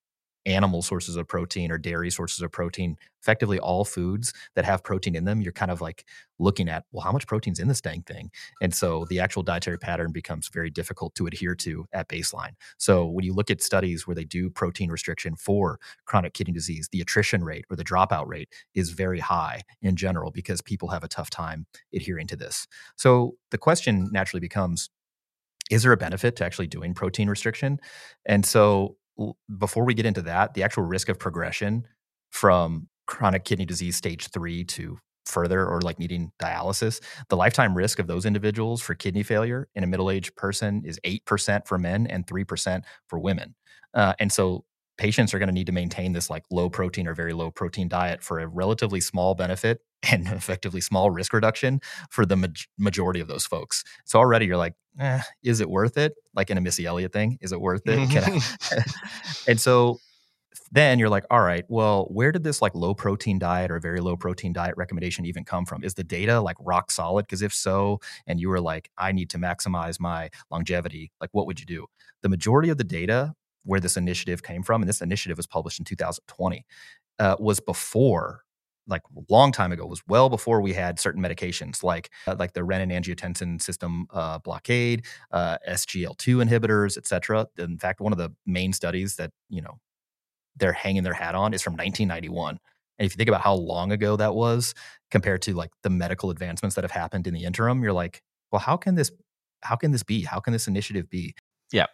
animal 0.48 0.82
sources 0.82 1.14
of 1.16 1.28
protein 1.28 1.70
or 1.70 1.78
dairy 1.78 2.10
sources 2.10 2.40
of 2.40 2.50
protein, 2.50 2.96
effectively 3.20 3.58
all 3.58 3.84
foods 3.84 4.32
that 4.54 4.64
have 4.64 4.82
protein 4.82 5.14
in 5.14 5.24
them, 5.24 5.40
you're 5.40 5.52
kind 5.52 5.70
of 5.70 5.80
like 5.80 6.04
looking 6.38 6.68
at, 6.68 6.84
well, 6.90 7.04
how 7.04 7.12
much 7.12 7.26
protein's 7.26 7.60
in 7.60 7.68
this 7.68 7.80
dang 7.80 8.02
thing? 8.02 8.30
And 8.62 8.74
so 8.74 9.04
the 9.10 9.20
actual 9.20 9.42
dietary 9.42 9.78
pattern 9.78 10.12
becomes 10.12 10.48
very 10.48 10.70
difficult 10.70 11.14
to 11.16 11.26
adhere 11.26 11.54
to 11.56 11.86
at 11.92 12.08
baseline. 12.08 12.52
So 12.78 13.06
when 13.06 13.24
you 13.24 13.34
look 13.34 13.50
at 13.50 13.60
studies 13.60 14.06
where 14.06 14.14
they 14.14 14.24
do 14.24 14.48
protein 14.48 14.90
restriction 14.90 15.36
for 15.36 15.78
chronic 16.06 16.34
kidney 16.34 16.54
disease, 16.54 16.88
the 16.90 17.00
attrition 17.00 17.44
rate 17.44 17.66
or 17.70 17.76
the 17.76 17.84
dropout 17.84 18.26
rate 18.26 18.48
is 18.74 18.90
very 18.90 19.20
high 19.20 19.62
in 19.82 19.96
general 19.96 20.30
because 20.30 20.62
people 20.62 20.88
have 20.88 21.04
a 21.04 21.08
tough 21.08 21.30
time 21.30 21.66
adhering 21.94 22.26
to 22.28 22.36
this. 22.36 22.66
So 22.96 23.36
the 23.50 23.58
question 23.58 24.08
naturally 24.12 24.40
becomes, 24.40 24.90
is 25.70 25.82
there 25.82 25.92
a 25.92 25.98
benefit 25.98 26.36
to 26.36 26.44
actually 26.44 26.68
doing 26.68 26.94
protein 26.94 27.28
restriction? 27.28 27.78
And 28.24 28.46
so 28.46 28.96
before 29.58 29.84
we 29.84 29.94
get 29.94 30.06
into 30.06 30.22
that, 30.22 30.54
the 30.54 30.62
actual 30.62 30.84
risk 30.84 31.08
of 31.08 31.18
progression 31.18 31.86
from 32.30 32.88
chronic 33.06 33.44
kidney 33.44 33.64
disease 33.64 33.96
stage 33.96 34.28
three 34.28 34.64
to 34.64 34.98
further 35.26 35.66
or 35.66 35.80
like 35.82 35.98
needing 35.98 36.32
dialysis, 36.40 37.00
the 37.28 37.36
lifetime 37.36 37.76
risk 37.76 37.98
of 37.98 38.06
those 38.06 38.24
individuals 38.24 38.80
for 38.80 38.94
kidney 38.94 39.22
failure 39.22 39.68
in 39.74 39.84
a 39.84 39.86
middle 39.86 40.10
aged 40.10 40.34
person 40.36 40.82
is 40.84 40.98
8% 41.04 41.66
for 41.66 41.78
men 41.78 42.06
and 42.06 42.26
3% 42.26 42.82
for 43.08 43.18
women. 43.18 43.54
Uh, 43.94 44.14
and 44.18 44.32
so 44.32 44.64
patients 44.98 45.32
are 45.32 45.38
going 45.38 45.48
to 45.48 45.54
need 45.54 45.66
to 45.66 45.72
maintain 45.72 46.12
this 46.12 46.28
like 46.28 46.44
low 46.50 46.68
protein 46.68 47.06
or 47.06 47.14
very 47.14 47.32
low 47.32 47.50
protein 47.50 47.88
diet 47.88 48.22
for 48.22 48.40
a 48.40 48.46
relatively 48.46 49.00
small 49.00 49.34
benefit 49.34 49.80
and 50.10 50.26
effectively 50.28 50.80
small 50.80 51.10
risk 51.10 51.32
reduction 51.32 51.80
for 52.10 52.26
the 52.26 52.36
ma- 52.36 52.48
majority 52.76 53.20
of 53.20 53.28
those 53.28 53.46
folks. 53.46 53.84
So 54.04 54.18
already 54.18 54.46
you're 54.46 54.56
like, 54.56 54.74
eh, 55.00 55.22
is 55.42 55.60
it 55.60 55.70
worth 55.70 55.96
it? 55.96 56.14
Like 56.34 56.50
in 56.50 56.58
a 56.58 56.60
Missy 56.60 56.84
Elliott 56.84 57.12
thing, 57.12 57.38
is 57.40 57.52
it 57.52 57.60
worth 57.60 57.82
it? 57.86 57.98
and 59.48 59.60
so 59.60 59.98
then 60.70 60.98
you're 60.98 61.08
like, 61.08 61.24
all 61.30 61.40
right, 61.40 61.64
well, 61.68 62.06
where 62.10 62.32
did 62.32 62.42
this 62.42 62.60
like 62.60 62.74
low 62.74 62.94
protein 62.94 63.38
diet 63.38 63.70
or 63.70 63.78
very 63.78 64.00
low 64.00 64.16
protein 64.16 64.52
diet 64.52 64.74
recommendation 64.76 65.24
even 65.24 65.44
come 65.44 65.64
from? 65.64 65.82
Is 65.82 65.94
the 65.94 66.04
data 66.04 66.40
like 66.40 66.56
rock 66.60 66.90
solid? 66.90 67.26
Because 67.26 67.42
if 67.42 67.54
so, 67.54 68.00
and 68.26 68.40
you 68.40 68.48
were 68.48 68.60
like, 68.60 68.90
I 68.98 69.12
need 69.12 69.30
to 69.30 69.38
maximize 69.38 69.98
my 69.98 70.30
longevity, 70.50 71.10
like 71.20 71.30
what 71.32 71.46
would 71.46 71.60
you 71.60 71.66
do? 71.66 71.86
The 72.22 72.28
majority 72.28 72.68
of 72.68 72.76
the 72.76 72.84
data 72.84 73.34
where 73.68 73.80
this 73.80 73.96
initiative 73.96 74.42
came 74.42 74.62
from, 74.62 74.82
and 74.82 74.88
this 74.88 75.00
initiative 75.00 75.36
was 75.36 75.46
published 75.46 75.78
in 75.78 75.84
2020, 75.84 76.64
uh, 77.18 77.36
was 77.38 77.60
before 77.60 78.42
like 78.86 79.02
a 79.14 79.20
long 79.30 79.52
time 79.52 79.70
ago 79.70 79.84
was 79.84 80.02
well 80.08 80.30
before 80.30 80.62
we 80.62 80.72
had 80.72 80.98
certain 80.98 81.22
medications 81.22 81.82
like 81.82 82.08
uh, 82.26 82.34
like 82.38 82.54
the 82.54 82.60
renin 82.60 82.90
angiotensin 82.90 83.60
system 83.60 84.06
uh, 84.14 84.38
blockade 84.38 85.04
uh, 85.30 85.58
SGLT2 85.68 86.42
inhibitors 86.42 86.96
et 86.96 87.06
cetera 87.06 87.46
in 87.58 87.76
fact 87.76 88.00
one 88.00 88.12
of 88.12 88.18
the 88.18 88.32
main 88.46 88.72
studies 88.72 89.16
that 89.16 89.30
you 89.50 89.60
know 89.60 89.78
they're 90.58 90.72
hanging 90.72 91.02
their 91.02 91.14
hat 91.14 91.34
on 91.34 91.54
is 91.54 91.62
from 91.62 91.74
1991. 91.74 92.58
And 92.98 93.06
if 93.06 93.12
you 93.12 93.16
think 93.16 93.28
about 93.28 93.42
how 93.42 93.54
long 93.54 93.92
ago 93.92 94.16
that 94.16 94.34
was 94.34 94.74
compared 95.10 95.42
to 95.42 95.54
like 95.54 95.70
the 95.82 95.90
medical 95.90 96.30
advancements 96.30 96.74
that 96.74 96.84
have 96.84 96.90
happened 96.90 97.26
in 97.26 97.34
the 97.34 97.44
interim, 97.44 97.82
you're 97.82 97.92
like, 97.92 98.22
well, 98.50 98.60
how 98.60 98.76
can 98.76 98.94
this 98.96 99.10
how 99.62 99.76
can 99.76 99.90
this 99.90 100.02
be? 100.02 100.22
How 100.22 100.40
can 100.40 100.52
this 100.52 100.68
initiative 100.68 101.08
be? 101.10 101.34
Yeah, 101.72 101.86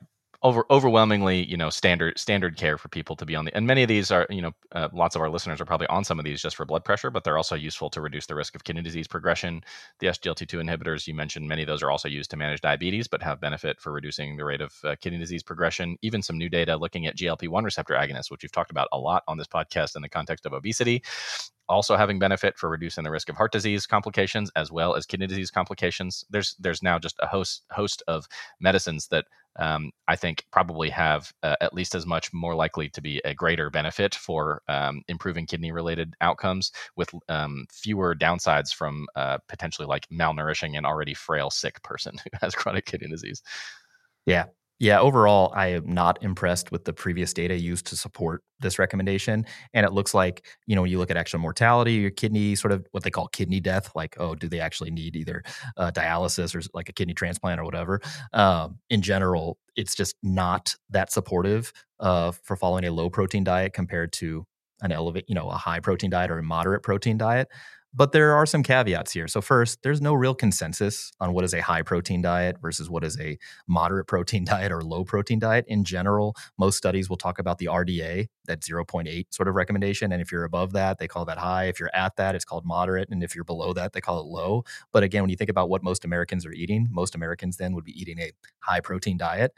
over 0.45 0.67
overwhelmingly, 0.71 1.43
you 1.51 1.57
know, 1.57 1.71
standard 1.71 2.19
standard 2.19 2.57
care 2.59 2.77
for 2.77 2.89
people 2.89 3.17
to 3.17 3.25
be 3.25 3.35
on 3.35 3.47
the. 3.47 3.57
And 3.57 3.67
many 3.67 3.83
of 3.83 3.89
these 3.89 4.11
are, 4.11 4.27
you 4.29 4.43
know, 4.43 4.53
uh, 4.73 4.89
lots 4.93 5.17
of 5.17 5.23
our 5.23 5.31
listeners 5.31 5.59
are 5.59 5.65
probably 5.65 5.87
on 5.87 6.05
some 6.05 6.19
of 6.19 6.25
these 6.25 6.43
just 6.43 6.55
for 6.55 6.67
blood 6.67 6.85
pressure, 6.85 7.11
but 7.11 7.25
they're 7.25 7.39
also 7.39 7.55
useful 7.55 7.89
to 7.91 8.03
reduce 8.03 8.27
the 8.27 8.35
risk 8.35 8.55
of 8.55 8.63
kidney 8.63 8.83
disease 8.83 9.09
progression. 9.09 9.63
The 10.01 10.09
SGLT2 10.09 10.63
inhibitors 10.63 11.07
you 11.07 11.15
mentioned, 11.15 11.49
many 11.49 11.63
of 11.63 11.67
those 11.67 11.83
are 11.83 11.91
also 11.91 12.09
used 12.09 12.31
to 12.31 12.37
manage 12.37 12.61
diabetes, 12.61 13.09
but 13.09 13.23
have 13.23 13.41
benefit 13.41 13.81
for 13.81 13.91
reducing 13.91 14.37
the 14.37 14.45
rate 14.45 14.61
of 14.61 14.75
uh, 14.85 14.97
kidney 15.01 15.19
disease 15.19 15.43
progression. 15.43 15.97
Even 16.03 16.23
some 16.23 16.37
new 16.37 16.51
data 16.51 16.77
looking 16.77 17.07
at 17.07 17.17
GLP-1 17.17 17.65
receptor 17.65 17.95
agonists, 17.95 18.31
which 18.31 18.43
we've 18.43 18.53
talked 18.53 18.71
about 18.71 18.89
a 18.93 18.99
lot 18.99 19.23
on 19.27 19.39
this 19.39 19.49
podcast 19.49 19.97
in 19.97 20.03
the 20.03 20.11
context 20.11 20.45
of 20.45 20.53
obesity, 20.53 21.03
also 21.69 21.97
having 21.97 22.19
benefit 22.19 22.59
for 22.59 22.69
reducing 22.69 23.05
the 23.05 23.11
risk 23.11 23.29
of 23.29 23.37
heart 23.37 23.53
disease 23.53 23.87
complications 23.87 24.51
as 24.57 24.71
well 24.71 24.95
as 24.95 25.07
kidney 25.07 25.27
disease 25.27 25.51
complications. 25.51 26.25
There's 26.31 26.57
there's 26.59 26.83
now 26.83 26.99
just 26.99 27.17
a 27.21 27.27
host 27.27 27.65
host 27.71 28.03
of 28.07 28.27
medicines 28.61 29.09
that 29.09 29.27
um, 29.57 29.93
I 30.09 30.17
think 30.17 30.45
probably 30.51 30.91
have 30.91 31.33
uh, 31.43 31.57
at 31.61 31.75
least 31.75 31.95
as 31.95 32.07
much 32.07 32.33
more 32.33 32.55
likely 32.55 32.89
to 32.91 33.01
be 33.01 33.21
a 33.25 33.35
greater 33.35 33.71
benefit 33.71 34.15
for 34.15 34.63
um, 34.69 35.03
improving 35.09 35.47
kidney 35.47 35.71
related 35.71 36.15
outcomes 36.21 36.73
with 36.97 37.11
um, 37.29 37.67
fewer 37.71 38.15
downsides 38.17 38.75
from 38.75 39.07
uh, 39.15 39.39
potentially 39.49 39.87
like 39.87 40.09
malnourishing 40.09 40.77
an 40.77 40.85
already 40.85 41.15
frail 41.15 41.51
sick 41.51 41.83
person 41.83 42.17
who 42.25 42.31
has 42.41 42.55
chronic 42.55 42.85
kidney 42.85 43.09
disease. 43.09 43.43
Yeah, 44.27 44.47
yeah, 44.81 44.99
overall, 44.99 45.53
I 45.55 45.69
am 45.69 45.93
not 45.93 46.23
impressed 46.23 46.73
with 46.73 46.85
the 46.85 46.93
previous 46.93 47.33
data 47.33 47.57
used 47.57 47.87
to 47.87 47.97
support 47.97 48.43
this 48.59 48.79
recommendation. 48.79 49.47
And 49.73 49.87
it 49.87 49.93
looks 49.93 50.15
like, 50.15 50.47
you 50.67 50.75
know, 50.75 50.83
when 50.83 50.91
you 50.91 50.99
look 50.99 51.11
at 51.11 51.17
actual 51.17 51.39
mortality, 51.39 51.95
your 51.95 52.11
kidney 52.11 52.55
sort 52.57 52.73
of 52.73 52.87
what 52.91 53.05
they 53.05 53.11
call 53.11 53.29
kidney 53.29 53.61
death, 53.61 53.91
like, 53.95 54.17
oh, 54.19 54.35
do 54.35 54.49
they 54.49 54.61
actually 54.61 54.91
need 54.91 55.15
either 55.15 55.43
uh, 55.77 55.93
dialysis 55.93 56.55
or 56.55 56.63
like 56.75 56.89
a 56.89 56.93
kidney 56.93 57.15
transplant 57.15 57.61
or 57.61 57.65
whatever? 57.65 58.01
Um, 58.33 58.79
in 58.91 59.01
general, 59.01 59.59
it's 59.77 59.95
just 59.95 60.17
not 60.23 60.75
that 60.91 61.13
supportive 61.13 61.73
uh, 62.01 62.33
for 62.33 62.57
following 62.57 62.85
a 62.85 62.91
low 62.91 63.11
protein 63.11 63.45
diet 63.45 63.73
compared 63.75 64.13
to 64.15 64.45
an 64.83 64.91
elevate, 64.91 65.25
you 65.29 65.35
know, 65.35 65.49
a 65.51 65.57
high 65.57 65.81
protein 65.81 66.11
diet 66.11 66.31
or 66.31 66.39
a 66.39 66.43
moderate 66.43 66.83
protein 66.83 67.17
diet. 67.17 67.49
But 67.97 68.11
there 68.11 68.35
are 68.35 68.45
some 68.45 68.65
caveats 68.65 69.13
here. 69.13 69.29
So, 69.29 69.41
first, 69.41 69.83
there's 69.83 70.01
no 70.01 70.15
real 70.15 70.35
consensus 70.35 71.13
on 71.21 71.33
what 71.33 71.45
is 71.45 71.55
a 71.55 71.63
high 71.63 71.83
protein 71.83 72.23
diet 72.23 72.57
versus 72.61 72.91
what 72.91 73.05
is 73.05 73.19
a 73.21 73.39
moderate 73.69 74.07
protein 74.09 74.45
diet 74.45 74.73
or 74.73 74.83
low 74.83 75.05
protein 75.05 75.39
diet. 75.39 75.65
In 75.69 75.85
general, 75.85 76.35
most 76.59 76.77
studies 76.77 77.09
will 77.09 77.17
talk 77.17 77.39
about 77.39 77.59
the 77.59 77.67
RDA, 77.67 78.27
that 78.47 78.61
0.8 78.61 79.27
sort 79.31 79.47
of 79.49 79.55
recommendation. 79.55 80.11
And 80.11 80.21
if 80.21 80.33
you're 80.33 80.43
above 80.43 80.73
that, 80.73 80.99
they 80.99 81.07
call 81.07 81.25
that 81.27 81.39
high. 81.39 81.65
If 81.65 81.79
you're 81.79 81.95
at 81.95 82.17
that, 82.17 82.35
it's 82.35 82.45
called 82.45 82.65
moderate. 82.65 83.09
And 83.11 83.23
if 83.23 83.37
you're 83.37 83.45
below 83.45 83.73
that, 83.75 83.93
they 83.93 84.01
call 84.01 84.19
it 84.19 84.27
low. 84.27 84.65
But 84.93 85.05
again, 85.05 85.23
when 85.23 85.31
you 85.31 85.37
think 85.37 85.51
about 85.51 85.69
what 85.69 85.85
most 85.85 86.05
Americans 86.05 86.45
are 86.45 86.53
eating, 86.53 86.89
most 86.91 87.15
Americans 87.15 87.59
then 87.59 87.75
would 87.75 87.85
be 87.85 87.99
eating 87.99 88.19
a 88.19 88.33
high 88.59 88.81
protein 88.81 89.17
diet. 89.17 89.53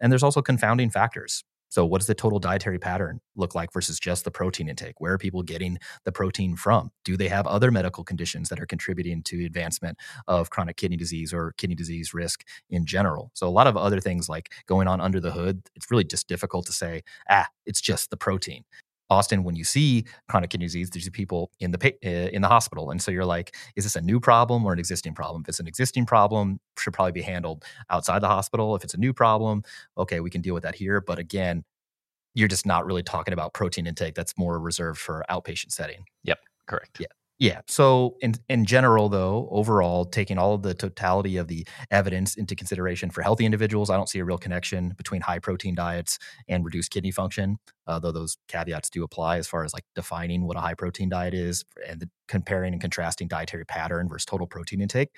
And 0.00 0.10
there's 0.10 0.22
also 0.22 0.40
confounding 0.40 0.88
factors. 0.88 1.44
So, 1.72 1.86
what 1.86 2.02
does 2.02 2.06
the 2.06 2.14
total 2.14 2.38
dietary 2.38 2.78
pattern 2.78 3.18
look 3.34 3.54
like 3.54 3.72
versus 3.72 3.98
just 3.98 4.24
the 4.24 4.30
protein 4.30 4.68
intake? 4.68 5.00
Where 5.00 5.14
are 5.14 5.18
people 5.18 5.42
getting 5.42 5.78
the 6.04 6.12
protein 6.12 6.54
from? 6.54 6.90
Do 7.02 7.16
they 7.16 7.28
have 7.28 7.46
other 7.46 7.70
medical 7.70 8.04
conditions 8.04 8.50
that 8.50 8.60
are 8.60 8.66
contributing 8.66 9.22
to 9.22 9.46
advancement 9.46 9.96
of 10.28 10.50
chronic 10.50 10.76
kidney 10.76 10.98
disease 10.98 11.32
or 11.32 11.54
kidney 11.56 11.74
disease 11.74 12.12
risk 12.12 12.44
in 12.68 12.84
general? 12.84 13.30
So, 13.32 13.48
a 13.48 13.56
lot 13.56 13.66
of 13.66 13.78
other 13.78 14.00
things 14.00 14.28
like 14.28 14.52
going 14.66 14.86
on 14.86 15.00
under 15.00 15.18
the 15.18 15.32
hood, 15.32 15.62
it's 15.74 15.90
really 15.90 16.04
just 16.04 16.28
difficult 16.28 16.66
to 16.66 16.72
say, 16.72 17.04
ah, 17.30 17.46
it's 17.64 17.80
just 17.80 18.10
the 18.10 18.18
protein. 18.18 18.64
Austin, 19.12 19.44
when 19.44 19.56
you 19.56 19.64
see 19.64 20.04
chronic 20.28 20.50
kidney 20.50 20.66
disease, 20.66 20.90
there's 20.90 21.08
people 21.10 21.50
in 21.60 21.70
the 21.70 21.94
uh, 22.04 22.08
in 22.08 22.42
the 22.42 22.48
hospital, 22.48 22.90
and 22.90 23.00
so 23.00 23.10
you're 23.10 23.24
like, 23.24 23.54
is 23.76 23.84
this 23.84 23.96
a 23.96 24.00
new 24.00 24.18
problem 24.18 24.64
or 24.64 24.72
an 24.72 24.78
existing 24.78 25.14
problem? 25.14 25.42
If 25.42 25.48
it's 25.50 25.60
an 25.60 25.66
existing 25.66 26.06
problem, 26.06 26.60
should 26.78 26.94
probably 26.94 27.12
be 27.12 27.22
handled 27.22 27.64
outside 27.90 28.20
the 28.20 28.28
hospital. 28.28 28.74
If 28.74 28.84
it's 28.84 28.94
a 28.94 28.98
new 28.98 29.12
problem, 29.12 29.62
okay, 29.98 30.20
we 30.20 30.30
can 30.30 30.40
deal 30.40 30.54
with 30.54 30.62
that 30.62 30.74
here. 30.74 31.00
But 31.00 31.18
again, 31.18 31.64
you're 32.34 32.48
just 32.48 32.66
not 32.66 32.86
really 32.86 33.02
talking 33.02 33.34
about 33.34 33.52
protein 33.52 33.86
intake. 33.86 34.14
That's 34.14 34.36
more 34.38 34.58
reserved 34.58 34.98
for 34.98 35.24
outpatient 35.30 35.72
setting. 35.72 36.04
Yep, 36.24 36.38
correct. 36.66 36.98
Yeah. 36.98 37.08
Yeah. 37.42 37.62
So 37.66 38.18
in 38.20 38.34
in 38.48 38.64
general, 38.66 39.08
though, 39.08 39.48
overall, 39.50 40.04
taking 40.04 40.38
all 40.38 40.54
of 40.54 40.62
the 40.62 40.74
totality 40.74 41.38
of 41.38 41.48
the 41.48 41.66
evidence 41.90 42.36
into 42.36 42.54
consideration 42.54 43.10
for 43.10 43.20
healthy 43.20 43.44
individuals, 43.44 43.90
I 43.90 43.96
don't 43.96 44.08
see 44.08 44.20
a 44.20 44.24
real 44.24 44.38
connection 44.38 44.90
between 44.96 45.22
high 45.22 45.40
protein 45.40 45.74
diets 45.74 46.20
and 46.46 46.64
reduced 46.64 46.92
kidney 46.92 47.10
function. 47.10 47.58
Uh, 47.88 47.98
though 47.98 48.12
those 48.12 48.36
caveats 48.46 48.90
do 48.90 49.02
apply 49.02 49.38
as 49.38 49.48
far 49.48 49.64
as 49.64 49.74
like 49.74 49.82
defining 49.96 50.46
what 50.46 50.56
a 50.56 50.60
high 50.60 50.74
protein 50.74 51.08
diet 51.08 51.34
is 51.34 51.64
and 51.84 51.98
the, 51.98 52.08
comparing 52.28 52.72
and 52.72 52.80
contrasting 52.80 53.28
dietary 53.28 53.64
pattern 53.64 54.08
versus 54.08 54.24
total 54.24 54.46
protein 54.46 54.80
intake. 54.80 55.10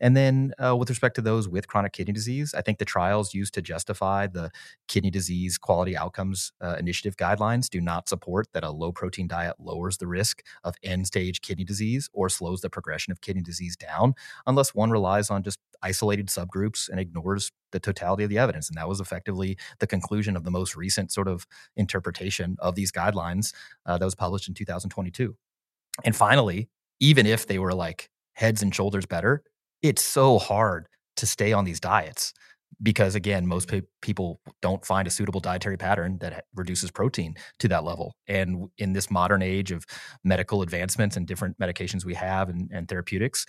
And 0.00 0.16
then 0.16 0.52
uh, 0.62 0.76
with 0.76 0.88
respect 0.88 1.14
to 1.16 1.22
those 1.22 1.48
with 1.48 1.68
chronic 1.68 1.92
kidney 1.92 2.12
disease, 2.12 2.54
I 2.54 2.62
think 2.62 2.78
the 2.78 2.84
trials 2.84 3.34
used 3.34 3.54
to 3.54 3.62
justify 3.62 4.26
the 4.26 4.50
kidney 4.88 5.10
disease 5.10 5.58
quality 5.58 5.96
outcomes 5.96 6.52
uh, 6.60 6.76
initiative 6.78 7.16
guidelines 7.16 7.68
do 7.68 7.80
not 7.80 8.08
support 8.08 8.48
that 8.52 8.64
a 8.64 8.70
low 8.70 8.92
protein 8.92 9.26
diet 9.26 9.56
lowers 9.58 9.98
the 9.98 10.06
risk 10.06 10.42
of 10.62 10.74
end 10.82 11.06
stage 11.06 11.40
kidney 11.40 11.64
disease 11.64 12.08
or 12.12 12.28
slows 12.28 12.60
the 12.60 12.70
progression 12.70 13.10
of 13.12 13.20
kidney 13.20 13.42
disease 13.42 13.76
down 13.76 14.14
unless 14.46 14.74
one 14.74 14.90
relies 14.90 15.30
on 15.30 15.42
just 15.42 15.58
isolated 15.82 16.28
subgroups 16.28 16.88
and 16.88 16.98
ignores 16.98 17.52
the 17.72 17.80
totality 17.80 18.24
of 18.24 18.30
the 18.30 18.38
evidence. 18.38 18.68
And 18.68 18.78
that 18.78 18.88
was 18.88 19.00
effectively 19.00 19.58
the 19.80 19.86
conclusion 19.86 20.36
of 20.36 20.44
the 20.44 20.50
most 20.50 20.74
recent 20.74 21.12
sort 21.12 21.28
of 21.28 21.46
interpretation 21.76 22.56
of 22.60 22.74
these 22.74 22.90
guidelines 22.90 23.52
uh, 23.84 23.98
that 23.98 24.04
was 24.04 24.14
published 24.14 24.48
in 24.48 24.54
2022. 24.54 25.36
And 26.02 26.14
finally, 26.16 26.68
even 27.00 27.26
if 27.26 27.46
they 27.46 27.58
were 27.58 27.74
like 27.74 28.08
heads 28.34 28.62
and 28.62 28.74
shoulders 28.74 29.06
better, 29.06 29.42
it's 29.82 30.02
so 30.02 30.38
hard 30.38 30.88
to 31.16 31.26
stay 31.26 31.52
on 31.52 31.64
these 31.64 31.80
diets 31.80 32.32
because 32.82 33.14
again 33.14 33.46
most 33.46 33.68
pe- 33.68 33.82
people 34.02 34.40
don't 34.60 34.84
find 34.84 35.06
a 35.06 35.10
suitable 35.10 35.40
dietary 35.40 35.76
pattern 35.76 36.18
that 36.20 36.44
reduces 36.56 36.90
protein 36.90 37.34
to 37.60 37.68
that 37.68 37.84
level. 37.84 38.16
And 38.26 38.68
in 38.78 38.92
this 38.92 39.10
modern 39.10 39.42
age 39.42 39.70
of 39.70 39.84
medical 40.24 40.62
advancements 40.62 41.16
and 41.16 41.26
different 41.26 41.58
medications 41.58 42.04
we 42.04 42.14
have 42.14 42.48
and, 42.48 42.70
and 42.72 42.88
therapeutics 42.88 43.46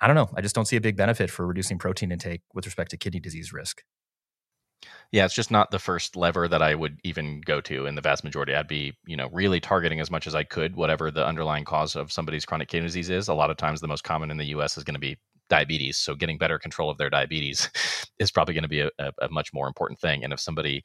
i 0.00 0.06
don't 0.06 0.16
know 0.16 0.28
i 0.36 0.40
just 0.40 0.54
don't 0.54 0.66
see 0.66 0.76
a 0.76 0.80
big 0.80 0.96
benefit 0.96 1.30
for 1.30 1.46
reducing 1.46 1.78
protein 1.78 2.12
intake 2.12 2.42
with 2.54 2.66
respect 2.66 2.90
to 2.90 2.96
kidney 2.96 3.20
disease 3.20 3.52
risk 3.52 3.82
yeah, 5.12 5.24
it's 5.24 5.34
just 5.34 5.50
not 5.50 5.70
the 5.70 5.78
first 5.78 6.16
lever 6.16 6.48
that 6.48 6.62
I 6.62 6.74
would 6.74 6.98
even 7.04 7.40
go 7.40 7.60
to 7.62 7.86
in 7.86 7.94
the 7.94 8.00
vast 8.00 8.24
majority. 8.24 8.54
I'd 8.54 8.68
be, 8.68 8.94
you 9.06 9.16
know, 9.16 9.28
really 9.32 9.60
targeting 9.60 10.00
as 10.00 10.10
much 10.10 10.26
as 10.26 10.34
I 10.34 10.44
could 10.44 10.76
whatever 10.76 11.10
the 11.10 11.26
underlying 11.26 11.64
cause 11.64 11.94
of 11.94 12.10
somebody's 12.10 12.44
chronic 12.44 12.68
kidney 12.68 12.86
disease 12.86 13.10
is. 13.10 13.28
A 13.28 13.34
lot 13.34 13.50
of 13.50 13.56
times 13.56 13.80
the 13.80 13.88
most 13.88 14.04
common 14.04 14.30
in 14.30 14.36
the 14.36 14.46
US 14.46 14.76
is 14.76 14.84
going 14.84 14.94
to 14.94 15.00
be 15.00 15.16
diabetes. 15.48 15.98
So 15.98 16.14
getting 16.14 16.38
better 16.38 16.58
control 16.58 16.90
of 16.90 16.98
their 16.98 17.10
diabetes 17.10 17.70
is 18.18 18.30
probably 18.30 18.54
going 18.54 18.62
to 18.62 18.68
be 18.68 18.80
a, 18.80 18.90
a, 18.98 19.12
a 19.22 19.28
much 19.28 19.52
more 19.52 19.68
important 19.68 20.00
thing. 20.00 20.24
And 20.24 20.32
if 20.32 20.40
somebody 20.40 20.82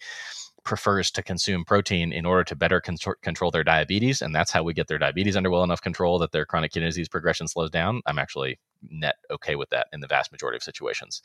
prefers 0.63 1.09
to 1.11 1.23
consume 1.23 1.65
protein 1.65 2.11
in 2.11 2.25
order 2.25 2.43
to 2.43 2.55
better 2.55 2.81
con- 2.81 2.97
control 3.23 3.49
their 3.49 3.63
diabetes, 3.63 4.21
and 4.21 4.35
that's 4.35 4.51
how 4.51 4.61
we 4.63 4.73
get 4.73 4.87
their 4.87 4.97
diabetes 4.97 5.35
under 5.35 5.49
well 5.49 5.63
enough 5.63 5.81
control 5.81 6.19
that 6.19 6.31
their 6.31 6.45
chronic 6.45 6.71
kidney 6.71 6.87
disease 6.87 7.09
progression 7.09 7.47
slows 7.47 7.71
down, 7.71 8.01
I'm 8.05 8.19
actually 8.19 8.59
net 8.89 9.15
okay 9.31 9.55
with 9.55 9.69
that 9.69 9.87
in 9.93 9.99
the 9.99 10.07
vast 10.07 10.31
majority 10.31 10.57
of 10.57 10.63
situations. 10.63 11.21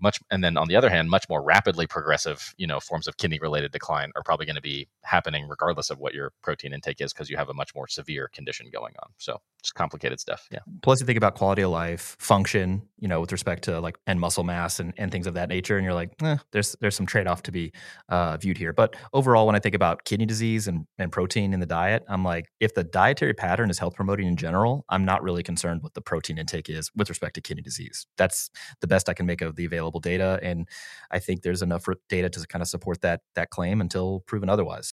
Much 0.00 0.20
and 0.30 0.42
then 0.42 0.56
on 0.56 0.68
the 0.68 0.76
other 0.76 0.90
hand 0.90 1.10
much 1.10 1.28
more 1.28 1.42
rapidly 1.42 1.86
progressive 1.86 2.54
you 2.56 2.66
know 2.66 2.80
forms 2.80 3.06
of 3.06 3.16
kidney 3.16 3.38
related 3.40 3.72
decline 3.72 4.10
are 4.16 4.22
probably 4.22 4.46
going 4.46 4.56
to 4.56 4.62
be 4.62 4.88
happening 5.02 5.46
regardless 5.48 5.90
of 5.90 5.98
what 5.98 6.14
your 6.14 6.32
protein 6.42 6.72
intake 6.72 7.00
is 7.00 7.12
because 7.12 7.28
you 7.30 7.36
have 7.36 7.48
a 7.48 7.54
much 7.54 7.74
more 7.74 7.88
severe 7.88 8.28
condition 8.32 8.68
going 8.72 8.94
on. 9.02 9.10
So 9.18 9.38
it's 9.58 9.72
complicated 9.72 10.20
stuff 10.20 10.48
yeah. 10.50 10.60
Plus 10.82 11.00
you 11.00 11.06
think 11.06 11.18
about 11.18 11.34
quality 11.34 11.62
of 11.62 11.70
life 11.70 12.16
function 12.18 12.82
you 12.98 13.08
know 13.08 13.20
with 13.20 13.32
respect 13.32 13.64
to 13.64 13.80
like 13.80 13.98
and 14.06 14.18
muscle 14.18 14.44
mass 14.44 14.80
and, 14.80 14.94
and 14.96 15.12
things 15.12 15.26
of 15.26 15.34
that 15.34 15.48
nature 15.48 15.76
and 15.76 15.84
you're 15.84 15.94
like 15.94 16.10
eh, 16.22 16.36
there's 16.52 16.76
there's 16.80 16.96
some 16.96 17.06
trade-off 17.06 17.42
to 17.42 17.52
be 17.52 17.72
uh, 18.08 18.36
viewed 18.36 18.56
here. 18.56 18.72
But 18.72 18.96
overall 19.12 19.46
when 19.46 19.56
i 19.56 19.58
think 19.58 19.74
about 19.74 20.04
kidney 20.04 20.26
disease 20.26 20.68
and, 20.68 20.86
and 20.98 21.12
protein 21.12 21.52
in 21.52 21.60
the 21.60 21.66
diet 21.66 22.04
i'm 22.08 22.24
like 22.24 22.46
if 22.60 22.74
the 22.74 22.84
dietary 22.84 23.34
pattern 23.34 23.70
is 23.70 23.78
health 23.78 23.94
promoting 23.94 24.26
in 24.26 24.36
general 24.36 24.84
i'm 24.88 25.04
not 25.04 25.22
really 25.22 25.42
concerned 25.42 25.82
what 25.82 25.94
the 25.94 26.00
protein 26.00 26.38
intake 26.38 26.68
is 26.68 26.89
with 26.96 27.08
respect 27.08 27.34
to 27.34 27.40
kidney 27.40 27.62
disease 27.62 28.06
that's 28.16 28.50
the 28.80 28.86
best 28.86 29.08
i 29.08 29.14
can 29.14 29.26
make 29.26 29.40
of 29.42 29.56
the 29.56 29.64
available 29.64 30.00
data, 30.00 30.38
and 30.42 30.68
I 31.10 31.18
think 31.18 31.42
there's 31.42 31.62
enough 31.62 31.86
data 32.08 32.28
to 32.30 32.46
kind 32.46 32.62
of 32.62 32.68
support 32.68 33.00
that 33.02 33.20
that 33.34 33.50
claim 33.50 33.80
until 33.80 34.20
proven 34.26 34.48
otherwise. 34.48 34.92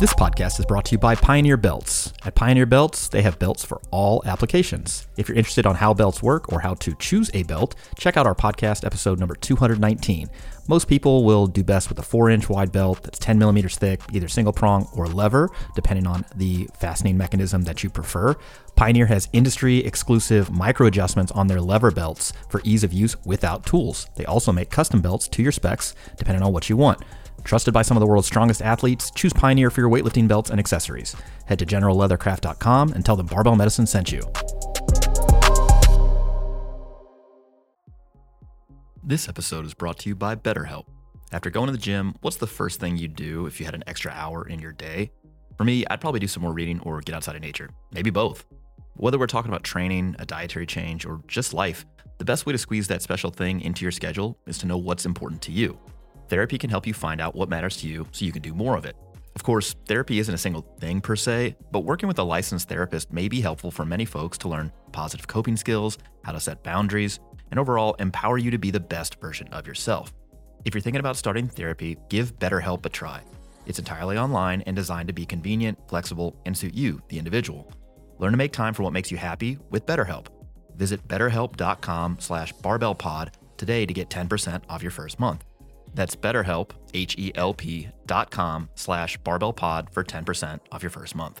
This 0.00 0.14
podcast 0.14 0.58
is 0.58 0.64
brought 0.64 0.86
to 0.86 0.92
you 0.92 0.98
by 0.98 1.14
Pioneer 1.14 1.58
Belts. 1.58 2.14
At 2.24 2.34
Pioneer 2.34 2.64
Belts, 2.64 3.06
they 3.06 3.20
have 3.20 3.38
belts 3.38 3.66
for 3.66 3.82
all 3.90 4.22
applications. 4.24 5.06
If 5.18 5.28
you're 5.28 5.36
interested 5.36 5.66
on 5.66 5.74
how 5.74 5.92
belts 5.92 6.22
work 6.22 6.50
or 6.50 6.60
how 6.60 6.72
to 6.76 6.94
choose 6.94 7.30
a 7.34 7.42
belt, 7.42 7.74
check 7.98 8.16
out 8.16 8.26
our 8.26 8.34
podcast 8.34 8.86
episode 8.86 9.18
number 9.18 9.34
219. 9.34 10.30
Most 10.68 10.88
people 10.88 11.22
will 11.22 11.46
do 11.46 11.62
best 11.62 11.90
with 11.90 11.98
a 11.98 12.02
4 12.02 12.30
inch 12.30 12.48
wide 12.48 12.72
belt 12.72 13.02
that's 13.02 13.18
10 13.18 13.38
millimeters 13.38 13.76
thick, 13.76 14.00
either 14.10 14.26
single 14.26 14.54
prong 14.54 14.88
or 14.94 15.06
lever, 15.06 15.50
depending 15.74 16.06
on 16.06 16.24
the 16.34 16.66
fastening 16.78 17.18
mechanism 17.18 17.64
that 17.64 17.84
you 17.84 17.90
prefer. 17.90 18.34
Pioneer 18.76 19.04
has 19.04 19.28
industry 19.34 19.84
exclusive 19.84 20.50
micro 20.50 20.86
adjustments 20.86 21.30
on 21.32 21.46
their 21.46 21.60
lever 21.60 21.90
belts 21.90 22.32
for 22.48 22.62
ease 22.64 22.84
of 22.84 22.94
use 22.94 23.22
without 23.26 23.66
tools. 23.66 24.08
They 24.16 24.24
also 24.24 24.50
make 24.50 24.70
custom 24.70 25.02
belts 25.02 25.28
to 25.28 25.42
your 25.42 25.52
specs, 25.52 25.94
depending 26.16 26.42
on 26.42 26.54
what 26.54 26.70
you 26.70 26.78
want. 26.78 27.02
Trusted 27.44 27.74
by 27.74 27.82
some 27.82 27.96
of 27.96 28.00
the 28.00 28.06
world's 28.06 28.26
strongest 28.26 28.62
athletes, 28.62 29.10
choose 29.10 29.32
Pioneer 29.32 29.70
for 29.70 29.80
your 29.80 29.90
weightlifting 29.90 30.28
belts 30.28 30.50
and 30.50 30.58
accessories. 30.60 31.16
Head 31.46 31.58
to 31.58 31.66
generalleathercraft.com 31.66 32.92
and 32.92 33.04
tell 33.04 33.16
them 33.16 33.26
Barbell 33.26 33.56
Medicine 33.56 33.86
sent 33.86 34.12
you. 34.12 34.22
This 39.02 39.28
episode 39.28 39.64
is 39.64 39.74
brought 39.74 39.98
to 40.00 40.08
you 40.08 40.14
by 40.14 40.36
BetterHelp. 40.36 40.84
After 41.32 41.50
going 41.50 41.66
to 41.66 41.72
the 41.72 41.78
gym, 41.78 42.14
what's 42.20 42.36
the 42.36 42.46
first 42.46 42.80
thing 42.80 42.96
you'd 42.96 43.16
do 43.16 43.46
if 43.46 43.58
you 43.58 43.66
had 43.66 43.74
an 43.74 43.84
extra 43.86 44.12
hour 44.12 44.46
in 44.46 44.60
your 44.60 44.72
day? 44.72 45.10
For 45.56 45.64
me, 45.64 45.84
I'd 45.90 46.00
probably 46.00 46.20
do 46.20 46.28
some 46.28 46.42
more 46.42 46.52
reading 46.52 46.80
or 46.80 47.00
get 47.00 47.14
outside 47.14 47.36
of 47.36 47.42
nature. 47.42 47.70
Maybe 47.92 48.10
both. 48.10 48.46
Whether 48.94 49.18
we're 49.18 49.26
talking 49.26 49.50
about 49.50 49.64
training, 49.64 50.16
a 50.18 50.26
dietary 50.26 50.66
change, 50.66 51.06
or 51.06 51.22
just 51.26 51.54
life, 51.54 51.86
the 52.18 52.24
best 52.24 52.46
way 52.46 52.52
to 52.52 52.58
squeeze 52.58 52.86
that 52.88 53.02
special 53.02 53.30
thing 53.30 53.60
into 53.62 53.84
your 53.84 53.92
schedule 53.92 54.38
is 54.46 54.58
to 54.58 54.66
know 54.66 54.76
what's 54.76 55.06
important 55.06 55.40
to 55.42 55.52
you. 55.52 55.78
Therapy 56.30 56.58
can 56.58 56.70
help 56.70 56.86
you 56.86 56.94
find 56.94 57.20
out 57.20 57.34
what 57.34 57.48
matters 57.48 57.76
to 57.78 57.88
you 57.88 58.06
so 58.12 58.24
you 58.24 58.30
can 58.30 58.40
do 58.40 58.54
more 58.54 58.76
of 58.76 58.84
it. 58.84 58.94
Of 59.34 59.42
course, 59.42 59.74
therapy 59.86 60.20
isn't 60.20 60.32
a 60.32 60.38
single 60.38 60.62
thing 60.78 61.00
per 61.00 61.16
se, 61.16 61.56
but 61.72 61.80
working 61.80 62.06
with 62.06 62.20
a 62.20 62.22
licensed 62.22 62.68
therapist 62.68 63.12
may 63.12 63.28
be 63.28 63.40
helpful 63.40 63.72
for 63.72 63.84
many 63.84 64.04
folks 64.04 64.38
to 64.38 64.48
learn 64.48 64.70
positive 64.92 65.26
coping 65.26 65.56
skills, 65.56 65.98
how 66.22 66.30
to 66.30 66.38
set 66.38 66.62
boundaries, 66.62 67.18
and 67.50 67.58
overall 67.58 67.96
empower 67.98 68.38
you 68.38 68.52
to 68.52 68.58
be 68.58 68.70
the 68.70 68.78
best 68.78 69.20
version 69.20 69.48
of 69.48 69.66
yourself. 69.66 70.12
If 70.64 70.72
you're 70.72 70.80
thinking 70.80 71.00
about 71.00 71.16
starting 71.16 71.48
therapy, 71.48 71.96
give 72.08 72.38
BetterHelp 72.38 72.86
a 72.86 72.88
try. 72.88 73.22
It's 73.66 73.80
entirely 73.80 74.16
online 74.16 74.62
and 74.62 74.76
designed 74.76 75.08
to 75.08 75.12
be 75.14 75.26
convenient, 75.26 75.78
flexible, 75.88 76.40
and 76.46 76.56
suit 76.56 76.74
you, 76.74 77.02
the 77.08 77.18
individual. 77.18 77.72
Learn 78.18 78.30
to 78.30 78.38
make 78.38 78.52
time 78.52 78.72
for 78.72 78.84
what 78.84 78.92
makes 78.92 79.10
you 79.10 79.16
happy 79.16 79.58
with 79.70 79.84
BetterHelp. 79.84 80.28
Visit 80.76 81.08
betterhelp.com 81.08 82.18
slash 82.20 82.54
barbellpod 82.54 83.32
today 83.56 83.84
to 83.84 83.92
get 83.92 84.10
10% 84.10 84.62
off 84.68 84.82
your 84.82 84.92
first 84.92 85.18
month. 85.18 85.44
That's 85.94 86.16
BetterHelp, 86.16 86.70
H-E-L-P 86.94 87.88
dot 88.06 88.30
com 88.30 88.68
slash 88.74 89.18
barbellpod 89.20 89.92
for 89.92 90.04
10% 90.04 90.60
off 90.72 90.82
your 90.82 90.90
first 90.90 91.14
month. 91.14 91.40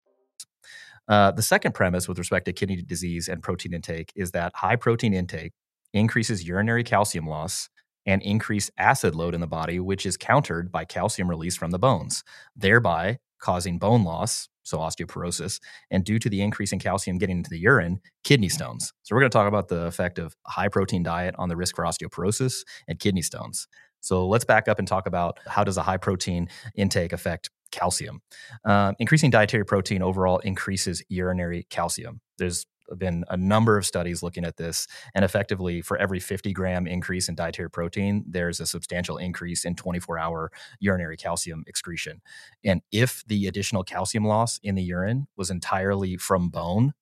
Uh, 1.11 1.29
the 1.29 1.41
second 1.41 1.73
premise 1.73 2.07
with 2.07 2.17
respect 2.17 2.45
to 2.45 2.53
kidney 2.53 2.81
disease 2.81 3.27
and 3.27 3.43
protein 3.43 3.73
intake 3.73 4.13
is 4.15 4.31
that 4.31 4.53
high 4.55 4.77
protein 4.77 5.13
intake 5.13 5.51
increases 5.93 6.47
urinary 6.47 6.85
calcium 6.85 7.27
loss 7.27 7.67
and 8.05 8.21
increased 8.21 8.71
acid 8.77 9.13
load 9.13 9.35
in 9.35 9.41
the 9.41 9.47
body, 9.47 9.77
which 9.77 10.05
is 10.05 10.15
countered 10.15 10.71
by 10.71 10.85
calcium 10.85 11.29
release 11.29 11.57
from 11.57 11.71
the 11.71 11.77
bones, 11.77 12.23
thereby 12.55 13.17
causing 13.41 13.77
bone 13.77 14.05
loss, 14.05 14.47
so 14.63 14.77
osteoporosis, 14.77 15.59
and 15.89 16.05
due 16.05 16.17
to 16.17 16.29
the 16.29 16.41
increase 16.41 16.71
in 16.71 16.79
calcium 16.79 17.17
getting 17.17 17.39
into 17.39 17.49
the 17.49 17.59
urine, 17.59 17.99
kidney 18.23 18.47
stones. 18.47 18.93
So 19.03 19.13
we're 19.13 19.19
going 19.21 19.31
to 19.31 19.37
talk 19.37 19.49
about 19.49 19.67
the 19.67 19.87
effect 19.87 20.17
of 20.17 20.33
high 20.47 20.69
protein 20.69 21.03
diet 21.03 21.35
on 21.37 21.49
the 21.49 21.57
risk 21.57 21.75
for 21.75 21.83
osteoporosis 21.83 22.63
and 22.87 22.99
kidney 22.99 23.21
stones. 23.21 23.67
So 23.99 24.25
let's 24.29 24.45
back 24.45 24.69
up 24.69 24.79
and 24.79 24.87
talk 24.87 25.07
about 25.07 25.39
how 25.45 25.65
does 25.65 25.75
a 25.75 25.83
high 25.83 25.97
protein 25.97 26.47
intake 26.75 27.11
affect 27.11 27.49
calcium. 27.71 28.21
Uh, 28.65 28.93
increasing 28.99 29.29
dietary 29.29 29.65
protein 29.65 30.01
overall 30.01 30.39
increases 30.39 31.03
urinary 31.09 31.65
calcium. 31.69 32.21
There's 32.37 32.65
been 32.97 33.23
a 33.29 33.37
number 33.37 33.77
of 33.77 33.85
studies 33.85 34.21
looking 34.21 34.43
at 34.43 34.57
this, 34.57 34.87
and 35.15 35.23
effectively, 35.23 35.81
for 35.81 35.97
every 35.97 36.19
50 36.19 36.51
gram 36.53 36.87
increase 36.87 37.29
in 37.29 37.35
dietary 37.35 37.69
protein, 37.69 38.23
there's 38.27 38.59
a 38.59 38.65
substantial 38.65 39.17
increase 39.17 39.65
in 39.65 39.75
24 39.75 40.17
hour 40.17 40.51
urinary 40.79 41.17
calcium 41.17 41.63
excretion. 41.67 42.21
And 42.63 42.81
if 42.91 43.23
the 43.27 43.47
additional 43.47 43.83
calcium 43.83 44.25
loss 44.25 44.59
in 44.63 44.75
the 44.75 44.83
urine 44.83 45.27
was 45.37 45.49
entirely 45.49 46.17
from 46.17 46.49
bone, 46.49 46.93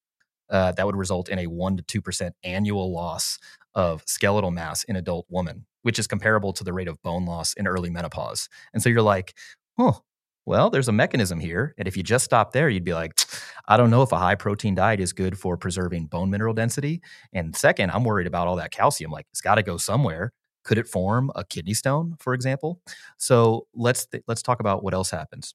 uh, 0.50 0.72
that 0.74 0.86
would 0.86 0.96
result 0.96 1.30
in 1.30 1.40
a 1.40 1.46
1% 1.46 1.86
to 1.86 2.02
2% 2.02 2.32
annual 2.44 2.92
loss 2.92 3.38
of 3.76 4.04
skeletal 4.08 4.52
mass 4.52 4.84
in 4.84 4.96
adult 4.96 5.26
women, 5.30 5.66
which 5.84 6.00
is 6.00 6.08
comparable 6.08 6.54
to 6.54 6.64
the 6.64 6.74
rate 6.74 6.88
of 6.88 7.02
bone 7.04 7.26
loss 7.26 7.54
in 7.54 7.68
early 7.68 7.90
menopause. 7.90 8.50
And 8.74 8.82
so 8.82 8.90
you're 8.90 9.02
like, 9.02 9.36
oh, 9.78 10.02
well, 10.50 10.72
there's 10.72 10.88
a 10.88 10.92
mechanism 10.92 11.40
here. 11.40 11.76
And 11.78 11.88
if 11.88 11.96
you 11.96 12.02
just 12.02 12.26
stop 12.26 12.54
there, 12.54 12.70
you'd 12.70 12.84
be 12.84 12.96
like, 12.96 13.14
I 13.68 13.78
don't 13.78 13.92
know 13.92 14.02
if 14.02 14.12
a 14.12 14.18
high 14.18 14.34
protein 14.34 14.74
diet 14.74 15.00
is 15.00 15.14
good 15.14 15.38
for 15.38 15.56
preserving 15.58 16.08
bone 16.08 16.32
mineral 16.32 16.56
density. 16.56 17.04
And 17.34 17.56
second, 17.56 17.92
I'm 17.92 18.04
worried 18.04 18.26
about 18.26 18.48
all 18.48 18.56
that 18.56 18.72
calcium. 18.72 19.12
Like, 19.12 19.28
it's 19.32 19.42
got 19.42 19.56
to 19.56 19.64
go 19.64 19.78
somewhere. 19.78 20.34
Could 20.64 20.80
it 20.80 20.88
form 20.88 21.32
a 21.36 21.44
kidney 21.44 21.76
stone, 21.76 22.16
for 22.20 22.34
example? 22.34 22.82
So 23.18 23.68
let's 23.76 24.08
th- 24.08 24.24
let's 24.28 24.42
talk 24.42 24.60
about 24.60 24.84
what 24.84 24.96
else 24.96 25.12
happens 25.12 25.54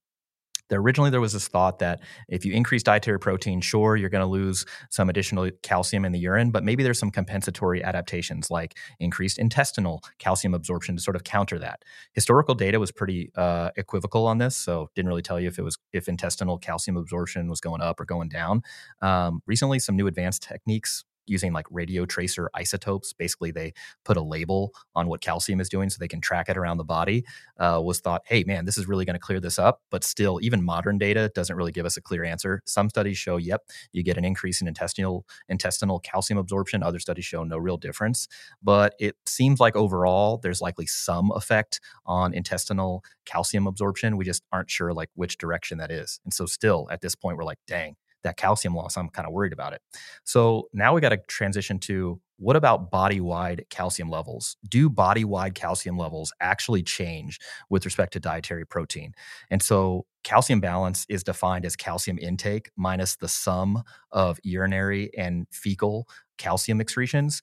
originally 0.74 1.10
there 1.10 1.20
was 1.20 1.32
this 1.32 1.48
thought 1.48 1.78
that 1.78 2.00
if 2.28 2.44
you 2.44 2.52
increase 2.52 2.82
dietary 2.82 3.18
protein, 3.18 3.60
sure, 3.60 3.96
you're 3.96 4.08
going 4.08 4.24
to 4.24 4.26
lose 4.26 4.64
some 4.90 5.08
additional 5.08 5.50
calcium 5.62 6.04
in 6.04 6.12
the 6.12 6.18
urine, 6.18 6.50
but 6.50 6.64
maybe 6.64 6.82
there's 6.82 6.98
some 6.98 7.10
compensatory 7.10 7.82
adaptations 7.82 8.50
like 8.50 8.76
increased 9.00 9.38
intestinal 9.38 10.02
calcium 10.18 10.54
absorption 10.54 10.96
to 10.96 11.02
sort 11.02 11.16
of 11.16 11.24
counter 11.24 11.58
that. 11.58 11.84
Historical 12.12 12.54
data 12.54 12.78
was 12.80 12.92
pretty 12.92 13.30
uh, 13.36 13.70
equivocal 13.76 14.26
on 14.26 14.38
this, 14.38 14.56
so 14.56 14.90
didn't 14.94 15.08
really 15.08 15.22
tell 15.22 15.40
you 15.40 15.48
if 15.48 15.58
it 15.58 15.62
was 15.62 15.78
if 15.92 16.08
intestinal 16.08 16.58
calcium 16.58 16.96
absorption 16.96 17.48
was 17.48 17.60
going 17.60 17.80
up 17.80 18.00
or 18.00 18.04
going 18.04 18.28
down. 18.28 18.62
Um, 19.02 19.42
recently, 19.46 19.78
some 19.78 19.96
new 19.96 20.06
advanced 20.06 20.42
techniques 20.42 21.04
using 21.26 21.52
like 21.52 21.66
radio 21.70 22.06
tracer 22.06 22.50
isotopes. 22.54 23.12
Basically, 23.12 23.50
they 23.50 23.72
put 24.04 24.16
a 24.16 24.22
label 24.22 24.72
on 24.94 25.08
what 25.08 25.20
calcium 25.20 25.60
is 25.60 25.68
doing 25.68 25.90
so 25.90 25.96
they 25.98 26.08
can 26.08 26.20
track 26.20 26.48
it 26.48 26.56
around 26.56 26.78
the 26.78 26.84
body. 26.84 27.24
Uh, 27.58 27.80
was 27.82 28.00
thought, 28.00 28.22
hey, 28.26 28.44
man, 28.44 28.64
this 28.64 28.78
is 28.78 28.86
really 28.86 29.04
going 29.04 29.14
to 29.14 29.20
clear 29.20 29.40
this 29.40 29.58
up. 29.58 29.82
But 29.90 30.04
still, 30.04 30.38
even 30.42 30.62
modern 30.62 30.98
data 30.98 31.30
doesn't 31.34 31.56
really 31.56 31.72
give 31.72 31.86
us 31.86 31.96
a 31.96 32.00
clear 32.00 32.24
answer. 32.24 32.62
Some 32.66 32.88
studies 32.88 33.18
show, 33.18 33.36
yep, 33.36 33.62
you 33.92 34.02
get 34.02 34.16
an 34.16 34.24
increase 34.24 34.60
in 34.60 34.68
intestinal 34.68 35.26
intestinal 35.48 36.00
calcium 36.00 36.38
absorption. 36.38 36.82
Other 36.82 36.98
studies 36.98 37.24
show 37.24 37.44
no 37.44 37.58
real 37.58 37.76
difference. 37.76 38.28
But 38.62 38.94
it 38.98 39.16
seems 39.26 39.60
like 39.60 39.76
overall, 39.76 40.38
there's 40.38 40.60
likely 40.60 40.86
some 40.86 41.30
effect 41.32 41.80
on 42.06 42.34
intestinal 42.34 43.04
calcium 43.24 43.66
absorption. 43.66 44.16
We 44.16 44.24
just 44.24 44.42
aren't 44.52 44.70
sure 44.70 44.92
like 44.92 45.10
which 45.14 45.38
direction 45.38 45.78
that 45.78 45.90
is. 45.90 46.20
And 46.24 46.32
so, 46.32 46.46
still 46.46 46.88
at 46.90 47.00
this 47.00 47.14
point, 47.14 47.36
we're 47.36 47.44
like, 47.44 47.58
dang, 47.66 47.96
that 48.24 48.36
calcium 48.36 48.74
loss, 48.74 48.96
I'm 48.96 49.08
kind 49.08 49.26
of 49.26 49.32
worried 49.32 49.52
about 49.52 49.72
it. 49.72 49.80
So 50.24 50.68
now 50.72 50.94
we 50.94 51.00
got 51.00 51.10
to 51.10 51.18
transition 51.28 51.78
to 51.80 52.20
what 52.38 52.56
about 52.56 52.90
body 52.90 53.20
wide 53.20 53.64
calcium 53.70 54.10
levels? 54.10 54.56
Do 54.68 54.90
body 54.90 55.24
wide 55.24 55.54
calcium 55.54 55.96
levels 55.96 56.32
actually 56.40 56.82
change 56.82 57.38
with 57.70 57.84
respect 57.84 58.12
to 58.14 58.20
dietary 58.20 58.66
protein? 58.66 59.12
And 59.50 59.62
so 59.62 60.06
calcium 60.24 60.60
balance 60.60 61.06
is 61.08 61.22
defined 61.22 61.64
as 61.64 61.76
calcium 61.76 62.18
intake 62.18 62.70
minus 62.76 63.16
the 63.16 63.28
sum 63.28 63.84
of 64.10 64.40
urinary 64.42 65.10
and 65.16 65.46
fecal 65.52 66.08
calcium 66.36 66.80
excretions. 66.80 67.40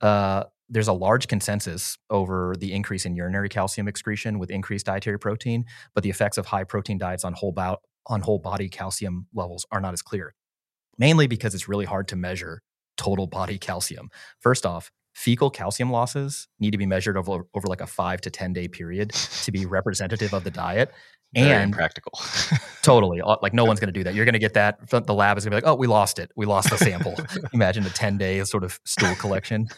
Uh, 0.00 0.44
there's 0.68 0.88
a 0.88 0.92
large 0.92 1.28
consensus 1.28 1.96
over 2.10 2.54
the 2.58 2.72
increase 2.72 3.06
in 3.06 3.16
urinary 3.16 3.48
calcium 3.48 3.88
excretion 3.88 4.38
with 4.38 4.50
increased 4.50 4.86
dietary 4.86 5.18
protein, 5.18 5.64
but 5.94 6.04
the 6.04 6.10
effects 6.10 6.36
of 6.36 6.46
high 6.46 6.64
protein 6.64 6.98
diets 6.98 7.24
on 7.24 7.32
whole, 7.32 7.52
bo- 7.52 7.78
on 8.06 8.22
whole 8.22 8.38
body 8.38 8.68
calcium 8.68 9.26
levels 9.34 9.66
are 9.70 9.80
not 9.80 9.92
as 9.92 10.02
clear, 10.02 10.34
mainly 10.96 11.26
because 11.26 11.54
it's 11.54 11.68
really 11.68 11.84
hard 11.84 12.08
to 12.08 12.16
measure 12.16 12.62
total 12.96 13.26
body 13.26 13.58
calcium. 13.58 14.10
First 14.40 14.66
off, 14.66 14.90
fecal 15.14 15.50
calcium 15.50 15.90
losses 15.90 16.46
need 16.60 16.72
to 16.72 16.78
be 16.78 16.86
measured 16.86 17.16
over, 17.16 17.44
over 17.54 17.66
like 17.66 17.80
a 17.80 17.86
five 17.86 18.20
to 18.20 18.30
10 18.30 18.52
day 18.52 18.68
period 18.68 19.10
to 19.10 19.50
be 19.50 19.66
representative 19.78 20.32
of 20.32 20.44
the 20.44 20.50
diet. 20.50 20.92
Very 21.34 21.50
and 21.50 21.74
practical. 21.74 22.12
totally. 22.82 23.20
Uh, 23.20 23.36
like 23.42 23.52
no 23.52 23.66
one's 23.66 23.80
going 23.80 23.92
to 23.92 23.98
do 23.98 24.02
that. 24.04 24.14
You're 24.14 24.24
going 24.24 24.32
to 24.32 24.38
get 24.38 24.54
that. 24.54 24.88
The 24.88 25.12
lab 25.12 25.36
is 25.36 25.44
going 25.44 25.50
to 25.50 25.56
be 25.60 25.66
like, 25.66 25.70
oh, 25.70 25.74
we 25.74 25.86
lost 25.86 26.18
it. 26.18 26.30
We 26.36 26.46
lost 26.46 26.70
the 26.70 26.78
sample. 26.78 27.16
Imagine 27.52 27.84
a 27.84 27.90
10 27.90 28.16
day 28.16 28.42
sort 28.44 28.64
of 28.64 28.80
stool 28.86 29.14
collection. 29.16 29.68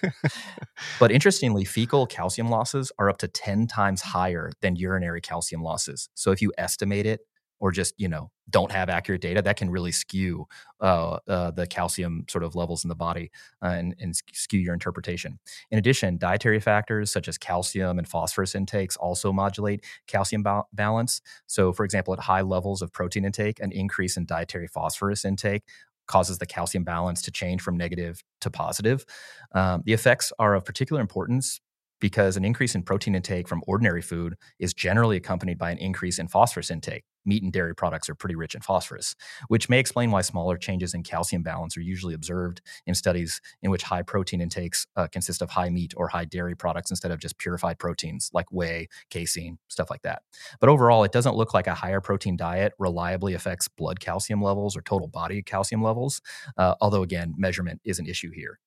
but 1.00 1.10
interestingly, 1.10 1.64
fecal 1.64 2.06
calcium 2.06 2.50
losses 2.50 2.92
are 3.00 3.10
up 3.10 3.18
to 3.18 3.26
10 3.26 3.66
times 3.66 4.00
higher 4.00 4.52
than 4.60 4.76
urinary 4.76 5.20
calcium 5.20 5.60
losses. 5.60 6.08
So 6.14 6.30
if 6.30 6.40
you 6.40 6.52
estimate 6.56 7.06
it 7.06 7.20
or 7.60 7.70
just 7.70 7.94
you 7.98 8.08
know 8.08 8.30
don't 8.48 8.72
have 8.72 8.88
accurate 8.88 9.20
data 9.20 9.40
that 9.40 9.56
can 9.56 9.70
really 9.70 9.92
skew 9.92 10.46
uh, 10.80 11.18
uh, 11.28 11.50
the 11.52 11.66
calcium 11.66 12.24
sort 12.28 12.42
of 12.42 12.56
levels 12.56 12.84
in 12.84 12.88
the 12.88 12.94
body 12.94 13.30
uh, 13.62 13.68
and, 13.68 13.94
and, 14.00 14.16
skew 14.32 14.58
your 14.58 14.74
interpretation. 14.74 15.38
In 15.70 15.78
addition 15.78 16.18
dietary 16.18 16.58
factors 16.58 17.12
such 17.12 17.28
as 17.28 17.38
calcium 17.38 17.98
and 17.98 18.08
phosphorus 18.08 18.54
intakes 18.54 18.96
also 18.96 19.32
modulate 19.32 19.84
calcium 20.08 20.42
ba- 20.42 20.64
balance. 20.72 21.20
So 21.46 21.72
for 21.72 21.84
example 21.84 22.12
at 22.12 22.20
high 22.20 22.40
levels 22.40 22.82
of 22.82 22.92
protein 22.92 23.24
intake 23.24 23.60
an 23.60 23.72
increase 23.72 24.16
in 24.16 24.26
dietary 24.26 24.66
phosphorus 24.66 25.24
intake 25.24 25.62
causes 26.06 26.38
the 26.38 26.46
calcium 26.46 26.82
balance 26.82 27.22
to 27.22 27.30
change 27.30 27.62
from 27.62 27.76
negative 27.76 28.24
to 28.40 28.50
positive. 28.50 29.04
Um, 29.52 29.82
the 29.84 29.92
effects 29.92 30.32
are 30.40 30.54
of 30.54 30.64
particular 30.64 31.00
importance 31.00 31.60
because 32.00 32.36
an 32.36 32.44
increase 32.44 32.74
in 32.74 32.82
protein 32.82 33.14
intake 33.14 33.46
from 33.48 33.62
ordinary 33.66 34.02
food 34.02 34.34
is 34.58 34.74
generally 34.74 35.16
accompanied 35.16 35.58
by 35.58 35.70
an 35.70 35.78
increase 35.78 36.18
in 36.18 36.28
phosphorus 36.28 36.70
intake. 36.70 37.04
Meat 37.26 37.42
and 37.42 37.52
dairy 37.52 37.74
products 37.74 38.08
are 38.08 38.14
pretty 38.14 38.34
rich 38.34 38.54
in 38.54 38.62
phosphorus, 38.62 39.14
which 39.48 39.68
may 39.68 39.78
explain 39.78 40.10
why 40.10 40.22
smaller 40.22 40.56
changes 40.56 40.94
in 40.94 41.02
calcium 41.02 41.42
balance 41.42 41.76
are 41.76 41.82
usually 41.82 42.14
observed 42.14 42.62
in 42.86 42.94
studies 42.94 43.42
in 43.62 43.70
which 43.70 43.82
high 43.82 44.00
protein 44.00 44.40
intakes 44.40 44.86
uh, 44.96 45.06
consist 45.06 45.42
of 45.42 45.50
high 45.50 45.68
meat 45.68 45.92
or 45.98 46.08
high 46.08 46.24
dairy 46.24 46.56
products 46.56 46.90
instead 46.90 47.10
of 47.10 47.20
just 47.20 47.36
purified 47.36 47.78
proteins 47.78 48.30
like 48.32 48.46
whey, 48.50 48.88
casein, 49.10 49.58
stuff 49.68 49.90
like 49.90 50.00
that. 50.02 50.22
But 50.60 50.70
overall, 50.70 51.04
it 51.04 51.12
doesn't 51.12 51.36
look 51.36 51.52
like 51.52 51.66
a 51.66 51.74
higher 51.74 52.00
protein 52.00 52.36
diet 52.36 52.72
reliably 52.78 53.34
affects 53.34 53.68
blood 53.68 54.00
calcium 54.00 54.40
levels 54.40 54.74
or 54.74 54.80
total 54.80 55.06
body 55.06 55.42
calcium 55.42 55.82
levels, 55.82 56.22
uh, 56.56 56.74
although 56.80 57.02
again, 57.02 57.34
measurement 57.36 57.82
is 57.84 57.98
an 57.98 58.06
issue 58.06 58.30
here. 58.30 58.58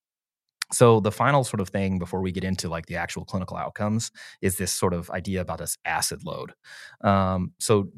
So 0.74 1.00
the 1.00 1.12
final 1.12 1.44
sort 1.44 1.62
of 1.62 1.70
thing 1.70 2.00
before 2.00 2.22
we 2.22 2.32
get 2.32 2.44
into 2.44 2.68
like 2.68 2.88
the 2.88 2.96
actual 2.96 3.26
clinical 3.26 3.56
outcomes 3.56 4.12
is 4.42 4.58
this 4.58 4.72
sort 4.72 4.94
of 4.94 5.10
idea 5.12 5.40
about 5.40 5.60
this 5.60 5.78
acid 5.86 6.24
load. 6.26 6.54
Um, 7.02 7.54
so 7.60 7.90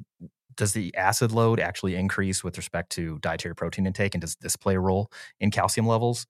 does 0.56 0.74
the 0.74 0.94
acid 0.96 1.32
load 1.32 1.60
actually 1.60 1.96
increase 1.96 2.44
with 2.44 2.58
respect 2.58 2.92
to 2.92 3.18
dietary 3.20 3.56
protein 3.56 3.86
intake, 3.88 4.14
and 4.14 4.22
does 4.22 4.36
this 4.38 4.56
play 4.56 4.76
a 4.76 4.80
role 4.80 5.12
in 5.40 5.52
calcium 5.52 5.88
levels? 5.88 6.28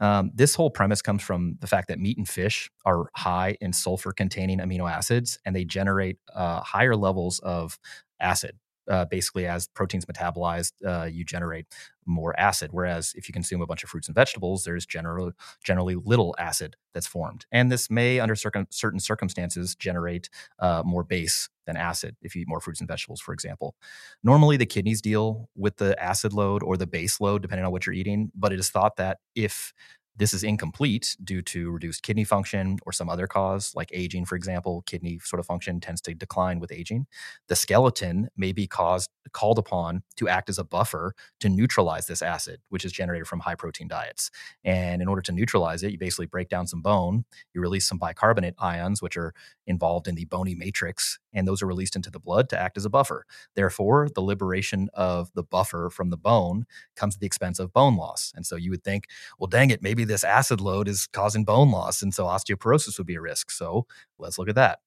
Um, 0.00 0.30
this 0.34 0.54
whole 0.54 0.70
premise 0.70 1.02
comes 1.02 1.22
from 1.22 1.56
the 1.60 1.66
fact 1.66 1.88
that 1.88 1.98
meat 1.98 2.16
and 2.16 2.28
fish 2.28 2.70
are 2.84 3.10
high 3.16 3.56
in 3.60 3.72
sulfur 3.72 4.12
containing 4.12 4.58
amino 4.58 4.88
acids 4.90 5.40
and 5.44 5.56
they 5.56 5.64
generate 5.64 6.18
uh, 6.32 6.60
higher 6.60 6.94
levels 6.94 7.40
of 7.40 7.78
acid 8.20 8.56
uh, 8.88 9.04
basically 9.04 9.46
as 9.46 9.68
proteins 9.68 10.06
metabolized, 10.06 10.72
uh, 10.86 11.04
you 11.04 11.24
generate 11.24 11.66
more 12.08 12.38
acid. 12.38 12.70
Whereas 12.72 13.12
if 13.16 13.28
you 13.28 13.32
consume 13.32 13.60
a 13.62 13.66
bunch 13.66 13.84
of 13.84 13.90
fruits 13.90 14.08
and 14.08 14.14
vegetables, 14.14 14.64
there's 14.64 14.86
generally 14.86 15.32
generally 15.62 15.94
little 15.94 16.34
acid 16.38 16.76
that's 16.94 17.06
formed, 17.06 17.46
and 17.52 17.70
this 17.70 17.90
may, 17.90 18.18
under 18.20 18.34
certain 18.34 18.66
certain 18.70 19.00
circumstances, 19.00 19.74
generate 19.74 20.30
uh, 20.58 20.82
more 20.84 21.04
base 21.04 21.48
than 21.66 21.76
acid 21.76 22.16
if 22.22 22.34
you 22.34 22.42
eat 22.42 22.48
more 22.48 22.60
fruits 22.60 22.80
and 22.80 22.88
vegetables, 22.88 23.20
for 23.20 23.32
example. 23.32 23.76
Normally, 24.24 24.56
the 24.56 24.66
kidneys 24.66 25.00
deal 25.00 25.48
with 25.54 25.76
the 25.76 26.02
acid 26.02 26.32
load 26.32 26.62
or 26.62 26.76
the 26.76 26.86
base 26.86 27.20
load, 27.20 27.42
depending 27.42 27.64
on 27.66 27.70
what 27.70 27.86
you're 27.86 27.94
eating. 27.94 28.32
But 28.34 28.52
it 28.52 28.58
is 28.58 28.70
thought 28.70 28.96
that 28.96 29.18
if 29.34 29.72
this 30.18 30.34
is 30.34 30.42
incomplete 30.42 31.16
due 31.22 31.42
to 31.42 31.70
reduced 31.70 32.02
kidney 32.02 32.24
function 32.24 32.78
or 32.84 32.92
some 32.92 33.08
other 33.08 33.26
cause, 33.26 33.74
like 33.74 33.90
aging, 33.92 34.24
for 34.24 34.36
example. 34.36 34.82
Kidney 34.86 35.18
sort 35.22 35.40
of 35.40 35.46
function 35.46 35.80
tends 35.80 36.00
to 36.02 36.14
decline 36.14 36.60
with 36.60 36.72
aging. 36.72 37.06
The 37.46 37.56
skeleton 37.56 38.28
may 38.36 38.52
be 38.52 38.66
caused 38.66 39.10
called 39.32 39.58
upon 39.58 40.02
to 40.16 40.28
act 40.28 40.48
as 40.48 40.58
a 40.58 40.64
buffer 40.64 41.14
to 41.40 41.48
neutralize 41.48 42.06
this 42.06 42.22
acid, 42.22 42.60
which 42.70 42.84
is 42.84 42.92
generated 42.92 43.26
from 43.26 43.40
high 43.40 43.54
protein 43.54 43.88
diets. 43.88 44.30
And 44.64 45.02
in 45.02 45.08
order 45.08 45.22
to 45.22 45.32
neutralize 45.32 45.82
it, 45.82 45.92
you 45.92 45.98
basically 45.98 46.26
break 46.26 46.48
down 46.48 46.66
some 46.66 46.82
bone, 46.82 47.24
you 47.54 47.60
release 47.60 47.86
some 47.86 47.98
bicarbonate 47.98 48.54
ions, 48.58 49.02
which 49.02 49.16
are 49.16 49.34
involved 49.66 50.08
in 50.08 50.14
the 50.14 50.24
bony 50.24 50.54
matrix, 50.54 51.18
and 51.32 51.46
those 51.46 51.62
are 51.62 51.66
released 51.66 51.96
into 51.96 52.10
the 52.10 52.20
blood 52.20 52.48
to 52.50 52.58
act 52.58 52.76
as 52.76 52.84
a 52.84 52.90
buffer. 52.90 53.24
Therefore, 53.54 54.08
the 54.14 54.20
liberation 54.20 54.88
of 54.94 55.32
the 55.34 55.42
buffer 55.42 55.90
from 55.90 56.10
the 56.10 56.16
bone 56.16 56.66
comes 56.96 57.14
at 57.14 57.20
the 57.20 57.26
expense 57.26 57.58
of 57.58 57.72
bone 57.72 57.96
loss. 57.96 58.32
And 58.34 58.46
so 58.46 58.56
you 58.56 58.70
would 58.70 58.84
think, 58.84 59.06
well, 59.38 59.48
dang 59.48 59.70
it, 59.70 59.82
maybe 59.82 60.04
this 60.04 60.24
acid 60.24 60.60
load 60.60 60.88
is 60.88 61.06
causing 61.06 61.44
bone 61.44 61.70
loss. 61.70 62.02
And 62.02 62.14
so 62.14 62.24
osteoporosis 62.24 62.98
would 62.98 63.06
be 63.06 63.16
a 63.16 63.20
risk. 63.20 63.50
So 63.50 63.86
let's 64.18 64.38
look 64.38 64.48
at 64.48 64.54
that. 64.56 64.80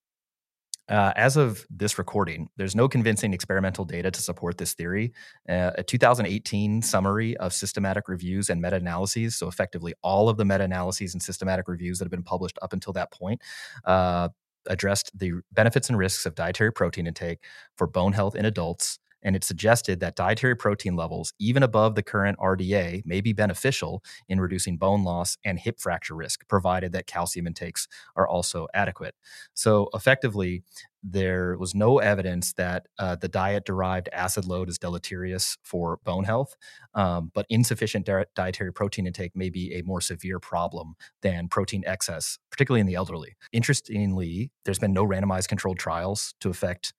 Uh, 0.92 1.14
as 1.16 1.38
of 1.38 1.66
this 1.70 1.98
recording, 1.98 2.50
there's 2.58 2.76
no 2.76 2.90
convincing 2.90 3.34
experimental 3.34 3.86
data 3.86 4.12
to 4.12 4.22
support 4.22 4.58
this 4.58 4.74
theory. 4.74 5.14
Uh, 5.48 5.72
a 5.78 5.84
2018 5.84 6.82
summary 6.82 7.38
of 7.38 7.54
systematic 7.54 8.10
reviews 8.10 8.50
and 8.50 8.62
meta 8.62 8.76
analyses, 8.76 9.38
so 9.38 9.48
effectively 9.48 9.94
all 10.02 10.28
of 10.28 10.36
the 10.36 10.44
meta 10.44 10.66
analyses 10.66 11.14
and 11.14 11.24
systematic 11.24 11.70
reviews 11.70 11.98
that 11.98 12.06
have 12.06 12.12
been 12.12 12.24
published 12.24 12.60
up 12.62 12.74
until 12.74 12.92
that 12.92 13.10
point, 13.10 13.42
uh, 13.86 14.28
addressed 14.68 15.12
the 15.18 15.34
benefits 15.52 15.90
and 15.90 15.98
risks 15.98 16.26
of 16.26 16.36
dietary 16.36 16.72
protein 16.72 17.08
intake 17.08 17.44
for 17.76 17.88
bone 17.88 18.14
health 18.14 18.36
in 18.36 18.46
adults 18.46 19.00
and 19.24 19.36
it 19.36 19.44
suggested 19.44 20.00
that 20.00 20.16
dietary 20.16 20.56
protein 20.56 20.96
levels, 20.96 21.34
even 21.40 21.64
above 21.64 21.96
the 21.96 22.04
current 22.04 22.38
RDA, 22.40 23.04
may 23.06 23.22
be 23.22 23.34
beneficial 23.34 24.04
in 24.28 24.40
reducing 24.40 24.78
bone 24.78 25.04
loss 25.04 25.38
and 25.44 25.60
hip 25.60 25.80
fracture 25.80 26.16
risk, 26.16 26.48
provided 26.48 26.92
that 26.94 27.08
calcium 27.08 27.48
intakes 27.48 27.88
are 28.16 28.28
also 28.28 28.68
adequate. 28.74 29.16
So, 29.54 29.90
effectively, 29.94 30.64
there 31.04 31.58
was 31.58 31.74
no 31.74 32.00
evidence 32.00 32.54
that 32.54 32.88
uh, 33.00 33.16
the 33.16 33.28
diet 33.28 33.66
derived 33.66 34.10
acid 34.14 34.46
load 34.46 34.70
is 34.70 34.78
deleterious 34.78 35.58
for 35.64 36.00
bone 36.04 36.24
health, 36.24 36.56
um, 36.94 37.32
but 37.34 37.46
insufficient 37.50 38.06
di- 38.06 38.26
dietary 38.36 38.72
protein 38.72 39.08
intake 39.08 39.36
may 39.36 39.50
be 39.50 39.74
a 39.74 39.82
more 39.84 40.02
severe 40.02 40.40
problem 40.40 40.96
than 41.22 41.48
protein 41.48 41.84
excess, 41.86 42.38
particularly 42.52 42.82
in 42.82 42.88
the 42.88 42.96
elderly. 42.96 43.36
Interestingly, 43.52 44.52
there's 44.66 44.80
been 44.80 44.94
no 44.94 45.06
randomized 45.06 45.48
controlled 45.48 45.80
trials 45.80 46.34
to 46.40 46.50
affect 46.50 46.94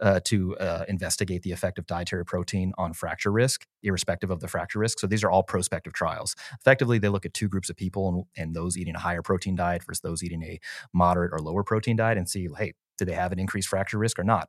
uh, 0.00 0.20
to 0.24 0.56
uh, 0.58 0.84
investigate 0.88 1.42
the 1.42 1.50
effect 1.50 1.78
of 1.78 1.86
dietary 1.86 2.24
protein 2.24 2.72
on 2.78 2.92
fracture 2.92 3.32
risk, 3.32 3.66
irrespective 3.82 4.30
of 4.30 4.38
the 4.40 4.48
fracture 4.48 4.78
risk. 4.78 5.00
So 5.00 5.06
these 5.06 5.24
are 5.24 5.30
all 5.30 5.42
prospective 5.42 5.92
trials. 5.92 6.36
Effectively, 6.60 6.98
they 6.98 7.08
look 7.08 7.26
at 7.26 7.34
two 7.34 7.48
groups 7.48 7.68
of 7.68 7.76
people 7.76 8.08
and, 8.08 8.24
and 8.36 8.54
those 8.54 8.76
eating 8.76 8.94
a 8.94 9.00
higher 9.00 9.22
protein 9.22 9.56
diet 9.56 9.82
versus 9.84 10.00
those 10.00 10.22
eating 10.22 10.42
a 10.42 10.60
moderate 10.92 11.32
or 11.32 11.40
lower 11.40 11.64
protein 11.64 11.96
diet 11.96 12.16
and 12.16 12.28
see, 12.28 12.48
hey, 12.56 12.74
do 12.98 13.04
they 13.04 13.14
have 13.14 13.32
an 13.32 13.38
increased 13.38 13.68
fracture 13.68 13.98
risk 13.98 14.18
or 14.18 14.24
not? 14.24 14.48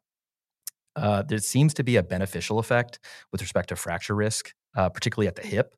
Uh, 0.95 1.21
there 1.21 1.37
seems 1.37 1.73
to 1.75 1.83
be 1.83 1.95
a 1.95 2.03
beneficial 2.03 2.59
effect 2.59 2.99
with 3.31 3.41
respect 3.41 3.69
to 3.69 3.75
fracture 3.75 4.15
risk, 4.15 4.53
uh, 4.75 4.89
particularly 4.89 5.27
at 5.27 5.35
the 5.35 5.47
hip. 5.47 5.75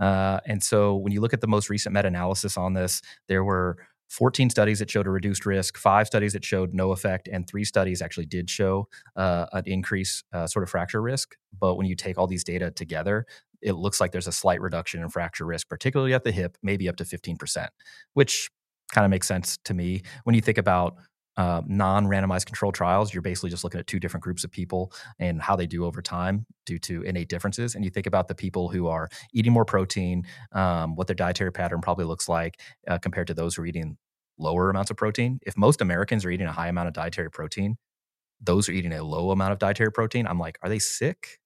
Uh, 0.00 0.40
and 0.46 0.62
so 0.62 0.96
when 0.96 1.12
you 1.12 1.20
look 1.20 1.32
at 1.32 1.40
the 1.40 1.46
most 1.46 1.70
recent 1.70 1.94
meta 1.94 2.08
analysis 2.08 2.56
on 2.56 2.72
this, 2.72 3.00
there 3.28 3.44
were 3.44 3.76
14 4.08 4.50
studies 4.50 4.78
that 4.78 4.90
showed 4.90 5.06
a 5.06 5.10
reduced 5.10 5.46
risk, 5.46 5.76
five 5.76 6.06
studies 6.06 6.32
that 6.32 6.44
showed 6.44 6.72
no 6.72 6.92
effect, 6.92 7.28
and 7.28 7.48
three 7.48 7.64
studies 7.64 8.00
actually 8.00 8.26
did 8.26 8.48
show 8.48 8.88
uh, 9.16 9.46
an 9.52 9.64
increase 9.66 10.22
uh, 10.32 10.46
sort 10.46 10.62
of 10.62 10.70
fracture 10.70 11.02
risk. 11.02 11.36
But 11.58 11.76
when 11.76 11.86
you 11.86 11.96
take 11.96 12.16
all 12.16 12.26
these 12.26 12.44
data 12.44 12.70
together, 12.70 13.26
it 13.62 13.72
looks 13.72 14.00
like 14.00 14.12
there's 14.12 14.28
a 14.28 14.32
slight 14.32 14.60
reduction 14.60 15.02
in 15.02 15.08
fracture 15.08 15.44
risk, 15.44 15.68
particularly 15.68 16.14
at 16.14 16.24
the 16.24 16.30
hip, 16.30 16.56
maybe 16.62 16.88
up 16.88 16.96
to 16.96 17.04
15%, 17.04 17.68
which 18.14 18.50
kind 18.92 19.04
of 19.04 19.10
makes 19.10 19.26
sense 19.26 19.58
to 19.64 19.74
me 19.74 20.02
when 20.24 20.34
you 20.34 20.40
think 20.40 20.58
about 20.58 20.96
uh, 21.36 21.62
non-randomized 21.66 22.46
control 22.46 22.72
trials 22.72 23.12
you're 23.12 23.22
basically 23.22 23.50
just 23.50 23.64
looking 23.64 23.80
at 23.80 23.86
two 23.86 24.00
different 24.00 24.22
groups 24.22 24.44
of 24.44 24.50
people 24.50 24.92
and 25.18 25.40
how 25.40 25.56
they 25.56 25.66
do 25.66 25.84
over 25.84 26.00
time 26.00 26.46
due 26.64 26.78
to 26.78 27.02
innate 27.02 27.28
differences 27.28 27.74
and 27.74 27.84
you 27.84 27.90
think 27.90 28.06
about 28.06 28.28
the 28.28 28.34
people 28.34 28.68
who 28.68 28.86
are 28.86 29.08
eating 29.32 29.52
more 29.52 29.64
protein 29.64 30.24
um, 30.52 30.94
what 30.96 31.06
their 31.06 31.14
dietary 31.14 31.52
pattern 31.52 31.80
probably 31.80 32.04
looks 32.04 32.28
like 32.28 32.60
uh, 32.88 32.98
compared 32.98 33.26
to 33.26 33.34
those 33.34 33.54
who 33.54 33.62
are 33.62 33.66
eating 33.66 33.96
lower 34.38 34.70
amounts 34.70 34.90
of 34.90 34.96
protein 34.96 35.38
if 35.46 35.56
most 35.56 35.80
americans 35.80 36.24
are 36.24 36.30
eating 36.30 36.46
a 36.46 36.52
high 36.52 36.68
amount 36.68 36.88
of 36.88 36.94
dietary 36.94 37.30
protein 37.30 37.76
those 38.40 38.68
are 38.68 38.72
eating 38.72 38.92
a 38.92 39.02
low 39.02 39.30
amount 39.30 39.52
of 39.52 39.58
dietary 39.58 39.92
protein 39.92 40.26
i'm 40.26 40.38
like 40.38 40.58
are 40.62 40.68
they 40.68 40.78
sick 40.78 41.38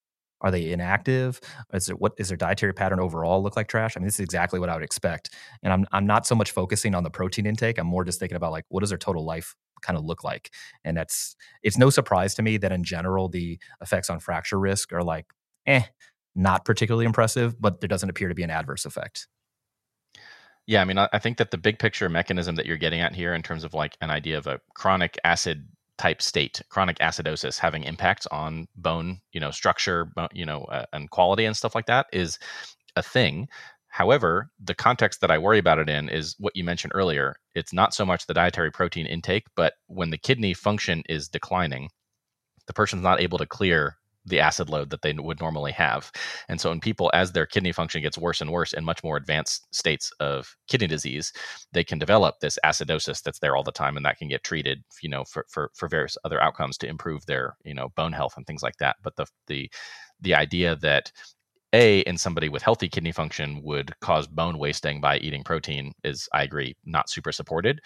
are 0.43 0.51
they 0.51 0.72
inactive? 0.72 1.41
Is 1.72 1.88
it 1.88 2.01
what 2.01 2.14
is 2.16 2.28
their 2.28 2.36
dietary 2.36 2.72
pattern 2.72 3.01
overall 3.01 3.43
look 3.43 3.57
like 3.57 3.68
trash? 3.68 3.97
I 3.97 4.01
mean, 4.01 4.07
this 4.07 4.14
is 4.14 4.20
exactly 4.20 4.59
what 4.59 4.68
I 4.68 4.74
would 4.74 4.82
expect. 4.82 5.34
And 5.62 5.72
I'm 5.72 5.86
I'm 5.93 6.07
not 6.07 6.26
so 6.26 6.34
much 6.34 6.53
focusing 6.53 6.95
on 6.95 7.05
the 7.05 7.11
protein 7.11 7.47
intake. 7.47 7.78
I'm 7.78 7.86
more 7.86 8.05
just 8.05 8.18
thinking 8.18 8.36
about 8.36 8.53
like 8.53 8.64
what 8.68 8.80
does 8.80 8.88
their 8.88 8.99
total 8.99 9.24
life 9.24 9.55
kind 9.83 9.99
of 9.99 10.05
look 10.05 10.24
like. 10.24 10.51
And 10.85 10.97
that's 10.97 11.37
it's 11.62 11.78
no 11.78 11.91
surprise 11.91 12.35
to 12.35 12.43
me 12.43 12.57
that 12.59 12.72
in 12.72 12.85
general 12.85 13.28
the 13.28 13.59
effects 13.81 14.11
on 14.11 14.20
fracture 14.20 14.59
risk 14.59 14.93
are 14.93 15.03
like 15.03 15.26
eh, 15.66 15.83
not 16.35 16.64
particularly 16.64 17.07
impressive, 17.07 17.61
but 17.61 17.81
there 17.81 17.89
doesn't 17.89 18.11
appear 18.11 18.28
to 18.28 18.35
be 18.35 18.43
an 18.43 18.51
adverse 18.51 18.85
effect. 18.85 19.26
Yeah, 20.66 20.83
I 20.83 20.85
mean, 20.85 20.99
I 20.99 21.18
think 21.18 21.39
that 21.39 21.51
the 21.51 21.59
big 21.59 21.78
picture 21.78 22.09
mechanism 22.09 22.55
that 22.55 22.66
you're 22.66 22.76
getting 22.76 23.01
at 23.01 23.14
here, 23.14 23.35
in 23.35 23.43
terms 23.43 23.64
of 23.64 23.74
like 23.74 23.97
an 24.01 24.11
idea 24.11 24.39
of 24.39 24.47
a 24.47 24.61
chronic 24.74 25.18
acid 25.24 25.66
type 25.99 26.22
state, 26.22 26.62
chronic 26.68 26.99
acidosis 26.99 27.59
having 27.59 27.83
impacts 27.83 28.26
on 28.28 28.68
bone, 28.76 29.20
you 29.33 29.41
know, 29.41 29.51
structure, 29.51 30.12
you 30.33 30.47
know, 30.47 30.62
uh, 30.64 30.87
and 30.93 31.11
quality 31.11 31.45
and 31.45 31.57
stuff 31.57 31.74
like 31.74 31.87
that, 31.87 32.07
is 32.12 32.39
a 32.95 33.03
thing. 33.03 33.49
However, 33.91 34.51
the 34.62 34.74
context 34.74 35.20
that 35.20 35.30
I 35.30 35.38
worry 35.38 35.59
about 35.59 35.80
it 35.80 35.88
in 35.88 36.09
is 36.09 36.36
what 36.38 36.57
you 36.57 36.64
mentioned 36.64 36.93
earlier. 36.95 37.36
It's 37.55 37.72
not 37.72 37.93
so 37.93 38.07
much 38.07 38.26
the 38.26 38.34
dietary 38.34 38.70
protein 38.70 39.05
intake, 39.05 39.47
but 39.57 39.74
when 39.86 40.11
the 40.11 40.18
kidney 40.18 40.55
function 40.55 41.03
is 41.09 41.28
declining, 41.28 41.91
the 42.66 42.72
person's 42.72 43.03
not 43.03 43.20
able 43.20 43.38
to 43.38 43.47
clear 43.47 43.97
the 44.26 44.38
acid 44.38 44.68
load 44.68 44.91
that 44.91 45.03
they 45.03 45.12
would 45.12 45.41
normally 45.41 45.72
have. 45.72 46.12
And 46.49 46.61
so 46.61 46.70
in 46.70 46.80
people 46.80 47.11
as 47.14 47.32
their 47.32 47.47
kidney 47.47 47.72
function 47.72 48.03
gets 48.03 48.18
worse 48.18 48.41
and 48.41 48.51
worse 48.51 48.72
in 48.72 48.84
much 48.84 49.03
more 49.03 49.16
advanced 49.16 49.66
states 49.74 50.12
of 50.20 50.55
kidney 50.68 50.86
disease, 50.86 51.32
they 51.72 51.82
can 51.82 51.99
develop 51.99 52.36
this 52.41 52.59
acidosis 52.64 53.22
that's 53.22 53.38
there 53.41 53.57
all 53.57 53.64
the 53.64 53.72
time 53.72 53.97
and 53.97 54.07
that 54.07 54.18
can 54.18 54.28
get 54.28 54.45
treated, 54.45 54.84
you 55.03 55.09
know, 55.09 55.24
for 55.24 55.47
for, 55.49 55.70
for 55.74 55.88
various 55.88 56.16
other 56.24 56.41
outcomes 56.41 56.78
to 56.78 56.88
improve 56.88 57.26
their, 57.26 57.57
you 57.64 57.74
know, 57.74 57.88
bone 57.97 58.12
health 58.12 58.34
and 58.36 58.47
things 58.47 58.62
like 58.62 58.76
that. 58.78 58.97
But 59.03 59.16
the 59.16 59.26
the 59.49 59.70
the 60.20 60.34
idea 60.34 60.76
that 60.76 61.11
a 61.73 62.01
in 62.01 62.18
somebody 62.18 62.49
with 62.49 62.62
healthy 62.62 62.89
kidney 62.89 63.12
function 63.12 63.62
would 63.62 63.93
cause 64.01 64.27
bone 64.27 64.59
wasting 64.59 65.01
by 65.01 65.18
eating 65.18 65.45
protein 65.45 65.93
is 66.05 66.29
i 66.33 66.43
agree 66.43 66.75
not 66.85 67.09
super 67.11 67.33
supported. 67.33 67.81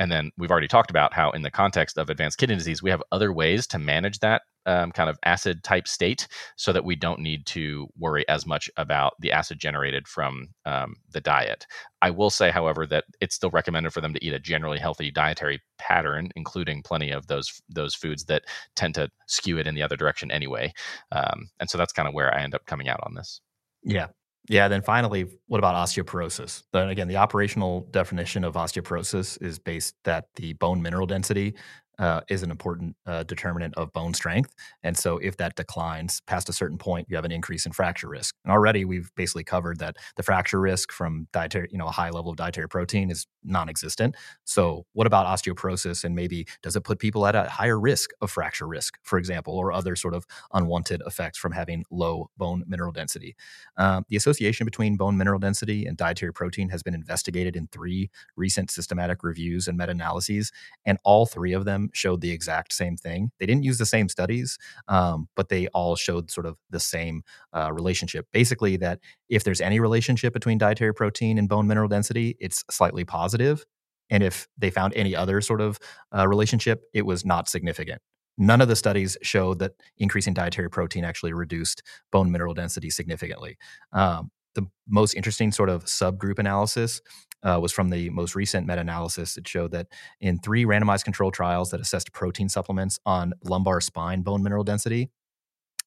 And 0.00 0.10
then 0.10 0.30
we've 0.36 0.50
already 0.50 0.68
talked 0.68 0.90
about 0.90 1.14
how 1.14 1.30
in 1.30 1.42
the 1.42 1.50
context 1.50 1.98
of 1.98 2.10
advanced 2.10 2.38
kidney 2.38 2.56
disease 2.56 2.82
we 2.82 2.90
have 2.90 3.02
other 3.12 3.32
ways 3.32 3.66
to 3.68 3.78
manage 3.78 4.18
that 4.20 4.42
um, 4.66 4.92
kind 4.92 5.10
of 5.10 5.18
acid 5.24 5.62
type 5.62 5.86
state 5.86 6.28
so 6.56 6.72
that 6.72 6.84
we 6.84 6.96
don't 6.96 7.20
need 7.20 7.46
to 7.46 7.88
worry 7.98 8.26
as 8.28 8.46
much 8.46 8.70
about 8.76 9.14
the 9.20 9.32
acid 9.32 9.58
generated 9.58 10.06
from 10.08 10.48
um, 10.64 10.94
the 11.12 11.20
diet. 11.20 11.66
I 12.02 12.10
will 12.10 12.30
say, 12.30 12.50
however, 12.50 12.86
that 12.86 13.04
it's 13.20 13.34
still 13.34 13.50
recommended 13.50 13.92
for 13.92 14.00
them 14.00 14.14
to 14.14 14.24
eat 14.24 14.32
a 14.32 14.38
generally 14.38 14.78
healthy 14.78 15.10
dietary 15.10 15.60
pattern, 15.78 16.30
including 16.36 16.82
plenty 16.82 17.10
of 17.10 17.26
those 17.26 17.60
those 17.68 17.94
foods 17.94 18.24
that 18.24 18.44
tend 18.76 18.94
to 18.94 19.08
skew 19.26 19.58
it 19.58 19.66
in 19.66 19.74
the 19.74 19.82
other 19.82 19.96
direction 19.96 20.30
anyway. 20.30 20.72
Um, 21.12 21.48
and 21.60 21.70
so 21.70 21.78
that's 21.78 21.92
kind 21.92 22.08
of 22.08 22.14
where 22.14 22.34
I 22.34 22.42
end 22.42 22.54
up 22.54 22.66
coming 22.66 22.88
out 22.88 23.00
on 23.02 23.14
this. 23.14 23.40
Yeah. 23.82 24.08
Yeah. 24.48 24.68
Then 24.68 24.82
finally, 24.82 25.26
what 25.46 25.58
about 25.58 25.74
osteoporosis? 25.74 26.64
Then 26.72 26.90
again, 26.90 27.08
the 27.08 27.16
operational 27.16 27.88
definition 27.90 28.44
of 28.44 28.54
osteoporosis 28.54 29.40
is 29.42 29.58
based 29.58 29.94
that 30.04 30.26
the 30.36 30.52
bone 30.54 30.82
mineral 30.82 31.06
density 31.06 31.54
uh, 31.98 32.20
is 32.28 32.42
an 32.42 32.50
important 32.50 32.96
uh, 33.06 33.22
determinant 33.22 33.74
of 33.76 33.92
bone 33.92 34.14
strength. 34.14 34.54
And 34.82 34.96
so, 34.96 35.18
if 35.18 35.36
that 35.38 35.56
declines 35.56 36.20
past 36.26 36.48
a 36.48 36.52
certain 36.52 36.78
point, 36.78 37.06
you 37.08 37.16
have 37.16 37.24
an 37.24 37.32
increase 37.32 37.66
in 37.66 37.72
fracture 37.72 38.08
risk. 38.08 38.34
And 38.44 38.52
already, 38.52 38.84
we've 38.84 39.10
basically 39.16 39.44
covered 39.44 39.78
that 39.78 39.96
the 40.16 40.22
fracture 40.22 40.60
risk 40.60 40.92
from 40.92 41.28
dietary, 41.32 41.68
you 41.70 41.78
know, 41.78 41.86
a 41.86 41.92
high 41.92 42.10
level 42.10 42.30
of 42.30 42.36
dietary 42.36 42.68
protein 42.68 43.10
is 43.10 43.26
non-existent. 43.42 44.16
So, 44.44 44.86
what 44.92 45.06
about 45.06 45.26
osteoporosis? 45.26 46.04
And 46.04 46.14
maybe 46.14 46.46
does 46.62 46.76
it 46.76 46.82
put 46.82 46.98
people 46.98 47.26
at 47.26 47.34
a 47.34 47.44
higher 47.44 47.78
risk 47.78 48.10
of 48.20 48.30
fracture 48.30 48.66
risk, 48.66 48.98
for 49.02 49.18
example, 49.18 49.56
or 49.56 49.72
other 49.72 49.96
sort 49.96 50.14
of 50.14 50.26
unwanted 50.52 51.02
effects 51.06 51.38
from 51.38 51.52
having 51.52 51.84
low 51.90 52.30
bone 52.36 52.64
mineral 52.66 52.92
density? 52.92 53.36
Um, 53.76 54.04
the 54.08 54.16
association 54.16 54.64
between 54.64 54.96
bone 54.96 55.16
mineral 55.16 55.38
density 55.38 55.86
and 55.86 55.96
dietary 55.96 56.32
protein 56.32 56.68
has 56.70 56.82
been 56.82 56.94
investigated 56.94 57.56
in 57.56 57.68
three 57.68 58.10
recent 58.36 58.70
systematic 58.70 59.22
reviews 59.22 59.68
and 59.68 59.76
meta-analyses, 59.78 60.52
and 60.84 60.98
all 61.04 61.26
three 61.26 61.52
of 61.52 61.64
them 61.64 61.83
showed 61.92 62.20
the 62.20 62.30
exact 62.30 62.72
same 62.72 62.96
thing. 62.96 63.30
They 63.38 63.46
didn't 63.46 63.64
use 63.64 63.78
the 63.78 63.86
same 63.86 64.08
studies, 64.08 64.58
um, 64.88 65.28
but 65.36 65.48
they 65.48 65.68
all 65.68 65.96
showed 65.96 66.30
sort 66.30 66.46
of 66.46 66.56
the 66.70 66.80
same 66.80 67.22
uh, 67.52 67.72
relationship. 67.72 68.26
Basically, 68.32 68.76
that 68.78 69.00
if 69.28 69.44
there's 69.44 69.60
any 69.60 69.80
relationship 69.80 70.32
between 70.32 70.58
dietary 70.58 70.94
protein 70.94 71.38
and 71.38 71.48
bone 71.48 71.66
mineral 71.66 71.88
density, 71.88 72.36
it's 72.40 72.64
slightly 72.70 73.04
positive. 73.04 73.64
And 74.10 74.22
if 74.22 74.48
they 74.58 74.70
found 74.70 74.94
any 74.94 75.16
other 75.16 75.40
sort 75.40 75.60
of 75.60 75.78
uh, 76.16 76.28
relationship, 76.28 76.82
it 76.92 77.06
was 77.06 77.24
not 77.24 77.48
significant. 77.48 78.00
None 78.36 78.60
of 78.60 78.68
the 78.68 78.76
studies 78.76 79.16
showed 79.22 79.60
that 79.60 79.72
increasing 79.96 80.34
dietary 80.34 80.68
protein 80.68 81.04
actually 81.04 81.32
reduced 81.32 81.82
bone 82.10 82.32
mineral 82.32 82.54
density 82.54 82.90
significantly. 82.90 83.56
Um, 83.92 84.30
the 84.54 84.66
most 84.88 85.14
interesting 85.14 85.52
sort 85.52 85.68
of 85.68 85.84
subgroup 85.84 86.38
analysis 86.38 87.00
uh, 87.42 87.58
was 87.60 87.72
from 87.72 87.90
the 87.90 88.10
most 88.10 88.34
recent 88.34 88.66
meta 88.66 88.80
analysis. 88.80 89.36
It 89.36 89.46
showed 89.46 89.72
that 89.72 89.88
in 90.20 90.38
three 90.38 90.64
randomized 90.64 91.04
control 91.04 91.30
trials 91.30 91.70
that 91.70 91.80
assessed 91.80 92.12
protein 92.12 92.48
supplements 92.48 92.98
on 93.04 93.34
lumbar 93.44 93.80
spine 93.80 94.22
bone 94.22 94.42
mineral 94.42 94.64
density, 94.64 95.10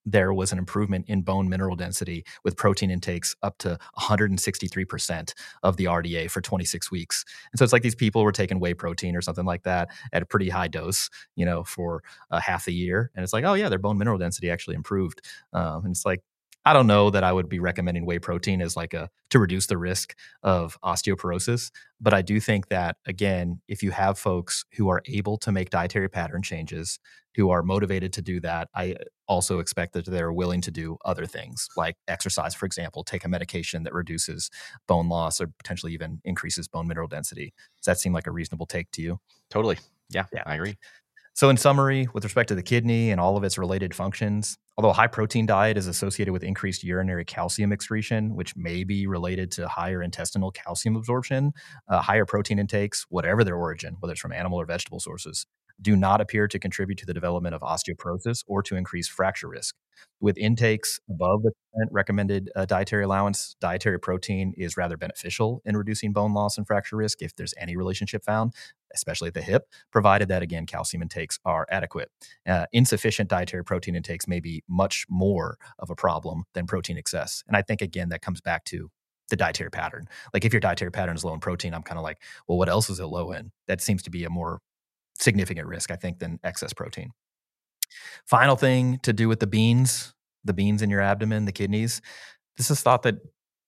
there 0.07 0.33
was 0.33 0.53
an 0.53 0.57
improvement 0.57 1.05
in 1.09 1.21
bone 1.21 1.49
mineral 1.49 1.75
density 1.75 2.23
with 2.45 2.55
protein 2.55 2.89
intakes 2.89 3.35
up 3.43 3.57
to 3.57 3.77
163% 3.99 5.33
of 5.63 5.75
the 5.75 5.83
RDA 5.83 6.31
for 6.31 6.39
26 6.39 6.89
weeks. 6.89 7.25
And 7.51 7.59
so 7.59 7.63
it's 7.65 7.73
like 7.73 7.81
these 7.81 7.93
people 7.93 8.23
were 8.23 8.31
taking 8.31 8.59
whey 8.59 8.73
protein 8.73 9.17
or 9.17 9.21
something 9.21 9.45
like 9.45 9.63
that 9.63 9.89
at 10.13 10.21
a 10.21 10.25
pretty 10.25 10.47
high 10.47 10.69
dose, 10.69 11.09
you 11.35 11.45
know, 11.45 11.65
for 11.65 12.03
uh, 12.31 12.39
half 12.39 12.67
a 12.67 12.71
year. 12.71 13.11
And 13.15 13.23
it's 13.23 13.33
like, 13.33 13.43
oh, 13.43 13.53
yeah, 13.55 13.67
their 13.67 13.79
bone 13.79 13.97
mineral 13.97 14.17
density 14.17 14.49
actually 14.49 14.77
improved. 14.77 15.21
Um, 15.51 15.83
and 15.83 15.91
it's 15.91 16.05
like, 16.05 16.21
I 16.67 16.73
don't 16.73 16.87
know 16.87 17.09
that 17.11 17.23
I 17.23 17.31
would 17.31 17.47
be 17.47 17.59
recommending 17.59 18.05
whey 18.05 18.19
protein 18.19 18.61
as 18.61 18.75
like 18.75 18.93
a 18.93 19.09
to 19.29 19.39
reduce 19.39 19.67
the 19.67 19.77
risk 19.77 20.15
of 20.43 20.77
osteoporosis, 20.83 21.71
but 22.01 22.13
I 22.13 22.21
do 22.21 22.39
think 22.41 22.67
that 22.69 22.97
again, 23.05 23.61
if 23.69 23.81
you 23.83 23.91
have 23.91 24.19
folks 24.19 24.65
who 24.75 24.89
are 24.89 25.01
able 25.05 25.37
to 25.39 25.51
make 25.51 25.69
dietary 25.69 26.09
pattern 26.09 26.41
changes, 26.41 26.99
who 27.35 27.49
are 27.51 27.63
motivated 27.63 28.11
to 28.13 28.21
do 28.21 28.39
that, 28.41 28.67
I 28.75 28.95
also 29.27 29.59
expect 29.59 29.93
that 29.93 30.05
they're 30.07 30.33
willing 30.33 30.61
to 30.61 30.71
do 30.71 30.97
other 31.05 31.25
things 31.25 31.67
like 31.77 31.95
exercise, 32.07 32.53
for 32.55 32.65
example, 32.65 33.03
take 33.03 33.23
a 33.23 33.29
medication 33.29 33.83
that 33.83 33.93
reduces 33.93 34.49
bone 34.87 35.07
loss 35.07 35.39
or 35.39 35.47
potentially 35.59 35.93
even 35.93 36.19
increases 36.25 36.67
bone 36.67 36.87
mineral 36.87 37.07
density. 37.07 37.53
Does 37.77 37.85
that 37.85 37.99
seem 37.99 38.11
like 38.13 38.27
a 38.27 38.31
reasonable 38.31 38.65
take 38.65 38.91
to 38.91 39.01
you? 39.01 39.19
Totally. 39.49 39.77
Yeah, 40.09 40.25
yeah. 40.33 40.43
I 40.45 40.55
agree. 40.55 40.77
So, 41.37 41.51
in 41.51 41.57
summary, 41.57 42.07
with 42.15 42.23
respect 42.23 42.49
to 42.49 42.55
the 42.55 42.63
kidney 42.63 43.11
and 43.11 43.21
all 43.21 43.37
of 43.37 43.43
its 43.43 43.59
related 43.59 43.93
functions, 43.93 44.57
although 44.75 44.89
a 44.89 44.93
high 44.93 45.05
protein 45.05 45.45
diet 45.45 45.77
is 45.77 45.85
associated 45.85 46.31
with 46.31 46.43
increased 46.43 46.83
urinary 46.83 47.25
calcium 47.25 47.71
excretion, 47.71 48.33
which 48.33 48.55
may 48.55 48.83
be 48.83 49.05
related 49.05 49.51
to 49.51 49.67
higher 49.67 50.01
intestinal 50.01 50.49
calcium 50.49 50.95
absorption, 50.95 51.53
uh, 51.89 52.01
higher 52.01 52.25
protein 52.25 52.57
intakes, 52.57 53.05
whatever 53.09 53.43
their 53.43 53.55
origin, 53.55 53.97
whether 53.99 54.13
it's 54.13 54.19
from 54.19 54.31
animal 54.31 54.59
or 54.59 54.65
vegetable 54.65 54.99
sources, 54.99 55.45
do 55.81 55.95
not 55.95 56.21
appear 56.21 56.47
to 56.47 56.59
contribute 56.59 56.97
to 56.97 57.05
the 57.05 57.13
development 57.13 57.55
of 57.55 57.61
osteoporosis 57.61 58.43
or 58.47 58.63
to 58.63 58.75
increase 58.75 59.07
fracture 59.07 59.47
risk. 59.47 59.75
With 60.19 60.37
intakes 60.37 60.99
above 61.09 61.43
the 61.43 61.51
recommended 61.91 62.49
uh, 62.55 62.65
dietary 62.65 63.03
allowance, 63.03 63.55
dietary 63.59 63.99
protein 63.99 64.53
is 64.57 64.77
rather 64.77 64.97
beneficial 64.97 65.61
in 65.65 65.77
reducing 65.77 66.13
bone 66.13 66.33
loss 66.33 66.57
and 66.57 66.65
fracture 66.65 66.95
risk 66.95 67.21
if 67.21 67.35
there's 67.35 67.53
any 67.57 67.75
relationship 67.75 68.23
found, 68.23 68.53
especially 68.93 69.27
at 69.27 69.33
the 69.33 69.41
hip, 69.41 69.63
provided 69.91 70.27
that, 70.29 70.41
again, 70.41 70.65
calcium 70.65 71.01
intakes 71.01 71.39
are 71.45 71.65
adequate. 71.69 72.09
Uh, 72.47 72.65
insufficient 72.73 73.29
dietary 73.29 73.63
protein 73.63 73.95
intakes 73.95 74.27
may 74.27 74.39
be 74.39 74.63
much 74.67 75.05
more 75.09 75.57
of 75.79 75.89
a 75.89 75.95
problem 75.95 76.43
than 76.53 76.67
protein 76.67 76.97
excess. 76.97 77.43
And 77.47 77.55
I 77.55 77.61
think, 77.61 77.81
again, 77.81 78.09
that 78.09 78.21
comes 78.21 78.41
back 78.41 78.65
to 78.65 78.89
the 79.29 79.35
dietary 79.35 79.69
pattern. 79.69 80.07
Like 80.33 80.45
if 80.45 80.53
your 80.53 80.59
dietary 80.59 80.91
pattern 80.91 81.15
is 81.15 81.25
low 81.25 81.33
in 81.33 81.39
protein, 81.39 81.73
I'm 81.73 81.83
kind 81.83 81.97
of 81.97 82.03
like, 82.03 82.21
well, 82.47 82.57
what 82.57 82.69
else 82.69 82.89
is 82.89 82.99
it 82.99 83.05
low 83.05 83.31
in? 83.31 83.51
That 83.67 83.81
seems 83.81 84.01
to 84.03 84.09
be 84.09 84.23
a 84.23 84.29
more 84.29 84.59
significant 85.19 85.67
risk, 85.67 85.91
I 85.91 85.95
think, 85.95 86.19
than 86.19 86.39
excess 86.43 86.73
protein. 86.73 87.11
Final 88.25 88.55
thing 88.55 88.99
to 89.03 89.13
do 89.13 89.27
with 89.27 89.39
the 89.39 89.47
beans, 89.47 90.13
the 90.43 90.53
beans 90.53 90.81
in 90.81 90.89
your 90.89 91.01
abdomen, 91.01 91.45
the 91.45 91.51
kidneys. 91.51 92.01
This 92.57 92.71
is 92.71 92.81
thought 92.81 93.03
that 93.03 93.15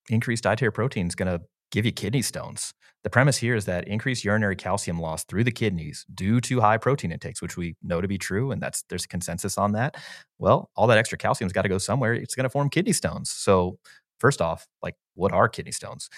increased 0.09 0.43
dietary 0.43 0.71
protein 0.71 1.07
is 1.07 1.15
going 1.15 1.31
to 1.31 1.43
give 1.71 1.85
you 1.85 1.91
kidney 1.91 2.21
stones. 2.21 2.73
The 3.03 3.09
premise 3.09 3.37
here 3.37 3.55
is 3.55 3.65
that 3.65 3.87
increased 3.87 4.25
urinary 4.25 4.57
calcium 4.57 4.99
loss 4.99 5.23
through 5.23 5.45
the 5.45 5.51
kidneys 5.51 6.05
due 6.13 6.41
to 6.41 6.59
high 6.59 6.77
protein 6.77 7.11
intakes, 7.11 7.41
which 7.41 7.55
we 7.55 7.75
know 7.81 8.01
to 8.01 8.07
be 8.07 8.17
true, 8.17 8.51
and 8.51 8.61
that's 8.61 8.83
there's 8.89 9.05
consensus 9.05 9.57
on 9.57 9.71
that. 9.73 9.95
Well, 10.37 10.69
all 10.75 10.87
that 10.87 10.97
extra 10.97 11.17
calcium's 11.17 11.53
got 11.53 11.61
to 11.61 11.69
go 11.69 11.77
somewhere. 11.77 12.13
It's 12.13 12.35
going 12.35 12.43
to 12.43 12.49
form 12.49 12.69
kidney 12.69 12.91
stones. 12.91 13.29
So, 13.29 13.79
first 14.19 14.41
off, 14.41 14.67
like 14.83 14.95
what 15.13 15.31
are 15.31 15.47
kidney 15.47 15.71
stones? 15.71 16.09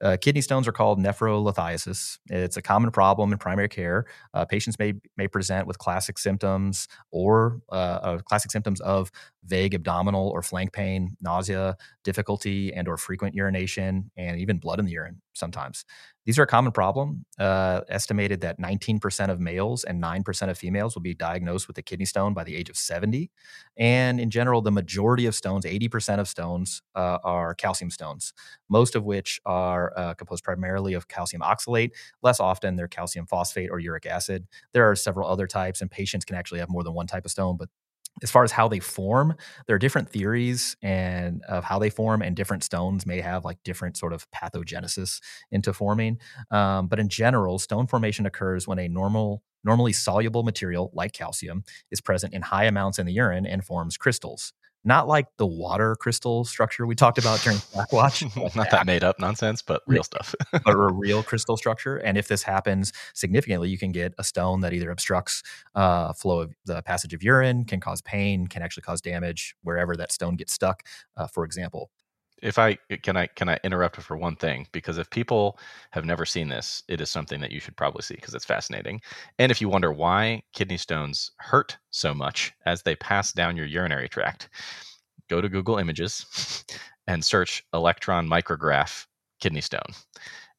Uh, 0.00 0.16
kidney 0.20 0.40
stones 0.40 0.68
are 0.68 0.72
called 0.72 0.98
nephrolithiasis. 0.98 2.18
It's 2.28 2.56
a 2.56 2.62
common 2.62 2.90
problem 2.90 3.32
in 3.32 3.38
primary 3.38 3.68
care. 3.68 4.06
Uh, 4.32 4.44
patients 4.44 4.78
may 4.78 4.94
may 5.16 5.28
present 5.28 5.66
with 5.66 5.78
classic 5.78 6.18
symptoms 6.18 6.88
or 7.10 7.60
uh, 7.70 8.18
classic 8.18 8.50
symptoms 8.50 8.80
of 8.80 9.10
vague 9.44 9.74
abdominal 9.74 10.28
or 10.28 10.42
flank 10.42 10.72
pain, 10.72 11.16
nausea, 11.20 11.76
difficulty 12.04 12.72
and 12.72 12.88
or 12.88 12.96
frequent 12.96 13.34
urination, 13.34 14.10
and 14.16 14.40
even 14.40 14.58
blood 14.58 14.78
in 14.78 14.84
the 14.84 14.92
urine 14.92 15.20
sometimes. 15.34 15.84
These 16.26 16.38
are 16.38 16.42
a 16.42 16.46
common 16.46 16.72
problem. 16.72 17.24
Uh, 17.38 17.80
estimated 17.88 18.42
that 18.42 18.60
19% 18.60 19.30
of 19.30 19.40
males 19.40 19.84
and 19.84 20.02
9% 20.02 20.50
of 20.50 20.58
females 20.58 20.94
will 20.94 21.00
be 21.00 21.14
diagnosed 21.14 21.68
with 21.68 21.78
a 21.78 21.82
kidney 21.82 22.04
stone 22.04 22.34
by 22.34 22.44
the 22.44 22.54
age 22.54 22.68
of 22.68 22.76
70. 22.76 23.30
And 23.78 24.20
in 24.20 24.28
general, 24.28 24.60
the 24.60 24.70
majority 24.70 25.24
of 25.24 25.34
stones, 25.34 25.64
80% 25.64 26.18
of 26.18 26.28
stones, 26.28 26.82
uh, 26.94 27.18
are 27.24 27.54
calcium 27.54 27.90
stones, 27.90 28.34
most 28.68 28.94
of 28.94 29.04
which 29.04 29.40
are 29.46 29.92
uh, 29.96 30.14
composed 30.14 30.44
primarily 30.44 30.92
of 30.92 31.08
calcium 31.08 31.40
oxalate. 31.40 31.92
Less 32.22 32.40
often, 32.40 32.76
they're 32.76 32.88
calcium 32.88 33.26
phosphate 33.26 33.70
or 33.70 33.78
uric 33.78 34.04
acid. 34.04 34.46
There 34.72 34.90
are 34.90 34.96
several 34.96 35.30
other 35.30 35.46
types, 35.46 35.80
and 35.80 35.90
patients 35.90 36.26
can 36.26 36.36
actually 36.36 36.60
have 36.60 36.68
more 36.68 36.82
than 36.82 36.92
one 36.92 37.06
type 37.06 37.24
of 37.24 37.30
stone, 37.30 37.56
but 37.56 37.70
as 38.22 38.30
far 38.30 38.44
as 38.44 38.52
how 38.52 38.68
they 38.68 38.80
form, 38.80 39.34
there 39.66 39.76
are 39.76 39.78
different 39.78 40.10
theories 40.10 40.76
and 40.82 41.42
of 41.48 41.64
how 41.64 41.78
they 41.78 41.90
form, 41.90 42.22
and 42.22 42.34
different 42.34 42.64
stones 42.64 43.06
may 43.06 43.20
have 43.20 43.44
like 43.44 43.58
different 43.64 43.96
sort 43.96 44.12
of 44.12 44.26
pathogenesis 44.30 45.20
into 45.52 45.72
forming. 45.72 46.18
Um, 46.50 46.88
but 46.88 46.98
in 46.98 47.08
general, 47.08 47.58
stone 47.58 47.86
formation 47.86 48.26
occurs 48.26 48.66
when 48.66 48.78
a 48.78 48.88
normal, 48.88 49.42
normally 49.64 49.92
soluble 49.92 50.42
material 50.42 50.90
like 50.94 51.12
calcium 51.12 51.64
is 51.90 52.00
present 52.00 52.34
in 52.34 52.42
high 52.42 52.64
amounts 52.64 52.98
in 52.98 53.06
the 53.06 53.12
urine 53.12 53.46
and 53.46 53.64
forms 53.64 53.96
crystals 53.96 54.52
not 54.88 55.06
like 55.06 55.26
the 55.36 55.46
water 55.46 55.94
crystal 55.94 56.44
structure 56.44 56.86
we 56.86 56.96
talked 56.96 57.18
about 57.18 57.40
during 57.42 57.58
Blackwatch. 57.74 58.24
not 58.56 58.70
that 58.70 58.86
made 58.86 59.04
up 59.04 59.20
nonsense, 59.20 59.62
but 59.62 59.82
real 59.86 60.02
stuff. 60.02 60.34
but 60.52 60.72
a 60.72 60.76
real 60.76 61.22
crystal 61.22 61.56
structure. 61.56 61.98
And 61.98 62.16
if 62.18 62.26
this 62.26 62.42
happens 62.42 62.92
significantly, 63.12 63.68
you 63.68 63.78
can 63.78 63.92
get 63.92 64.14
a 64.18 64.24
stone 64.24 64.62
that 64.62 64.72
either 64.72 64.90
obstructs 64.90 65.42
uh, 65.74 66.14
flow 66.14 66.40
of 66.40 66.54
the 66.64 66.82
passage 66.82 67.12
of 67.14 67.22
urine, 67.22 67.64
can 67.64 67.78
cause 67.78 68.00
pain, 68.00 68.46
can 68.46 68.62
actually 68.62 68.82
cause 68.82 69.00
damage 69.00 69.54
wherever 69.62 69.94
that 69.94 70.10
stone 70.10 70.36
gets 70.36 70.54
stuck. 70.54 70.82
Uh, 71.16 71.26
for 71.26 71.44
example, 71.44 71.90
if 72.42 72.58
I 72.58 72.78
uh, 72.90 72.96
can 73.02 73.16
I 73.16 73.26
can 73.26 73.48
I 73.48 73.58
interrupt 73.64 73.96
for 73.96 74.16
one 74.16 74.36
thing 74.36 74.66
because 74.72 74.98
if 74.98 75.10
people 75.10 75.58
have 75.90 76.04
never 76.04 76.24
seen 76.24 76.48
this, 76.48 76.82
it 76.88 77.00
is 77.00 77.10
something 77.10 77.40
that 77.40 77.50
you 77.50 77.60
should 77.60 77.76
probably 77.76 78.02
see 78.02 78.14
because 78.14 78.34
it's 78.34 78.44
fascinating. 78.44 79.00
And 79.38 79.50
if 79.50 79.60
you 79.60 79.68
wonder 79.68 79.92
why 79.92 80.42
kidney 80.52 80.76
stones 80.76 81.30
hurt 81.38 81.76
so 81.90 82.14
much 82.14 82.52
as 82.66 82.82
they 82.82 82.96
pass 82.96 83.32
down 83.32 83.56
your 83.56 83.66
urinary 83.66 84.08
tract, 84.08 84.48
go 85.28 85.40
to 85.40 85.48
Google 85.48 85.78
Images 85.78 86.64
and 87.06 87.24
search 87.24 87.64
electron 87.74 88.28
micrograph 88.28 89.06
kidney 89.40 89.60
stone. 89.60 89.92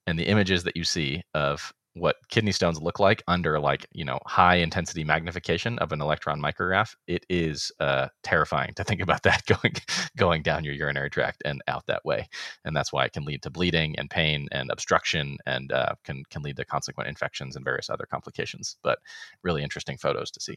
And 0.07 0.17
the 0.17 0.27
images 0.27 0.63
that 0.63 0.75
you 0.75 0.84
see 0.84 1.23
of 1.34 1.73
what 1.95 2.17
kidney 2.29 2.51
stones 2.51 2.81
look 2.81 2.99
like 2.99 3.23
under 3.27 3.59
like 3.59 3.87
you 3.93 4.05
know 4.05 4.19
high 4.25 4.55
intensity 4.55 5.03
magnification 5.03 5.77
of 5.79 5.91
an 5.91 6.01
electron 6.01 6.39
micrograph 6.41 6.95
it 7.07 7.25
is 7.29 7.71
uh, 7.79 8.07
terrifying 8.23 8.73
to 8.75 8.83
think 8.83 9.01
about 9.01 9.23
that 9.23 9.45
going 9.47 9.73
going 10.17 10.41
down 10.41 10.63
your 10.63 10.73
urinary 10.73 11.09
tract 11.09 11.41
and 11.45 11.61
out 11.67 11.85
that 11.87 12.03
way. 12.05 12.27
And 12.65 12.75
that's 12.75 12.93
why 12.93 13.05
it 13.05 13.13
can 13.13 13.25
lead 13.25 13.41
to 13.43 13.49
bleeding 13.49 13.97
and 13.97 14.09
pain 14.09 14.47
and 14.51 14.69
obstruction 14.71 15.37
and 15.45 15.71
uh, 15.71 15.93
can 16.03 16.23
can 16.29 16.41
lead 16.41 16.57
to 16.57 16.65
consequent 16.65 17.09
infections 17.09 17.55
and 17.55 17.65
various 17.65 17.89
other 17.89 18.05
complications. 18.09 18.77
But 18.83 18.99
really 19.43 19.63
interesting 19.63 19.97
photos 19.97 20.31
to 20.31 20.41
see. 20.41 20.55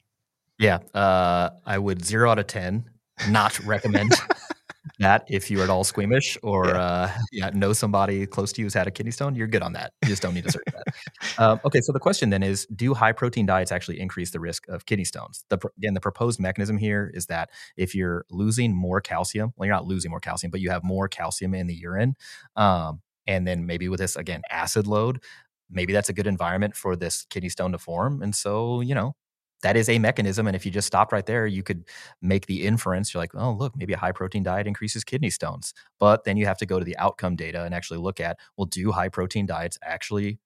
Yeah 0.58 0.78
uh, 0.94 1.50
i 1.66 1.78
would 1.78 2.04
zero 2.04 2.30
out 2.30 2.38
of 2.38 2.46
ten 2.46 2.84
not 3.28 3.58
recommend 3.60 4.12
that 4.98 5.24
if 5.28 5.50
you're 5.50 5.62
at 5.62 5.70
all 5.70 5.84
squeamish 5.84 6.36
or 6.42 6.66
yeah. 6.66 6.80
Uh, 6.80 7.10
yeah, 7.32 7.50
know 7.54 7.72
somebody 7.72 8.26
close 8.26 8.52
to 8.52 8.60
you 8.60 8.66
who's 8.66 8.74
had 8.74 8.86
a 8.86 8.90
kidney 8.90 9.12
stone, 9.12 9.34
you're 9.34 9.46
good 9.46 9.62
on 9.62 9.72
that. 9.74 9.92
You 10.02 10.08
just 10.08 10.22
don't 10.22 10.34
need 10.34 10.44
to 10.44 10.52
search 10.52 10.64
that. 10.66 10.84
Um, 11.38 11.60
okay, 11.64 11.80
so 11.80 11.92
the 11.92 12.00
question 12.00 12.30
then 12.30 12.42
is: 12.42 12.66
Do 12.66 12.92
high 12.94 13.12
protein 13.12 13.46
diets 13.46 13.72
actually 13.72 14.00
increase 14.00 14.30
the 14.32 14.40
risk 14.40 14.68
of 14.68 14.84
kidney 14.86 15.04
stones? 15.04 15.44
The, 15.48 15.58
again, 15.78 15.94
the 15.94 16.00
proposed 16.00 16.40
mechanism 16.40 16.76
here 16.76 17.10
is 17.14 17.26
that 17.26 17.50
if 17.76 17.94
you're 17.94 18.26
losing 18.30 18.74
more 18.74 19.00
calcium, 19.00 19.52
well, 19.56 19.66
you're 19.66 19.74
not 19.74 19.86
losing 19.86 20.10
more 20.10 20.20
calcium, 20.20 20.50
but 20.50 20.60
you 20.60 20.70
have 20.70 20.84
more 20.84 21.08
calcium 21.08 21.54
in 21.54 21.68
the 21.68 21.74
urine, 21.74 22.16
um, 22.56 23.00
and 23.26 23.46
then 23.46 23.66
maybe 23.66 23.88
with 23.88 24.00
this 24.00 24.16
again 24.16 24.42
acid 24.50 24.86
load, 24.86 25.22
maybe 25.70 25.92
that's 25.92 26.08
a 26.08 26.12
good 26.12 26.26
environment 26.26 26.76
for 26.76 26.94
this 26.94 27.24
kidney 27.30 27.48
stone 27.48 27.72
to 27.72 27.78
form. 27.78 28.22
And 28.22 28.34
so, 28.34 28.80
you 28.80 28.94
know, 28.94 29.14
that 29.62 29.76
is 29.76 29.88
a 29.88 29.98
mechanism. 29.98 30.46
And 30.46 30.54
if 30.54 30.66
you 30.66 30.72
just 30.72 30.86
stopped 30.86 31.12
right 31.12 31.24
there, 31.24 31.46
you 31.46 31.62
could 31.62 31.84
make 32.20 32.46
the 32.46 32.66
inference. 32.66 33.12
You're 33.12 33.22
like, 33.22 33.34
oh, 33.34 33.52
look, 33.52 33.76
maybe 33.76 33.92
a 33.92 33.98
high 33.98 34.12
protein 34.12 34.42
diet 34.42 34.66
increases 34.66 35.04
kidney 35.04 35.30
stones. 35.30 35.72
But 35.98 36.24
then 36.24 36.36
you 36.36 36.46
have 36.46 36.58
to 36.58 36.66
go 36.66 36.78
to 36.78 36.84
the 36.84 36.96
outcome 36.98 37.36
data 37.36 37.64
and 37.64 37.74
actually 37.74 37.98
look 37.98 38.20
at, 38.20 38.38
well, 38.56 38.66
do 38.66 38.92
high 38.92 39.08
protein 39.08 39.46
diets 39.46 39.78
actually 39.82 40.38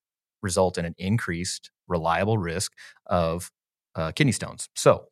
result 0.42 0.78
in 0.78 0.84
an 0.84 0.94
increased 0.98 1.70
reliable 1.88 2.38
risk 2.38 2.72
of 3.06 3.50
uh, 3.94 4.12
kidney 4.12 4.32
stones? 4.32 4.68
So 4.74 5.06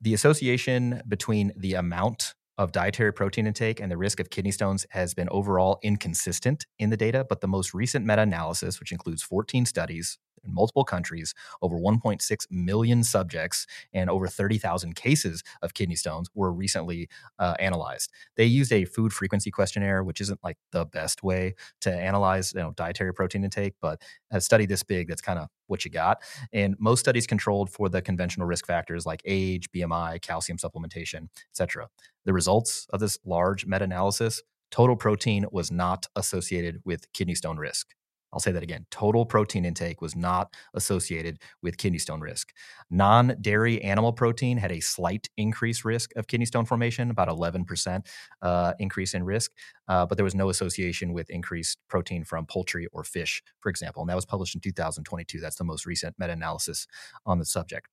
the 0.00 0.14
association 0.14 1.02
between 1.06 1.52
the 1.56 1.74
amount 1.74 2.34
of 2.58 2.72
dietary 2.72 3.12
protein 3.12 3.46
intake 3.46 3.80
and 3.80 3.90
the 3.90 3.96
risk 3.96 4.20
of 4.20 4.30
kidney 4.30 4.50
stones 4.50 4.86
has 4.90 5.14
been 5.14 5.28
overall 5.30 5.78
inconsistent 5.82 6.66
in 6.78 6.90
the 6.90 6.96
data, 6.96 7.24
but 7.28 7.40
the 7.40 7.48
most 7.48 7.72
recent 7.72 8.06
meta 8.06 8.22
analysis, 8.22 8.78
which 8.78 8.92
includes 8.92 9.22
14 9.22 9.64
studies 9.64 10.18
in 10.44 10.54
multiple 10.54 10.84
countries, 10.84 11.34
over 11.60 11.76
1.6 11.76 12.46
million 12.50 13.02
subjects, 13.02 13.66
and 13.92 14.10
over 14.10 14.26
30,000 14.26 14.94
cases 14.94 15.42
of 15.62 15.74
kidney 15.74 15.96
stones 15.96 16.28
were 16.34 16.52
recently 16.52 17.08
uh, 17.38 17.54
analyzed. 17.58 18.10
They 18.36 18.44
used 18.44 18.72
a 18.72 18.84
food 18.84 19.12
frequency 19.12 19.50
questionnaire, 19.50 20.02
which 20.02 20.20
isn't 20.20 20.40
like 20.42 20.56
the 20.70 20.84
best 20.84 21.22
way 21.22 21.54
to 21.80 21.92
analyze 21.92 22.52
you 22.54 22.60
know, 22.60 22.72
dietary 22.72 23.14
protein 23.14 23.44
intake, 23.44 23.74
but 23.80 24.00
a 24.30 24.40
study 24.40 24.66
this 24.66 24.82
big, 24.82 25.08
that's 25.08 25.22
kind 25.22 25.38
of 25.38 25.48
what 25.66 25.84
you 25.84 25.90
got. 25.90 26.22
And 26.52 26.76
most 26.78 27.00
studies 27.00 27.26
controlled 27.26 27.70
for 27.70 27.88
the 27.88 28.02
conventional 28.02 28.46
risk 28.46 28.66
factors 28.66 29.06
like 29.06 29.22
age, 29.24 29.70
BMI, 29.72 30.20
calcium 30.20 30.58
supplementation, 30.58 31.28
etc. 31.50 31.88
The 32.24 32.32
results 32.32 32.86
of 32.92 33.00
this 33.00 33.18
large 33.24 33.66
meta-analysis 33.66 34.42
total 34.72 34.96
protein 34.96 35.46
was 35.52 35.70
not 35.70 36.06
associated 36.16 36.80
with 36.84 37.12
kidney 37.12 37.34
stone 37.34 37.58
risk. 37.58 37.94
I'll 38.32 38.40
say 38.40 38.52
that 38.52 38.62
again. 38.62 38.86
Total 38.90 39.26
protein 39.26 39.64
intake 39.64 40.00
was 40.00 40.16
not 40.16 40.54
associated 40.74 41.38
with 41.62 41.76
kidney 41.76 41.98
stone 41.98 42.20
risk. 42.20 42.52
Non 42.90 43.36
dairy 43.40 43.82
animal 43.82 44.12
protein 44.12 44.56
had 44.58 44.72
a 44.72 44.80
slight 44.80 45.28
increased 45.36 45.84
risk 45.84 46.10
of 46.16 46.26
kidney 46.26 46.46
stone 46.46 46.64
formation, 46.64 47.10
about 47.10 47.28
11% 47.28 48.06
uh, 48.40 48.72
increase 48.78 49.14
in 49.14 49.24
risk, 49.24 49.52
uh, 49.88 50.06
but 50.06 50.16
there 50.16 50.24
was 50.24 50.34
no 50.34 50.48
association 50.48 51.12
with 51.12 51.28
increased 51.30 51.78
protein 51.88 52.24
from 52.24 52.46
poultry 52.46 52.86
or 52.92 53.04
fish, 53.04 53.42
for 53.60 53.68
example. 53.68 54.02
And 54.02 54.08
that 54.10 54.16
was 54.16 54.24
published 54.26 54.54
in 54.54 54.60
2022. 54.60 55.40
That's 55.40 55.56
the 55.56 55.64
most 55.64 55.86
recent 55.86 56.14
meta 56.18 56.32
analysis 56.32 56.86
on 57.26 57.38
the 57.38 57.44
subject. 57.44 57.88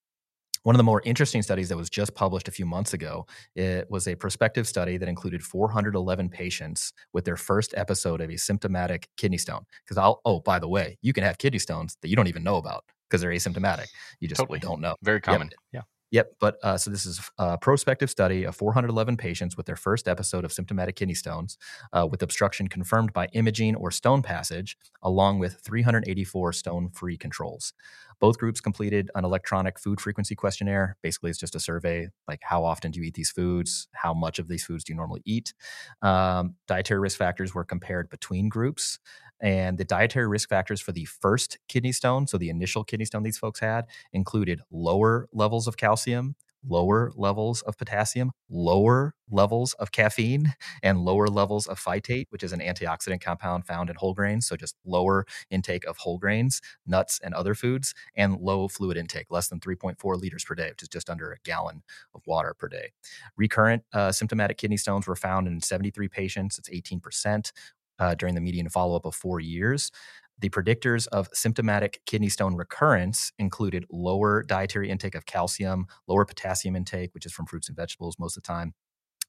One 0.63 0.75
of 0.75 0.77
the 0.77 0.83
more 0.83 1.01
interesting 1.05 1.41
studies 1.41 1.69
that 1.69 1.77
was 1.77 1.89
just 1.89 2.15
published 2.15 2.47
a 2.47 2.51
few 2.51 2.65
months 2.65 2.93
ago, 2.93 3.25
it 3.55 3.89
was 3.89 4.07
a 4.07 4.15
prospective 4.15 4.67
study 4.67 4.97
that 4.97 5.07
included 5.09 5.43
411 5.43 6.29
patients 6.29 6.93
with 7.13 7.25
their 7.25 7.37
first 7.37 7.73
episode 7.77 8.21
of 8.21 8.29
a 8.29 8.37
symptomatic 8.37 9.07
kidney 9.17 9.37
stone. 9.37 9.65
Because 9.83 9.97
I'll, 9.97 10.21
oh, 10.25 10.39
by 10.41 10.59
the 10.59 10.67
way, 10.67 10.97
you 11.01 11.13
can 11.13 11.23
have 11.23 11.37
kidney 11.37 11.59
stones 11.59 11.97
that 12.01 12.09
you 12.09 12.15
don't 12.15 12.27
even 12.27 12.43
know 12.43 12.57
about. 12.57 12.83
because 13.09 13.21
they're 13.21 13.31
asymptomatic. 13.31 13.87
You 14.19 14.27
just 14.27 14.39
totally. 14.39 14.59
don't 14.59 14.81
know. 14.81 14.95
Very 15.01 15.21
common. 15.21 15.49
Yep. 15.51 15.59
Yeah. 15.73 15.81
Yep. 16.11 16.31
But 16.39 16.57
uh, 16.63 16.77
so 16.77 16.89
this 16.89 17.05
is 17.05 17.21
a 17.37 17.57
prospective 17.57 18.09
study 18.09 18.43
of 18.43 18.55
411 18.55 19.15
patients 19.17 19.55
with 19.55 19.67
their 19.67 19.75
first 19.75 20.07
episode 20.07 20.43
of 20.43 20.51
symptomatic 20.51 20.95
kidney 20.95 21.13
stones 21.13 21.57
uh, 21.93 22.07
with 22.09 22.23
obstruction 22.23 22.67
confirmed 22.67 23.13
by 23.13 23.27
imaging 23.33 23.75
or 23.75 23.91
stone 23.91 24.23
passage, 24.23 24.75
along 25.03 25.37
with 25.39 25.59
384 25.61 26.53
stone 26.53 26.89
free 26.89 27.17
controls. 27.17 27.73
Both 28.19 28.37
groups 28.37 28.59
completed 28.59 29.09
an 29.15 29.23
electronic 29.25 29.79
food 29.79 30.01
frequency 30.01 30.35
questionnaire. 30.35 30.97
Basically, 31.01 31.29
it's 31.29 31.39
just 31.39 31.55
a 31.55 31.59
survey 31.59 32.09
like 32.27 32.39
how 32.43 32.63
often 32.65 32.91
do 32.91 32.99
you 32.99 33.05
eat 33.05 33.13
these 33.13 33.31
foods? 33.31 33.87
How 33.93 34.13
much 34.13 34.39
of 34.39 34.47
these 34.47 34.65
foods 34.65 34.83
do 34.83 34.91
you 34.93 34.97
normally 34.97 35.21
eat? 35.25 35.53
Um, 36.01 36.55
dietary 36.67 36.99
risk 36.99 37.17
factors 37.17 37.53
were 37.53 37.63
compared 37.63 38.09
between 38.09 38.49
groups. 38.49 38.99
And 39.41 39.77
the 39.77 39.85
dietary 39.85 40.27
risk 40.27 40.49
factors 40.49 40.81
for 40.81 40.91
the 40.91 41.05
first 41.05 41.57
kidney 41.69 41.93
stone, 41.93 42.27
so 42.27 42.37
the 42.37 42.49
initial 42.49 42.83
kidney 42.83 43.05
stone 43.05 43.23
these 43.23 43.37
folks 43.37 43.61
had, 43.61 43.85
included 44.11 44.61
lower 44.69 45.29
levels 45.31 45.65
of 45.65 45.77
calcium, 45.77 46.35
lower 46.67 47.11
levels 47.15 47.61
of 47.61 47.77
potassium, 47.77 48.31
lower 48.49 49.15
levels 49.29 49.73
of 49.75 49.91
caffeine, 49.91 50.53
and 50.83 50.99
lower 50.99 51.27
levels 51.27 51.67
of 51.67 51.79
phytate, 51.79 52.25
which 52.29 52.43
is 52.43 52.53
an 52.53 52.59
antioxidant 52.59 53.21
compound 53.21 53.65
found 53.65 53.89
in 53.89 53.95
whole 53.95 54.13
grains. 54.13 54.47
So 54.47 54.55
just 54.55 54.75
lower 54.85 55.25
intake 55.49 55.85
of 55.85 55.97
whole 55.97 56.17
grains, 56.17 56.61
nuts, 56.85 57.19
and 57.23 57.33
other 57.33 57.55
foods, 57.55 57.93
and 58.15 58.39
low 58.39 58.67
fluid 58.67 58.97
intake, 58.97 59.27
less 59.29 59.47
than 59.47 59.59
3.4 59.59 60.19
liters 60.19 60.43
per 60.43 60.55
day, 60.55 60.69
which 60.69 60.83
is 60.83 60.89
just 60.89 61.09
under 61.09 61.31
a 61.31 61.39
gallon 61.43 61.83
of 62.13 62.21
water 62.25 62.53
per 62.57 62.67
day. 62.67 62.91
Recurrent 63.37 63.83
uh, 63.93 64.11
symptomatic 64.11 64.57
kidney 64.57 64.77
stones 64.77 65.07
were 65.07 65.15
found 65.15 65.47
in 65.47 65.61
73 65.61 66.07
patients. 66.07 66.57
It's 66.57 66.69
18%. 66.69 67.51
Uh, 67.97 68.15
during 68.15 68.33
the 68.33 68.39
median 68.39 68.69
follow 68.69 68.95
up 68.95 69.03
of 69.03 69.13
four 69.13 69.41
years. 69.41 69.91
The 70.39 70.49
predictors 70.49 71.07
of 71.07 71.27
symptomatic 71.33 72.01
kidney 72.05 72.29
stone 72.29 72.55
recurrence 72.55 73.33
included 73.39 73.85
lower 73.91 74.43
dietary 74.43 74.89
intake 74.89 75.15
of 75.15 75.25
calcium, 75.25 75.85
lower 76.07 76.23
potassium 76.23 76.75
intake, 76.75 77.13
which 77.13 77.25
is 77.25 77.33
from 77.33 77.45
fruits 77.45 77.67
and 77.67 77.75
vegetables 77.75 78.17
most 78.17 78.37
of 78.37 78.43
the 78.43 78.47
time, 78.47 78.73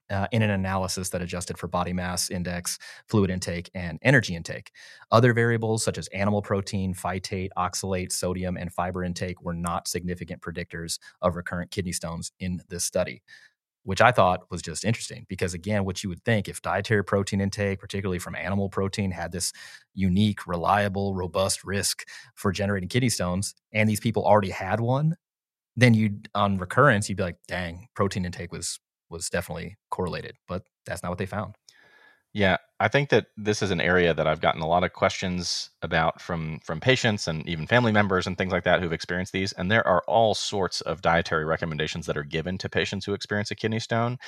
uh, 0.08 0.28
in 0.30 0.42
an 0.42 0.50
analysis 0.50 1.10
that 1.10 1.22
adjusted 1.22 1.58
for 1.58 1.66
body 1.66 1.92
mass 1.92 2.30
index, 2.30 2.78
fluid 3.08 3.30
intake, 3.30 3.70
and 3.74 3.98
energy 4.02 4.36
intake. 4.36 4.70
Other 5.10 5.32
variables 5.32 5.84
such 5.84 5.98
as 5.98 6.06
animal 6.08 6.42
protein, 6.42 6.94
phytate, 6.94 7.48
oxalate, 7.58 8.12
sodium, 8.12 8.56
and 8.56 8.72
fiber 8.72 9.02
intake 9.02 9.42
were 9.42 9.54
not 9.54 9.88
significant 9.88 10.42
predictors 10.42 10.98
of 11.22 11.34
recurrent 11.34 11.72
kidney 11.72 11.92
stones 11.92 12.30
in 12.38 12.62
this 12.68 12.84
study 12.84 13.22
which 13.90 14.00
I 14.00 14.12
thought 14.12 14.48
was 14.52 14.62
just 14.62 14.84
interesting 14.84 15.26
because, 15.28 15.52
again, 15.52 15.84
what 15.84 16.04
you 16.04 16.08
would 16.10 16.22
think 16.24 16.46
if 16.46 16.62
dietary 16.62 17.02
protein 17.02 17.40
intake, 17.40 17.80
particularly 17.80 18.20
from 18.20 18.36
animal 18.36 18.68
protein, 18.68 19.10
had 19.10 19.32
this 19.32 19.52
unique, 19.94 20.46
reliable, 20.46 21.16
robust 21.16 21.64
risk 21.64 22.06
for 22.36 22.52
generating 22.52 22.88
kidney 22.88 23.08
stones, 23.08 23.52
and 23.72 23.88
these 23.88 23.98
people 23.98 24.24
already 24.24 24.50
had 24.50 24.78
one, 24.78 25.16
then 25.74 25.92
you'd 25.92 26.28
on 26.36 26.56
recurrence, 26.56 27.08
you'd 27.08 27.16
be 27.18 27.24
like, 27.24 27.38
dang, 27.48 27.88
protein 27.96 28.24
intake 28.24 28.52
was 28.52 28.78
was 29.08 29.28
definitely 29.28 29.76
correlated. 29.90 30.36
But 30.46 30.62
that's 30.86 31.02
not 31.02 31.08
what 31.08 31.18
they 31.18 31.26
found. 31.26 31.56
Yeah, 32.32 32.58
I 32.80 32.88
think 32.88 33.10
that 33.10 33.26
this 33.36 33.60
is 33.60 33.70
an 33.70 33.80
area 33.80 34.14
that 34.14 34.26
I've 34.26 34.40
gotten 34.40 34.62
a 34.62 34.66
lot 34.66 34.84
of 34.84 34.94
questions 34.94 35.68
about 35.82 36.20
from 36.20 36.60
from 36.64 36.80
patients 36.80 37.28
and 37.28 37.46
even 37.46 37.66
family 37.66 37.92
members 37.92 38.26
and 38.26 38.38
things 38.38 38.52
like 38.52 38.64
that 38.64 38.80
who've 38.80 38.92
experienced 38.92 39.34
these. 39.34 39.52
And 39.52 39.70
there 39.70 39.86
are 39.86 40.02
all 40.08 40.34
sorts 40.34 40.80
of 40.80 41.02
dietary 41.02 41.44
recommendations 41.44 42.06
that 42.06 42.16
are 42.16 42.24
given 42.24 42.56
to 42.58 42.70
patients 42.70 43.04
who 43.04 43.12
experience 43.12 43.50
a 43.50 43.54
kidney 43.54 43.80
stone. 43.80 44.18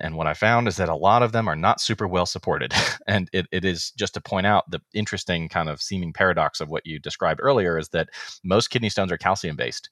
And 0.00 0.16
what 0.16 0.26
I 0.26 0.34
found 0.34 0.66
is 0.66 0.78
that 0.78 0.88
a 0.88 0.96
lot 0.96 1.22
of 1.22 1.30
them 1.30 1.46
are 1.46 1.54
not 1.54 1.80
super 1.80 2.08
well 2.08 2.26
supported. 2.26 2.72
and 3.06 3.28
it, 3.32 3.46
it 3.52 3.64
is 3.64 3.92
just 3.92 4.14
to 4.14 4.20
point 4.20 4.46
out 4.46 4.68
the 4.68 4.80
interesting 4.92 5.48
kind 5.48 5.68
of 5.68 5.80
seeming 5.80 6.12
paradox 6.12 6.60
of 6.60 6.70
what 6.70 6.86
you 6.86 6.98
described 6.98 7.40
earlier 7.42 7.78
is 7.78 7.90
that 7.90 8.08
most 8.42 8.68
kidney 8.68 8.88
stones 8.88 9.12
are 9.12 9.18
calcium 9.18 9.56
based. 9.56 9.90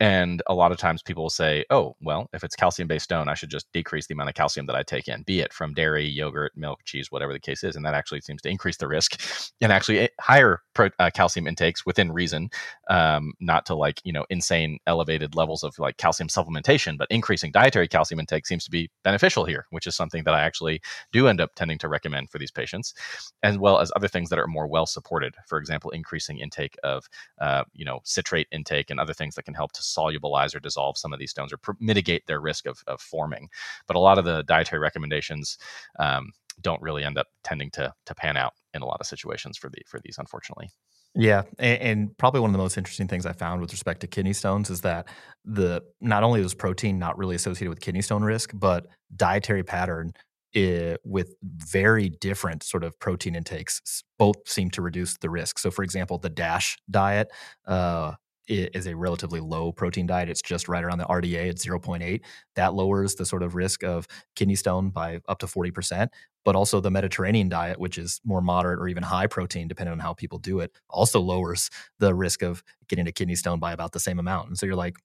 And 0.00 0.42
a 0.46 0.54
lot 0.54 0.70
of 0.70 0.78
times 0.78 1.02
people 1.02 1.24
will 1.24 1.30
say, 1.30 1.64
oh, 1.70 1.96
well, 2.00 2.28
if 2.32 2.44
it's 2.44 2.54
calcium 2.54 2.86
based 2.86 3.04
stone, 3.04 3.28
I 3.28 3.34
should 3.34 3.50
just 3.50 3.70
decrease 3.72 4.06
the 4.06 4.14
amount 4.14 4.28
of 4.28 4.34
calcium 4.36 4.66
that 4.66 4.76
I 4.76 4.82
take 4.82 5.08
in, 5.08 5.22
be 5.22 5.40
it 5.40 5.52
from 5.52 5.74
dairy, 5.74 6.06
yogurt, 6.06 6.52
milk, 6.56 6.80
cheese, 6.84 7.10
whatever 7.10 7.32
the 7.32 7.40
case 7.40 7.64
is. 7.64 7.74
And 7.74 7.84
that 7.84 7.94
actually 7.94 8.20
seems 8.20 8.40
to 8.42 8.48
increase 8.48 8.76
the 8.76 8.86
risk 8.86 9.20
and 9.60 9.72
actually 9.72 10.00
eh, 10.00 10.08
higher 10.20 10.62
pro, 10.74 10.90
uh, 11.00 11.10
calcium 11.12 11.48
intakes 11.48 11.84
within 11.84 12.12
reason, 12.12 12.50
um, 12.88 13.32
not 13.40 13.66
to 13.66 13.74
like, 13.74 14.00
you 14.04 14.12
know, 14.12 14.24
insane 14.30 14.78
elevated 14.86 15.34
levels 15.34 15.64
of 15.64 15.76
like 15.78 15.96
calcium 15.96 16.28
supplementation, 16.28 16.96
but 16.96 17.08
increasing 17.10 17.50
dietary 17.50 17.88
calcium 17.88 18.20
intake 18.20 18.46
seems 18.46 18.64
to 18.64 18.70
be 18.70 18.90
beneficial 19.02 19.44
here, 19.44 19.66
which 19.70 19.86
is 19.86 19.96
something 19.96 20.22
that 20.24 20.34
I 20.34 20.42
actually 20.42 20.80
do 21.12 21.26
end 21.26 21.40
up 21.40 21.54
tending 21.56 21.78
to 21.78 21.88
recommend 21.88 22.30
for 22.30 22.38
these 22.38 22.52
patients, 22.52 22.94
as 23.42 23.58
well 23.58 23.80
as 23.80 23.90
other 23.96 24.08
things 24.08 24.30
that 24.30 24.38
are 24.38 24.46
more 24.46 24.68
well 24.68 24.86
supported. 24.86 25.34
For 25.46 25.58
example, 25.58 25.90
increasing 25.90 26.38
intake 26.38 26.76
of, 26.84 27.08
uh, 27.40 27.64
you 27.74 27.84
know, 27.84 28.00
citrate 28.04 28.46
intake 28.52 28.90
and 28.90 29.00
other 29.00 29.14
things 29.14 29.34
that 29.34 29.44
can 29.44 29.54
help 29.54 29.72
to 29.72 29.82
solubilize 29.96 30.54
or 30.54 30.60
dissolve 30.60 30.96
some 30.98 31.12
of 31.12 31.18
these 31.18 31.30
stones 31.30 31.52
or 31.52 31.58
pr- 31.58 31.72
mitigate 31.80 32.26
their 32.26 32.40
risk 32.40 32.66
of, 32.66 32.82
of 32.86 33.00
forming. 33.00 33.48
But 33.86 33.96
a 33.96 34.00
lot 34.00 34.18
of 34.18 34.24
the 34.24 34.42
dietary 34.42 34.80
recommendations 34.80 35.58
um, 35.98 36.32
don't 36.60 36.82
really 36.82 37.04
end 37.04 37.18
up 37.18 37.26
tending 37.44 37.70
to 37.72 37.92
to 38.06 38.14
pan 38.14 38.36
out 38.36 38.52
in 38.74 38.82
a 38.82 38.86
lot 38.86 39.00
of 39.00 39.06
situations 39.06 39.56
for 39.56 39.68
the 39.68 39.78
for 39.86 40.00
these, 40.04 40.16
unfortunately. 40.18 40.70
Yeah, 41.14 41.42
and, 41.58 41.80
and, 41.80 42.18
probably 42.18 42.40
one 42.40 42.50
of 42.50 42.52
the 42.52 42.62
most 42.62 42.76
interesting 42.76 43.08
things 43.08 43.24
I 43.26 43.32
found 43.32 43.60
with 43.60 43.72
respect 43.72 44.00
to 44.02 44.06
kidney 44.06 44.34
stones 44.34 44.70
is 44.70 44.82
that 44.82 45.08
the 45.44 45.82
not 46.00 46.22
only 46.22 46.40
is 46.40 46.54
protein 46.54 46.98
not 46.98 47.16
really 47.16 47.34
associated 47.34 47.70
with 47.70 47.80
kidney 47.80 48.02
stone 48.02 48.22
risk, 48.22 48.50
but 48.54 48.86
dietary 49.16 49.64
pattern 49.64 50.12
it, 50.52 50.58
eh, 50.60 50.96
with 51.04 51.34
very 51.42 52.10
different 52.10 52.62
sort 52.62 52.84
of 52.84 52.98
protein 53.00 53.34
intakes 53.34 54.04
both 54.18 54.36
seem 54.46 54.70
to 54.70 54.82
reduce 54.82 55.16
the 55.16 55.30
risk. 55.30 55.58
So, 55.58 55.70
for 55.70 55.82
example, 55.82 56.18
the 56.18 56.30
DASH 56.30 56.78
diet 56.90 57.28
uh, 57.66 58.12
is 58.48 58.86
a 58.86 58.96
relatively 58.96 59.40
low 59.40 59.72
protein 59.72 60.06
diet. 60.06 60.28
It's 60.28 60.42
just 60.42 60.68
right 60.68 60.82
around 60.82 60.98
the 60.98 61.04
RDA 61.04 61.50
at 61.50 61.56
0.8. 61.56 62.20
That 62.56 62.74
lowers 62.74 63.14
the 63.14 63.26
sort 63.26 63.42
of 63.42 63.54
risk 63.54 63.84
of 63.84 64.06
kidney 64.36 64.56
stone 64.56 64.90
by 64.90 65.20
up 65.28 65.38
to 65.40 65.46
40%. 65.46 66.08
But 66.44 66.56
also 66.56 66.80
the 66.80 66.90
Mediterranean 66.90 67.48
diet, 67.48 67.78
which 67.78 67.98
is 67.98 68.20
more 68.24 68.40
moderate 68.40 68.80
or 68.80 68.88
even 68.88 69.02
high 69.02 69.26
protein, 69.26 69.68
depending 69.68 69.92
on 69.92 69.98
how 69.98 70.14
people 70.14 70.38
do 70.38 70.60
it, 70.60 70.72
also 70.88 71.20
lowers 71.20 71.68
the 71.98 72.14
risk 72.14 72.42
of 72.42 72.62
getting 72.88 73.06
a 73.06 73.12
kidney 73.12 73.34
stone 73.34 73.58
by 73.58 73.72
about 73.72 73.92
the 73.92 74.00
same 74.00 74.18
amount. 74.18 74.48
And 74.48 74.58
so 74.58 74.64
you're 74.64 74.74
like, 74.74 74.96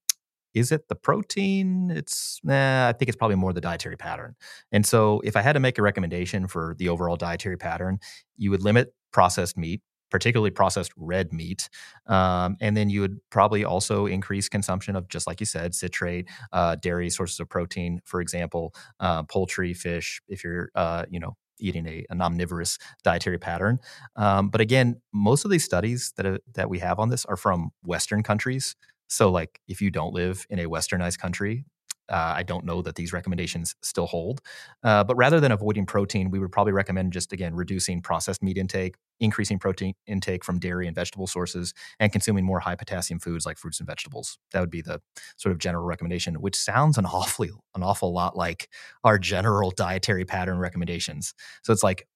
is 0.53 0.71
it 0.71 0.87
the 0.87 0.95
protein? 0.95 1.89
It's, 1.89 2.39
nah, 2.43 2.87
I 2.87 2.93
think 2.93 3.09
it's 3.09 3.17
probably 3.17 3.35
more 3.35 3.53
the 3.53 3.59
dietary 3.59 3.97
pattern. 3.97 4.35
And 4.71 4.85
so 4.85 5.19
if 5.23 5.35
I 5.35 5.41
had 5.41 5.53
to 5.53 5.59
make 5.59 5.77
a 5.79 5.81
recommendation 5.81 6.47
for 6.47 6.75
the 6.77 6.89
overall 6.89 7.17
dietary 7.17 7.57
pattern, 7.57 7.99
you 8.37 8.51
would 8.51 8.61
limit 8.61 8.93
processed 9.11 9.57
meat 9.57 9.81
particularly 10.13 10.51
processed 10.51 10.93
red 10.95 11.33
meat. 11.33 11.69
Um, 12.05 12.55
and 12.61 12.77
then 12.77 12.87
you 12.91 13.01
would 13.01 13.17
probably 13.31 13.65
also 13.65 14.05
increase 14.05 14.47
consumption 14.47 14.95
of, 14.95 15.09
just 15.09 15.25
like 15.25 15.39
you 15.39 15.47
said, 15.47 15.73
citrate, 15.73 16.29
uh, 16.51 16.75
dairy 16.75 17.09
sources 17.09 17.39
of 17.39 17.49
protein, 17.49 17.99
for 18.05 18.21
example, 18.21 18.75
uh, 18.99 19.23
poultry, 19.23 19.73
fish, 19.73 20.21
if 20.27 20.43
you're, 20.43 20.69
uh, 20.75 21.05
you 21.09 21.19
know, 21.19 21.35
eating 21.59 21.87
a, 21.87 22.05
a 22.11 22.15
omnivorous 22.21 22.77
dietary 23.03 23.39
pattern. 23.39 23.79
Um, 24.15 24.49
but 24.49 24.61
again, 24.61 25.01
most 25.11 25.45
of 25.45 25.51
these 25.51 25.63
studies 25.63 26.13
that, 26.17 26.41
that 26.53 26.69
we 26.69 26.77
have 26.77 26.99
on 26.99 27.09
this 27.09 27.25
are 27.25 27.37
from 27.37 27.71
Western 27.83 28.21
countries. 28.21 28.75
So, 29.07 29.31
like, 29.31 29.59
if 29.67 29.81
you 29.81 29.89
don't 29.89 30.13
live 30.13 30.45
in 30.49 30.59
a 30.59 30.67
westernized 30.67 31.17
country, 31.17 31.65
uh, 32.13 32.31
I 32.35 32.43
don't 32.43 32.63
know 32.63 32.83
that 32.83 32.93
these 32.93 33.11
recommendations 33.11 33.73
still 33.81 34.05
hold. 34.05 34.39
Uh, 34.83 35.03
but 35.03 35.15
rather 35.15 35.39
than 35.39 35.51
avoiding 35.51 35.87
protein, 35.87 36.29
we 36.29 36.37
would 36.37 36.51
probably 36.51 36.71
recommend 36.71 37.11
just 37.11 37.33
again 37.33 37.55
reducing 37.55 38.03
processed 38.03 38.43
meat 38.43 38.55
intake, 38.55 38.95
increasing 39.19 39.57
protein 39.57 39.95
intake 40.05 40.45
from 40.45 40.59
dairy 40.59 40.85
and 40.85 40.95
vegetable 40.95 41.25
sources, 41.25 41.73
and 41.99 42.11
consuming 42.11 42.45
more 42.45 42.59
high 42.59 42.75
potassium 42.75 43.19
foods 43.19 43.47
like 43.47 43.57
fruits 43.57 43.79
and 43.79 43.87
vegetables. 43.87 44.37
That 44.51 44.59
would 44.59 44.69
be 44.69 44.83
the 44.83 45.01
sort 45.37 45.53
of 45.53 45.57
general 45.57 45.85
recommendation, 45.85 46.35
which 46.35 46.55
sounds 46.55 46.99
an 46.99 47.05
awfully 47.13 47.49
an 47.73 47.81
awful 47.81 48.13
lot 48.13 48.37
like 48.37 48.69
our 49.03 49.17
general 49.17 49.71
dietary 49.71 50.23
pattern 50.23 50.59
recommendations. 50.59 51.33
So 51.63 51.73
it's 51.73 51.83
like 51.83 52.07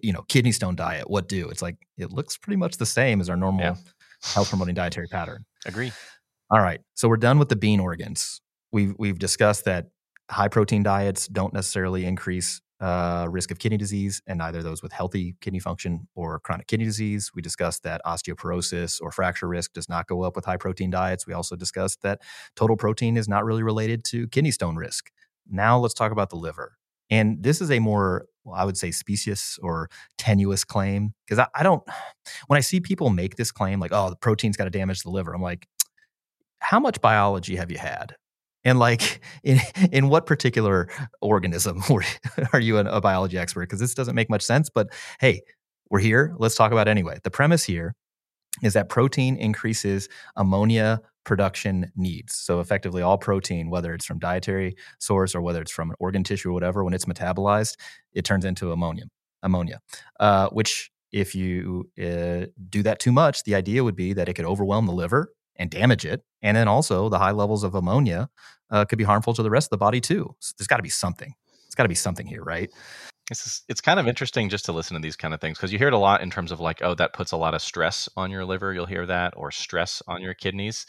you 0.00 0.12
know 0.12 0.22
kidney 0.28 0.52
stone 0.52 0.76
diet. 0.76 1.10
What 1.10 1.28
do? 1.28 1.48
It's 1.48 1.62
like 1.62 1.74
it 1.98 2.12
looks 2.12 2.36
pretty 2.36 2.56
much 2.56 2.76
the 2.76 2.86
same 2.86 3.20
as 3.20 3.28
our 3.28 3.36
normal 3.36 3.62
yeah. 3.62 3.74
health 4.22 4.48
promoting 4.48 4.76
dietary 4.76 5.08
pattern. 5.08 5.44
Agree. 5.66 5.90
All 6.52 6.60
right, 6.60 6.80
so 6.94 7.08
we're 7.08 7.16
done 7.16 7.38
with 7.38 7.48
the 7.48 7.56
bean 7.56 7.80
organs 7.80 8.40
we've 8.72 8.94
we've 8.98 9.18
discussed 9.18 9.64
that 9.64 9.86
high 10.30 10.48
protein 10.48 10.82
diets 10.82 11.26
don't 11.28 11.52
necessarily 11.52 12.04
increase 12.04 12.60
uh, 12.80 13.26
risk 13.30 13.50
of 13.50 13.58
kidney 13.58 13.76
disease, 13.76 14.22
and 14.26 14.38
neither 14.38 14.62
those 14.62 14.82
with 14.82 14.92
healthy 14.92 15.36
kidney 15.40 15.58
function 15.58 16.08
or 16.14 16.40
chronic 16.40 16.66
kidney 16.66 16.86
disease. 16.86 17.30
We 17.34 17.42
discussed 17.42 17.82
that 17.82 18.00
osteoporosis 18.06 19.00
or 19.02 19.12
fracture 19.12 19.48
risk 19.48 19.74
does 19.74 19.88
not 19.88 20.06
go 20.06 20.22
up 20.22 20.34
with 20.34 20.46
high 20.46 20.56
protein 20.56 20.90
diets. 20.90 21.26
We 21.26 21.34
also 21.34 21.56
discussed 21.56 22.00
that 22.02 22.22
total 22.56 22.76
protein 22.76 23.16
is 23.16 23.28
not 23.28 23.44
really 23.44 23.62
related 23.62 24.04
to 24.04 24.28
kidney 24.28 24.50
stone 24.50 24.76
risk. 24.76 25.10
Now 25.48 25.78
let's 25.78 25.94
talk 25.94 26.12
about 26.12 26.30
the 26.30 26.36
liver. 26.36 26.76
And 27.10 27.42
this 27.42 27.60
is 27.60 27.70
a 27.70 27.80
more, 27.80 28.26
well, 28.44 28.54
I 28.54 28.64
would 28.64 28.78
say, 28.78 28.92
specious 28.92 29.58
or 29.62 29.90
tenuous 30.16 30.64
claim 30.64 31.12
because 31.26 31.40
I, 31.40 31.48
I 31.54 31.62
don't, 31.62 31.82
when 32.46 32.56
I 32.56 32.60
see 32.60 32.80
people 32.80 33.10
make 33.10 33.36
this 33.36 33.50
claim 33.50 33.80
like, 33.80 33.90
oh, 33.92 34.10
the 34.10 34.16
protein's 34.16 34.56
got 34.56 34.64
to 34.64 34.70
damage 34.70 35.02
the 35.02 35.10
liver, 35.10 35.34
I'm 35.34 35.42
like, 35.42 35.66
how 36.60 36.78
much 36.78 37.00
biology 37.00 37.56
have 37.56 37.70
you 37.70 37.78
had? 37.78 38.14
And 38.64 38.78
like, 38.78 39.20
in 39.42 39.60
in 39.92 40.08
what 40.08 40.26
particular 40.26 40.88
organism 41.20 41.82
are 42.52 42.60
you 42.60 42.78
a 42.78 43.00
biology 43.00 43.38
expert? 43.38 43.62
Because 43.62 43.80
this 43.80 43.94
doesn't 43.94 44.14
make 44.14 44.30
much 44.30 44.42
sense. 44.42 44.70
But 44.70 44.88
hey, 45.20 45.42
we're 45.90 46.00
here. 46.00 46.34
Let's 46.38 46.54
talk 46.54 46.72
about 46.72 46.88
anyway. 46.88 47.18
The 47.22 47.30
premise 47.30 47.64
here 47.64 47.94
is 48.62 48.74
that 48.74 48.88
protein 48.88 49.36
increases 49.36 50.08
ammonia 50.36 51.00
production 51.24 51.90
needs. 51.96 52.34
So 52.34 52.60
effectively 52.60 53.02
all 53.02 53.18
protein, 53.18 53.70
whether 53.70 53.94
it's 53.94 54.04
from 54.04 54.18
dietary 54.18 54.74
source 54.98 55.34
or 55.34 55.42
whether 55.42 55.60
it's 55.60 55.70
from 55.70 55.90
an 55.90 55.96
organ 55.98 56.24
tissue 56.24 56.50
or 56.50 56.52
whatever, 56.52 56.84
when 56.84 56.94
it's 56.94 57.04
metabolized, 57.04 57.76
it 58.12 58.24
turns 58.24 58.44
into 58.44 58.72
ammonia. 58.72 59.04
Ammonia, 59.42 59.80
uh, 60.18 60.48
which 60.50 60.90
if 61.12 61.34
you 61.34 61.88
uh, 61.98 62.46
do 62.68 62.82
that 62.82 63.00
too 63.00 63.12
much, 63.12 63.44
the 63.44 63.54
idea 63.54 63.82
would 63.82 63.96
be 63.96 64.12
that 64.12 64.28
it 64.28 64.34
could 64.34 64.44
overwhelm 64.44 64.86
the 64.86 64.92
liver 64.92 65.32
and 65.60 65.70
damage 65.70 66.04
it, 66.06 66.24
and 66.42 66.56
then 66.56 66.66
also 66.66 67.08
the 67.08 67.18
high 67.18 67.30
levels 67.30 67.62
of 67.62 67.74
ammonia 67.74 68.30
uh, 68.70 68.84
could 68.86 68.98
be 68.98 69.04
harmful 69.04 69.34
to 69.34 69.42
the 69.42 69.50
rest 69.50 69.66
of 69.66 69.70
the 69.70 69.76
body 69.76 70.00
too. 70.00 70.34
So 70.40 70.54
there's 70.58 70.66
got 70.66 70.78
to 70.78 70.82
be 70.82 70.88
something. 70.88 71.34
It's 71.66 71.74
got 71.74 71.84
to 71.84 71.88
be 71.88 71.94
something 71.94 72.26
here, 72.26 72.42
right? 72.42 72.70
It's 73.30 73.62
it's 73.68 73.80
kind 73.80 74.00
of 74.00 74.08
interesting 74.08 74.48
just 74.48 74.64
to 74.64 74.72
listen 74.72 74.94
to 74.96 75.00
these 75.00 75.14
kind 75.14 75.34
of 75.34 75.40
things 75.40 75.58
because 75.58 75.70
you 75.70 75.78
hear 75.78 75.88
it 75.88 75.94
a 75.94 75.98
lot 75.98 76.22
in 76.22 76.30
terms 76.30 76.50
of 76.50 76.58
like, 76.58 76.80
oh, 76.82 76.94
that 76.94 77.12
puts 77.12 77.30
a 77.30 77.36
lot 77.36 77.54
of 77.54 77.62
stress 77.62 78.08
on 78.16 78.30
your 78.30 78.44
liver. 78.44 78.72
You'll 78.72 78.86
hear 78.86 79.06
that, 79.06 79.34
or 79.36 79.52
stress 79.52 80.02
on 80.08 80.22
your 80.22 80.34
kidneys, 80.34 80.86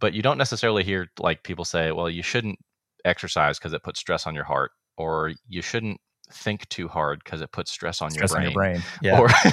but 0.00 0.14
you 0.14 0.22
don't 0.22 0.38
necessarily 0.38 0.84
hear 0.84 1.08
like 1.18 1.42
people 1.42 1.66
say, 1.66 1.92
well, 1.92 2.08
you 2.08 2.22
shouldn't 2.22 2.58
exercise 3.04 3.58
because 3.58 3.74
it 3.74 3.82
puts 3.82 4.00
stress 4.00 4.26
on 4.26 4.34
your 4.34 4.44
heart, 4.44 4.70
or 4.96 5.32
you 5.48 5.62
shouldn't 5.62 6.00
think 6.32 6.68
too 6.68 6.88
hard 6.88 7.22
because 7.24 7.40
it 7.40 7.52
puts 7.52 7.70
stress 7.70 8.02
on 8.02 8.10
stress 8.10 8.30
your 8.30 8.36
brain. 8.36 8.46
On 8.46 8.52
your 8.52 8.54
brain. 8.54 8.82
Yeah. 9.02 9.20
Or 9.20 9.28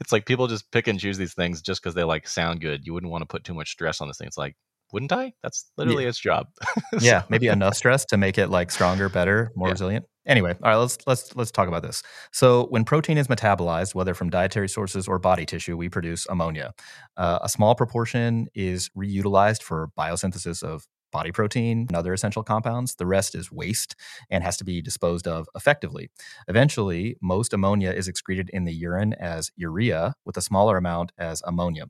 it's 0.00 0.12
like 0.12 0.26
people 0.26 0.46
just 0.46 0.70
pick 0.70 0.88
and 0.88 0.98
choose 0.98 1.18
these 1.18 1.34
things 1.34 1.62
just 1.62 1.82
because 1.82 1.94
they 1.94 2.04
like 2.04 2.28
sound 2.28 2.60
good. 2.60 2.86
You 2.86 2.94
wouldn't 2.94 3.10
want 3.10 3.22
to 3.22 3.26
put 3.26 3.44
too 3.44 3.54
much 3.54 3.70
stress 3.70 4.00
on 4.00 4.08
this 4.08 4.18
thing. 4.18 4.26
It's 4.26 4.38
like 4.38 4.56
wouldn't 4.94 5.12
I? 5.12 5.32
That's 5.42 5.70
literally 5.76 6.04
yeah. 6.04 6.10
its 6.10 6.18
job. 6.18 6.46
so. 6.92 6.98
Yeah, 7.00 7.22
maybe 7.28 7.48
enough 7.48 7.74
stress 7.74 8.04
to 8.06 8.16
make 8.16 8.38
it 8.38 8.48
like 8.48 8.70
stronger, 8.70 9.08
better, 9.08 9.50
more 9.56 9.68
yeah. 9.68 9.72
resilient. 9.72 10.04
Anyway, 10.26 10.52
all 10.62 10.70
right, 10.70 10.76
let's 10.76 10.96
let's 11.06 11.36
let's 11.36 11.50
talk 11.50 11.68
about 11.68 11.82
this. 11.82 12.02
So, 12.32 12.66
when 12.70 12.84
protein 12.84 13.18
is 13.18 13.26
metabolized, 13.26 13.94
whether 13.94 14.14
from 14.14 14.30
dietary 14.30 14.68
sources 14.68 15.06
or 15.06 15.18
body 15.18 15.44
tissue, 15.44 15.76
we 15.76 15.88
produce 15.88 16.26
ammonia. 16.30 16.72
Uh, 17.16 17.40
a 17.42 17.48
small 17.48 17.74
proportion 17.74 18.46
is 18.54 18.88
reutilized 18.96 19.62
for 19.62 19.90
biosynthesis 19.98 20.62
of 20.62 20.86
body 21.14 21.30
protein 21.30 21.86
and 21.88 21.96
other 21.96 22.12
essential 22.12 22.42
compounds. 22.42 22.96
The 22.96 23.06
rest 23.06 23.36
is 23.36 23.50
waste 23.52 23.94
and 24.28 24.42
has 24.42 24.56
to 24.58 24.64
be 24.64 24.82
disposed 24.82 25.28
of 25.28 25.48
effectively. 25.54 26.10
Eventually, 26.48 27.16
most 27.22 27.54
ammonia 27.54 27.92
is 27.92 28.08
excreted 28.08 28.50
in 28.52 28.64
the 28.64 28.74
urine 28.74 29.14
as 29.14 29.52
urea, 29.56 30.14
with 30.26 30.36
a 30.36 30.42
smaller 30.42 30.76
amount 30.76 31.12
as 31.16 31.40
ammonia. 31.46 31.84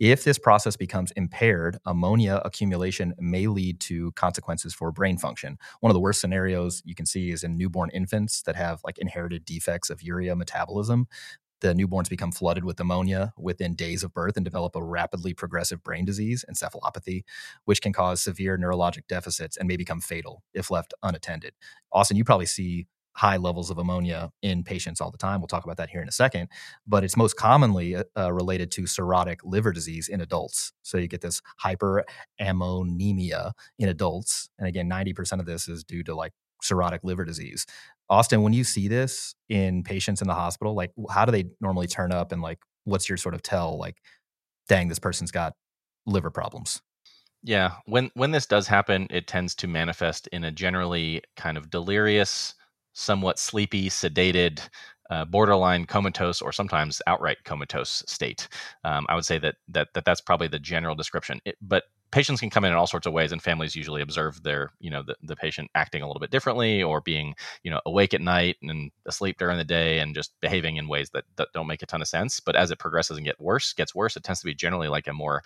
If 0.00 0.22
this 0.24 0.38
process 0.38 0.76
becomes 0.76 1.12
impaired, 1.12 1.78
ammonia 1.84 2.40
accumulation 2.44 3.14
may 3.18 3.48
lead 3.48 3.80
to 3.80 4.12
consequences 4.12 4.74
for 4.74 4.92
brain 4.92 5.18
function. 5.18 5.58
One 5.80 5.90
of 5.90 5.94
the 5.94 6.00
worst 6.00 6.20
scenarios 6.20 6.82
you 6.84 6.94
can 6.94 7.06
see 7.06 7.30
is 7.30 7.42
in 7.42 7.56
newborn 7.56 7.90
infants 7.92 8.42
that 8.42 8.56
have 8.56 8.80
like 8.84 8.98
inherited 8.98 9.44
defects 9.44 9.90
of 9.90 10.02
urea 10.02 10.36
metabolism. 10.36 11.06
The 11.60 11.74
newborns 11.74 12.08
become 12.08 12.32
flooded 12.32 12.64
with 12.64 12.78
ammonia 12.80 13.32
within 13.36 13.74
days 13.74 14.02
of 14.02 14.14
birth 14.14 14.36
and 14.36 14.44
develop 14.44 14.76
a 14.76 14.82
rapidly 14.82 15.34
progressive 15.34 15.82
brain 15.82 16.04
disease, 16.04 16.44
encephalopathy, 16.50 17.24
which 17.64 17.82
can 17.82 17.92
cause 17.92 18.20
severe 18.20 18.56
neurologic 18.56 19.06
deficits 19.08 19.56
and 19.56 19.66
may 19.66 19.76
become 19.76 20.00
fatal 20.00 20.42
if 20.54 20.70
left 20.70 20.94
unattended. 21.02 21.54
Austin, 21.92 22.16
you 22.16 22.24
probably 22.24 22.46
see 22.46 22.86
high 23.18 23.36
levels 23.36 23.68
of 23.68 23.78
ammonia 23.78 24.30
in 24.42 24.62
patients 24.62 25.00
all 25.00 25.10
the 25.10 25.18
time. 25.18 25.40
We'll 25.40 25.48
talk 25.48 25.64
about 25.64 25.76
that 25.78 25.90
here 25.90 26.00
in 26.00 26.06
a 26.06 26.12
second. 26.12 26.48
But 26.86 27.02
it's 27.02 27.16
most 27.16 27.34
commonly 27.34 27.96
uh, 27.96 28.04
uh 28.16 28.32
related 28.32 28.70
to 28.72 28.82
cirrhotic 28.82 29.38
liver 29.42 29.72
disease 29.72 30.08
in 30.08 30.20
adults. 30.20 30.72
So 30.82 30.98
you 30.98 31.08
get 31.08 31.20
this 31.20 31.42
hyperammonemia 31.64 33.52
in 33.80 33.88
adults. 33.88 34.50
And 34.56 34.68
again, 34.68 34.88
90% 34.88 35.40
of 35.40 35.46
this 35.46 35.66
is 35.66 35.82
due 35.82 36.04
to 36.04 36.14
like 36.14 36.32
cirrhotic 36.62 37.00
liver 37.02 37.24
disease. 37.24 37.66
Austin, 38.10 38.42
when 38.42 38.52
you 38.52 38.64
see 38.64 38.88
this 38.88 39.34
in 39.48 39.82
patients 39.82 40.22
in 40.22 40.28
the 40.28 40.34
hospital, 40.34 40.74
like 40.74 40.92
how 41.10 41.24
do 41.24 41.32
they 41.32 41.44
normally 41.60 41.86
turn 41.86 42.12
up 42.12 42.32
and 42.32 42.40
like 42.40 42.58
what's 42.84 43.08
your 43.08 43.18
sort 43.18 43.34
of 43.34 43.42
tell 43.42 43.78
like, 43.78 43.96
dang, 44.68 44.88
this 44.88 44.98
person's 44.98 45.30
got 45.30 45.54
liver 46.06 46.30
problems? 46.30 46.80
Yeah, 47.42 47.72
when 47.86 48.10
when 48.14 48.32
this 48.32 48.46
does 48.46 48.66
happen, 48.66 49.06
it 49.10 49.26
tends 49.26 49.54
to 49.56 49.68
manifest 49.68 50.26
in 50.28 50.44
a 50.44 50.50
generally 50.50 51.22
kind 51.36 51.56
of 51.56 51.70
delirious, 51.70 52.54
somewhat 52.94 53.38
sleepy, 53.38 53.88
sedated, 53.88 54.60
uh, 55.10 55.24
borderline 55.24 55.86
comatose, 55.86 56.40
or 56.42 56.52
sometimes 56.52 57.02
outright 57.06 57.44
comatose 57.44 58.02
state. 58.06 58.48
Um, 58.84 59.06
I 59.08 59.14
would 59.14 59.24
say 59.24 59.38
that, 59.38 59.56
that 59.68 59.88
that 59.94 60.04
that's 60.04 60.20
probably 60.20 60.48
the 60.48 60.58
general 60.58 60.94
description. 60.94 61.40
It, 61.44 61.56
but 61.60 61.84
patients 62.10 62.40
can 62.40 62.50
come 62.50 62.64
in 62.64 62.72
in 62.72 62.78
all 62.78 62.86
sorts 62.86 63.06
of 63.06 63.12
ways, 63.12 63.32
and 63.32 63.42
families 63.42 63.76
usually 63.76 64.02
observe 64.02 64.42
their 64.42 64.70
you 64.80 64.90
know 64.90 65.02
the, 65.02 65.16
the 65.22 65.36
patient 65.36 65.70
acting 65.74 66.02
a 66.02 66.06
little 66.06 66.20
bit 66.20 66.30
differently, 66.30 66.82
or 66.82 67.00
being 67.00 67.34
you 67.62 67.70
know 67.70 67.80
awake 67.86 68.14
at 68.14 68.20
night 68.20 68.56
and 68.62 68.90
asleep 69.06 69.38
during 69.38 69.58
the 69.58 69.64
day, 69.64 69.98
and 69.98 70.14
just 70.14 70.32
behaving 70.40 70.76
in 70.76 70.88
ways 70.88 71.10
that, 71.10 71.24
that 71.36 71.48
don't 71.54 71.66
make 71.66 71.82
a 71.82 71.86
ton 71.86 72.02
of 72.02 72.08
sense. 72.08 72.40
But 72.40 72.56
as 72.56 72.70
it 72.70 72.78
progresses 72.78 73.16
and 73.16 73.26
get 73.26 73.40
worse, 73.40 73.72
gets 73.72 73.94
worse, 73.94 74.16
it 74.16 74.24
tends 74.24 74.40
to 74.40 74.46
be 74.46 74.54
generally 74.54 74.88
like 74.88 75.06
a 75.06 75.12
more 75.12 75.42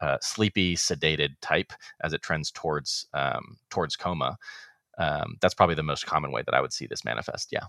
uh, 0.00 0.18
sleepy, 0.20 0.76
sedated 0.76 1.30
type 1.40 1.72
as 2.02 2.12
it 2.12 2.22
trends 2.22 2.50
towards 2.50 3.06
um, 3.14 3.58
towards 3.70 3.96
coma 3.96 4.36
um, 4.98 5.36
that's 5.40 5.54
probably 5.54 5.74
the 5.74 5.82
most 5.82 6.06
common 6.06 6.32
way 6.32 6.42
that 6.44 6.54
I 6.54 6.60
would 6.60 6.72
see 6.72 6.86
this 6.86 7.04
manifest. 7.04 7.50
Yeah. 7.52 7.64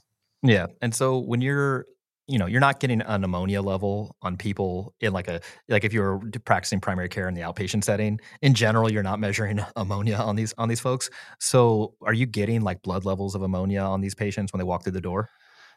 Yeah. 0.47 0.67
And 0.81 0.93
so 0.93 1.19
when 1.19 1.41
you're, 1.41 1.85
you 2.27 2.37
know, 2.37 2.45
you're 2.45 2.61
not 2.61 2.79
getting 2.79 3.01
an 3.01 3.23
ammonia 3.23 3.61
level 3.61 4.15
on 4.21 4.37
people 4.37 4.93
in 4.99 5.13
like 5.13 5.27
a, 5.27 5.41
like 5.69 5.83
if 5.85 5.93
you're 5.93 6.21
practicing 6.45 6.79
primary 6.81 7.09
care 7.09 7.27
in 7.27 7.33
the 7.35 7.41
outpatient 7.41 7.83
setting, 7.83 8.19
in 8.41 8.53
general, 8.53 8.91
you're 8.91 9.03
not 9.03 9.19
measuring 9.19 9.59
ammonia 9.75 10.15
on 10.17 10.35
these, 10.35 10.53
on 10.57 10.69
these 10.69 10.79
folks. 10.81 11.09
So 11.39 11.95
are 12.01 12.13
you 12.13 12.25
getting 12.25 12.61
like 12.61 12.81
blood 12.81 13.05
levels 13.05 13.35
of 13.35 13.41
ammonia 13.43 13.81
on 13.81 14.01
these 14.01 14.15
patients 14.15 14.53
when 14.53 14.59
they 14.59 14.65
walk 14.65 14.83
through 14.83 14.93
the 14.93 15.01
door? 15.01 15.29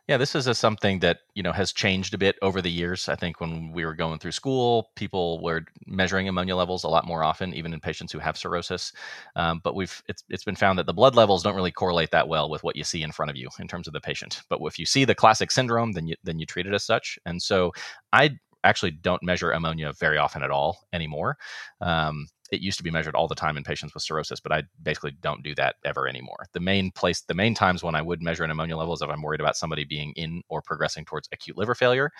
Yeah, 0.08 0.16
this 0.16 0.34
is 0.34 0.46
a, 0.46 0.54
something 0.54 0.98
that 1.00 1.20
you 1.34 1.42
know 1.42 1.52
has 1.52 1.72
changed 1.72 2.14
a 2.14 2.18
bit 2.18 2.36
over 2.42 2.60
the 2.60 2.70
years. 2.70 3.08
I 3.08 3.14
think 3.14 3.40
when 3.40 3.72
we 3.72 3.84
were 3.84 3.94
going 3.94 4.18
through 4.18 4.32
school, 4.32 4.90
people 4.96 5.40
were 5.42 5.64
measuring 5.86 6.28
ammonia 6.28 6.56
levels 6.56 6.84
a 6.84 6.88
lot 6.88 7.06
more 7.06 7.22
often, 7.22 7.54
even 7.54 7.72
in 7.72 7.80
patients 7.80 8.12
who 8.12 8.18
have 8.18 8.36
cirrhosis. 8.36 8.92
Um, 9.36 9.60
but 9.62 9.74
we've 9.74 10.02
it's 10.08 10.24
it's 10.28 10.44
been 10.44 10.56
found 10.56 10.78
that 10.78 10.86
the 10.86 10.92
blood 10.94 11.14
levels 11.14 11.42
don't 11.42 11.54
really 11.56 11.70
correlate 11.72 12.10
that 12.10 12.28
well 12.28 12.50
with 12.50 12.62
what 12.64 12.76
you 12.76 12.84
see 12.84 13.02
in 13.02 13.12
front 13.12 13.30
of 13.30 13.36
you 13.36 13.48
in 13.58 13.68
terms 13.68 13.86
of 13.86 13.92
the 13.92 14.00
patient. 14.00 14.42
But 14.48 14.60
if 14.62 14.78
you 14.78 14.86
see 14.86 15.04
the 15.04 15.14
classic 15.14 15.50
syndrome, 15.50 15.92
then 15.92 16.06
you 16.06 16.16
then 16.24 16.38
you 16.38 16.46
treat 16.46 16.66
it 16.66 16.74
as 16.74 16.84
such. 16.84 17.18
And 17.24 17.40
so 17.42 17.72
I 18.12 18.38
actually 18.64 18.90
don't 18.90 19.22
measure 19.22 19.52
ammonia 19.52 19.92
very 19.98 20.18
often 20.18 20.42
at 20.42 20.50
all 20.50 20.80
anymore. 20.92 21.38
Um, 21.80 22.26
it 22.50 22.60
used 22.60 22.78
to 22.78 22.84
be 22.84 22.90
measured 22.90 23.14
all 23.14 23.28
the 23.28 23.34
time 23.34 23.56
in 23.56 23.62
patients 23.62 23.94
with 23.94 24.02
cirrhosis, 24.02 24.40
but 24.40 24.52
I 24.52 24.64
basically 24.82 25.12
don't 25.20 25.42
do 25.42 25.54
that 25.56 25.76
ever 25.84 26.08
anymore. 26.08 26.46
The 26.52 26.60
main 26.60 26.90
place, 26.90 27.22
the 27.22 27.34
main 27.34 27.54
times 27.54 27.82
when 27.82 27.94
I 27.94 28.02
would 28.02 28.22
measure 28.22 28.44
an 28.44 28.50
ammonia 28.50 28.76
level 28.76 28.94
is 28.94 29.02
if 29.02 29.08
I'm 29.08 29.22
worried 29.22 29.40
about 29.40 29.56
somebody 29.56 29.84
being 29.84 30.12
in 30.16 30.42
or 30.48 30.62
progressing 30.62 31.04
towards 31.04 31.28
acute 31.32 31.56
liver 31.56 31.74
failure, 31.74 32.10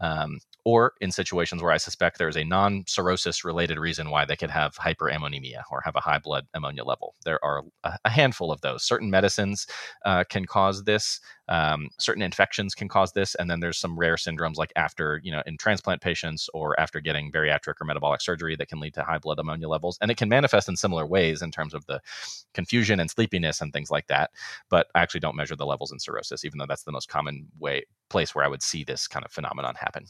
um, 0.00 0.38
or 0.64 0.92
in 1.00 1.12
situations 1.12 1.62
where 1.62 1.72
I 1.72 1.76
suspect 1.76 2.18
there 2.18 2.28
is 2.28 2.36
a 2.36 2.44
non 2.44 2.84
cirrhosis 2.86 3.44
related 3.44 3.78
reason 3.78 4.10
why 4.10 4.24
they 4.24 4.36
could 4.36 4.50
have 4.50 4.74
hyperammonemia 4.76 5.62
or 5.70 5.82
have 5.84 5.96
a 5.96 6.00
high 6.00 6.18
blood 6.18 6.46
ammonia 6.54 6.84
level. 6.84 7.14
There 7.24 7.44
are 7.44 7.62
a, 7.84 7.98
handful 8.08 8.52
of 8.52 8.60
those. 8.60 8.84
Certain 8.84 9.10
medicines 9.10 9.66
uh, 10.04 10.24
can 10.24 10.46
cause 10.46 10.84
this. 10.84 11.20
Um, 11.48 11.88
certain 11.98 12.22
infections 12.22 12.74
can 12.74 12.88
cause 12.88 13.12
this, 13.12 13.34
and 13.34 13.50
then 13.50 13.60
there's 13.60 13.78
some 13.78 13.98
rare 13.98 14.16
syndromes 14.16 14.56
like 14.56 14.72
after, 14.76 15.20
you 15.22 15.30
know, 15.30 15.42
in 15.46 15.56
transplant 15.56 16.00
patients 16.00 16.48
or 16.54 16.78
after 16.80 17.00
getting 17.00 17.30
bariatric 17.30 17.74
or 17.80 17.84
metabolic 17.84 18.20
surgery 18.20 18.56
that 18.56 18.68
can 18.68 18.80
lead 18.80 18.94
to 18.94 19.02
high 19.02 19.18
blood 19.18 19.38
ammonia 19.38 19.68
levels, 19.68 19.98
and 20.00 20.10
it 20.10 20.16
can 20.16 20.28
manifest 20.28 20.68
in 20.68 20.76
similar 20.76 21.06
ways 21.06 21.42
in 21.42 21.50
terms 21.50 21.74
of 21.74 21.86
the 21.86 22.00
confusion 22.54 23.00
and 23.00 23.10
sleepiness 23.10 23.60
and 23.60 23.72
things 23.72 23.90
like 23.90 24.06
that. 24.08 24.30
But 24.70 24.88
I 24.94 25.02
actually 25.02 25.20
don't 25.20 25.36
measure 25.36 25.56
the 25.56 25.66
levels 25.66 25.92
in 25.92 25.98
cirrhosis, 25.98 26.44
even 26.44 26.58
though 26.58 26.66
that's 26.66 26.84
the 26.84 26.92
most 26.92 27.08
common 27.08 27.46
way 27.58 27.84
place 28.10 28.34
where 28.34 28.44
I 28.44 28.48
would 28.48 28.62
see 28.62 28.84
this 28.84 29.08
kind 29.08 29.24
of 29.24 29.32
phenomenon 29.32 29.74
happen. 29.74 30.06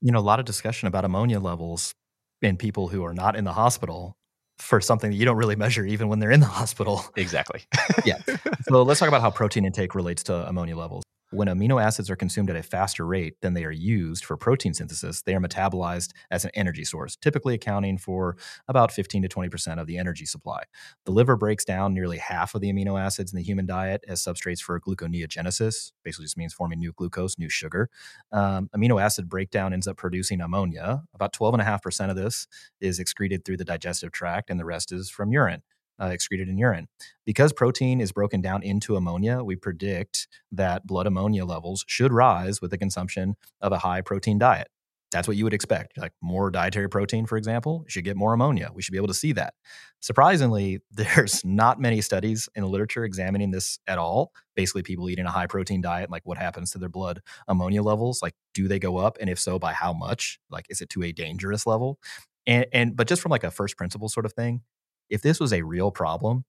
You 0.00 0.12
know, 0.12 0.18
a 0.18 0.20
lot 0.20 0.38
of 0.38 0.44
discussion 0.44 0.88
about 0.88 1.04
ammonia 1.04 1.40
levels 1.40 1.94
in 2.42 2.56
people 2.56 2.88
who 2.88 3.04
are 3.04 3.14
not 3.14 3.36
in 3.36 3.44
the 3.44 3.52
hospital 3.52 4.17
for 4.58 4.80
something 4.80 5.10
that 5.10 5.16
you 5.16 5.24
don't 5.24 5.36
really 5.36 5.56
measure 5.56 5.84
even 5.84 6.08
when 6.08 6.18
they're 6.18 6.30
in 6.30 6.40
the 6.40 6.46
hospital. 6.60 7.04
Exactly. 7.16 7.62
yeah. 8.04 8.18
So 8.62 8.82
let's 8.82 9.00
talk 9.00 9.08
about 9.08 9.20
how 9.20 9.30
protein 9.30 9.64
intake 9.64 9.94
relates 9.94 10.22
to 10.24 10.48
ammonia 10.48 10.76
levels. 10.76 11.04
When 11.30 11.48
amino 11.48 11.82
acids 11.82 12.08
are 12.08 12.16
consumed 12.16 12.48
at 12.48 12.56
a 12.56 12.62
faster 12.62 13.04
rate 13.04 13.34
than 13.42 13.52
they 13.52 13.64
are 13.66 13.70
used 13.70 14.24
for 14.24 14.38
protein 14.38 14.72
synthesis, 14.72 15.20
they 15.20 15.34
are 15.34 15.40
metabolized 15.40 16.12
as 16.30 16.46
an 16.46 16.50
energy 16.54 16.84
source, 16.84 17.16
typically 17.16 17.54
accounting 17.54 17.98
for 17.98 18.38
about 18.66 18.90
15 18.90 19.22
to 19.22 19.28
20% 19.28 19.78
of 19.78 19.86
the 19.86 19.98
energy 19.98 20.24
supply. 20.24 20.62
The 21.04 21.12
liver 21.12 21.36
breaks 21.36 21.66
down 21.66 21.92
nearly 21.92 22.16
half 22.16 22.54
of 22.54 22.62
the 22.62 22.72
amino 22.72 22.98
acids 22.98 23.30
in 23.30 23.36
the 23.36 23.42
human 23.42 23.66
diet 23.66 24.04
as 24.08 24.24
substrates 24.24 24.60
for 24.60 24.80
gluconeogenesis, 24.80 25.92
basically 26.02 26.24
just 26.24 26.38
means 26.38 26.54
forming 26.54 26.78
new 26.78 26.92
glucose, 26.94 27.38
new 27.38 27.50
sugar. 27.50 27.90
Um, 28.32 28.70
amino 28.74 29.00
acid 29.00 29.28
breakdown 29.28 29.74
ends 29.74 29.86
up 29.86 29.98
producing 29.98 30.40
ammonia. 30.40 31.02
About 31.12 31.34
12.5% 31.34 32.08
of 32.08 32.16
this 32.16 32.46
is 32.80 32.98
excreted 32.98 33.44
through 33.44 33.58
the 33.58 33.66
digestive 33.66 34.12
tract, 34.12 34.48
and 34.48 34.58
the 34.58 34.64
rest 34.64 34.92
is 34.92 35.10
from 35.10 35.30
urine 35.30 35.62
uh, 36.00 36.06
excreted 36.06 36.48
in 36.48 36.58
urine. 36.58 36.88
Because 37.24 37.52
protein 37.52 38.00
is 38.00 38.12
broken 38.12 38.40
down 38.40 38.62
into 38.62 38.96
ammonia, 38.96 39.42
we 39.44 39.56
predict 39.56 40.28
that 40.52 40.86
blood 40.86 41.06
ammonia 41.06 41.44
levels 41.44 41.84
should 41.88 42.12
rise 42.12 42.60
with 42.60 42.70
the 42.70 42.78
consumption 42.78 43.36
of 43.60 43.72
a 43.72 43.78
high 43.78 44.00
protein 44.00 44.38
diet. 44.38 44.68
that's 45.10 45.26
what 45.26 45.36
you 45.36 45.44
would 45.44 45.54
expect. 45.54 45.96
Like 45.96 46.12
more 46.20 46.50
dietary 46.50 46.88
protein, 46.88 47.26
for 47.26 47.38
example, 47.38 47.84
should 47.88 48.04
get 48.04 48.16
more 48.16 48.34
ammonia. 48.34 48.70
We 48.74 48.82
should 48.82 48.92
be 48.92 48.98
able 48.98 49.08
to 49.08 49.14
see 49.14 49.32
that. 49.32 49.54
Surprisingly, 50.00 50.80
there's 50.90 51.44
not 51.44 51.80
many 51.80 52.00
studies 52.00 52.48
in 52.54 52.62
the 52.62 52.68
literature 52.68 53.04
examining 53.04 53.50
this 53.50 53.78
at 53.86 53.98
all. 53.98 54.32
Basically, 54.54 54.82
people 54.82 55.08
eating 55.08 55.26
a 55.26 55.30
high 55.30 55.46
protein 55.46 55.80
diet, 55.80 56.10
like 56.10 56.22
what 56.24 56.38
happens 56.38 56.70
to 56.72 56.78
their 56.78 56.88
blood 56.88 57.20
ammonia 57.46 57.82
levels? 57.82 58.20
Like, 58.22 58.34
do 58.54 58.68
they 58.68 58.78
go 58.78 58.98
up? 58.98 59.16
And 59.20 59.30
if 59.30 59.38
so, 59.38 59.58
by 59.58 59.72
how 59.72 59.92
much? 59.92 60.38
Like, 60.50 60.66
is 60.68 60.80
it 60.80 60.90
to 60.90 61.02
a 61.02 61.12
dangerous 61.12 61.66
level? 61.66 61.98
And, 62.46 62.66
and 62.72 62.96
but 62.96 63.08
just 63.08 63.22
from 63.22 63.30
like 63.30 63.44
a 63.44 63.50
first 63.50 63.76
principle 63.76 64.08
sort 64.08 64.26
of 64.26 64.32
thing, 64.32 64.62
if 65.10 65.22
this 65.22 65.40
was 65.40 65.52
a 65.52 65.62
real 65.62 65.90
problem, 65.90 66.44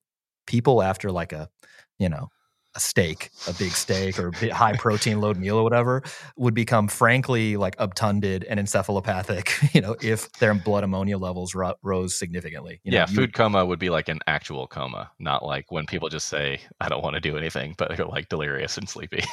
people 0.47 0.81
after 0.81 1.11
like 1.11 1.33
a, 1.33 1.49
you 1.97 2.09
know, 2.09 2.29
a 2.75 2.79
steak, 2.79 3.31
a 3.47 3.53
big 3.53 3.71
steak 3.71 4.19
or 4.19 4.31
a 4.41 4.49
high 4.49 4.73
protein 4.73 5.19
load 5.19 5.37
meal 5.37 5.57
or 5.57 5.63
whatever, 5.63 6.03
would 6.37 6.53
become 6.53 6.87
frankly 6.87 7.57
like 7.57 7.75
obtunded 7.79 8.43
and 8.43 8.59
encephalopathic, 8.59 9.73
you 9.73 9.81
know, 9.81 9.95
if 10.01 10.31
their 10.33 10.53
blood 10.53 10.83
ammonia 10.83 11.17
levels 11.17 11.55
ro- 11.55 11.73
rose 11.81 12.13
significantly. 12.13 12.79
You 12.83 12.91
know, 12.91 12.97
yeah, 12.99 13.05
food 13.07 13.33
coma 13.33 13.65
would 13.65 13.79
be 13.79 13.89
like 13.89 14.07
an 14.07 14.19
actual 14.27 14.67
coma, 14.67 15.09
not 15.19 15.43
like 15.43 15.71
when 15.71 15.85
people 15.87 16.09
just 16.09 16.27
say, 16.27 16.59
I 16.79 16.89
don't 16.89 17.03
want 17.03 17.15
to 17.15 17.19
do 17.19 17.37
anything, 17.37 17.73
but 17.77 17.95
they're 17.95 18.05
like 18.05 18.29
delirious 18.29 18.77
and 18.77 18.87
sleepy. 18.87 19.23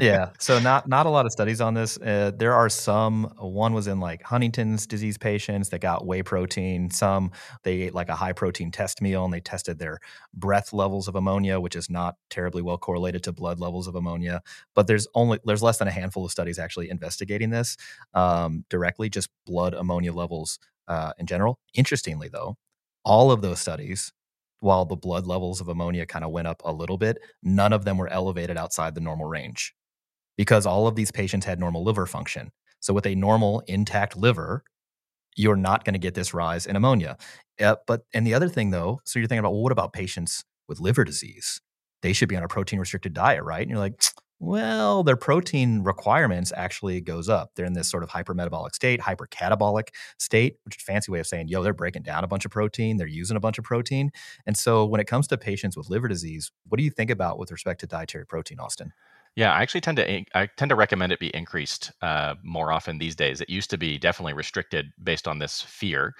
yeah. 0.00 0.30
So 0.38 0.58
not 0.58 0.88
not 0.88 1.06
a 1.06 1.08
lot 1.08 1.24
of 1.24 1.32
studies 1.32 1.60
on 1.60 1.74
this. 1.74 1.98
Uh, 1.98 2.32
there 2.34 2.52
are 2.52 2.68
some, 2.68 3.32
one 3.38 3.72
was 3.74 3.86
in 3.86 4.00
like 4.00 4.22
Huntington's 4.22 4.86
disease 4.86 5.16
patients 5.16 5.68
that 5.68 5.80
got 5.80 6.04
whey 6.04 6.22
protein. 6.22 6.90
Some 6.90 7.30
they 7.62 7.82
ate 7.82 7.94
like 7.94 8.08
a 8.08 8.16
high 8.16 8.32
protein 8.32 8.70
test 8.70 9.00
meal 9.00 9.24
and 9.24 9.32
they 9.32 9.40
tested 9.40 9.78
their 9.78 10.00
breath 10.34 10.72
levels 10.72 11.06
of 11.06 11.14
ammonia, 11.14 11.60
which 11.60 11.76
is 11.76 11.88
not 11.88 12.16
terribly 12.28 12.60
well 12.60 12.78
correlated 12.82 13.22
to 13.24 13.32
blood 13.32 13.58
levels 13.60 13.86
of 13.86 13.94
ammonia. 13.94 14.42
But 14.74 14.86
there's 14.86 15.08
only 15.14 15.38
there's 15.46 15.62
less 15.62 15.78
than 15.78 15.88
a 15.88 15.92
handful 15.92 16.24
of 16.26 16.30
studies 16.32 16.58
actually 16.58 16.90
investigating 16.90 17.50
this 17.50 17.76
um, 18.14 18.64
directly, 18.68 19.08
just 19.08 19.30
blood 19.46 19.74
ammonia 19.74 20.12
levels 20.12 20.58
uh, 20.88 21.12
in 21.18 21.26
general. 21.26 21.58
Interestingly, 21.74 22.28
though, 22.28 22.56
all 23.04 23.32
of 23.32 23.42
those 23.42 23.60
studies, 23.60 24.12
while 24.60 24.84
the 24.84 24.96
blood 24.96 25.26
levels 25.26 25.60
of 25.60 25.68
ammonia 25.68 26.06
kind 26.06 26.24
of 26.24 26.30
went 26.32 26.48
up 26.48 26.62
a 26.64 26.72
little 26.72 26.98
bit, 26.98 27.18
none 27.42 27.72
of 27.72 27.84
them 27.84 27.98
were 27.98 28.08
elevated 28.08 28.58
outside 28.58 28.94
the 28.94 29.00
normal 29.00 29.26
range 29.26 29.74
because 30.36 30.66
all 30.66 30.86
of 30.86 30.96
these 30.96 31.10
patients 31.12 31.46
had 31.46 31.58
normal 31.60 31.84
liver 31.84 32.06
function. 32.06 32.50
So 32.80 32.94
with 32.94 33.06
a 33.06 33.14
normal 33.14 33.62
intact 33.66 34.16
liver, 34.16 34.64
you're 35.36 35.56
not 35.56 35.84
going 35.84 35.94
to 35.94 35.98
get 35.98 36.14
this 36.14 36.34
rise 36.34 36.66
in 36.66 36.76
ammonia. 36.76 37.16
Uh, 37.60 37.76
but 37.86 38.02
and 38.14 38.26
the 38.26 38.34
other 38.34 38.48
thing 38.48 38.70
though, 38.70 39.00
so 39.04 39.18
you're 39.18 39.28
thinking 39.28 39.40
about 39.40 39.52
well, 39.52 39.62
what 39.62 39.72
about 39.72 39.92
patients 39.92 40.44
with 40.68 40.80
liver 40.80 41.04
disease? 41.04 41.60
They 42.02 42.12
should 42.12 42.28
be 42.28 42.36
on 42.36 42.42
a 42.42 42.48
protein 42.48 42.78
restricted 42.78 43.14
diet, 43.14 43.42
right? 43.42 43.62
And 43.62 43.70
you're 43.70 43.78
like, 43.78 44.00
well, 44.40 45.04
their 45.04 45.16
protein 45.16 45.84
requirements 45.84 46.52
actually 46.56 47.00
goes 47.00 47.28
up. 47.28 47.52
They're 47.54 47.64
in 47.64 47.74
this 47.74 47.88
sort 47.88 48.02
of 48.02 48.10
hypermetabolic 48.10 48.74
state, 48.74 49.00
hypercatabolic 49.00 49.88
state, 50.18 50.56
which 50.64 50.76
is 50.76 50.82
a 50.82 50.84
fancy 50.84 51.12
way 51.12 51.20
of 51.20 51.28
saying, 51.28 51.46
yo, 51.46 51.62
they're 51.62 51.72
breaking 51.72 52.02
down 52.02 52.24
a 52.24 52.26
bunch 52.26 52.44
of 52.44 52.50
protein, 52.50 52.96
they're 52.96 53.06
using 53.06 53.36
a 53.36 53.40
bunch 53.40 53.58
of 53.58 53.64
protein. 53.64 54.10
And 54.44 54.56
so 54.56 54.84
when 54.84 55.00
it 55.00 55.06
comes 55.06 55.28
to 55.28 55.38
patients 55.38 55.76
with 55.76 55.88
liver 55.88 56.08
disease, 56.08 56.50
what 56.68 56.78
do 56.78 56.82
you 56.84 56.90
think 56.90 57.08
about 57.08 57.38
with 57.38 57.52
respect 57.52 57.80
to 57.80 57.86
dietary 57.86 58.26
protein, 58.26 58.58
Austin? 58.58 58.92
Yeah, 59.34 59.50
I 59.52 59.62
actually 59.62 59.80
tend 59.80 59.96
to 59.96 60.24
I 60.34 60.46
tend 60.58 60.68
to 60.68 60.74
recommend 60.74 61.10
it 61.10 61.18
be 61.18 61.34
increased 61.34 61.90
uh, 62.02 62.34
more 62.42 62.70
often 62.70 62.98
these 62.98 63.16
days. 63.16 63.40
It 63.40 63.48
used 63.48 63.70
to 63.70 63.78
be 63.78 63.96
definitely 63.96 64.34
restricted 64.34 64.92
based 65.02 65.26
on 65.26 65.38
this 65.38 65.62
fear, 65.62 66.14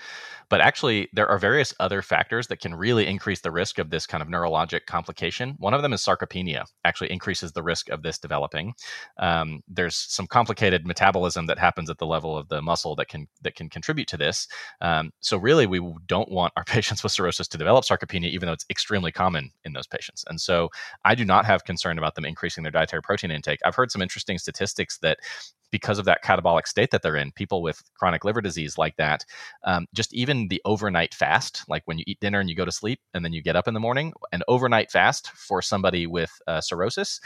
but 0.49 0.63
actually 0.63 1.11
there 1.13 1.29
are 1.29 1.37
various 1.37 1.75
other 1.79 2.01
factors 2.01 2.47
that 2.47 2.61
can 2.61 2.75
really 2.75 3.07
increase 3.07 3.43
the 3.43 3.51
risk 3.51 3.79
of 3.79 3.91
this 3.91 4.07
kind 4.07 4.23
of 4.23 4.29
neurologic 4.29 4.87
complication. 4.87 5.57
One 5.59 5.75
of 5.75 5.83
them 5.83 5.93
is 5.93 6.01
sarcopenia. 6.01 6.65
Actually, 6.87 7.13
increases 7.13 7.53
the 7.53 7.63
risk 7.63 7.91
of 7.91 8.03
this 8.03 8.19
developing. 8.19 8.73
Um, 9.19 9.61
there's 9.69 9.97
some 9.97 10.27
complicated 10.27 10.87
metabolism 10.87 11.45
that 11.47 11.59
happens 11.59 11.91
at 11.91 11.99
the 11.99 12.07
level 12.07 12.39
of 12.39 12.49
the 12.49 12.63
muscle 12.63 12.97
that 12.97 13.09
can 13.09 13.27
that 13.43 13.57
can 13.57 13.69
contribute 13.69 14.09
to 14.09 14.17
this. 14.17 14.49
Um, 14.81 15.11
so 15.21 15.37
really, 15.37 15.67
we 15.67 15.81
don't 16.07 16.31
want 16.31 16.55
our 16.57 16.65
patients 16.67 17.03
with 17.03 17.13
cirrhosis 17.13 17.49
to 17.49 17.59
develop 17.59 17.85
sarcopenia, 17.85 18.31
even 18.31 18.47
though 18.47 18.55
it's 18.55 18.67
extremely 18.71 19.13
common 19.13 19.51
in 19.65 19.75
those 19.75 19.87
patients. 19.87 20.25
And 20.29 20.41
so 20.41 20.71
I 21.05 21.15
do 21.15 21.27
not 21.27 21.45
have 21.45 21.65
concern 21.65 21.99
about 21.99 22.15
them 22.15 22.25
increasing 22.25 22.63
their 22.63 22.73
dietary 22.73 23.02
protein 23.03 23.31
intake. 23.31 23.61
I've 23.65 23.75
heard 23.75 23.91
some 23.91 24.03
interesting 24.03 24.39
statistics 24.39 24.99
that 24.99 25.19
because 25.71 25.99
of 25.99 26.05
that 26.05 26.23
catabolic 26.23 26.67
state 26.67 26.91
that 26.91 27.03
they're 27.03 27.17
in, 27.17 27.33
people 27.33 27.63
with 27.63 27.83
chronic 27.95 28.25
liver 28.25 28.43
disease 28.43 28.77
like 28.77 28.97
that, 28.97 29.25
um, 29.65 29.87
just 29.95 30.13
even 30.13 30.49
the 30.49 30.61
overnight 30.65 31.15
fast, 31.15 31.65
like 31.67 31.83
when 31.87 31.99
you 31.99 32.05
eat 32.07 32.21
dinner 32.21 32.41
and 32.41 32.51
you 32.51 32.55
go 32.55 32.65
to 32.65 32.73
sleep 32.73 33.01
and 33.15 33.25
then 33.25 33.33
you 33.33 33.43
get 33.43 33.57
up 33.57 33.67
in 33.67 33.75
the 33.75 33.81
morning, 33.81 34.13
an 34.33 34.43
overnight 34.49 34.91
fast 34.91 35.31
for 35.31 35.63
somebody 35.63 36.07
with 36.07 36.31
uh, 36.47 36.61
cirrhosis 36.61 37.21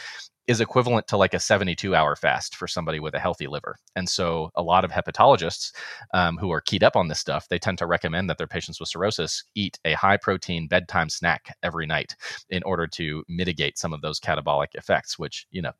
is 0.47 0.61
equivalent 0.61 1.07
to 1.07 1.17
like 1.17 1.33
a 1.33 1.39
72 1.39 1.93
hour 1.93 2.15
fast 2.15 2.55
for 2.55 2.67
somebody 2.67 2.99
with 2.99 3.13
a 3.13 3.19
healthy 3.19 3.47
liver. 3.47 3.77
And 3.95 4.07
so 4.07 4.49
a 4.55 4.63
lot 4.63 4.85
of 4.85 4.91
hepatologists 4.91 5.73
um, 6.13 6.37
who 6.37 6.51
are 6.51 6.61
keyed 6.61 6.83
up 6.83 6.95
on 6.95 7.09
this 7.09 7.19
stuff, 7.19 7.49
they 7.49 7.59
tend 7.59 7.77
to 7.79 7.85
recommend 7.85 8.29
that 8.29 8.37
their 8.37 8.47
patients 8.47 8.79
with 8.79 8.89
cirrhosis 8.89 9.43
eat 9.55 9.77
a 9.83 9.93
high 9.93 10.17
protein 10.17 10.67
bedtime 10.67 11.09
snack 11.09 11.55
every 11.63 11.85
night 11.85 12.15
in 12.49 12.63
order 12.63 12.87
to 12.87 13.23
mitigate 13.27 13.77
some 13.77 13.93
of 13.93 14.01
those 14.01 14.19
catabolic 14.19 14.67
effects, 14.73 15.19
which, 15.19 15.45
you 15.51 15.61
know, 15.61 15.73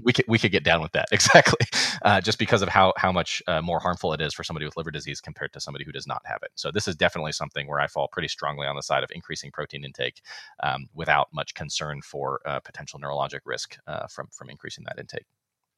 we 0.00 0.12
could 0.12 0.24
we 0.28 0.38
could 0.38 0.52
get 0.52 0.64
down 0.64 0.80
with 0.80 0.92
that 0.92 1.06
exactly, 1.12 1.66
uh, 2.02 2.20
just 2.20 2.38
because 2.38 2.62
of 2.62 2.68
how 2.68 2.92
how 2.96 3.12
much 3.12 3.42
uh, 3.46 3.60
more 3.60 3.80
harmful 3.80 4.12
it 4.12 4.20
is 4.20 4.34
for 4.34 4.44
somebody 4.44 4.64
with 4.64 4.76
liver 4.76 4.90
disease 4.90 5.20
compared 5.20 5.52
to 5.52 5.60
somebody 5.60 5.84
who 5.84 5.92
does 5.92 6.06
not 6.06 6.22
have 6.24 6.38
it. 6.42 6.50
So 6.54 6.70
this 6.70 6.88
is 6.88 6.96
definitely 6.96 7.32
something 7.32 7.68
where 7.68 7.80
I 7.80 7.86
fall 7.86 8.08
pretty 8.08 8.28
strongly 8.28 8.66
on 8.66 8.76
the 8.76 8.82
side 8.82 9.02
of 9.02 9.10
increasing 9.12 9.50
protein 9.50 9.84
intake 9.84 10.22
um, 10.62 10.86
without 10.94 11.28
much 11.32 11.54
concern 11.54 12.00
for 12.02 12.40
uh, 12.46 12.60
potential 12.60 13.00
neurologic 13.00 13.40
risk 13.44 13.76
uh, 13.86 14.06
from 14.06 14.28
from 14.32 14.50
increasing 14.50 14.84
that 14.84 14.98
intake. 14.98 15.26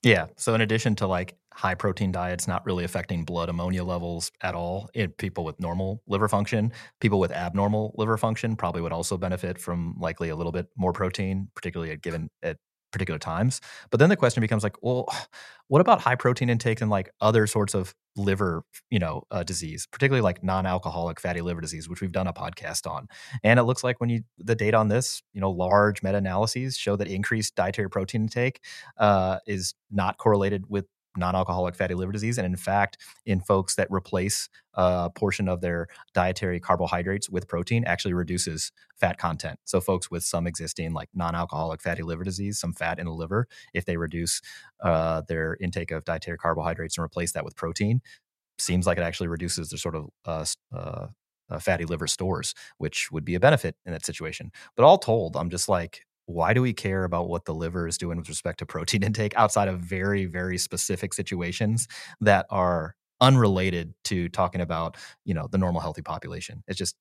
Yeah. 0.04 0.26
So 0.36 0.54
in 0.54 0.60
addition 0.60 0.94
to 0.96 1.06
like 1.06 1.34
high 1.54 1.74
protein 1.74 2.12
diets 2.12 2.46
not 2.46 2.64
really 2.66 2.84
affecting 2.84 3.24
blood 3.24 3.48
ammonia 3.48 3.84
levels 3.84 4.30
at 4.42 4.54
all 4.54 4.90
in 4.92 5.12
people 5.12 5.44
with 5.46 5.58
normal 5.58 6.02
liver 6.06 6.28
function, 6.28 6.72
people 7.00 7.18
with 7.18 7.32
abnormal 7.32 7.94
liver 7.96 8.18
function 8.18 8.54
probably 8.54 8.82
would 8.82 8.92
also 8.92 9.16
benefit 9.16 9.58
from 9.58 9.96
likely 9.98 10.28
a 10.28 10.36
little 10.36 10.52
bit 10.52 10.66
more 10.76 10.92
protein, 10.92 11.48
particularly 11.54 11.90
at 11.90 12.02
given 12.02 12.28
at 12.42 12.58
particular 12.94 13.18
times. 13.18 13.60
But 13.90 14.00
then 14.00 14.08
the 14.08 14.16
question 14.16 14.40
becomes 14.40 14.62
like, 14.62 14.76
well, 14.82 15.06
what 15.68 15.80
about 15.80 16.00
high 16.00 16.14
protein 16.14 16.48
intake 16.48 16.80
and 16.80 16.90
like 16.90 17.10
other 17.20 17.46
sorts 17.46 17.74
of 17.74 17.94
liver, 18.16 18.62
you 18.90 18.98
know, 18.98 19.22
uh, 19.30 19.42
disease, 19.42 19.86
particularly 19.90 20.22
like 20.22 20.44
non-alcoholic 20.44 21.18
fatty 21.20 21.40
liver 21.40 21.60
disease, 21.60 21.88
which 21.88 22.00
we've 22.00 22.12
done 22.12 22.26
a 22.26 22.32
podcast 22.32 22.88
on. 22.88 23.08
And 23.42 23.58
it 23.58 23.64
looks 23.64 23.82
like 23.82 24.00
when 24.00 24.08
you 24.08 24.22
the 24.38 24.54
data 24.54 24.76
on 24.76 24.88
this, 24.88 25.22
you 25.32 25.40
know, 25.40 25.50
large 25.50 26.02
meta-analyses 26.02 26.76
show 26.76 26.96
that 26.96 27.08
increased 27.08 27.54
dietary 27.56 27.90
protein 27.90 28.22
intake 28.22 28.60
uh, 28.98 29.38
is 29.46 29.74
not 29.90 30.18
correlated 30.18 30.64
with 30.68 30.86
non-alcoholic 31.16 31.74
fatty 31.74 31.94
liver 31.94 32.12
disease 32.12 32.38
and 32.38 32.46
in 32.46 32.56
fact 32.56 32.98
in 33.26 33.40
folks 33.40 33.74
that 33.74 33.88
replace 33.90 34.48
a 34.74 35.10
portion 35.14 35.48
of 35.48 35.60
their 35.60 35.86
dietary 36.12 36.60
carbohydrates 36.60 37.30
with 37.30 37.46
protein 37.48 37.84
actually 37.84 38.14
reduces 38.14 38.72
fat 38.96 39.18
content 39.18 39.58
so 39.64 39.80
folks 39.80 40.10
with 40.10 40.22
some 40.24 40.46
existing 40.46 40.92
like 40.92 41.08
non-alcoholic 41.14 41.80
fatty 41.80 42.02
liver 42.02 42.24
disease 42.24 42.58
some 42.58 42.72
fat 42.72 42.98
in 42.98 43.06
the 43.06 43.12
liver 43.12 43.46
if 43.72 43.84
they 43.84 43.96
reduce 43.96 44.40
uh, 44.82 45.22
their 45.28 45.56
intake 45.60 45.90
of 45.90 46.04
dietary 46.04 46.38
carbohydrates 46.38 46.98
and 46.98 47.04
replace 47.04 47.32
that 47.32 47.44
with 47.44 47.56
protein 47.56 48.00
seems 48.58 48.86
like 48.86 48.98
it 48.98 49.02
actually 49.02 49.28
reduces 49.28 49.70
their 49.70 49.78
sort 49.78 49.94
of 49.96 50.08
uh, 50.24 50.44
uh, 50.74 51.06
uh, 51.50 51.58
fatty 51.58 51.84
liver 51.84 52.06
stores, 52.06 52.54
which 52.78 53.10
would 53.10 53.24
be 53.24 53.34
a 53.34 53.40
benefit 53.40 53.76
in 53.84 53.92
that 53.92 54.04
situation. 54.04 54.50
But 54.76 54.84
all 54.84 54.98
told, 54.98 55.36
I'm 55.36 55.50
just 55.50 55.68
like, 55.68 56.02
why 56.26 56.54
do 56.54 56.62
we 56.62 56.72
care 56.72 57.04
about 57.04 57.28
what 57.28 57.44
the 57.44 57.54
liver 57.54 57.86
is 57.86 57.98
doing 57.98 58.18
with 58.18 58.28
respect 58.28 58.58
to 58.58 58.66
protein 58.66 59.02
intake 59.04 59.34
outside 59.36 59.68
of 59.68 59.80
very 59.80 60.26
very 60.26 60.58
specific 60.58 61.14
situations 61.14 61.88
that 62.20 62.46
are 62.50 62.94
unrelated 63.20 63.94
to 64.04 64.28
talking 64.28 64.60
about 64.60 64.96
you 65.24 65.34
know 65.34 65.48
the 65.50 65.58
normal 65.58 65.80
healthy 65.80 66.02
population? 66.02 66.62
It's 66.68 66.78
just 66.78 66.96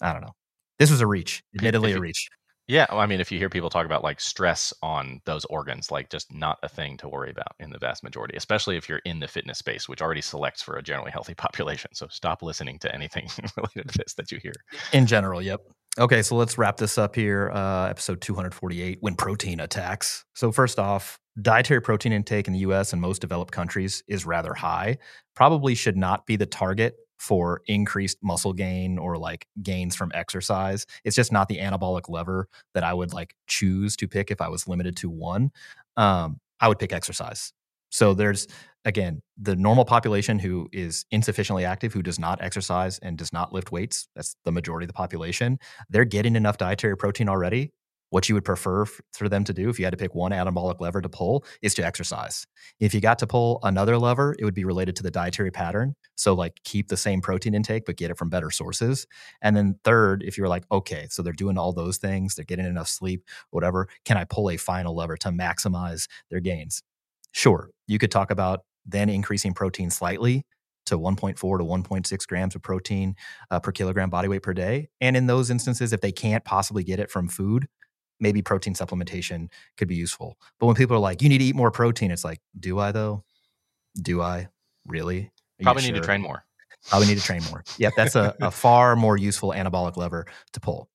i 0.00 0.12
don't 0.12 0.22
know. 0.22 0.34
This 0.78 0.90
was 0.90 1.00
a 1.00 1.06
reach 1.06 1.42
admittedly 1.56 1.92
a 1.92 2.00
reach. 2.00 2.28
Yeah 2.68 2.86
well, 2.90 3.00
i 3.00 3.06
mean 3.06 3.20
if 3.20 3.30
you 3.30 3.38
hear 3.38 3.48
people 3.48 3.70
talk 3.70 3.86
about 3.86 4.02
like 4.02 4.20
stress 4.20 4.74
on 4.82 5.20
those 5.24 5.44
organs 5.46 5.90
like 5.90 6.10
just 6.10 6.34
not 6.34 6.58
a 6.64 6.68
thing 6.68 6.96
to 6.98 7.08
worry 7.08 7.30
about 7.30 7.54
in 7.60 7.70
the 7.70 7.78
vast 7.78 8.02
majority 8.02 8.36
especially 8.36 8.76
if 8.76 8.88
you're 8.88 9.02
in 9.04 9.20
the 9.20 9.28
fitness 9.28 9.58
space 9.58 9.88
which 9.88 10.02
already 10.02 10.20
selects 10.20 10.62
for 10.62 10.76
a 10.76 10.82
generally 10.82 11.12
healthy 11.12 11.34
population. 11.46 11.90
So 11.94 12.08
stop 12.10 12.42
listening 12.42 12.78
to 12.80 12.94
anything 12.94 13.28
related 13.56 13.88
to 13.90 13.98
this 13.98 14.14
that 14.14 14.32
you 14.32 14.38
hear. 14.42 14.54
In 14.92 15.06
general 15.06 15.40
yep 15.40 15.60
Okay, 15.98 16.20
so 16.20 16.36
let's 16.36 16.58
wrap 16.58 16.76
this 16.76 16.98
up 16.98 17.14
here. 17.14 17.50
Uh, 17.50 17.86
episode 17.86 18.20
248 18.20 18.98
When 19.00 19.14
Protein 19.14 19.60
Attacks. 19.60 20.26
So, 20.34 20.52
first 20.52 20.78
off, 20.78 21.18
dietary 21.40 21.80
protein 21.80 22.12
intake 22.12 22.46
in 22.46 22.52
the 22.52 22.58
US 22.60 22.92
and 22.92 23.00
most 23.00 23.22
developed 23.22 23.50
countries 23.50 24.02
is 24.06 24.26
rather 24.26 24.52
high. 24.52 24.98
Probably 25.34 25.74
should 25.74 25.96
not 25.96 26.26
be 26.26 26.36
the 26.36 26.44
target 26.44 26.96
for 27.18 27.62
increased 27.66 28.18
muscle 28.22 28.52
gain 28.52 28.98
or 28.98 29.16
like 29.16 29.46
gains 29.62 29.96
from 29.96 30.10
exercise. 30.12 30.84
It's 31.02 31.16
just 31.16 31.32
not 31.32 31.48
the 31.48 31.56
anabolic 31.56 32.10
lever 32.10 32.46
that 32.74 32.84
I 32.84 32.92
would 32.92 33.14
like 33.14 33.34
choose 33.46 33.96
to 33.96 34.06
pick 34.06 34.30
if 34.30 34.42
I 34.42 34.50
was 34.50 34.68
limited 34.68 34.98
to 34.98 35.08
one. 35.08 35.50
Um, 35.96 36.40
I 36.60 36.68
would 36.68 36.78
pick 36.78 36.92
exercise. 36.92 37.54
So, 37.88 38.12
there's 38.12 38.48
again, 38.86 39.20
the 39.38 39.56
normal 39.56 39.84
population 39.84 40.38
who 40.38 40.68
is 40.72 41.04
insufficiently 41.10 41.66
active, 41.66 41.92
who 41.92 42.02
does 42.02 42.18
not 42.18 42.42
exercise 42.42 42.98
and 43.00 43.18
does 43.18 43.32
not 43.34 43.52
lift 43.52 43.72
weights, 43.72 44.08
that's 44.16 44.36
the 44.46 44.52
majority 44.52 44.84
of 44.84 44.88
the 44.88 44.94
population, 44.94 45.58
they're 45.90 46.06
getting 46.06 46.36
enough 46.36 46.56
dietary 46.58 46.96
protein 46.96 47.28
already. 47.28 47.72
what 48.10 48.28
you 48.28 48.34
would 48.34 48.44
prefer 48.44 48.86
for 49.12 49.28
them 49.28 49.44
to 49.44 49.52
do 49.52 49.68
if 49.68 49.78
you 49.78 49.84
had 49.84 49.90
to 49.90 49.96
pick 49.96 50.14
one 50.14 50.32
anabolic 50.32 50.80
lever 50.80 51.00
to 51.00 51.08
pull 51.08 51.44
is 51.60 51.74
to 51.74 51.84
exercise. 51.84 52.46
If 52.78 52.94
you 52.94 53.00
got 53.00 53.18
to 53.18 53.26
pull 53.26 53.58
another 53.62 53.98
lever, 53.98 54.34
it 54.38 54.44
would 54.44 54.54
be 54.54 54.64
related 54.64 54.94
to 54.96 55.02
the 55.02 55.10
dietary 55.10 55.50
pattern. 55.50 55.94
So, 56.14 56.32
like, 56.34 56.60
keep 56.64 56.88
the 56.88 56.96
same 56.96 57.20
protein 57.20 57.54
intake, 57.54 57.84
but 57.84 57.96
get 57.96 58.10
it 58.10 58.16
from 58.18 58.30
better 58.30 58.50
sources. 58.50 59.06
And 59.42 59.56
then, 59.56 59.78
third, 59.84 60.22
if 60.22 60.38
you're 60.38 60.48
like, 60.48 60.64
okay, 60.70 61.08
so 61.10 61.22
they're 61.22 61.32
doing 61.32 61.58
all 61.58 61.72
those 61.72 61.98
things, 61.98 62.36
they're 62.36 62.44
getting 62.44 62.66
enough 62.66 62.88
sleep, 62.88 63.24
whatever, 63.50 63.88
can 64.04 64.16
I 64.16 64.24
pull 64.24 64.50
a 64.50 64.56
final 64.56 64.94
lever 64.94 65.16
to 65.18 65.30
maximize 65.30 66.06
their 66.30 66.40
gains? 66.40 66.82
Sure, 67.32 67.70
you 67.86 67.98
could 67.98 68.10
talk 68.10 68.30
about 68.30 68.60
then 68.86 69.08
increasing 69.08 69.54
protein 69.54 69.90
slightly 69.90 70.44
to 70.86 70.98
1.4 70.98 71.36
to 71.36 71.64
1.6 71.64 72.26
grams 72.26 72.54
of 72.54 72.62
protein 72.62 73.14
uh, 73.50 73.60
per 73.60 73.72
kilogram 73.72 74.08
body 74.08 74.28
weight 74.28 74.42
per 74.42 74.54
day. 74.54 74.88
And 75.00 75.16
in 75.16 75.26
those 75.26 75.50
instances, 75.50 75.92
if 75.92 76.00
they 76.00 76.12
can't 76.12 76.44
possibly 76.44 76.84
get 76.84 77.00
it 77.00 77.10
from 77.10 77.28
food, 77.28 77.66
maybe 78.20 78.40
protein 78.40 78.74
supplementation 78.74 79.48
could 79.76 79.88
be 79.88 79.96
useful. 79.96 80.38
But 80.58 80.66
when 80.66 80.76
people 80.76 80.96
are 80.96 81.00
like, 81.00 81.22
you 81.22 81.28
need 81.28 81.38
to 81.38 81.44
eat 81.44 81.56
more 81.56 81.70
protein, 81.70 82.10
it's 82.10 82.24
like, 82.24 82.40
do 82.58 82.78
I 82.78 82.92
though? 82.92 83.24
Do 84.00 84.22
I 84.22 84.48
really? 84.86 85.32
Are 85.60 85.64
Probably 85.64 85.82
need 85.82 85.88
sure? 85.88 85.96
to 85.96 86.02
train 86.02 86.22
more. 86.22 86.44
Probably 86.88 87.08
need 87.08 87.18
to 87.18 87.24
train 87.24 87.42
more. 87.50 87.64
Yep, 87.78 87.94
that's 87.96 88.14
a, 88.14 88.34
a 88.40 88.50
far 88.52 88.94
more 88.94 89.16
useful 89.16 89.50
anabolic 89.50 89.96
lever 89.96 90.26
to 90.52 90.60
pull 90.60 90.88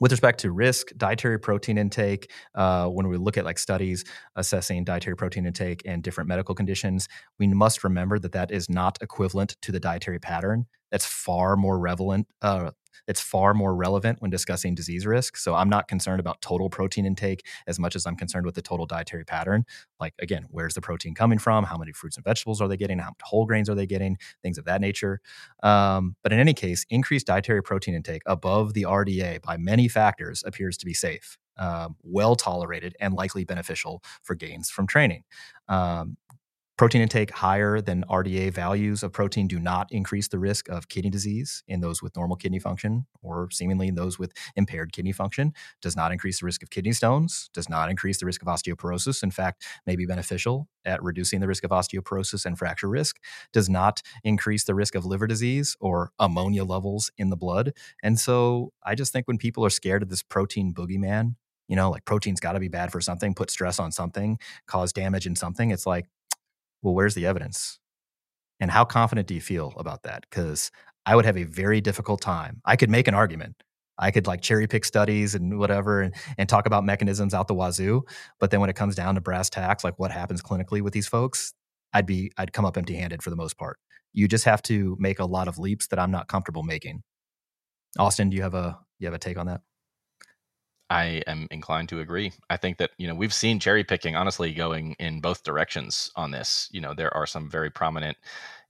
with 0.00 0.10
respect 0.10 0.40
to 0.40 0.52
risk 0.52 0.88
dietary 0.96 1.38
protein 1.38 1.78
intake 1.78 2.30
uh, 2.54 2.86
when 2.86 3.08
we 3.08 3.16
look 3.16 3.36
at 3.36 3.44
like 3.44 3.58
studies 3.58 4.04
assessing 4.36 4.84
dietary 4.84 5.16
protein 5.16 5.46
intake 5.46 5.82
and 5.84 6.02
different 6.02 6.28
medical 6.28 6.54
conditions 6.54 7.08
we 7.38 7.46
must 7.46 7.84
remember 7.84 8.18
that 8.18 8.32
that 8.32 8.50
is 8.50 8.68
not 8.68 8.98
equivalent 9.00 9.56
to 9.62 9.72
the 9.72 9.80
dietary 9.80 10.18
pattern. 10.18 10.66
That's 10.90 11.06
far 11.06 11.56
more 11.56 11.78
relevant 11.78 12.28
uh, 12.42 12.70
it's 13.06 13.20
far 13.20 13.54
more 13.54 13.74
relevant 13.74 14.20
when 14.20 14.30
discussing 14.30 14.74
disease 14.74 15.06
risk. 15.06 15.36
So 15.36 15.54
I'm 15.54 15.68
not 15.68 15.88
concerned 15.88 16.20
about 16.20 16.40
total 16.40 16.70
protein 16.70 17.06
intake 17.06 17.46
as 17.66 17.78
much 17.78 17.96
as 17.96 18.06
I'm 18.06 18.16
concerned 18.16 18.46
with 18.46 18.54
the 18.54 18.62
total 18.62 18.86
dietary 18.86 19.24
pattern. 19.24 19.64
Like, 20.00 20.14
again, 20.20 20.46
where's 20.50 20.74
the 20.74 20.80
protein 20.80 21.14
coming 21.14 21.38
from? 21.38 21.64
How 21.64 21.76
many 21.76 21.92
fruits 21.92 22.16
and 22.16 22.24
vegetables 22.24 22.60
are 22.60 22.68
they 22.68 22.76
getting? 22.76 22.98
How 22.98 23.12
whole 23.22 23.46
grains 23.46 23.68
are 23.68 23.74
they 23.74 23.86
getting? 23.86 24.18
Things 24.42 24.58
of 24.58 24.64
that 24.64 24.80
nature. 24.80 25.20
Um, 25.62 26.16
but 26.22 26.32
in 26.32 26.38
any 26.38 26.54
case, 26.54 26.84
increased 26.90 27.26
dietary 27.26 27.62
protein 27.62 27.94
intake 27.94 28.22
above 28.26 28.74
the 28.74 28.82
RDA 28.82 29.42
by 29.42 29.56
many 29.56 29.88
factors 29.88 30.42
appears 30.46 30.76
to 30.78 30.86
be 30.86 30.94
safe. 30.94 31.38
Um, 31.56 31.94
well 32.02 32.34
tolerated 32.34 32.96
and 32.98 33.14
likely 33.14 33.44
beneficial 33.44 34.02
for 34.24 34.34
gains 34.34 34.70
from 34.70 34.88
training. 34.88 35.22
Um, 35.68 36.16
Protein 36.76 37.02
intake 37.02 37.30
higher 37.30 37.80
than 37.80 38.02
RDA 38.10 38.52
values 38.52 39.04
of 39.04 39.12
protein 39.12 39.46
do 39.46 39.60
not 39.60 39.86
increase 39.92 40.26
the 40.26 40.40
risk 40.40 40.68
of 40.68 40.88
kidney 40.88 41.08
disease 41.08 41.62
in 41.68 41.78
those 41.80 42.02
with 42.02 42.16
normal 42.16 42.36
kidney 42.36 42.58
function 42.58 43.06
or 43.22 43.48
seemingly 43.52 43.86
in 43.86 43.94
those 43.94 44.18
with 44.18 44.32
impaired 44.56 44.92
kidney 44.92 45.12
function. 45.12 45.52
Does 45.80 45.94
not 45.94 46.10
increase 46.10 46.40
the 46.40 46.46
risk 46.46 46.64
of 46.64 46.70
kidney 46.70 46.90
stones, 46.90 47.48
does 47.54 47.68
not 47.68 47.90
increase 47.90 48.18
the 48.18 48.26
risk 48.26 48.42
of 48.42 48.48
osteoporosis. 48.48 49.22
In 49.22 49.30
fact, 49.30 49.64
may 49.86 49.94
be 49.94 50.04
beneficial 50.04 50.66
at 50.84 51.00
reducing 51.00 51.38
the 51.38 51.46
risk 51.46 51.62
of 51.62 51.70
osteoporosis 51.70 52.44
and 52.44 52.58
fracture 52.58 52.88
risk. 52.88 53.20
Does 53.52 53.68
not 53.68 54.02
increase 54.24 54.64
the 54.64 54.74
risk 54.74 54.96
of 54.96 55.06
liver 55.06 55.28
disease 55.28 55.76
or 55.78 56.10
ammonia 56.18 56.64
levels 56.64 57.08
in 57.16 57.30
the 57.30 57.36
blood. 57.36 57.72
And 58.02 58.18
so 58.18 58.72
I 58.82 58.96
just 58.96 59.12
think 59.12 59.28
when 59.28 59.38
people 59.38 59.64
are 59.64 59.70
scared 59.70 60.02
of 60.02 60.08
this 60.08 60.24
protein 60.24 60.74
boogeyman, 60.74 61.36
you 61.68 61.76
know, 61.76 61.88
like 61.92 62.04
protein's 62.04 62.40
got 62.40 62.54
to 62.54 62.60
be 62.60 62.68
bad 62.68 62.90
for 62.90 63.00
something, 63.00 63.32
put 63.32 63.50
stress 63.50 63.78
on 63.78 63.92
something, 63.92 64.38
cause 64.66 64.92
damage 64.92 65.24
in 65.24 65.36
something. 65.36 65.70
It's 65.70 65.86
like, 65.86 66.06
well, 66.84 66.94
where's 66.94 67.14
the 67.14 67.26
evidence? 67.26 67.80
And 68.60 68.70
how 68.70 68.84
confident 68.84 69.26
do 69.26 69.34
you 69.34 69.40
feel 69.40 69.72
about 69.76 70.04
that? 70.04 70.24
Because 70.30 70.70
I 71.06 71.16
would 71.16 71.24
have 71.24 71.36
a 71.36 71.44
very 71.44 71.80
difficult 71.80 72.20
time. 72.20 72.60
I 72.64 72.76
could 72.76 72.90
make 72.90 73.08
an 73.08 73.14
argument. 73.14 73.56
I 73.98 74.10
could 74.10 74.26
like 74.26 74.42
cherry 74.42 74.66
pick 74.66 74.84
studies 74.84 75.34
and 75.34 75.58
whatever 75.58 76.02
and, 76.02 76.14
and 76.36 76.48
talk 76.48 76.66
about 76.66 76.84
mechanisms 76.84 77.32
out 77.32 77.48
the 77.48 77.54
wazoo. 77.54 78.02
But 78.38 78.50
then 78.50 78.60
when 78.60 78.70
it 78.70 78.76
comes 78.76 78.94
down 78.94 79.14
to 79.14 79.20
brass 79.20 79.48
tacks, 79.48 79.82
like 79.82 79.98
what 79.98 80.10
happens 80.10 80.42
clinically 80.42 80.82
with 80.82 80.92
these 80.92 81.06
folks, 81.06 81.54
I'd 81.92 82.06
be 82.06 82.32
I'd 82.36 82.52
come 82.52 82.64
up 82.64 82.76
empty 82.76 82.94
handed 82.94 83.22
for 83.22 83.30
the 83.30 83.36
most 83.36 83.56
part. 83.56 83.78
You 84.12 84.28
just 84.28 84.44
have 84.44 84.62
to 84.62 84.96
make 84.98 85.20
a 85.20 85.24
lot 85.24 85.48
of 85.48 85.58
leaps 85.58 85.86
that 85.88 85.98
I'm 85.98 86.10
not 86.10 86.28
comfortable 86.28 86.64
making. 86.64 87.02
Austin, 87.98 88.30
do 88.30 88.36
you 88.36 88.42
have 88.42 88.54
a 88.54 88.78
you 88.98 89.06
have 89.06 89.14
a 89.14 89.18
take 89.18 89.38
on 89.38 89.46
that? 89.46 89.60
I 90.94 91.22
am 91.26 91.48
inclined 91.50 91.88
to 91.88 91.98
agree. 91.98 92.32
I 92.48 92.56
think 92.56 92.78
that 92.78 92.92
you 92.98 93.08
know 93.08 93.16
we've 93.16 93.34
seen 93.34 93.58
cherry 93.58 93.82
picking 93.82 94.14
honestly 94.14 94.54
going 94.54 94.94
in 95.00 95.20
both 95.20 95.42
directions 95.42 96.12
on 96.14 96.30
this. 96.30 96.68
You 96.70 96.80
know 96.80 96.94
there 96.94 97.12
are 97.12 97.26
some 97.26 97.50
very 97.50 97.68
prominent, 97.68 98.16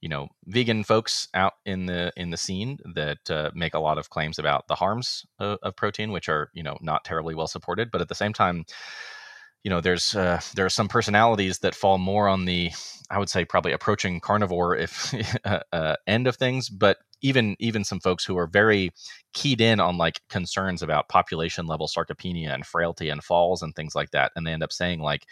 you 0.00 0.08
know, 0.08 0.28
vegan 0.46 0.84
folks 0.84 1.28
out 1.34 1.52
in 1.66 1.84
the 1.84 2.14
in 2.16 2.30
the 2.30 2.38
scene 2.38 2.78
that 2.94 3.30
uh, 3.30 3.50
make 3.54 3.74
a 3.74 3.78
lot 3.78 3.98
of 3.98 4.08
claims 4.08 4.38
about 4.38 4.68
the 4.68 4.74
harms 4.74 5.26
of, 5.38 5.58
of 5.62 5.76
protein, 5.76 6.12
which 6.12 6.30
are 6.30 6.50
you 6.54 6.62
know 6.62 6.78
not 6.80 7.04
terribly 7.04 7.34
well 7.34 7.46
supported. 7.46 7.90
But 7.90 8.00
at 8.00 8.08
the 8.08 8.14
same 8.14 8.32
time, 8.32 8.64
you 9.64 9.70
know 9.70 9.80
there's 9.80 10.14
uh, 10.14 10.40
there 10.54 10.66
are 10.66 10.70
some 10.70 10.88
personalities 10.88 11.58
that 11.60 11.74
fall 11.74 11.98
more 11.98 12.28
on 12.28 12.44
the 12.44 12.70
I 13.10 13.18
would 13.18 13.30
say 13.30 13.44
probably 13.44 13.72
approaching 13.72 14.20
carnivore 14.20 14.76
if 14.76 15.14
uh, 15.44 15.60
uh, 15.72 15.96
end 16.06 16.26
of 16.26 16.36
things, 16.36 16.68
but 16.68 16.98
even 17.22 17.56
even 17.58 17.82
some 17.82 18.00
folks 18.00 18.24
who 18.24 18.36
are 18.38 18.46
very 18.46 18.92
keyed 19.32 19.60
in 19.60 19.80
on 19.80 19.96
like 19.96 20.20
concerns 20.28 20.82
about 20.82 21.08
population 21.08 21.66
level 21.66 21.88
sarcopenia 21.88 22.54
and 22.54 22.66
frailty 22.66 23.08
and 23.08 23.24
falls 23.24 23.62
and 23.62 23.74
things 23.74 23.94
like 23.94 24.10
that, 24.10 24.32
and 24.36 24.46
they 24.46 24.52
end 24.52 24.62
up 24.62 24.72
saying 24.72 25.00
like 25.00 25.26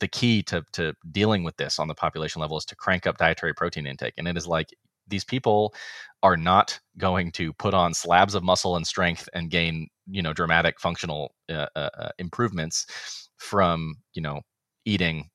the 0.00 0.08
key 0.08 0.42
to 0.44 0.64
to 0.72 0.94
dealing 1.12 1.44
with 1.44 1.56
this 1.56 1.78
on 1.78 1.86
the 1.88 1.94
population 1.94 2.40
level 2.40 2.56
is 2.58 2.64
to 2.64 2.76
crank 2.76 3.06
up 3.06 3.18
dietary 3.18 3.54
protein 3.54 3.86
intake, 3.86 4.14
and 4.18 4.26
it 4.26 4.36
is 4.36 4.48
like 4.48 4.74
these 5.06 5.24
people 5.24 5.74
are 6.22 6.36
not 6.36 6.78
going 6.98 7.32
to 7.32 7.52
put 7.54 7.74
on 7.74 7.94
slabs 7.94 8.34
of 8.34 8.42
muscle 8.42 8.76
and 8.76 8.86
strength 8.86 9.28
and 9.32 9.50
gain 9.50 9.88
you 10.10 10.22
know 10.22 10.32
dramatic 10.32 10.80
functional 10.80 11.34
uh, 11.48 11.66
uh, 11.76 12.10
improvements 12.18 13.29
from 13.40 13.96
you 14.14 14.22
know 14.22 14.40
eating 14.84 15.28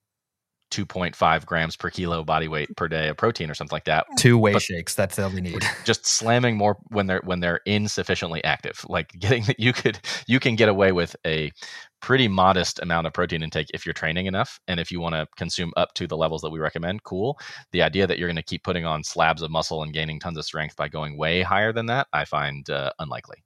2.5 0.72 1.46
grams 1.46 1.78
per 1.78 1.90
kilo 1.90 2.24
body 2.24 2.48
weight 2.48 2.76
per 2.76 2.88
day 2.88 3.08
of 3.08 3.16
protein 3.16 3.50
or 3.50 3.54
something 3.54 3.74
like 3.76 3.86
that. 3.86 4.06
Two 4.18 4.38
whey 4.38 4.58
shakes. 4.60 4.96
That's 4.96 5.18
all 5.20 5.30
we 5.30 5.40
need. 5.40 5.64
Just 5.86 6.06
slamming 6.06 6.58
more 6.58 6.78
when 6.90 7.08
they're 7.08 7.22
when 7.24 7.40
they're 7.40 7.62
insufficiently 7.66 8.44
active. 8.44 8.84
Like 8.90 9.12
getting 9.20 9.44
that 9.44 9.60
you 9.60 9.74
could 9.74 10.00
you 10.28 10.40
can 10.40 10.56
get 10.56 10.68
away 10.68 10.92
with 10.92 11.16
a 11.26 11.52
pretty 12.02 12.28
modest 12.28 12.80
amount 12.82 13.08
of 13.08 13.14
protein 13.14 13.42
intake 13.42 13.68
if 13.74 13.86
you're 13.86 13.94
training 13.94 14.26
enough 14.26 14.60
and 14.68 14.80
if 14.80 14.92
you 14.92 15.00
want 15.00 15.16
to 15.16 15.26
consume 15.38 15.72
up 15.78 15.94
to 15.96 16.08
the 16.08 16.18
levels 16.18 16.42
that 16.42 16.52
we 16.52 16.60
recommend 16.60 17.02
cool 17.04 17.40
the 17.72 17.82
idea 17.82 18.06
that 18.06 18.20
you're 18.20 18.28
going 18.28 18.36
to 18.36 18.44
keep 18.44 18.64
putting 18.64 18.86
on 18.86 19.04
slabs 19.04 19.42
of 19.42 19.50
muscle 19.50 19.82
and 19.82 19.92
gaining 19.92 20.20
tons 20.20 20.38
of 20.38 20.46
strength 20.46 20.76
by 20.76 20.88
going 20.88 21.18
way 21.18 21.42
higher 21.42 21.74
than 21.74 21.88
that 21.88 22.06
i 22.14 22.24
find 22.24 22.70
uh, 22.70 22.92
unlikely 23.00 23.38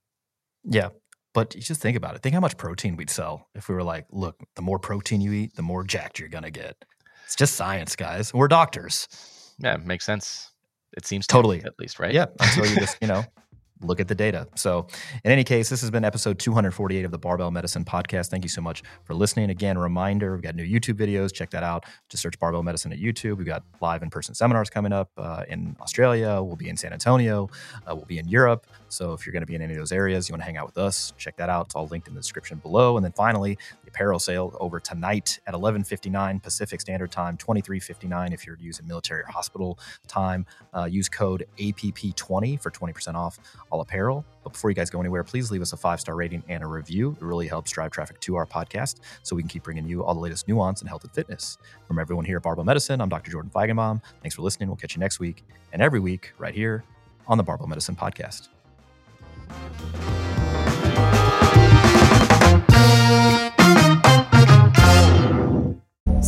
yeah 0.66 0.90
but 1.34 1.56
you 1.56 1.62
just 1.62 1.82
think 1.82 1.98
about 1.98 2.16
it 2.16 2.22
think 2.22 2.34
how 2.34 2.42
much 2.42 2.58
protein 2.58 2.96
we'd 2.96 3.10
sell 3.10 3.48
if 3.56 3.70
we 3.70 3.76
were 3.76 3.84
like 3.84 4.06
look 4.12 4.36
the 4.56 4.62
more 4.62 4.80
protein 4.80 5.22
you 5.22 5.32
eat 5.34 5.56
the 5.56 5.62
more 5.62 5.84
jacked 5.84 6.20
you're 6.20 6.30
going 6.30 6.44
to 6.44 6.52
get 6.52 6.86
it's 7.30 7.36
just 7.36 7.56
science, 7.56 7.96
guys. 7.96 8.34
We're 8.34 8.48
doctors. 8.48 9.08
Yeah, 9.60 9.78
makes 9.78 10.04
sense. 10.04 10.52
It 10.98 11.06
seems 11.06 11.28
totally, 11.28 11.60
to, 11.60 11.68
at 11.68 11.78
least, 11.78 12.00
right? 12.00 12.12
Yeah, 12.12 12.26
until 12.40 12.66
you 12.66 12.76
just 12.76 12.98
you 13.02 13.08
know 13.08 13.24
look 13.82 14.00
at 14.00 14.08
the 14.08 14.16
data. 14.16 14.48
So, 14.56 14.88
in 15.24 15.32
any 15.32 15.44
case, 15.44 15.70
this 15.70 15.82
has 15.82 15.92
been 15.92 16.04
episode 16.04 16.40
248 16.40 17.06
of 17.06 17.12
the 17.12 17.18
Barbell 17.18 17.52
Medicine 17.52 17.86
Podcast. 17.86 18.30
Thank 18.30 18.44
you 18.44 18.50
so 18.50 18.62
much 18.62 18.84
for 19.04 19.14
listening. 19.14 19.50
Again, 19.50 19.78
reminder 19.78 20.34
we've 20.34 20.42
got 20.42 20.56
new 20.56 20.66
YouTube 20.66 20.96
videos. 20.96 21.34
Check 21.34 21.50
that 21.52 21.64
out. 21.64 21.86
Just 22.10 22.22
search 22.24 22.38
Barbell 22.40 22.64
Medicine 22.64 22.92
at 22.92 23.00
YouTube. 23.00 23.38
We've 23.38 23.48
got 23.48 23.64
live 23.82 24.04
in 24.04 24.10
person 24.10 24.36
seminars 24.36 24.70
coming 24.70 24.92
up 24.92 25.12
uh, 25.18 25.44
in 25.48 25.76
Australia. 25.82 26.42
We'll 26.42 26.56
be 26.56 26.70
in 26.70 26.78
San 26.78 26.94
Antonio. 26.94 27.50
Uh, 27.88 27.96
we'll 27.96 28.06
be 28.06 28.20
in 28.20 28.28
Europe. 28.28 28.68
So, 28.90 29.14
if 29.14 29.26
you're 29.26 29.34
going 29.34 29.42
to 29.42 29.48
be 29.48 29.56
in 29.56 29.62
any 29.62 29.74
of 29.74 29.80
those 29.80 29.92
areas, 29.92 30.28
you 30.28 30.34
want 30.34 30.42
to 30.42 30.46
hang 30.46 30.58
out 30.58 30.66
with 30.66 30.78
us, 30.78 31.14
check 31.18 31.38
that 31.38 31.50
out. 31.50 31.68
It's 31.68 31.76
all 31.76 31.88
linked 31.88 32.08
in 32.08 32.14
the 32.14 32.22
description 32.22 32.58
below. 32.58 32.98
And 32.98 33.04
then 33.04 33.14
finally, 33.14 33.58
the 33.84 33.90
apparel 33.90 34.20
sale 34.20 34.56
over 34.60 34.80
tonight 34.80 35.40
at 35.48 35.54
11:59 35.54 36.42
Pacific 36.42 36.82
Standard 36.82 37.12
Time, 37.12 37.38
23:59 37.38 38.34
if 38.34 38.46
you're 38.46 38.58
using 38.60 38.88
military 38.88 39.22
or 39.22 39.28
hospital 39.28 39.80
time. 40.08 40.46
Uh, 40.74 40.86
use 40.86 41.08
code 41.08 41.46
APP20 41.58 42.62
for 42.62 42.72
20% 42.72 43.16
off 43.16 43.40
all 43.72 43.82
apparel. 43.82 44.26
But 44.44 44.54
before 44.54 44.70
you 44.70 44.76
guys 44.76 44.90
go 44.90 45.00
anywhere, 45.00 45.24
please 45.24 45.52
leave 45.52 45.62
us 45.62 45.74
a 45.74 45.78
five 45.78 46.00
star 46.00 46.16
rating 46.16 46.44
and 46.48 46.64
a 46.64 46.68
review. 46.68 47.16
It 47.20 47.24
really 47.24 47.48
helps 47.48 47.72
drive 47.72 47.92
traffic 47.92 48.20
to 48.22 48.36
our 48.36 48.46
podcast 48.46 49.00
so 49.24 49.36
we 49.36 49.42
can 49.42 49.50
keep 49.50 49.64
bringing 49.64 49.88
you 49.88 50.04
all 50.04 50.14
the 50.14 50.20
latest 50.20 50.48
nuance 50.48 50.82
in 50.82 50.88
health 50.88 51.04
and 51.04 51.14
fitness. 51.14 51.58
From 51.88 52.00
everyone 52.00 52.26
here 52.26 52.38
at 52.38 52.44
Barbell 52.44 52.66
Medicine, 52.66 53.02
I'm 53.02 53.10
Dr. 53.10 53.32
Jordan 53.32 53.52
Feigenbaum. 53.54 54.02
Thanks 54.22 54.36
for 54.36 54.42
listening. 54.42 54.70
We'll 54.70 54.78
catch 54.78 54.96
you 54.96 55.00
next 55.00 55.20
week 55.20 55.44
and 55.74 55.82
every 55.82 56.00
week 56.00 56.34
right 56.38 56.54
here 56.54 56.84
on 57.28 57.38
the 57.38 57.44
Barbell 57.44 57.68
Medicine 57.68 57.96
Podcast. 57.96 58.50